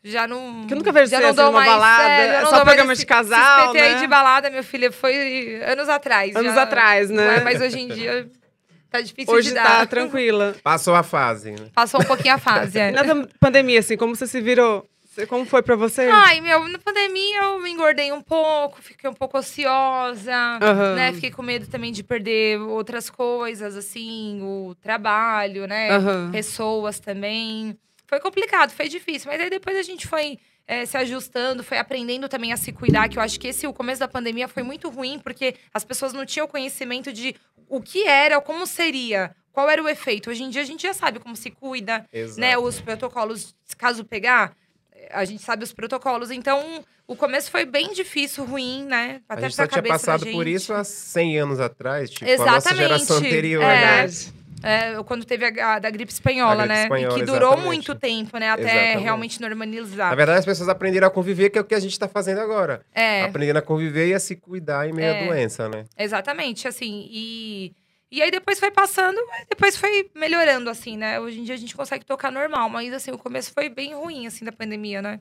Já 0.04 0.28
não. 0.28 0.60
Porque 0.60 0.74
eu 0.74 0.78
nunca 0.78 0.92
vejo 0.92 1.10
já 1.12 1.18
você 1.18 1.22
não 1.24 1.30
assim 1.30 1.36
dou 1.38 1.46
numa 1.46 1.60
mais, 1.60 1.72
balada, 1.72 2.04
é, 2.10 2.28
é 2.28 2.42
não 2.42 2.50
só 2.50 2.50
dou 2.50 2.52
mais 2.52 2.64
programa 2.66 2.94
esse- 2.94 3.02
de 3.02 3.06
casal, 3.06 3.60
esse 3.66 3.72
PT 3.74 3.80
aí 3.86 3.94
né? 3.96 4.00
de 4.02 4.08
balada, 4.08 4.50
meu 4.50 4.64
filho, 4.64 4.92
foi 4.92 5.62
anos 5.64 5.88
atrás. 5.88 6.36
Anos 6.36 6.54
já- 6.56 6.64
atrás, 6.64 7.10
né? 7.10 7.38
é, 7.38 7.40
Mas 7.44 7.62
hoje 7.62 7.80
em 7.80 7.88
dia 7.88 8.28
tá 8.92 9.00
difícil 9.00 9.34
Hoje 9.34 9.50
de 9.50 9.56
tá 9.56 9.64
dar. 9.64 9.88
tranquila. 9.88 10.56
Passou 10.62 10.94
a 10.94 11.04
fase, 11.04 11.52
né? 11.52 11.68
Passou 11.74 12.02
um 12.02 12.04
pouquinho 12.04 12.34
a 12.36 12.38
fase. 12.38 12.78
é. 12.78 12.90
E 12.90 12.92
na 12.92 13.04
pandemia, 13.40 13.80
assim, 13.80 13.96
como 13.96 14.14
você 14.16 14.28
se 14.28 14.42
virou? 14.42 14.86
Como 15.28 15.46
foi 15.46 15.62
pra 15.62 15.76
você? 15.76 16.02
Ai, 16.02 16.42
meu, 16.42 16.68
na 16.68 16.80
pandemia 16.80 17.44
eu 17.44 17.60
me 17.60 17.70
engordei 17.70 18.12
um 18.12 18.22
pouco, 18.22 18.82
fiquei 18.82 19.10
um 19.10 19.14
pouco 19.14 19.38
ociosa, 19.38 20.34
Aham. 20.62 20.96
né? 20.96 21.14
Fiquei 21.14 21.30
com 21.32 21.44
medo 21.44 21.68
também 21.68 21.92
de 21.92 22.04
perder 22.04 22.60
outras 22.60 23.10
coisas, 23.10 23.76
assim, 23.76 24.42
o 24.42 24.76
trabalho, 24.82 25.68
né? 25.68 25.92
Aham. 25.92 26.30
Pessoas 26.32 27.00
também. 27.00 27.78
Foi 28.08 28.20
complicado, 28.20 28.72
foi 28.72 28.90
difícil, 28.90 29.32
mas 29.32 29.40
aí 29.40 29.50
depois 29.50 29.78
a 29.78 29.82
gente 29.84 30.08
foi 30.08 30.38
eh, 30.68 30.86
se 30.86 30.98
ajustando, 30.98 31.64
foi 31.64 31.78
aprendendo 31.78 32.28
também 32.28 32.52
a 32.54 32.58
se 32.58 32.72
cuidar, 32.72 33.08
que 33.08 33.18
eu 33.18 33.24
acho 33.24 33.40
que 33.40 33.48
esse, 33.48 33.68
o 33.68 33.74
começo 33.74 34.00
da 34.00 34.08
pandemia 34.08 34.48
foi 34.48 34.64
muito 34.64 34.90
ruim, 34.90 35.20
porque 35.20 35.56
as 35.74 35.84
pessoas 35.84 36.14
não 36.14 36.26
tinham 36.26 36.48
conhecimento 36.48 37.12
de 37.14 37.36
o 37.70 37.82
que 37.82 38.04
era, 38.08 38.40
como 38.42 38.66
seria, 38.66 39.36
qual 39.52 39.70
era 39.70 39.82
o 39.82 39.88
efeito. 39.90 40.30
Hoje 40.30 40.44
em 40.44 40.50
dia 40.50 40.62
a 40.62 40.66
gente 40.66 40.84
já 40.84 40.94
sabe 40.94 41.20
como 41.20 41.36
se 41.36 41.50
cuida, 41.52 42.06
Exato. 42.12 42.40
né, 42.40 42.58
os 42.58 42.80
protocolos, 42.82 43.56
caso 43.78 44.04
pegar, 44.04 44.56
a 45.12 45.26
gente 45.26 45.42
sabe 45.44 45.64
os 45.64 45.74
protocolos. 45.74 46.32
Então, 46.32 46.84
o 47.08 47.16
começo 47.16 47.50
foi 47.52 47.66
bem 47.66 47.94
difícil, 47.94 48.46
ruim, 48.46 48.86
né? 48.86 49.22
A 49.28 49.34
Até 49.34 49.44
gente 49.44 49.56
pra 49.56 49.66
só 49.66 49.72
tinha 49.72 49.84
passado 49.84 50.26
por 50.26 50.46
gente. 50.46 50.54
isso 50.56 50.74
há 50.74 50.84
100 50.84 51.40
anos 51.40 51.60
atrás, 51.60 52.10
tipo, 52.10 52.26
a 52.26 52.38
nossa 52.38 52.44
Exatamente. 52.44 52.78
geração 52.82 53.18
anterior, 53.18 53.64
É. 53.64 53.68
né? 53.68 53.96
Verdade. 54.08 54.34
É, 54.66 55.04
quando 55.04 55.26
teve 55.26 55.46
a, 55.60 55.74
a 55.74 55.80
da 55.80 55.90
gripe 55.90 56.10
espanhola, 56.10 56.64
A 56.64 56.66
gripe 56.66 56.70
né? 56.74 56.84
espanhola, 56.84 57.18
e 57.18 57.20
que 57.20 57.26
durou 57.26 57.50
exatamente. 57.50 57.66
muito 57.66 57.96
tempo, 57.96 58.38
né? 58.38 58.50
Até 58.50 58.62
Exatamente. 58.64 59.04
realmente 59.04 59.42
normalizar. 59.42 60.10
Na 60.12 60.16
verdade, 60.16 60.40
as 60.40 60.46
pessoas 60.46 60.70
aprenderam 60.70 61.06
a 61.08 61.12
conviver, 61.12 61.50
que 61.50 61.58
é 61.58 61.62
o 61.62 61.66
que 61.66 61.76
a 61.76 61.80
gente 61.82 62.00
tá 62.00 62.08
fazendo 62.08 62.40
agora. 62.40 62.82
é, 62.96 63.24
Aprendendo 63.24 63.58
a 63.58 63.62
conviver 63.62 64.08
e 64.08 64.14
a 64.14 64.20
se 64.22 64.38
cuidar 64.38 64.88
em 64.88 64.94
meio 64.94 65.06
É. 65.10 65.24
à 65.24 65.28
doença, 65.28 65.68
né? 65.68 65.84
exatamente, 65.98 66.66
assim. 66.66 67.10
E, 67.12 67.74
e 68.18 68.22
aí 68.22 68.32
depois 68.32 68.60
foi 68.60 68.72
passando, 68.72 69.20
depois 69.50 69.76
foi 69.78 70.10
melhorando, 70.16 70.70
assim, 70.70 70.96
né? 70.98 71.20
Hoje 71.20 71.40
em 71.40 71.44
dia 71.44 71.56
a 71.56 71.58
gente 71.58 71.76
consegue 71.76 72.06
tocar 72.06 72.32
normal, 72.32 72.70
mas 72.70 72.94
assim, 72.94 73.12
o 73.12 73.18
começo 73.18 73.52
foi 73.54 73.70
bem 73.70 73.94
ruim, 73.96 74.28
assim, 74.28 74.46
da 74.46 74.52
pandemia, 74.52 75.02
né? 75.02 75.20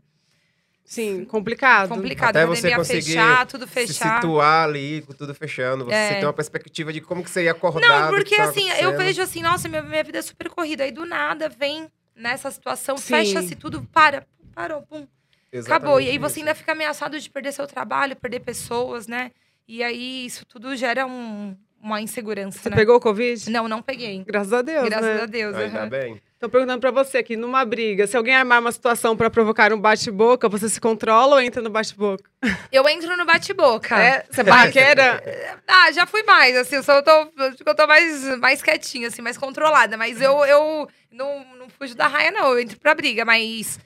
Sim, 0.85 1.25
complicado. 1.25 1.89
Complicado, 1.89 2.31
Até 2.31 2.43
a 2.43 2.47
você 2.47 2.63
pandemia 2.63 2.77
conseguir 2.77 3.03
fechar, 3.03 3.47
tudo 3.47 3.67
Se 3.67 3.73
fechar. 3.73 4.17
situar 4.21 4.65
ali, 4.69 5.03
com 5.07 5.13
tudo 5.13 5.35
fechando. 5.35 5.85
Você 5.85 5.93
É. 5.95 6.15
ter 6.21 6.27
uma 6.27 6.33
perspectiva 6.33 6.93
de 6.93 7.01
como 7.01 7.23
que 7.23 7.31
você 7.31 7.45
ia 7.45 7.53
acordar. 7.53 8.11
Não, 8.11 8.11
porque 8.19 8.35
assim, 8.35 8.69
eu 8.73 8.97
vejo 8.97 9.23
assim, 9.23 9.43
nossa, 9.43 9.69
minha, 9.69 9.81
minha 9.83 10.03
vida 10.03 10.19
é 10.19 10.23
super 10.23 10.51
corrida. 10.51 10.83
Aí 10.85 10.91
do 10.91 11.07
nada 11.07 11.49
vem 11.49 11.89
nessa 12.17 12.51
situação, 12.51 12.99
fecha-se 12.99 13.55
tudo, 13.55 13.89
para, 13.93 14.27
parou, 14.55 14.83
pum. 14.83 15.07
Exatamente 15.53 15.67
Acabou. 15.85 16.01
E 16.01 16.09
aí 16.11 16.19
você 16.19 16.33
isso. 16.33 16.41
ainda 16.41 16.55
fica 16.55 16.73
ameaçado 16.73 17.19
de 17.19 17.31
perder 17.31 17.53
seu 17.53 17.67
trabalho, 17.67 18.17
perder 18.17 18.41
pessoas, 18.41 19.07
né? 19.07 19.31
E 19.69 19.83
aí 19.83 20.27
isso 20.27 20.45
tudo 20.47 20.75
gera 20.75 21.07
um- 21.07 21.57
uma 21.83 22.01
insegurança, 22.01 22.61
Você 22.61 22.71
né? 22.71 22.77
pegou 22.77 22.95
o 22.97 23.01
Covid? 23.01 23.51
Não, 23.51 23.67
não 23.67 23.83
peguei. 23.83 24.23
Graças 24.25 24.53
a 24.53 24.63
Deus, 24.63 24.85
Graças 24.89 25.17
né? 25.17 25.23
a 25.23 25.27
Deus. 25.27 25.57
Ainda 25.57 25.81
aham. 25.81 25.89
bem. 25.89 26.23
Tô 26.39 26.49
perguntando 26.49 26.81
pra 26.81 26.91
você 26.91 27.19
aqui, 27.19 27.37
numa 27.37 27.65
briga, 27.65 28.07
se 28.07 28.17
alguém 28.17 28.35
armar 28.35 28.61
uma 28.61 28.73
situação 28.73 29.17
pra 29.17 29.31
provocar 29.31 29.73
um 29.73 29.81
bate-boca, 29.81 30.49
você 30.49 30.69
se 30.69 30.81
controla 30.81 31.37
ou 31.37 31.41
entra 31.41 31.61
no 31.63 31.71
bate-boca? 31.71 32.25
Eu 32.71 32.89
entro 32.89 33.17
no 33.17 33.25
bate-boca. 33.25 33.97
É? 33.97 34.25
Você 34.31 34.41
é 34.41 34.45
barraqueira? 34.45 35.23
Ah, 35.67 35.91
já 35.93 36.07
fui 36.07 36.23
mais, 36.25 36.57
assim, 36.57 36.77
eu 36.77 36.83
só 36.83 37.01
tô, 37.03 37.11
eu 37.67 37.75
tô 37.75 37.87
mais, 37.87 38.39
mais 38.39 38.63
quietinha, 38.63 39.09
assim, 39.09 39.23
mais 39.23 39.39
controlada. 39.39 39.97
Mas 39.97 40.21
eu, 40.21 40.45
eu 40.45 40.89
não, 41.11 41.45
não 41.57 41.69
fujo 41.69 41.95
da 41.95 42.07
raia, 42.07 42.31
não. 42.31 42.53
Eu 42.53 42.61
entro 42.61 42.79
pra 42.79 42.95
briga, 42.95 43.25
mas 43.25 43.79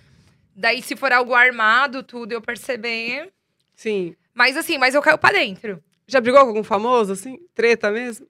daí 0.55 0.83
se 0.83 0.97
for 0.97 1.13
algo 1.13 1.35
armado, 1.35 2.03
tudo, 2.03 2.33
eu 2.33 2.41
perceber. 2.41 3.31
Sim. 3.75 4.17
Mas 4.35 4.57
assim, 4.57 4.77
mas 4.79 4.95
eu 4.95 5.03
caio 5.03 5.19
pra 5.19 5.33
dentro. 5.33 5.83
Já 6.07 6.21
brigou 6.21 6.41
com 6.43 6.49
algum 6.49 6.63
famoso, 6.65 7.13
assim? 7.13 7.39
Treta 7.55 7.91
mesmo? 7.91 8.27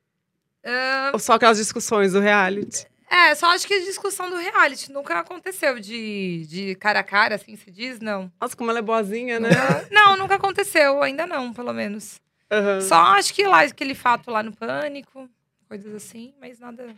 Ah, 0.64 1.10
Ou 1.12 1.18
só 1.18 1.34
aquelas 1.34 1.58
discussões 1.58 2.12
do 2.12 2.20
reality? 2.20 2.86
é, 3.08 3.34
só 3.34 3.46
acho 3.50 3.66
que 3.66 3.74
a 3.74 3.84
discussão 3.84 4.28
do 4.28 4.36
reality 4.36 4.90
nunca 4.90 5.18
aconteceu 5.20 5.78
de, 5.78 6.44
de 6.48 6.74
cara 6.74 7.00
a 7.00 7.04
cara, 7.04 7.36
assim, 7.36 7.54
se 7.56 7.70
diz, 7.70 8.00
não. 8.00 8.32
Nossa, 8.40 8.56
como 8.56 8.70
ela 8.70 8.80
é 8.80 8.82
boazinha, 8.82 9.38
né? 9.38 9.50
Não, 9.90 10.16
nunca 10.16 10.34
aconteceu, 10.34 11.02
ainda 11.02 11.26
não, 11.26 11.52
pelo 11.52 11.72
menos. 11.72 12.20
Aham. 12.50 12.80
Só 12.80 12.96
acho 12.96 13.32
que 13.32 13.46
lá, 13.46 13.60
aquele 13.62 13.94
fato 13.94 14.30
lá 14.30 14.42
no 14.42 14.54
Pânico, 14.54 15.28
coisas 15.68 15.94
assim, 15.94 16.34
mas 16.40 16.58
nada. 16.58 16.94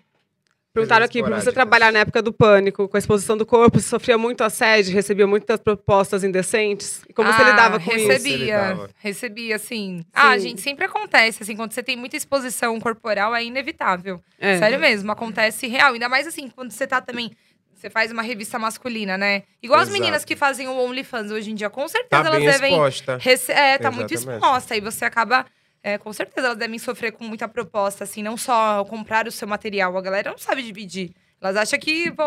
Perguntaram 0.81 1.05
aqui, 1.05 1.23
pra 1.23 1.41
você 1.41 1.53
trabalhar 1.53 1.93
na 1.93 2.01
época 2.01 2.21
do 2.23 2.33
pânico, 2.33 2.89
com 2.89 2.97
a 2.97 2.99
exposição 2.99 3.37
do 3.37 3.45
corpo, 3.47 3.81
você 3.81 3.89
sofria 3.89 4.17
muito 4.19 4.43
assédio, 4.45 4.93
recebia 4.95 5.27
muitas 5.27 5.61
propostas 5.61 6.25
indecentes? 6.25 7.03
E 7.09 7.13
como 7.13 7.33
você 7.33 7.43
Ah, 7.43 7.51
lidava 7.51 7.81
com 7.81 7.91
isso? 7.97 8.09
recebia? 8.09 8.89
Recebia, 8.99 9.57
assim. 9.57 10.05
Ah, 10.13 10.35
Sim. 10.35 10.49
gente, 10.49 10.61
sempre 10.61 10.85
acontece, 10.85 11.43
assim, 11.43 11.57
quando 11.57 11.73
você 11.73 11.83
tem 11.83 11.97
muita 11.97 12.17
exposição 12.17 12.79
corporal, 12.81 13.35
é 13.35 13.45
inevitável. 13.45 14.21
É. 14.39 14.59
Sério 14.59 14.79
mesmo, 14.79 15.11
acontece 15.13 15.67
real. 15.67 15.93
Ainda 15.93 16.09
mais 16.09 16.27
assim, 16.27 16.49
quando 16.49 16.71
você 16.71 16.87
tá 16.87 17.01
também. 17.01 17.31
Você 17.75 17.89
faz 17.89 18.11
uma 18.11 18.23
revista 18.23 18.59
masculina, 18.59 19.17
né? 19.17 19.45
Igual 19.63 19.79
as 19.79 19.89
Exato. 19.89 20.01
meninas 20.03 20.25
que 20.25 20.35
fazem 20.35 20.67
o 20.67 20.73
OnlyFans 20.77 21.31
hoje 21.31 21.53
em 21.53 21.55
dia, 21.55 21.71
com 21.71 21.87
certeza 21.87 22.25
Tá 22.25 22.29
elas 22.29 22.41
bem 22.41 22.51
devem. 22.51 22.73
exposta. 22.73 23.17
Rece 23.21 23.53
é, 23.53 23.79
tá 23.79 23.89
muito 23.93 24.13
Exatamente. 24.13 24.43
exposta. 24.43 24.77
E 24.77 24.81
você 24.81 25.05
acaba. 25.05 25.47
É, 25.89 25.99
com 25.99 26.13
certeza 26.13 26.49
elas 26.49 26.59
devem 26.59 26.79
sofrer 26.79 27.13
com 27.13 27.25
muita 27.25 27.49
proposta, 27.49 28.05
assim, 28.05 28.23
não 28.23 28.37
só 28.37 28.85
comprar 28.85 29.27
o 29.27 29.33
seu 29.33 29.49
material. 29.49 29.97
A 29.97 30.01
galera 30.03 30.31
não 30.31 30.39
sabe 30.39 30.63
dividir. 30.63 31.13
Elas 31.41 31.57
acham 31.57 31.79
que, 31.79 32.11
pô, 32.13 32.25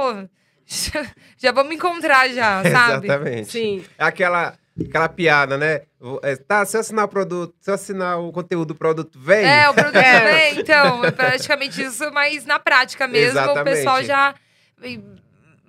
já, 1.38 1.52
vamos 1.52 1.74
encontrar 1.76 2.30
já, 2.30 2.64
sabe? 2.70 3.08
Exatamente. 3.08 3.52
Sim. 3.52 3.84
É 3.98 4.04
aquela, 4.04 4.54
aquela 4.88 5.10
piada, 5.10 5.58
né? 5.58 5.82
O- 6.00 6.20
é, 6.24 6.36
Tá, 6.36 6.66
se 6.66 6.76
eu 6.78 6.82
assinar 6.82 7.06
o 7.06 7.08
produto, 7.08 7.54
se 7.60 7.70
eu 7.70 7.76
assinar 7.76 8.20
o 8.20 8.32
conteúdo 8.32 8.70
do 8.70 8.76
produto, 8.76 9.20
vem. 9.20 9.46
É, 9.46 9.70
o 9.70 9.74
produto 9.74 9.96
É. 10.02 10.20
também, 10.20 10.60
então, 10.60 11.06
é 11.06 11.12
praticamente 11.12 11.82
isso, 11.84 12.12
mas 12.12 12.46
na 12.46 12.58
prática 12.60 13.08
mesmo, 13.08 13.38
o 13.40 13.44
Exatamente. 13.44 13.76
pessoal 13.76 14.04
já. 14.04 14.34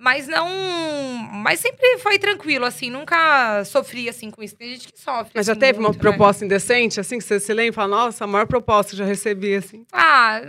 Mas 0.03 0.27
não. 0.27 0.49
Mas 1.31 1.61
sempre 1.61 1.97
foi 1.99 2.19
tranquilo, 2.19 2.65
assim, 2.65 2.89
nunca 2.89 3.63
sofri 3.63 4.09
assim 4.09 4.29
com 4.29 4.43
isso. 4.43 4.53
Tem 4.53 4.71
gente 4.73 4.91
que 4.91 4.99
sofre. 4.99 5.31
Mas 5.33 5.45
já 5.45 5.53
assim, 5.53 5.59
teve 5.61 5.79
uma 5.79 5.87
muito, 5.89 6.03
né? 6.03 6.11
proposta 6.11 6.43
indecente, 6.43 6.99
assim, 6.99 7.17
que 7.17 7.23
você 7.23 7.39
se 7.39 7.53
lembra 7.53 7.69
e 7.69 7.71
fala, 7.71 7.87
nossa, 7.87 8.25
a 8.25 8.27
maior 8.27 8.45
proposta 8.45 8.89
que 8.89 8.95
eu 9.01 9.05
já 9.05 9.05
recebi, 9.05 9.55
assim. 9.55 9.85
Ah, 9.93 10.41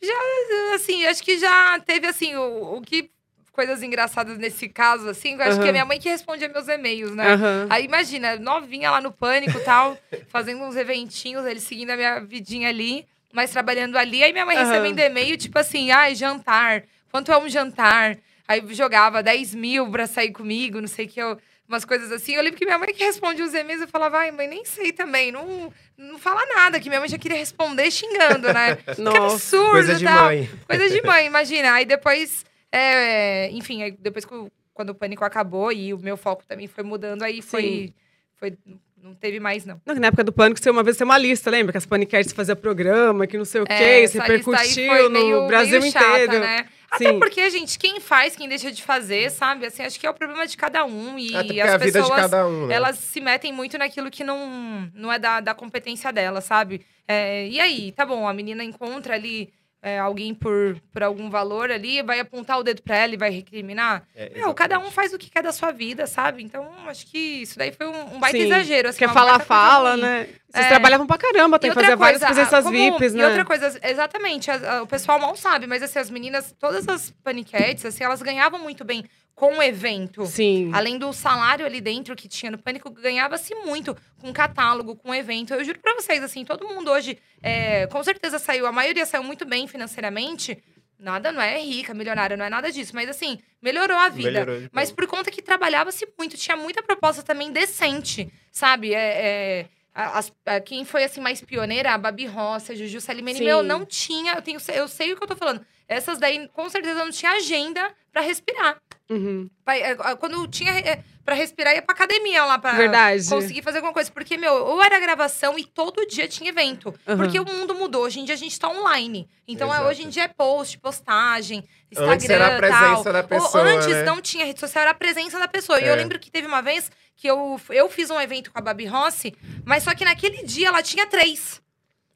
já, 0.00 0.74
assim, 0.76 1.04
acho 1.04 1.20
que 1.20 1.36
já 1.36 1.80
teve, 1.80 2.06
assim, 2.06 2.36
o, 2.36 2.76
o 2.76 2.80
que. 2.80 3.10
Coisas 3.50 3.82
engraçadas 3.82 4.36
nesse 4.36 4.68
caso, 4.68 5.08
assim, 5.08 5.32
eu 5.32 5.40
acho 5.40 5.56
que 5.56 5.62
Aham. 5.62 5.68
é 5.68 5.72
minha 5.72 5.84
mãe 5.86 5.98
que 5.98 6.10
respondia 6.10 6.46
meus 6.46 6.68
e-mails, 6.68 7.12
né? 7.12 7.32
Aham. 7.32 7.66
Aí 7.70 7.86
imagina, 7.86 8.36
novinha 8.36 8.90
lá 8.90 9.00
no 9.00 9.10
pânico 9.10 9.56
e 9.58 9.62
tal, 9.62 9.98
fazendo 10.28 10.62
uns 10.62 10.76
eventinhos, 10.76 11.46
ele 11.46 11.58
seguindo 11.58 11.88
a 11.88 11.96
minha 11.96 12.20
vidinha 12.20 12.68
ali, 12.68 13.06
mas 13.32 13.50
trabalhando 13.50 13.96
ali. 13.96 14.22
Aí 14.22 14.30
minha 14.30 14.44
mãe 14.44 14.58
Aham. 14.58 14.66
recebendo 14.66 14.98
e-mail, 15.00 15.38
tipo 15.38 15.58
assim, 15.58 15.90
ai, 15.90 16.14
jantar. 16.14 16.84
Quanto 17.10 17.32
é 17.32 17.38
um 17.38 17.48
jantar? 17.48 18.18
Aí 18.48 18.62
jogava 18.74 19.22
10 19.22 19.54
mil 19.54 19.90
pra 19.90 20.06
sair 20.06 20.32
comigo, 20.32 20.80
não 20.80 20.88
sei 20.88 21.06
o 21.06 21.08
que 21.08 21.20
eu 21.20 21.38
umas 21.68 21.84
coisas 21.84 22.10
assim. 22.12 22.34
Eu 22.34 22.42
lembro 22.42 22.58
que 22.58 22.64
minha 22.64 22.78
mãe 22.78 22.92
que 22.92 23.04
responde 23.04 23.42
os 23.42 23.52
e-mails, 23.52 23.82
eu 23.82 23.88
falava, 23.88 24.18
ai, 24.18 24.30
mãe, 24.30 24.46
nem 24.48 24.64
sei 24.64 24.92
também, 24.92 25.32
não, 25.32 25.72
não 25.96 26.18
fala 26.18 26.44
nada, 26.54 26.78
que 26.80 26.88
minha 26.88 27.00
mãe 27.00 27.08
já 27.08 27.18
queria 27.18 27.36
responder 27.36 27.90
xingando, 27.90 28.52
né? 28.52 28.78
Nossa, 28.98 29.18
que 29.18 29.18
absurdo, 29.18 29.70
Coisa 29.72 29.94
de 29.96 30.04
tal. 30.04 30.24
mãe. 30.26 30.50
Coisa 30.66 30.88
de 30.88 31.02
mãe, 31.06 31.26
imagina. 31.26 31.72
Aí 31.72 31.84
depois, 31.84 32.44
é, 32.70 33.50
enfim, 33.50 33.82
aí 33.82 33.90
depois 33.90 34.24
que 34.24 34.34
quando 34.72 34.90
o 34.90 34.94
pânico 34.94 35.24
acabou 35.24 35.72
e 35.72 35.92
o 35.92 35.98
meu 35.98 36.16
foco 36.16 36.44
também 36.46 36.66
foi 36.66 36.84
mudando, 36.84 37.22
aí 37.22 37.40
foi, 37.40 37.94
foi 38.34 38.56
não 39.02 39.14
teve 39.14 39.38
mais, 39.38 39.64
não. 39.64 39.80
Não, 39.86 39.94
na 39.94 40.08
época 40.08 40.24
do 40.24 40.32
Pânico, 40.32 40.60
você 40.60 40.70
uma 40.70 40.82
vez 40.82 40.96
tem 40.96 41.04
uma 41.04 41.18
lista, 41.18 41.50
lembra? 41.50 41.72
Que 41.72 41.78
as 41.78 41.86
Paniquetes 41.86 42.32
faziam 42.32 42.56
programa, 42.56 43.26
que 43.26 43.36
não 43.38 43.44
sei 43.44 43.60
o 43.60 43.64
quê, 43.66 43.72
É, 43.72 43.94
aí 43.96 44.06
repercutiu 44.06 44.86
foi 44.86 45.02
no 45.04 45.10
meio- 45.10 45.46
Brasil 45.46 45.80
meio 45.80 45.92
chata, 45.92 46.06
inteiro. 46.24 46.40
né? 46.40 46.66
Até 46.90 47.10
Sim. 47.12 47.18
porque, 47.18 47.50
gente, 47.50 47.78
quem 47.78 48.00
faz, 48.00 48.36
quem 48.36 48.48
deixa 48.48 48.70
de 48.70 48.82
fazer, 48.82 49.30
sabe? 49.30 49.66
Assim, 49.66 49.82
acho 49.82 49.98
que 49.98 50.06
é 50.06 50.10
o 50.10 50.14
problema 50.14 50.46
de 50.46 50.56
cada 50.56 50.84
um. 50.84 51.18
E 51.18 51.34
Até 51.36 51.60
as 51.60 51.68
é 51.70 51.74
a 51.74 51.76
vida 51.78 52.00
pessoas, 52.00 52.14
de 52.16 52.22
cada 52.30 52.46
um, 52.46 52.66
né? 52.68 52.74
elas 52.74 52.96
se 52.98 53.20
metem 53.20 53.52
muito 53.52 53.76
naquilo 53.76 54.10
que 54.10 54.22
não, 54.24 54.88
não 54.94 55.12
é 55.12 55.18
da, 55.18 55.40
da 55.40 55.52
competência 55.52 56.12
dela, 56.12 56.40
sabe? 56.40 56.86
É, 57.06 57.46
e 57.48 57.60
aí, 57.60 57.92
tá 57.92 58.06
bom, 58.06 58.26
a 58.26 58.32
menina 58.32 58.62
encontra 58.64 59.14
ali 59.14 59.52
é, 59.82 59.98
alguém 59.98 60.34
por, 60.34 60.80
por 60.92 61.02
algum 61.02 61.30
valor 61.30 61.70
ali, 61.70 62.02
vai 62.02 62.18
apontar 62.18 62.58
o 62.58 62.62
dedo 62.64 62.82
pra 62.82 62.96
ela 62.96 63.14
e 63.14 63.16
vai 63.16 63.30
recriminar. 63.30 64.02
É, 64.16 64.30
Meu, 64.34 64.52
cada 64.52 64.78
um 64.78 64.90
faz 64.90 65.12
o 65.12 65.18
que 65.18 65.30
quer 65.30 65.42
da 65.42 65.52
sua 65.52 65.70
vida, 65.70 66.06
sabe? 66.06 66.42
Então, 66.42 66.68
acho 66.88 67.06
que 67.06 67.18
isso 67.42 67.56
daí 67.56 67.70
foi 67.72 67.86
um, 67.86 68.16
um 68.16 68.18
baita 68.18 68.38
Sim. 68.38 68.44
exagero. 68.46 68.88
Assim, 68.88 68.98
Quer 68.98 69.12
falar, 69.12 69.38
fala, 69.38 69.96
né? 69.96 70.26
Vocês 70.50 70.64
É. 70.66 70.68
trabalhavam 70.68 71.06
pra 71.06 71.18
caramba, 71.18 71.58
tem 71.58 71.70
E 71.70 71.72
que 71.72 71.78
outra 71.78 71.92
fazer 71.92 71.96
várias 72.00 72.20
coisa, 72.22 72.34
presenças 72.34 72.66
a- 72.66 72.70
como- 72.70 72.98
VIPs, 72.98 73.14
E 73.14 73.16
né? 73.18 73.26
outra 73.26 73.44
coisa, 73.44 73.78
exatamente, 73.82 74.50
as- 74.50 74.64
a- 74.64 74.82
o 74.82 74.86
pessoal 74.86 75.18
mal 75.20 75.36
sabe, 75.36 75.66
mas 75.66 75.82
assim, 75.82 75.98
as 75.98 76.10
meninas, 76.10 76.54
todas 76.58 76.88
as 76.88 77.10
paniquetes, 77.22 77.84
assim, 77.84 78.02
elas 78.02 78.22
ganhavam 78.22 78.58
muito 78.60 78.84
bem 78.84 79.04
com 79.36 79.58
o 79.58 79.62
evento. 79.62 80.24
Sim. 80.24 80.70
Além 80.72 80.98
do 80.98 81.12
salário 81.12 81.64
ali 81.66 81.78
dentro 81.80 82.16
que 82.16 82.26
tinha 82.26 82.50
no 82.50 82.56
Pânico, 82.58 82.90
ganhava-se 82.90 83.54
muito 83.66 83.94
com 84.18 84.32
catálogo, 84.32 84.96
com 84.96 85.14
evento. 85.14 85.52
Eu 85.52 85.62
juro 85.62 85.78
pra 85.78 85.94
vocês, 85.94 86.22
assim, 86.24 86.42
todo 86.42 86.66
mundo 86.66 86.90
hoje, 86.90 87.18
é, 87.42 87.86
com 87.86 88.02
certeza 88.02 88.38
saiu, 88.38 88.66
a 88.66 88.72
maioria 88.72 89.04
saiu 89.04 89.22
muito 89.22 89.44
bem 89.44 89.68
financeiramente. 89.68 90.56
Nada, 90.98 91.30
não 91.30 91.42
é 91.42 91.60
rica, 91.60 91.92
milionária, 91.92 92.34
não 92.38 92.46
é 92.46 92.48
nada 92.48 92.72
disso. 92.72 92.92
Mas 92.94 93.10
assim, 93.10 93.38
melhorou 93.60 93.98
a 93.98 94.08
vida. 94.08 94.30
Melhorou 94.30 94.60
de 94.62 94.70
Mas 94.72 94.90
por 94.90 95.06
conta 95.06 95.30
que 95.30 95.42
trabalhava-se 95.42 96.08
muito, 96.18 96.38
tinha 96.38 96.56
muita 96.56 96.82
proposta 96.82 97.22
também 97.22 97.52
decente, 97.52 98.32
sabe? 98.50 98.94
É, 98.94 98.98
é, 98.98 99.66
as- 99.94 100.32
a- 100.46 100.60
quem 100.60 100.86
foi 100.86 101.04
assim 101.04 101.20
mais 101.20 101.42
pioneira, 101.42 101.92
a 101.92 101.98
Babi 101.98 102.24
Rossi, 102.24 102.72
a 102.72 102.74
Juju 102.74 103.02
Salimene, 103.02 103.38
Sim. 103.38 103.44
meu, 103.44 103.62
não 103.62 103.84
tinha, 103.84 104.32
eu, 104.32 104.40
tenho, 104.40 104.58
eu 104.72 104.88
sei 104.88 105.12
o 105.12 105.16
que 105.18 105.22
eu 105.22 105.28
tô 105.28 105.36
falando. 105.36 105.60
Essas 105.86 106.18
daí, 106.18 106.48
com 106.48 106.66
certeza, 106.70 107.04
não 107.04 107.10
tinha 107.10 107.32
agenda 107.32 107.94
pra 108.10 108.22
respirar. 108.22 108.80
Uhum. 109.08 109.48
Pra- 109.64 109.76
é, 109.76 109.90
é, 109.92 110.16
Quando 110.16 110.46
tinha 110.48 110.72
é, 110.72 111.02
pra 111.24 111.34
respirar, 111.34 111.74
ia 111.74 111.82
pra 111.82 111.94
academia 111.94 112.44
lá 112.44 112.58
pra 112.58 112.72
Verdade. 112.72 113.28
conseguir 113.28 113.62
fazer 113.62 113.78
alguma 113.78 113.92
coisa. 113.94 114.10
Porque, 114.10 114.36
meu, 114.36 114.52
ou 114.52 114.82
era 114.82 114.98
gravação 114.98 115.58
e 115.58 115.64
todo 115.64 116.04
dia 116.06 116.26
tinha 116.26 116.50
evento. 116.50 116.92
Aham. 117.06 117.16
Porque 117.16 117.38
o 117.38 117.44
mundo 117.44 117.74
mudou. 117.74 118.02
Hoje 118.04 118.18
em 118.20 118.24
dia 118.24 118.34
a 118.34 118.38
gente 118.38 118.58
tá 118.58 118.68
online. 118.68 119.28
Então, 119.46 119.68
é, 119.72 119.76
Exato. 119.76 119.88
hoje 119.90 120.02
em 120.04 120.08
dia 120.08 120.24
é 120.24 120.28
post, 120.28 120.78
postagem, 120.78 121.62
Instagram, 121.90 122.12
Antes 122.14 122.28
era 122.30 122.46
a 122.54 122.58
presença 122.58 123.02
tal. 123.04 123.12
da 123.12 123.20
Ou 123.20 123.28
pessoa, 123.28 123.62
antes 123.64 123.86
né? 123.86 124.02
não 124.02 124.20
tinha 124.20 124.44
rede 124.44 124.58
social, 124.58 124.82
era 124.82 124.90
a 124.90 124.94
presença 124.94 125.38
da 125.38 125.46
pessoa. 125.46 125.80
E 125.80 125.86
eu 125.86 125.92
É. 125.92 125.96
lembro 125.96 126.18
que 126.18 126.30
teve 126.30 126.46
uma 126.48 126.60
vez 126.60 126.90
que 127.14 127.28
eu, 127.28 127.60
eu 127.70 127.88
fiz 127.88 128.10
um 128.10 128.20
evento 128.20 128.50
com 128.52 128.58
a 128.58 128.62
Babi 128.62 128.86
Rossi, 128.86 129.34
mas 129.64 129.84
só 129.84 129.94
que 129.94 130.04
naquele 130.04 130.42
dia 130.42 130.68
ela 130.68 130.82
tinha 130.82 131.06
três. 131.06 131.62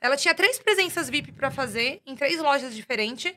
Ela 0.01 0.17
tinha 0.17 0.35
três 0.35 0.59
presenças 0.59 1.09
VIP 1.09 1.31
pra 1.33 1.51
fazer, 1.51 2.01
em 2.07 2.17
três 2.17 2.41
lojas 2.41 2.75
diferentes. 2.75 3.33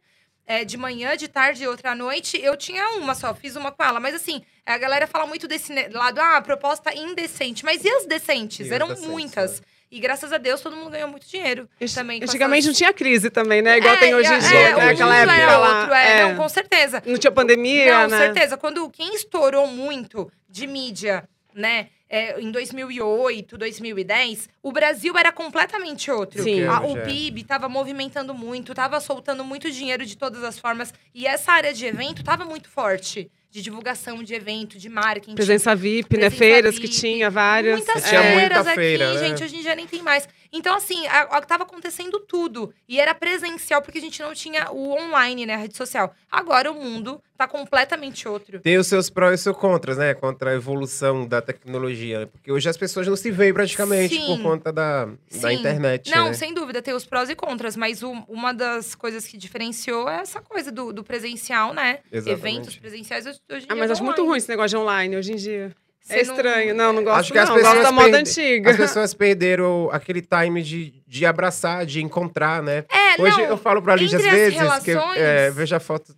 É, 0.46 0.64
de 0.66 0.78
manhã, 0.78 1.16
de 1.16 1.28
tarde 1.28 1.64
e 1.64 1.68
outra 1.68 1.92
à 1.92 1.96
noite. 1.96 2.40
Eu 2.42 2.56
tinha 2.58 2.98
uma 2.98 3.16
só, 3.16 3.34
fiz 3.34 3.56
uma 3.56 3.72
com 3.72 3.84
ela. 3.84 4.00
Mas 4.00 4.16
assim, 4.16 4.42
a 4.66 4.78
galera 4.78 5.08
fala 5.08 5.26
muito 5.26 5.48
desse 5.48 5.74
lado, 5.90 6.20
ah, 6.20 6.42
proposta 6.42 6.94
indecente. 6.96 7.64
Mas 7.66 7.84
e 7.84 7.90
as 7.90 8.06
decentes? 8.06 8.68
E 8.68 8.74
Eram 8.74 8.88
decentes, 8.90 9.10
muitas. 9.10 9.62
E 9.92 10.00
graças 10.00 10.34
a 10.34 10.38
Deus 10.40 10.60
todo 10.60 10.76
mundo 10.76 10.90
ganhou 10.90 11.08
muito 11.08 11.28
dinheiro 11.28 11.70
também. 11.94 12.18
com 12.20 12.26
Antigamente 12.26 12.62
essas- 12.62 12.74
não 12.74 12.74
tinha 12.78 12.92
crise 12.94 13.30
também, 13.30 13.62
né? 13.62 13.78
Igual 13.78 13.94
É, 13.94 13.98
tem 14.00 14.16
hoje 14.16 14.34
é, 14.34 14.36
em 14.36 14.40
dia, 14.40 14.50
é, 14.60 14.76
né? 14.76 14.86
o 14.88 14.90
Aquela 14.90 15.16
época 15.18 15.58
lá. 15.58 15.80
outro, 15.80 15.94
é, 15.94 16.12
é. 16.20 16.24
não, 16.26 16.36
com 16.36 16.50
certeza. 16.50 17.04
Não 17.06 17.18
tinha 17.18 17.32
pandemia, 17.32 18.00
Não, 18.02 18.08
né? 18.10 18.18
certeza. 18.18 18.58
Quando 18.58 18.90
quem 18.90 19.14
estourou 19.14 19.68
muito 19.68 20.32
de 20.50 20.66
mídia, 20.66 21.30
né, 21.54 21.90
é, 22.14 22.40
em 22.40 22.52
2008, 22.52 23.58
2010, 23.58 24.48
o 24.62 24.72
Brasil 24.72 25.18
era 25.18 25.32
completamente 25.32 26.12
outro. 26.12 26.44
Sim. 26.44 26.64
A- 26.64 26.82
o 26.82 26.96
é. 26.96 27.02
PIB 27.02 27.42
estava 27.42 27.68
movimentando 27.68 28.36
muito, 28.36 28.72
estava 28.72 29.00
soltando 29.00 29.44
muito 29.44 29.72
dinheiro 29.72 30.06
de 30.06 30.16
todas 30.16 30.44
as 30.44 30.60
formas. 30.60 30.94
E 31.12 31.26
essa 31.26 31.52
área 31.52 31.74
de 31.74 31.84
evento 31.86 32.22
estava 32.22 32.46
muito 32.46 32.70
forte. 32.70 33.32
De 33.50 33.62
divulgação 33.62 34.24
de 34.24 34.34
evento, 34.34 34.80
de 34.80 34.90
marketing. 34.90 35.36
Presença 35.36 35.76
VIP, 35.76 36.16
né? 36.18 36.22
Presença 36.22 36.38
Feiras 36.38 36.76
que 36.76 36.88
VIP. 36.88 37.00
tinha 37.00 37.30
várias. 37.30 37.78
Muitas 37.78 38.04
Tinha 38.10 38.22
é. 38.22 38.32
muita 38.34 38.64
feiras 38.64 38.74
feira, 38.76 39.12
aqui, 39.12 39.20
né? 39.22 39.28
gente. 39.30 39.44
Hoje 39.44 39.56
em 39.58 39.62
dia 39.62 39.76
nem 39.76 39.86
tem 39.86 40.02
mais. 40.02 40.28
Então, 40.54 40.76
assim, 40.76 41.08
a, 41.08 41.22
a, 41.24 41.42
tava 41.42 41.64
acontecendo 41.64 42.20
tudo. 42.20 42.72
E 42.88 43.00
era 43.00 43.16
presencial, 43.16 43.82
porque 43.82 43.98
a 43.98 44.02
gente 44.02 44.22
não 44.22 44.34
tinha 44.36 44.72
o 44.72 44.92
online, 44.92 45.46
né? 45.48 45.56
A 45.56 45.58
rede 45.58 45.76
social. 45.76 46.14
Agora 46.32 46.72
o 46.72 46.76
mundo 46.76 47.20
tá 47.36 47.48
completamente 47.48 48.28
outro. 48.28 48.60
Tem 48.60 48.78
os 48.78 48.86
seus 48.86 49.10
prós 49.10 49.32
e 49.32 49.36
os 49.36 49.42
seus 49.42 49.58
contras, 49.58 49.98
né? 49.98 50.14
Contra 50.14 50.52
a 50.52 50.54
evolução 50.54 51.28
da 51.28 51.42
tecnologia. 51.42 52.20
né? 52.20 52.26
Porque 52.28 52.52
hoje 52.52 52.70
as 52.70 52.78
pessoas 52.78 53.08
não 53.08 53.16
se 53.16 53.32
veem 53.32 53.52
praticamente 53.54 54.16
Sim. 54.16 54.28
por 54.28 54.42
conta 54.44 54.72
da, 54.72 55.06
da 55.42 55.52
internet. 55.52 56.12
Não, 56.12 56.28
né? 56.28 56.34
sem 56.34 56.54
dúvida, 56.54 56.82
tem 56.82 56.94
os 56.94 57.04
prós 57.04 57.30
e 57.32 57.36
contras, 57.36 57.76
mas 57.76 58.04
o- 58.04 58.12
uma 58.28 58.54
das 58.54 58.94
coisas 58.94 59.26
que 59.26 59.38
diferenciou 59.38 60.08
é 60.08 60.22
essa 60.22 60.40
coisa 60.40 60.72
do, 60.72 60.94
do 60.94 61.04
presencial, 61.04 61.74
né? 61.74 62.00
Exatamente. 62.12 62.48
Eventos 62.48 62.76
presenciais 62.78 63.26
hoje 63.26 63.40
em 63.50 63.56
Ah, 63.56 63.58
dia 63.60 63.76
mas 63.76 63.90
é 63.90 63.94
acho 63.94 64.04
muito 64.04 64.20
online. 64.20 64.30
ruim 64.30 64.38
esse 64.38 64.50
negócio 64.50 64.70
de 64.70 64.78
online 64.78 65.18
hoje 65.18 65.34
em 65.34 65.36
dia. 65.36 65.76
Você 66.04 66.14
é 66.20 66.24
não- 66.26 66.34
estranho. 66.36 66.76
Não, 66.76 66.92
não 66.94 67.04
gosto 67.04 67.20
Acho 67.20 67.32
que 67.32 67.38
as 67.40 67.48
não. 67.50 67.56
pessoas 67.56 67.74
Gosto 67.76 67.86
da 67.88 67.92
moda 67.94 68.18
antiga. 68.18 68.72
As 68.72 68.78
pessoas 68.78 69.14
perderam 69.14 69.90
aquele 69.92 70.22
time 70.22 70.62
de, 70.62 71.02
de 71.08 71.26
abraçar, 71.26 71.86
de 71.86 72.02
encontrar, 72.04 72.62
né? 72.62 72.84
É, 72.92 73.22
Hoje 73.22 73.38
não, 73.38 73.46
eu 73.46 73.58
falo 73.58 73.82
pra 73.82 73.96
Lídia 73.96 74.18
às 74.18 74.24
vezes 74.26 74.54
que 74.84 74.92
eu 74.92 75.00
relações- 75.00 75.18
é, 75.18 75.50
vejo 75.52 75.76
a 75.76 75.80
foto 75.80 76.14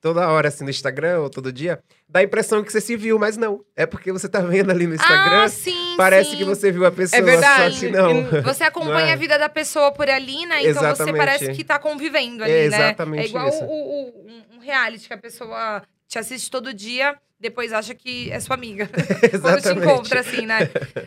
toda 0.00 0.28
hora 0.28 0.46
assim 0.48 0.62
no 0.64 0.70
Instagram 0.70 1.20
ou 1.20 1.28
todo 1.30 1.52
dia, 1.52 1.80
dá 2.08 2.20
a 2.20 2.22
impressão 2.22 2.62
que 2.62 2.70
você 2.72 2.80
se 2.80 2.96
viu, 2.96 3.18
mas 3.18 3.36
não. 3.36 3.60
É 3.76 3.84
porque 3.84 4.12
você 4.12 4.28
tá 4.28 4.40
vendo 4.40 4.70
ali 4.70 4.86
no 4.86 4.94
Instagram, 4.94 5.42
Ah, 5.44 5.48
sim, 5.48 5.94
parece 5.96 6.30
sim. 6.30 6.36
que 6.38 6.44
você 6.44 6.70
viu 6.70 6.86
a 6.86 6.90
pessoa, 6.92 7.20
verdade. 7.22 7.74
só 7.74 7.80
que 7.80 7.90
não. 7.90 8.42
Você 8.42 8.62
acompanha 8.64 8.92
Não 9.06 9.10
é? 9.10 9.12
a 9.12 9.16
vida 9.16 9.36
da 9.38 9.48
pessoa 9.48 9.90
por 9.92 10.08
ali, 10.08 10.46
né? 10.46 10.60
Então 10.62 10.74
você 10.82 10.86
Exatamente. 10.88 11.16
parece 11.16 11.52
que 11.52 11.64
tá 11.64 11.78
convivendo 11.80 12.44
ali, 12.44 12.52
É 12.52 12.68
né? 12.68 12.76
exatamente 12.76 13.22
É 13.24 13.26
igual 13.28 13.48
isso. 13.48 13.64
o- 13.64 13.68
o- 13.68 14.24
um 14.56 14.58
reality 14.60 15.08
que 15.08 15.14
a 15.14 15.18
pessoa 15.18 15.82
te 16.08 16.18
assiste 16.18 16.50
todo 16.50 16.72
dia, 16.72 17.16
depois 17.38 17.72
acha 17.72 17.94
que 17.94 18.30
é 18.30 18.40
sua 18.40 18.54
amiga. 18.56 18.88
Quando 19.40 19.62
te 19.62 19.68
encontra, 19.68 20.20
assim, 20.20 20.46
né? 20.46 20.60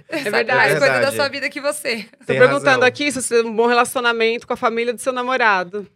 É 0.07 0.19
verdade. 0.29 0.73
É 0.73 0.77
coisa 0.77 0.79
da 0.79 0.93
verdade. 0.93 1.15
sua 1.15 1.27
vida 1.27 1.49
que 1.49 1.59
você. 1.59 2.03
Tô 2.19 2.25
Tem 2.25 2.37
perguntando 2.37 2.65
razão. 2.65 2.83
aqui 2.83 3.11
se 3.11 3.21
você 3.21 3.41
tem 3.41 3.51
um 3.51 3.55
bom 3.55 3.67
relacionamento 3.67 4.45
com 4.47 4.53
a 4.53 4.57
família 4.57 4.93
do 4.93 5.01
seu 5.01 5.11
namorado. 5.11 5.87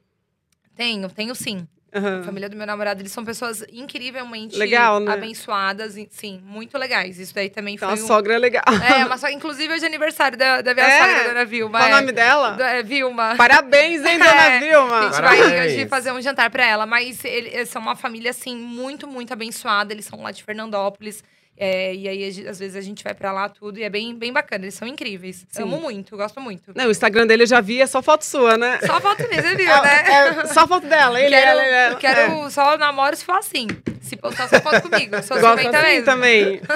Tenho, 0.76 1.08
tenho 1.10 1.34
sim. 1.36 1.66
Aham. 1.96 2.20
A 2.20 2.24
família 2.24 2.50
do 2.50 2.58
meu 2.58 2.68
namorado, 2.68 3.02
eles 3.02 3.12
são 3.12 3.24
pessoas 3.24 3.64
incrivelmente 3.72 4.58
Legal, 4.58 5.00
né? 5.00 5.14
abençoadas. 5.14 5.96
Sim, 6.12 6.41
muito 6.46 6.78
legais. 6.78 7.18
Isso 7.20 7.34
daí 7.34 7.50
também 7.50 7.76
Então, 7.76 7.89
foi 7.89 7.98
a 7.98 8.04
um... 8.04 8.08
sogra 8.08 8.34
é 8.34 8.38
legal. 8.38 8.64
É, 8.84 9.06
uma 9.06 9.18
sogra, 9.18 9.34
inclusive 9.36 9.74
hoje 9.74 9.84
é 9.84 9.88
aniversário 9.88 10.38
da, 10.38 10.62
da 10.62 10.74
minha 10.74 10.86
É? 10.86 11.00
sogra, 11.00 11.24
Dona 11.30 11.46
Vilma. 11.46 11.80
Qual 11.80 11.89
o 11.89 11.93
é. 11.93 12.00
nome 12.02 12.12
dela? 12.12 12.52
Da- 12.52 12.70
é, 12.72 12.84
Vilma. 12.84 13.36
Parabéns, 13.38 14.04
hein, 14.06 14.18
dona 14.20 14.30
É. 14.30 14.58
A 14.58 14.60
Vilma? 14.60 15.02
gente 15.04 15.22
vai 15.22 15.38
Parabéns. 15.38 15.72
hoje 15.74 15.88
fazer 15.88 16.12
um 16.12 16.22
jantar 16.22 16.50
pra 16.50 16.66
ela, 16.66 16.86
mas 16.86 17.24
ele- 17.24 17.50
eles 17.50 17.70
são 17.70 17.82
uma 17.82 17.96
família, 17.96 18.32
assim, 18.32 18.56
muito, 18.58 19.08
muito 19.08 19.32
abençoada. 19.32 19.93
Eles 19.93 20.06
são 20.06 20.22
lá 20.22 20.32
de 20.32 20.43
Fernandópolis. 20.43 21.24
É, 21.58 21.93
e 21.95 22.08
aí, 22.08 22.47
às 22.47 22.60
vezes, 22.60 22.76
a 22.76 22.82
gente 22.82 23.03
vai 23.03 23.14
pra 23.14 23.32
lá 23.32 23.47
tudo 23.49 23.80
e 23.80 23.84
é 23.84 23.89
bem, 23.89 24.14
bem 24.16 24.34
bacana. 24.34 24.66
Eles 24.66 24.74
são 24.76 24.88
incríveis. 24.88 25.45
Sim. 25.49 25.64
Amo 25.64 25.80
muito, 25.80 26.16
gosto 26.18 26.39
muito. 26.41 26.72
Não, 26.76 26.88
o 26.88 26.91
Instagram 26.91 27.26
dele 27.28 27.43
eu 27.43 27.47
já 27.47 27.62
vi, 27.62 27.82
é 27.82 27.88
só 27.88 28.01
foto 28.01 28.24
sua, 28.26 28.58
né? 28.58 28.80
Só 28.86 28.99
foto 28.99 29.28
mesmo, 29.30 29.41
você 29.49 29.56
viu, 29.56 29.70
É, 29.72 29.82
né? 29.82 30.03
é 30.43 30.45
só 30.47 30.68
foto 30.68 30.86
dela, 30.88 31.20
ele, 31.20 31.30
quero, 31.36 31.49
ela, 31.51 31.64
ela. 31.64 31.95
quero 31.95 32.49
só 32.51 32.78
namoro 32.78 33.16
se 33.16 33.24
for 33.26 33.36
assim. 33.38 33.68
Se 34.01 34.16
postar 34.18 34.47
só 34.47 34.60
foto 34.62 34.84
comigo. 34.89 35.22
Sou 35.24 35.39
Gosto 35.39 35.68
assim 35.76 36.03
também. 36.03 36.62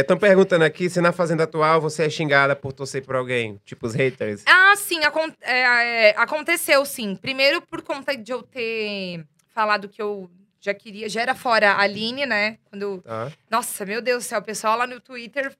Estão 0.00 0.16
perguntando 0.18 0.64
aqui 0.64 0.88
se 0.90 1.00
na 1.00 1.12
Fazenda 1.12 1.44
atual 1.44 1.80
você 1.80 2.04
é 2.04 2.10
xingada 2.10 2.54
por 2.56 2.72
torcer 2.72 3.04
por 3.04 3.14
alguém, 3.16 3.60
tipo 3.64 3.86
os 3.86 3.94
haters. 3.94 4.42
Ah, 4.46 4.74
sim, 4.76 5.02
acon- 5.04 5.32
é, 5.42 6.08
é, 6.08 6.14
aconteceu 6.16 6.84
sim. 6.84 7.14
Primeiro 7.16 7.60
por 7.62 7.82
conta 7.82 8.16
de 8.16 8.32
eu 8.32 8.42
ter 8.42 9.24
falado 9.54 9.88
que 9.88 10.00
eu 10.02 10.28
já 10.62 10.72
queria, 10.72 11.08
já 11.08 11.20
era 11.20 11.34
fora 11.34 11.72
a 11.72 11.80
Aline, 11.80 12.24
né? 12.24 12.56
Quando 12.70 13.02
Tá? 13.02 13.30
Nossa, 13.50 13.84
meu 13.84 14.00
Deus 14.00 14.24
do 14.24 14.28
céu, 14.28 14.38
o 14.38 14.44
pessoal 14.44 14.78
lá 14.78 14.86
no 14.86 15.00
Twitter 15.00 15.54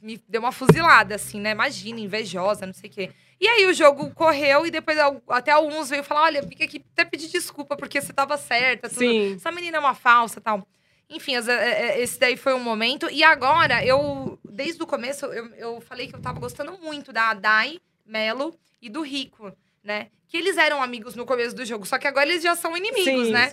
me 0.00 0.22
deu 0.28 0.40
uma 0.40 0.52
fuzilada, 0.52 1.16
assim, 1.16 1.40
né? 1.40 1.50
Imagina, 1.50 1.98
invejosa, 1.98 2.64
não 2.64 2.72
sei 2.72 2.88
o 2.88 2.92
quê. 2.92 3.10
E 3.40 3.46
aí 3.48 3.66
o 3.66 3.74
jogo 3.74 4.10
correu 4.14 4.64
e 4.64 4.70
depois 4.70 4.96
até 5.28 5.50
alguns 5.50 5.90
veio 5.90 6.04
falar: 6.04 6.22
olha, 6.22 6.42
fica 6.44 6.64
aqui 6.64 6.84
até 6.92 7.04
pedir 7.04 7.28
desculpa 7.28 7.76
porque 7.76 8.00
você 8.00 8.12
tava 8.12 8.36
certa. 8.38 8.88
Tudo. 8.88 8.98
Sim. 9.00 9.34
Essa 9.34 9.50
menina 9.50 9.76
é 9.76 9.80
uma 9.80 9.94
falsa 9.94 10.40
tal. 10.40 10.66
Enfim, 11.10 11.34
as- 11.36 11.48
é, 11.48 11.70
é, 11.96 12.00
esse 12.00 12.18
daí 12.20 12.36
foi 12.36 12.54
um 12.54 12.60
momento. 12.60 13.08
E 13.10 13.24
agora, 13.24 13.84
eu, 13.84 14.38
desde 14.48 14.80
o 14.82 14.86
começo, 14.86 15.26
eu, 15.26 15.46
eu 15.54 15.80
falei 15.80 16.06
que 16.06 16.14
eu 16.14 16.20
tava 16.20 16.38
gostando 16.38 16.78
muito 16.78 17.12
da 17.12 17.32
Dai, 17.34 17.80
Melo 18.06 18.54
e 18.80 18.88
do 18.88 19.02
Rico. 19.02 19.52
Né? 19.88 20.08
Que 20.28 20.36
eles 20.36 20.58
eram 20.58 20.82
amigos 20.82 21.14
no 21.16 21.24
começo 21.24 21.56
do 21.56 21.64
jogo, 21.64 21.86
só 21.86 21.96
que 21.98 22.06
agora 22.06 22.28
eles 22.28 22.42
já 22.42 22.54
são 22.54 22.76
inimigos, 22.76 23.26
Sim. 23.28 23.32
né? 23.32 23.50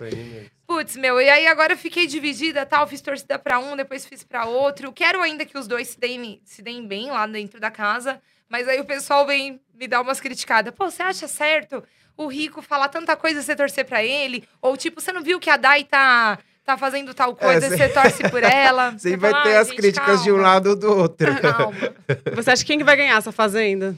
Putz, 0.67 0.97
meu, 0.97 1.21
e 1.21 1.29
aí 1.29 1.47
agora 1.47 1.71
eu 1.73 1.77
fiquei 1.77 2.05
dividida, 2.05 2.65
tal, 2.65 2.85
fiz 2.85 2.99
torcida 2.99 3.39
pra 3.39 3.57
um, 3.59 3.77
depois 3.77 4.05
fiz 4.05 4.23
pra 4.23 4.45
outro. 4.45 4.91
Quero 4.91 5.21
ainda 5.21 5.45
que 5.45 5.57
os 5.57 5.67
dois 5.67 5.87
se 5.87 5.99
deem, 5.99 6.41
se 6.43 6.61
deem 6.61 6.85
bem 6.85 7.09
lá 7.09 7.25
dentro 7.25 7.59
da 7.61 7.71
casa, 7.71 8.21
mas 8.49 8.67
aí 8.67 8.81
o 8.81 8.85
pessoal 8.85 9.25
vem 9.25 9.61
me 9.73 9.87
dar 9.87 10.01
umas 10.01 10.19
criticadas. 10.19 10.73
Pô, 10.75 10.91
você 10.91 11.01
acha 11.01 11.27
certo 11.29 11.81
o 12.17 12.27
Rico 12.27 12.61
falar 12.61 12.89
tanta 12.89 13.15
coisa 13.15 13.39
e 13.39 13.43
você 13.43 13.55
torcer 13.55 13.85
pra 13.85 14.03
ele? 14.03 14.43
Ou 14.61 14.75
tipo, 14.75 14.99
você 14.99 15.13
não 15.13 15.21
viu 15.23 15.39
que 15.39 15.49
a 15.49 15.55
Dai 15.57 15.83
tá, 15.85 16.39
tá 16.65 16.77
fazendo 16.77 17.13
tal 17.13 17.35
coisa 17.37 17.67
e 17.67 17.69
cê- 17.69 17.77
você 17.77 17.89
torce 17.89 18.29
por 18.29 18.43
ela? 18.43 18.91
Você 18.91 19.11
Você 19.11 19.17
vai 19.17 19.31
fala, 19.31 19.43
ter 19.43 19.49
"Ai, 19.51 19.57
as 19.57 19.67
gente, 19.69 19.77
críticas 19.77 20.23
de 20.23 20.31
um 20.31 20.35
calma, 20.35 20.49
lado 20.49 20.69
ou 20.71 20.75
do 20.75 20.93
outro. 20.97 21.27
Calma. 21.39 21.77
Você 22.35 22.51
acha 22.51 22.63
que 22.63 22.67
quem 22.67 22.79
que 22.79 22.83
vai 22.83 22.97
ganhar 22.97 23.17
essa 23.17 23.31
fazenda? 23.31 23.95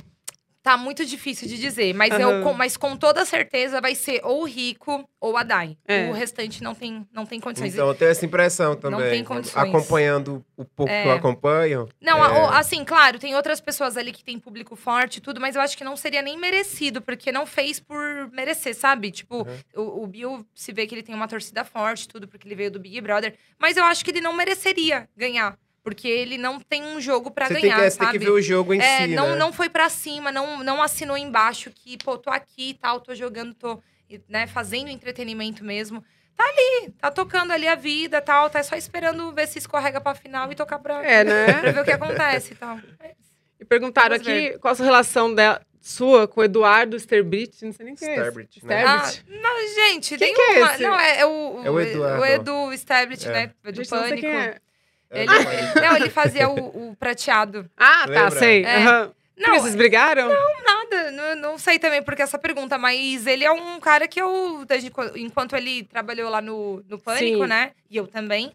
Tá 0.67 0.75
muito 0.75 1.05
difícil 1.05 1.47
de 1.47 1.57
dizer, 1.57 1.93
mas, 1.93 2.11
Aham. 2.11 2.19
eu, 2.39 2.43
com, 2.43 2.53
mas 2.53 2.75
com 2.75 2.97
toda 2.97 3.23
certeza 3.23 3.79
vai 3.79 3.95
ser 3.95 4.19
ou 4.25 4.41
o 4.41 4.43
Rico 4.43 5.09
ou 5.17 5.37
a 5.37 5.43
Dai. 5.43 5.77
É. 5.87 6.09
O 6.09 6.11
restante 6.11 6.61
não 6.61 6.75
tem, 6.75 7.07
não 7.13 7.25
tem 7.25 7.39
condições. 7.39 7.73
Então, 7.73 7.87
eu 7.87 7.95
tenho 7.95 8.11
essa 8.11 8.25
impressão 8.25 8.75
também. 8.75 9.09
tem 9.09 9.23
condições. 9.23 9.55
Acompanhando 9.55 10.45
o 10.57 10.65
pouco 10.65 10.91
que 10.91 11.07
eu 11.07 11.11
É. 11.11 11.13
acompanho. 11.13 11.87
Não, 12.01 12.21
é, 12.21 12.57
assim, 12.57 12.83
claro, 12.83 13.17
tem 13.17 13.33
outras 13.33 13.61
pessoas 13.61 13.95
ali 13.95 14.11
que 14.11 14.25
tem 14.25 14.37
público 14.37 14.75
forte 14.75 15.19
e 15.19 15.21
tudo, 15.21 15.39
mas 15.39 15.55
eu 15.55 15.61
acho 15.61 15.77
que 15.77 15.85
não 15.85 15.95
seria 15.95 16.21
nem 16.21 16.37
merecido, 16.37 17.01
porque 17.01 17.31
não 17.31 17.45
fez 17.45 17.79
por 17.79 18.29
merecer, 18.33 18.75
sabe? 18.75 19.09
Tipo, 19.09 19.47
o, 19.73 20.03
o 20.03 20.05
Bill 20.07 20.45
se 20.53 20.73
vê 20.73 20.85
que 20.85 20.93
ele 20.93 21.01
tem 21.03 21.15
uma 21.15 21.29
torcida 21.29 21.63
forte 21.63 22.09
tudo, 22.09 22.27
porque 22.27 22.45
ele 22.45 22.55
veio 22.55 22.71
do 22.71 22.77
Big 22.77 22.99
Brother, 22.99 23.35
mas 23.57 23.77
eu 23.77 23.85
acho 23.85 24.03
que 24.03 24.11
ele 24.11 24.19
não 24.19 24.33
mereceria 24.33 25.07
ganhar, 25.15 25.57
porque 25.87 26.05
ele 26.05 26.37
não 26.37 26.59
tem 26.59 26.83
um 26.83 26.99
jogo 26.99 27.31
pra 27.31 27.47
você 27.47 27.53
tem 27.53 27.61
ganhar, 27.61 27.75
que, 27.77 27.89
você 27.91 27.97
tem 27.97 28.07
sabe? 28.07 28.19
que 28.19 28.25
ver 28.25 28.31
o 28.31 28.41
jogo 28.41 28.73
em 28.73 28.81
É, 28.81 29.05
si, 29.05 29.15
não, 29.15 29.29
né? 29.29 29.35
não 29.37 29.53
foi 29.53 29.69
pra 29.69 29.87
cima, 29.87 30.33
não, 30.33 30.61
não 30.61 30.81
assinou 30.81 31.17
embaixo 31.17 31.71
que, 31.71 31.97
pô, 31.97 32.17
tô 32.17 32.29
aqui 32.29 32.71
e 32.71 32.73
tal, 32.73 32.99
tô 32.99 33.15
jogando, 33.15 33.53
tô 33.53 33.81
né, 34.27 34.47
fazendo 34.47 34.89
entretenimento 34.89 35.63
mesmo. 35.63 36.03
Tá 36.35 36.43
ali, 36.43 36.91
tá 36.91 37.09
tocando 37.09 37.53
ali 37.53 37.69
a 37.69 37.75
vida 37.75 38.19
tal, 38.21 38.49
tá 38.49 38.61
só 38.63 38.75
esperando 38.75 39.31
ver 39.31 39.47
se 39.47 39.59
escorrega 39.59 40.01
pra 40.01 40.13
final 40.13 40.51
e 40.51 40.55
tocar 40.55 40.77
pra, 40.77 41.01
É, 41.05 41.23
né? 41.23 41.53
pra 41.61 41.71
ver 41.71 41.79
o 41.79 41.85
que 41.85 41.91
acontece 41.91 42.51
e 42.51 42.55
tal. 42.57 42.77
É. 42.99 43.13
E 43.57 43.63
perguntaram 43.63 44.17
Vamos 44.17 44.27
aqui 44.27 44.59
qual 44.59 44.73
a 44.73 44.75
sua 44.75 44.85
relação 44.85 45.33
dela, 45.33 45.61
sua 45.79 46.27
com 46.27 46.41
o 46.41 46.43
Eduardo 46.43 46.99
Sterbrit, 46.99 47.63
não 47.63 47.71
sei 47.71 47.85
nem 47.85 47.95
quem 47.95 48.09
é 48.09 48.11
esse. 48.11 48.19
Starbrit, 48.19 48.65
né? 48.65 48.83
Ah, 48.83 49.09
não, 49.29 49.73
gente, 49.73 50.17
Quem 50.17 50.33
tem 50.33 50.33
que 50.35 50.41
é 50.41 50.59
uma. 50.63 50.73
esse? 50.73 50.83
não, 50.83 50.99
é, 50.99 51.19
é 51.21 51.25
o, 51.25 51.61
É 51.63 51.71
o 51.71 51.79
Eduardo. 51.79 52.21
o 52.21 52.25
Edu 52.25 52.73
Stablet, 52.73 53.25
É. 53.25 53.31
né? 53.31 53.51
Do 53.63 53.73
Gente, 53.73 53.89
não 53.91 54.01
sei 54.01 54.09
Pânico. 54.21 54.66
É. 55.09 55.23
Ele, 55.23 55.25
não, 55.25 55.51
ele- 55.51 55.81
não, 55.87 55.95
ele 55.95 56.09
fazia 56.09 56.49
o, 56.49 56.89
o 56.91 56.95
prateado. 56.95 57.69
Ah, 57.77 58.03
tá, 58.05 58.11
Lembra? 58.25 58.31
sei. 58.39 58.63
É. 58.65 58.83
Por 58.83 59.13
Não, 59.37 59.59
vocês 59.59 59.75
brigaram? 59.75 60.29
nada. 60.65 61.11
Não, 61.11 61.35
não 61.35 61.57
sei 61.59 61.77
também 61.77 62.01
porque 62.01 62.21
essa 62.23 62.39
pergunta, 62.39 62.77
mas 62.77 63.27
ele 63.27 63.43
é 63.43 63.51
um 63.51 63.79
cara 63.79 64.07
que 64.07 64.19
eu, 64.19 64.65
desde 64.67 64.89
qu- 64.89 65.15
enquanto 65.15 65.55
ele 65.55 65.83
trabalhou 65.83 66.29
lá 66.29 66.41
no, 66.41 66.83
no 66.89 66.97
Pânico, 66.99 67.43
Sim. 67.43 67.47
né? 67.47 67.71
E 67.89 67.97
eu 67.97 68.07
também. 68.07 68.51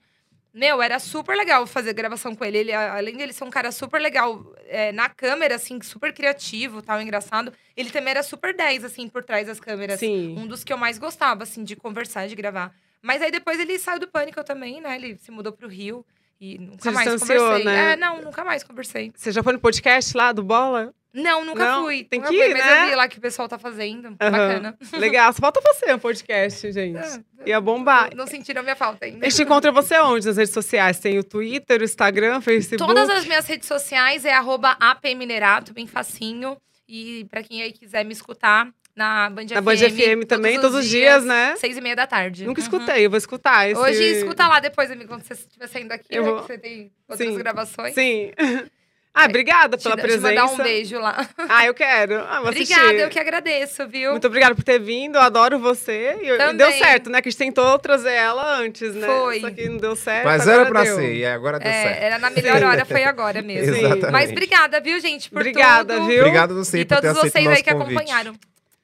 Meu, 0.54 0.82
era 0.82 0.98
super 0.98 1.34
legal 1.34 1.66
fazer 1.66 1.94
gravação 1.94 2.34
com 2.34 2.44
ele. 2.44 2.58
ele 2.58 2.72
além 2.74 3.16
dele 3.16 3.32
ser 3.32 3.44
um 3.44 3.50
cara 3.50 3.72
super 3.72 3.98
legal 4.00 4.44
é, 4.66 4.92
na 4.92 5.08
câmera, 5.08 5.54
assim, 5.54 5.80
super 5.80 6.12
criativo, 6.12 6.82
tal, 6.82 7.00
engraçado. 7.00 7.52
Ele 7.76 7.88
também 7.90 8.10
era 8.10 8.22
super 8.22 8.52
10, 8.54 8.84
assim, 8.84 9.08
por 9.08 9.22
trás 9.24 9.46
das 9.46 9.58
câmeras. 9.58 9.98
Sim. 10.00 10.34
Um 10.38 10.46
dos 10.46 10.62
que 10.62 10.72
eu 10.72 10.76
mais 10.76 10.98
gostava, 10.98 11.44
assim, 11.44 11.64
de 11.64 11.74
conversar, 11.74 12.26
de 12.28 12.34
gravar. 12.34 12.70
Mas 13.00 13.22
aí 13.22 13.30
depois 13.30 13.58
ele 13.58 13.78
saiu 13.78 13.98
do 14.00 14.08
Pânico 14.08 14.44
também, 14.44 14.80
né? 14.80 14.94
Ele 14.96 15.16
se 15.16 15.30
mudou 15.30 15.52
pro 15.52 15.68
Rio. 15.68 16.04
E 16.44 16.58
nunca 16.58 16.82
Se 16.82 16.90
mais 16.90 17.20
conversei. 17.20 17.64
né? 17.64 17.92
É, 17.92 17.96
não, 17.96 18.20
nunca 18.20 18.42
mais 18.44 18.64
conversei. 18.64 19.12
Você 19.14 19.30
já 19.30 19.44
foi 19.44 19.52
no 19.52 19.60
podcast 19.60 20.16
lá 20.16 20.32
do 20.32 20.42
Bola? 20.42 20.92
Não, 21.14 21.44
nunca 21.44 21.64
Não? 21.64 21.84
fui. 21.84 22.02
Tem 22.02 22.18
nunca 22.18 22.32
que 22.32 22.36
fui, 22.36 22.48
ir, 22.48 22.52
mas 22.52 22.66
né? 22.66 22.82
eu 22.84 22.88
vi 22.88 22.94
lá 22.96 23.06
que 23.06 23.18
o 23.18 23.20
pessoal 23.20 23.48
tá 23.48 23.60
fazendo. 23.60 24.16
Aham. 24.20 24.30
Bacana. 24.30 24.78
Legal, 24.94 25.32
só 25.32 25.38
falta 25.38 25.60
você 25.60 25.94
um 25.94 26.00
podcast, 26.00 26.72
gente. 26.72 26.98
É. 26.98 27.50
Ia 27.50 27.60
bombar. 27.60 28.10
Não, 28.10 28.24
não 28.24 28.26
sentiram 28.26 28.60
minha 28.64 28.74
falta 28.74 29.04
ainda. 29.04 29.24
A 29.24 29.28
gente 29.28 29.40
encontra 29.40 29.70
você 29.70 29.96
onde 30.00 30.26
nas 30.26 30.36
redes 30.36 30.52
sociais? 30.52 30.98
Tem 30.98 31.16
o 31.16 31.22
Twitter, 31.22 31.80
o 31.80 31.84
Instagram, 31.84 32.40
Facebook? 32.40 32.84
Todas 32.92 33.08
as 33.08 33.24
minhas 33.24 33.46
redes 33.46 33.68
sociais 33.68 34.24
é 34.24 34.34
apminerato, 34.80 35.72
bem 35.72 35.86
facinho. 35.86 36.56
E 36.88 37.24
pra 37.30 37.44
quem 37.44 37.62
aí 37.62 37.72
quiser 37.72 38.04
me 38.04 38.12
escutar, 38.12 38.68
na 38.94 39.30
Band 39.30 39.46
Na 39.52 39.60
Band 39.60 39.76
FM 39.76 40.26
também, 40.28 40.60
todos 40.60 40.78
os 40.80 40.86
dias, 40.88 41.24
né? 41.24 41.54
Seis 41.56 41.76
e 41.76 41.80
meia 41.80 41.96
da 41.96 42.06
tarde. 42.06 42.44
Nunca 42.44 42.60
Uhum. 42.60 42.66
escutei, 42.66 43.06
eu 43.06 43.10
vou 43.10 43.16
escutar. 43.18 43.68
Esse... 43.68 43.80
Hoje, 43.80 44.02
escuta 44.18 44.46
lá 44.46 44.60
depois, 44.60 44.90
amigo, 44.90 45.08
quando 45.08 45.22
você 45.22 45.32
estiver 45.34 45.66
saindo 45.68 45.92
aqui, 45.92 46.06
Eu 46.10 46.22
né, 46.22 46.30
vou- 46.30 46.40
que 46.40 46.46
você 46.46 46.58
tem 46.58 46.92
outras 47.08 47.28
Sim. 47.28 47.38
gravações. 47.38 47.94
Sim. 47.94 48.32
Ah, 49.14 49.26
obrigada 49.26 49.76
Te, 49.76 49.82
pela 49.82 49.94
te 49.96 50.00
presença. 50.00 50.26
mandar 50.26 50.46
um 50.46 50.56
beijo 50.56 50.98
lá. 50.98 51.28
Ah, 51.46 51.66
eu 51.66 51.74
quero. 51.74 52.18
Ah, 52.26 52.40
vou 52.40 52.48
assistir. 52.48 52.72
Obrigada, 52.72 52.98
eu 53.00 53.10
que 53.10 53.18
agradeço, 53.18 53.86
viu? 53.86 54.12
Muito 54.12 54.26
obrigada 54.26 54.54
por 54.54 54.64
ter 54.64 54.80
vindo, 54.80 55.16
eu 55.16 55.20
adoro 55.20 55.58
você. 55.58 56.16
E, 56.22 56.30
e 56.30 56.38
Também. 56.38 56.56
deu 56.56 56.72
certo, 56.72 57.10
né? 57.10 57.20
Que 57.20 57.28
a 57.28 57.30
gente 57.30 57.38
tentou 57.38 57.78
trazer 57.78 58.12
ela 58.12 58.56
antes, 58.56 58.94
né? 58.94 59.06
Foi. 59.06 59.40
Só 59.40 59.50
que 59.50 59.68
não 59.68 59.76
deu 59.76 59.94
certo. 59.94 60.24
Mas 60.24 60.48
era 60.48 60.64
pra 60.64 60.82
deu. 60.84 60.96
ser, 60.96 61.14
e 61.14 61.26
agora 61.26 61.58
deu 61.58 61.68
É, 61.70 61.82
certo. 61.82 62.02
era 62.02 62.18
na 62.18 62.30
melhor 62.30 62.62
hora, 62.64 62.86
foi 62.86 63.04
agora 63.04 63.42
mesmo. 63.42 63.74
Sim. 63.74 63.80
Exatamente. 63.84 64.12
Mas 64.12 64.30
obrigada, 64.30 64.80
viu, 64.80 64.98
gente, 64.98 65.28
por 65.28 65.40
Obrigada, 65.40 65.94
tudo. 65.96 66.06
viu? 66.06 66.20
Obrigado 66.20 66.54
você 66.54 66.78
E 66.78 66.84
todos 66.86 67.12
vocês 67.12 67.46
aí 67.46 67.62
que 67.62 67.70
convite. 67.70 67.94
acompanharam. 67.98 68.34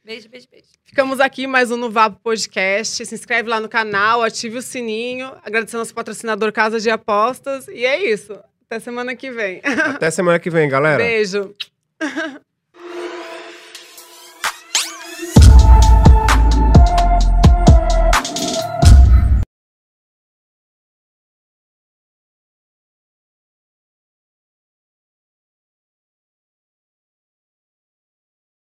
Beijo, 0.08 0.26
beijo, 0.26 0.48
beijo. 0.50 0.68
Ficamos 0.86 1.20
aqui 1.20 1.46
mais 1.46 1.70
um 1.70 1.76
no 1.76 1.90
Vapo 1.90 2.18
Podcast. 2.22 3.04
Se 3.04 3.14
inscreve 3.14 3.50
lá 3.50 3.60
no 3.60 3.68
canal, 3.68 4.22
ative 4.22 4.56
o 4.56 4.62
sininho. 4.62 5.30
Agradecendo 5.44 5.76
ao 5.76 5.80
nosso 5.82 5.92
patrocinador 5.92 6.50
Casa 6.50 6.80
de 6.80 6.88
Apostas. 6.88 7.68
E 7.68 7.84
é 7.84 8.10
isso. 8.10 8.32
Até 8.64 8.80
semana 8.80 9.14
que 9.14 9.30
vem. 9.30 9.60
Até 9.62 10.10
semana 10.10 10.38
que 10.38 10.48
vem, 10.48 10.66
galera. 10.66 10.96
Beijo. 10.96 11.54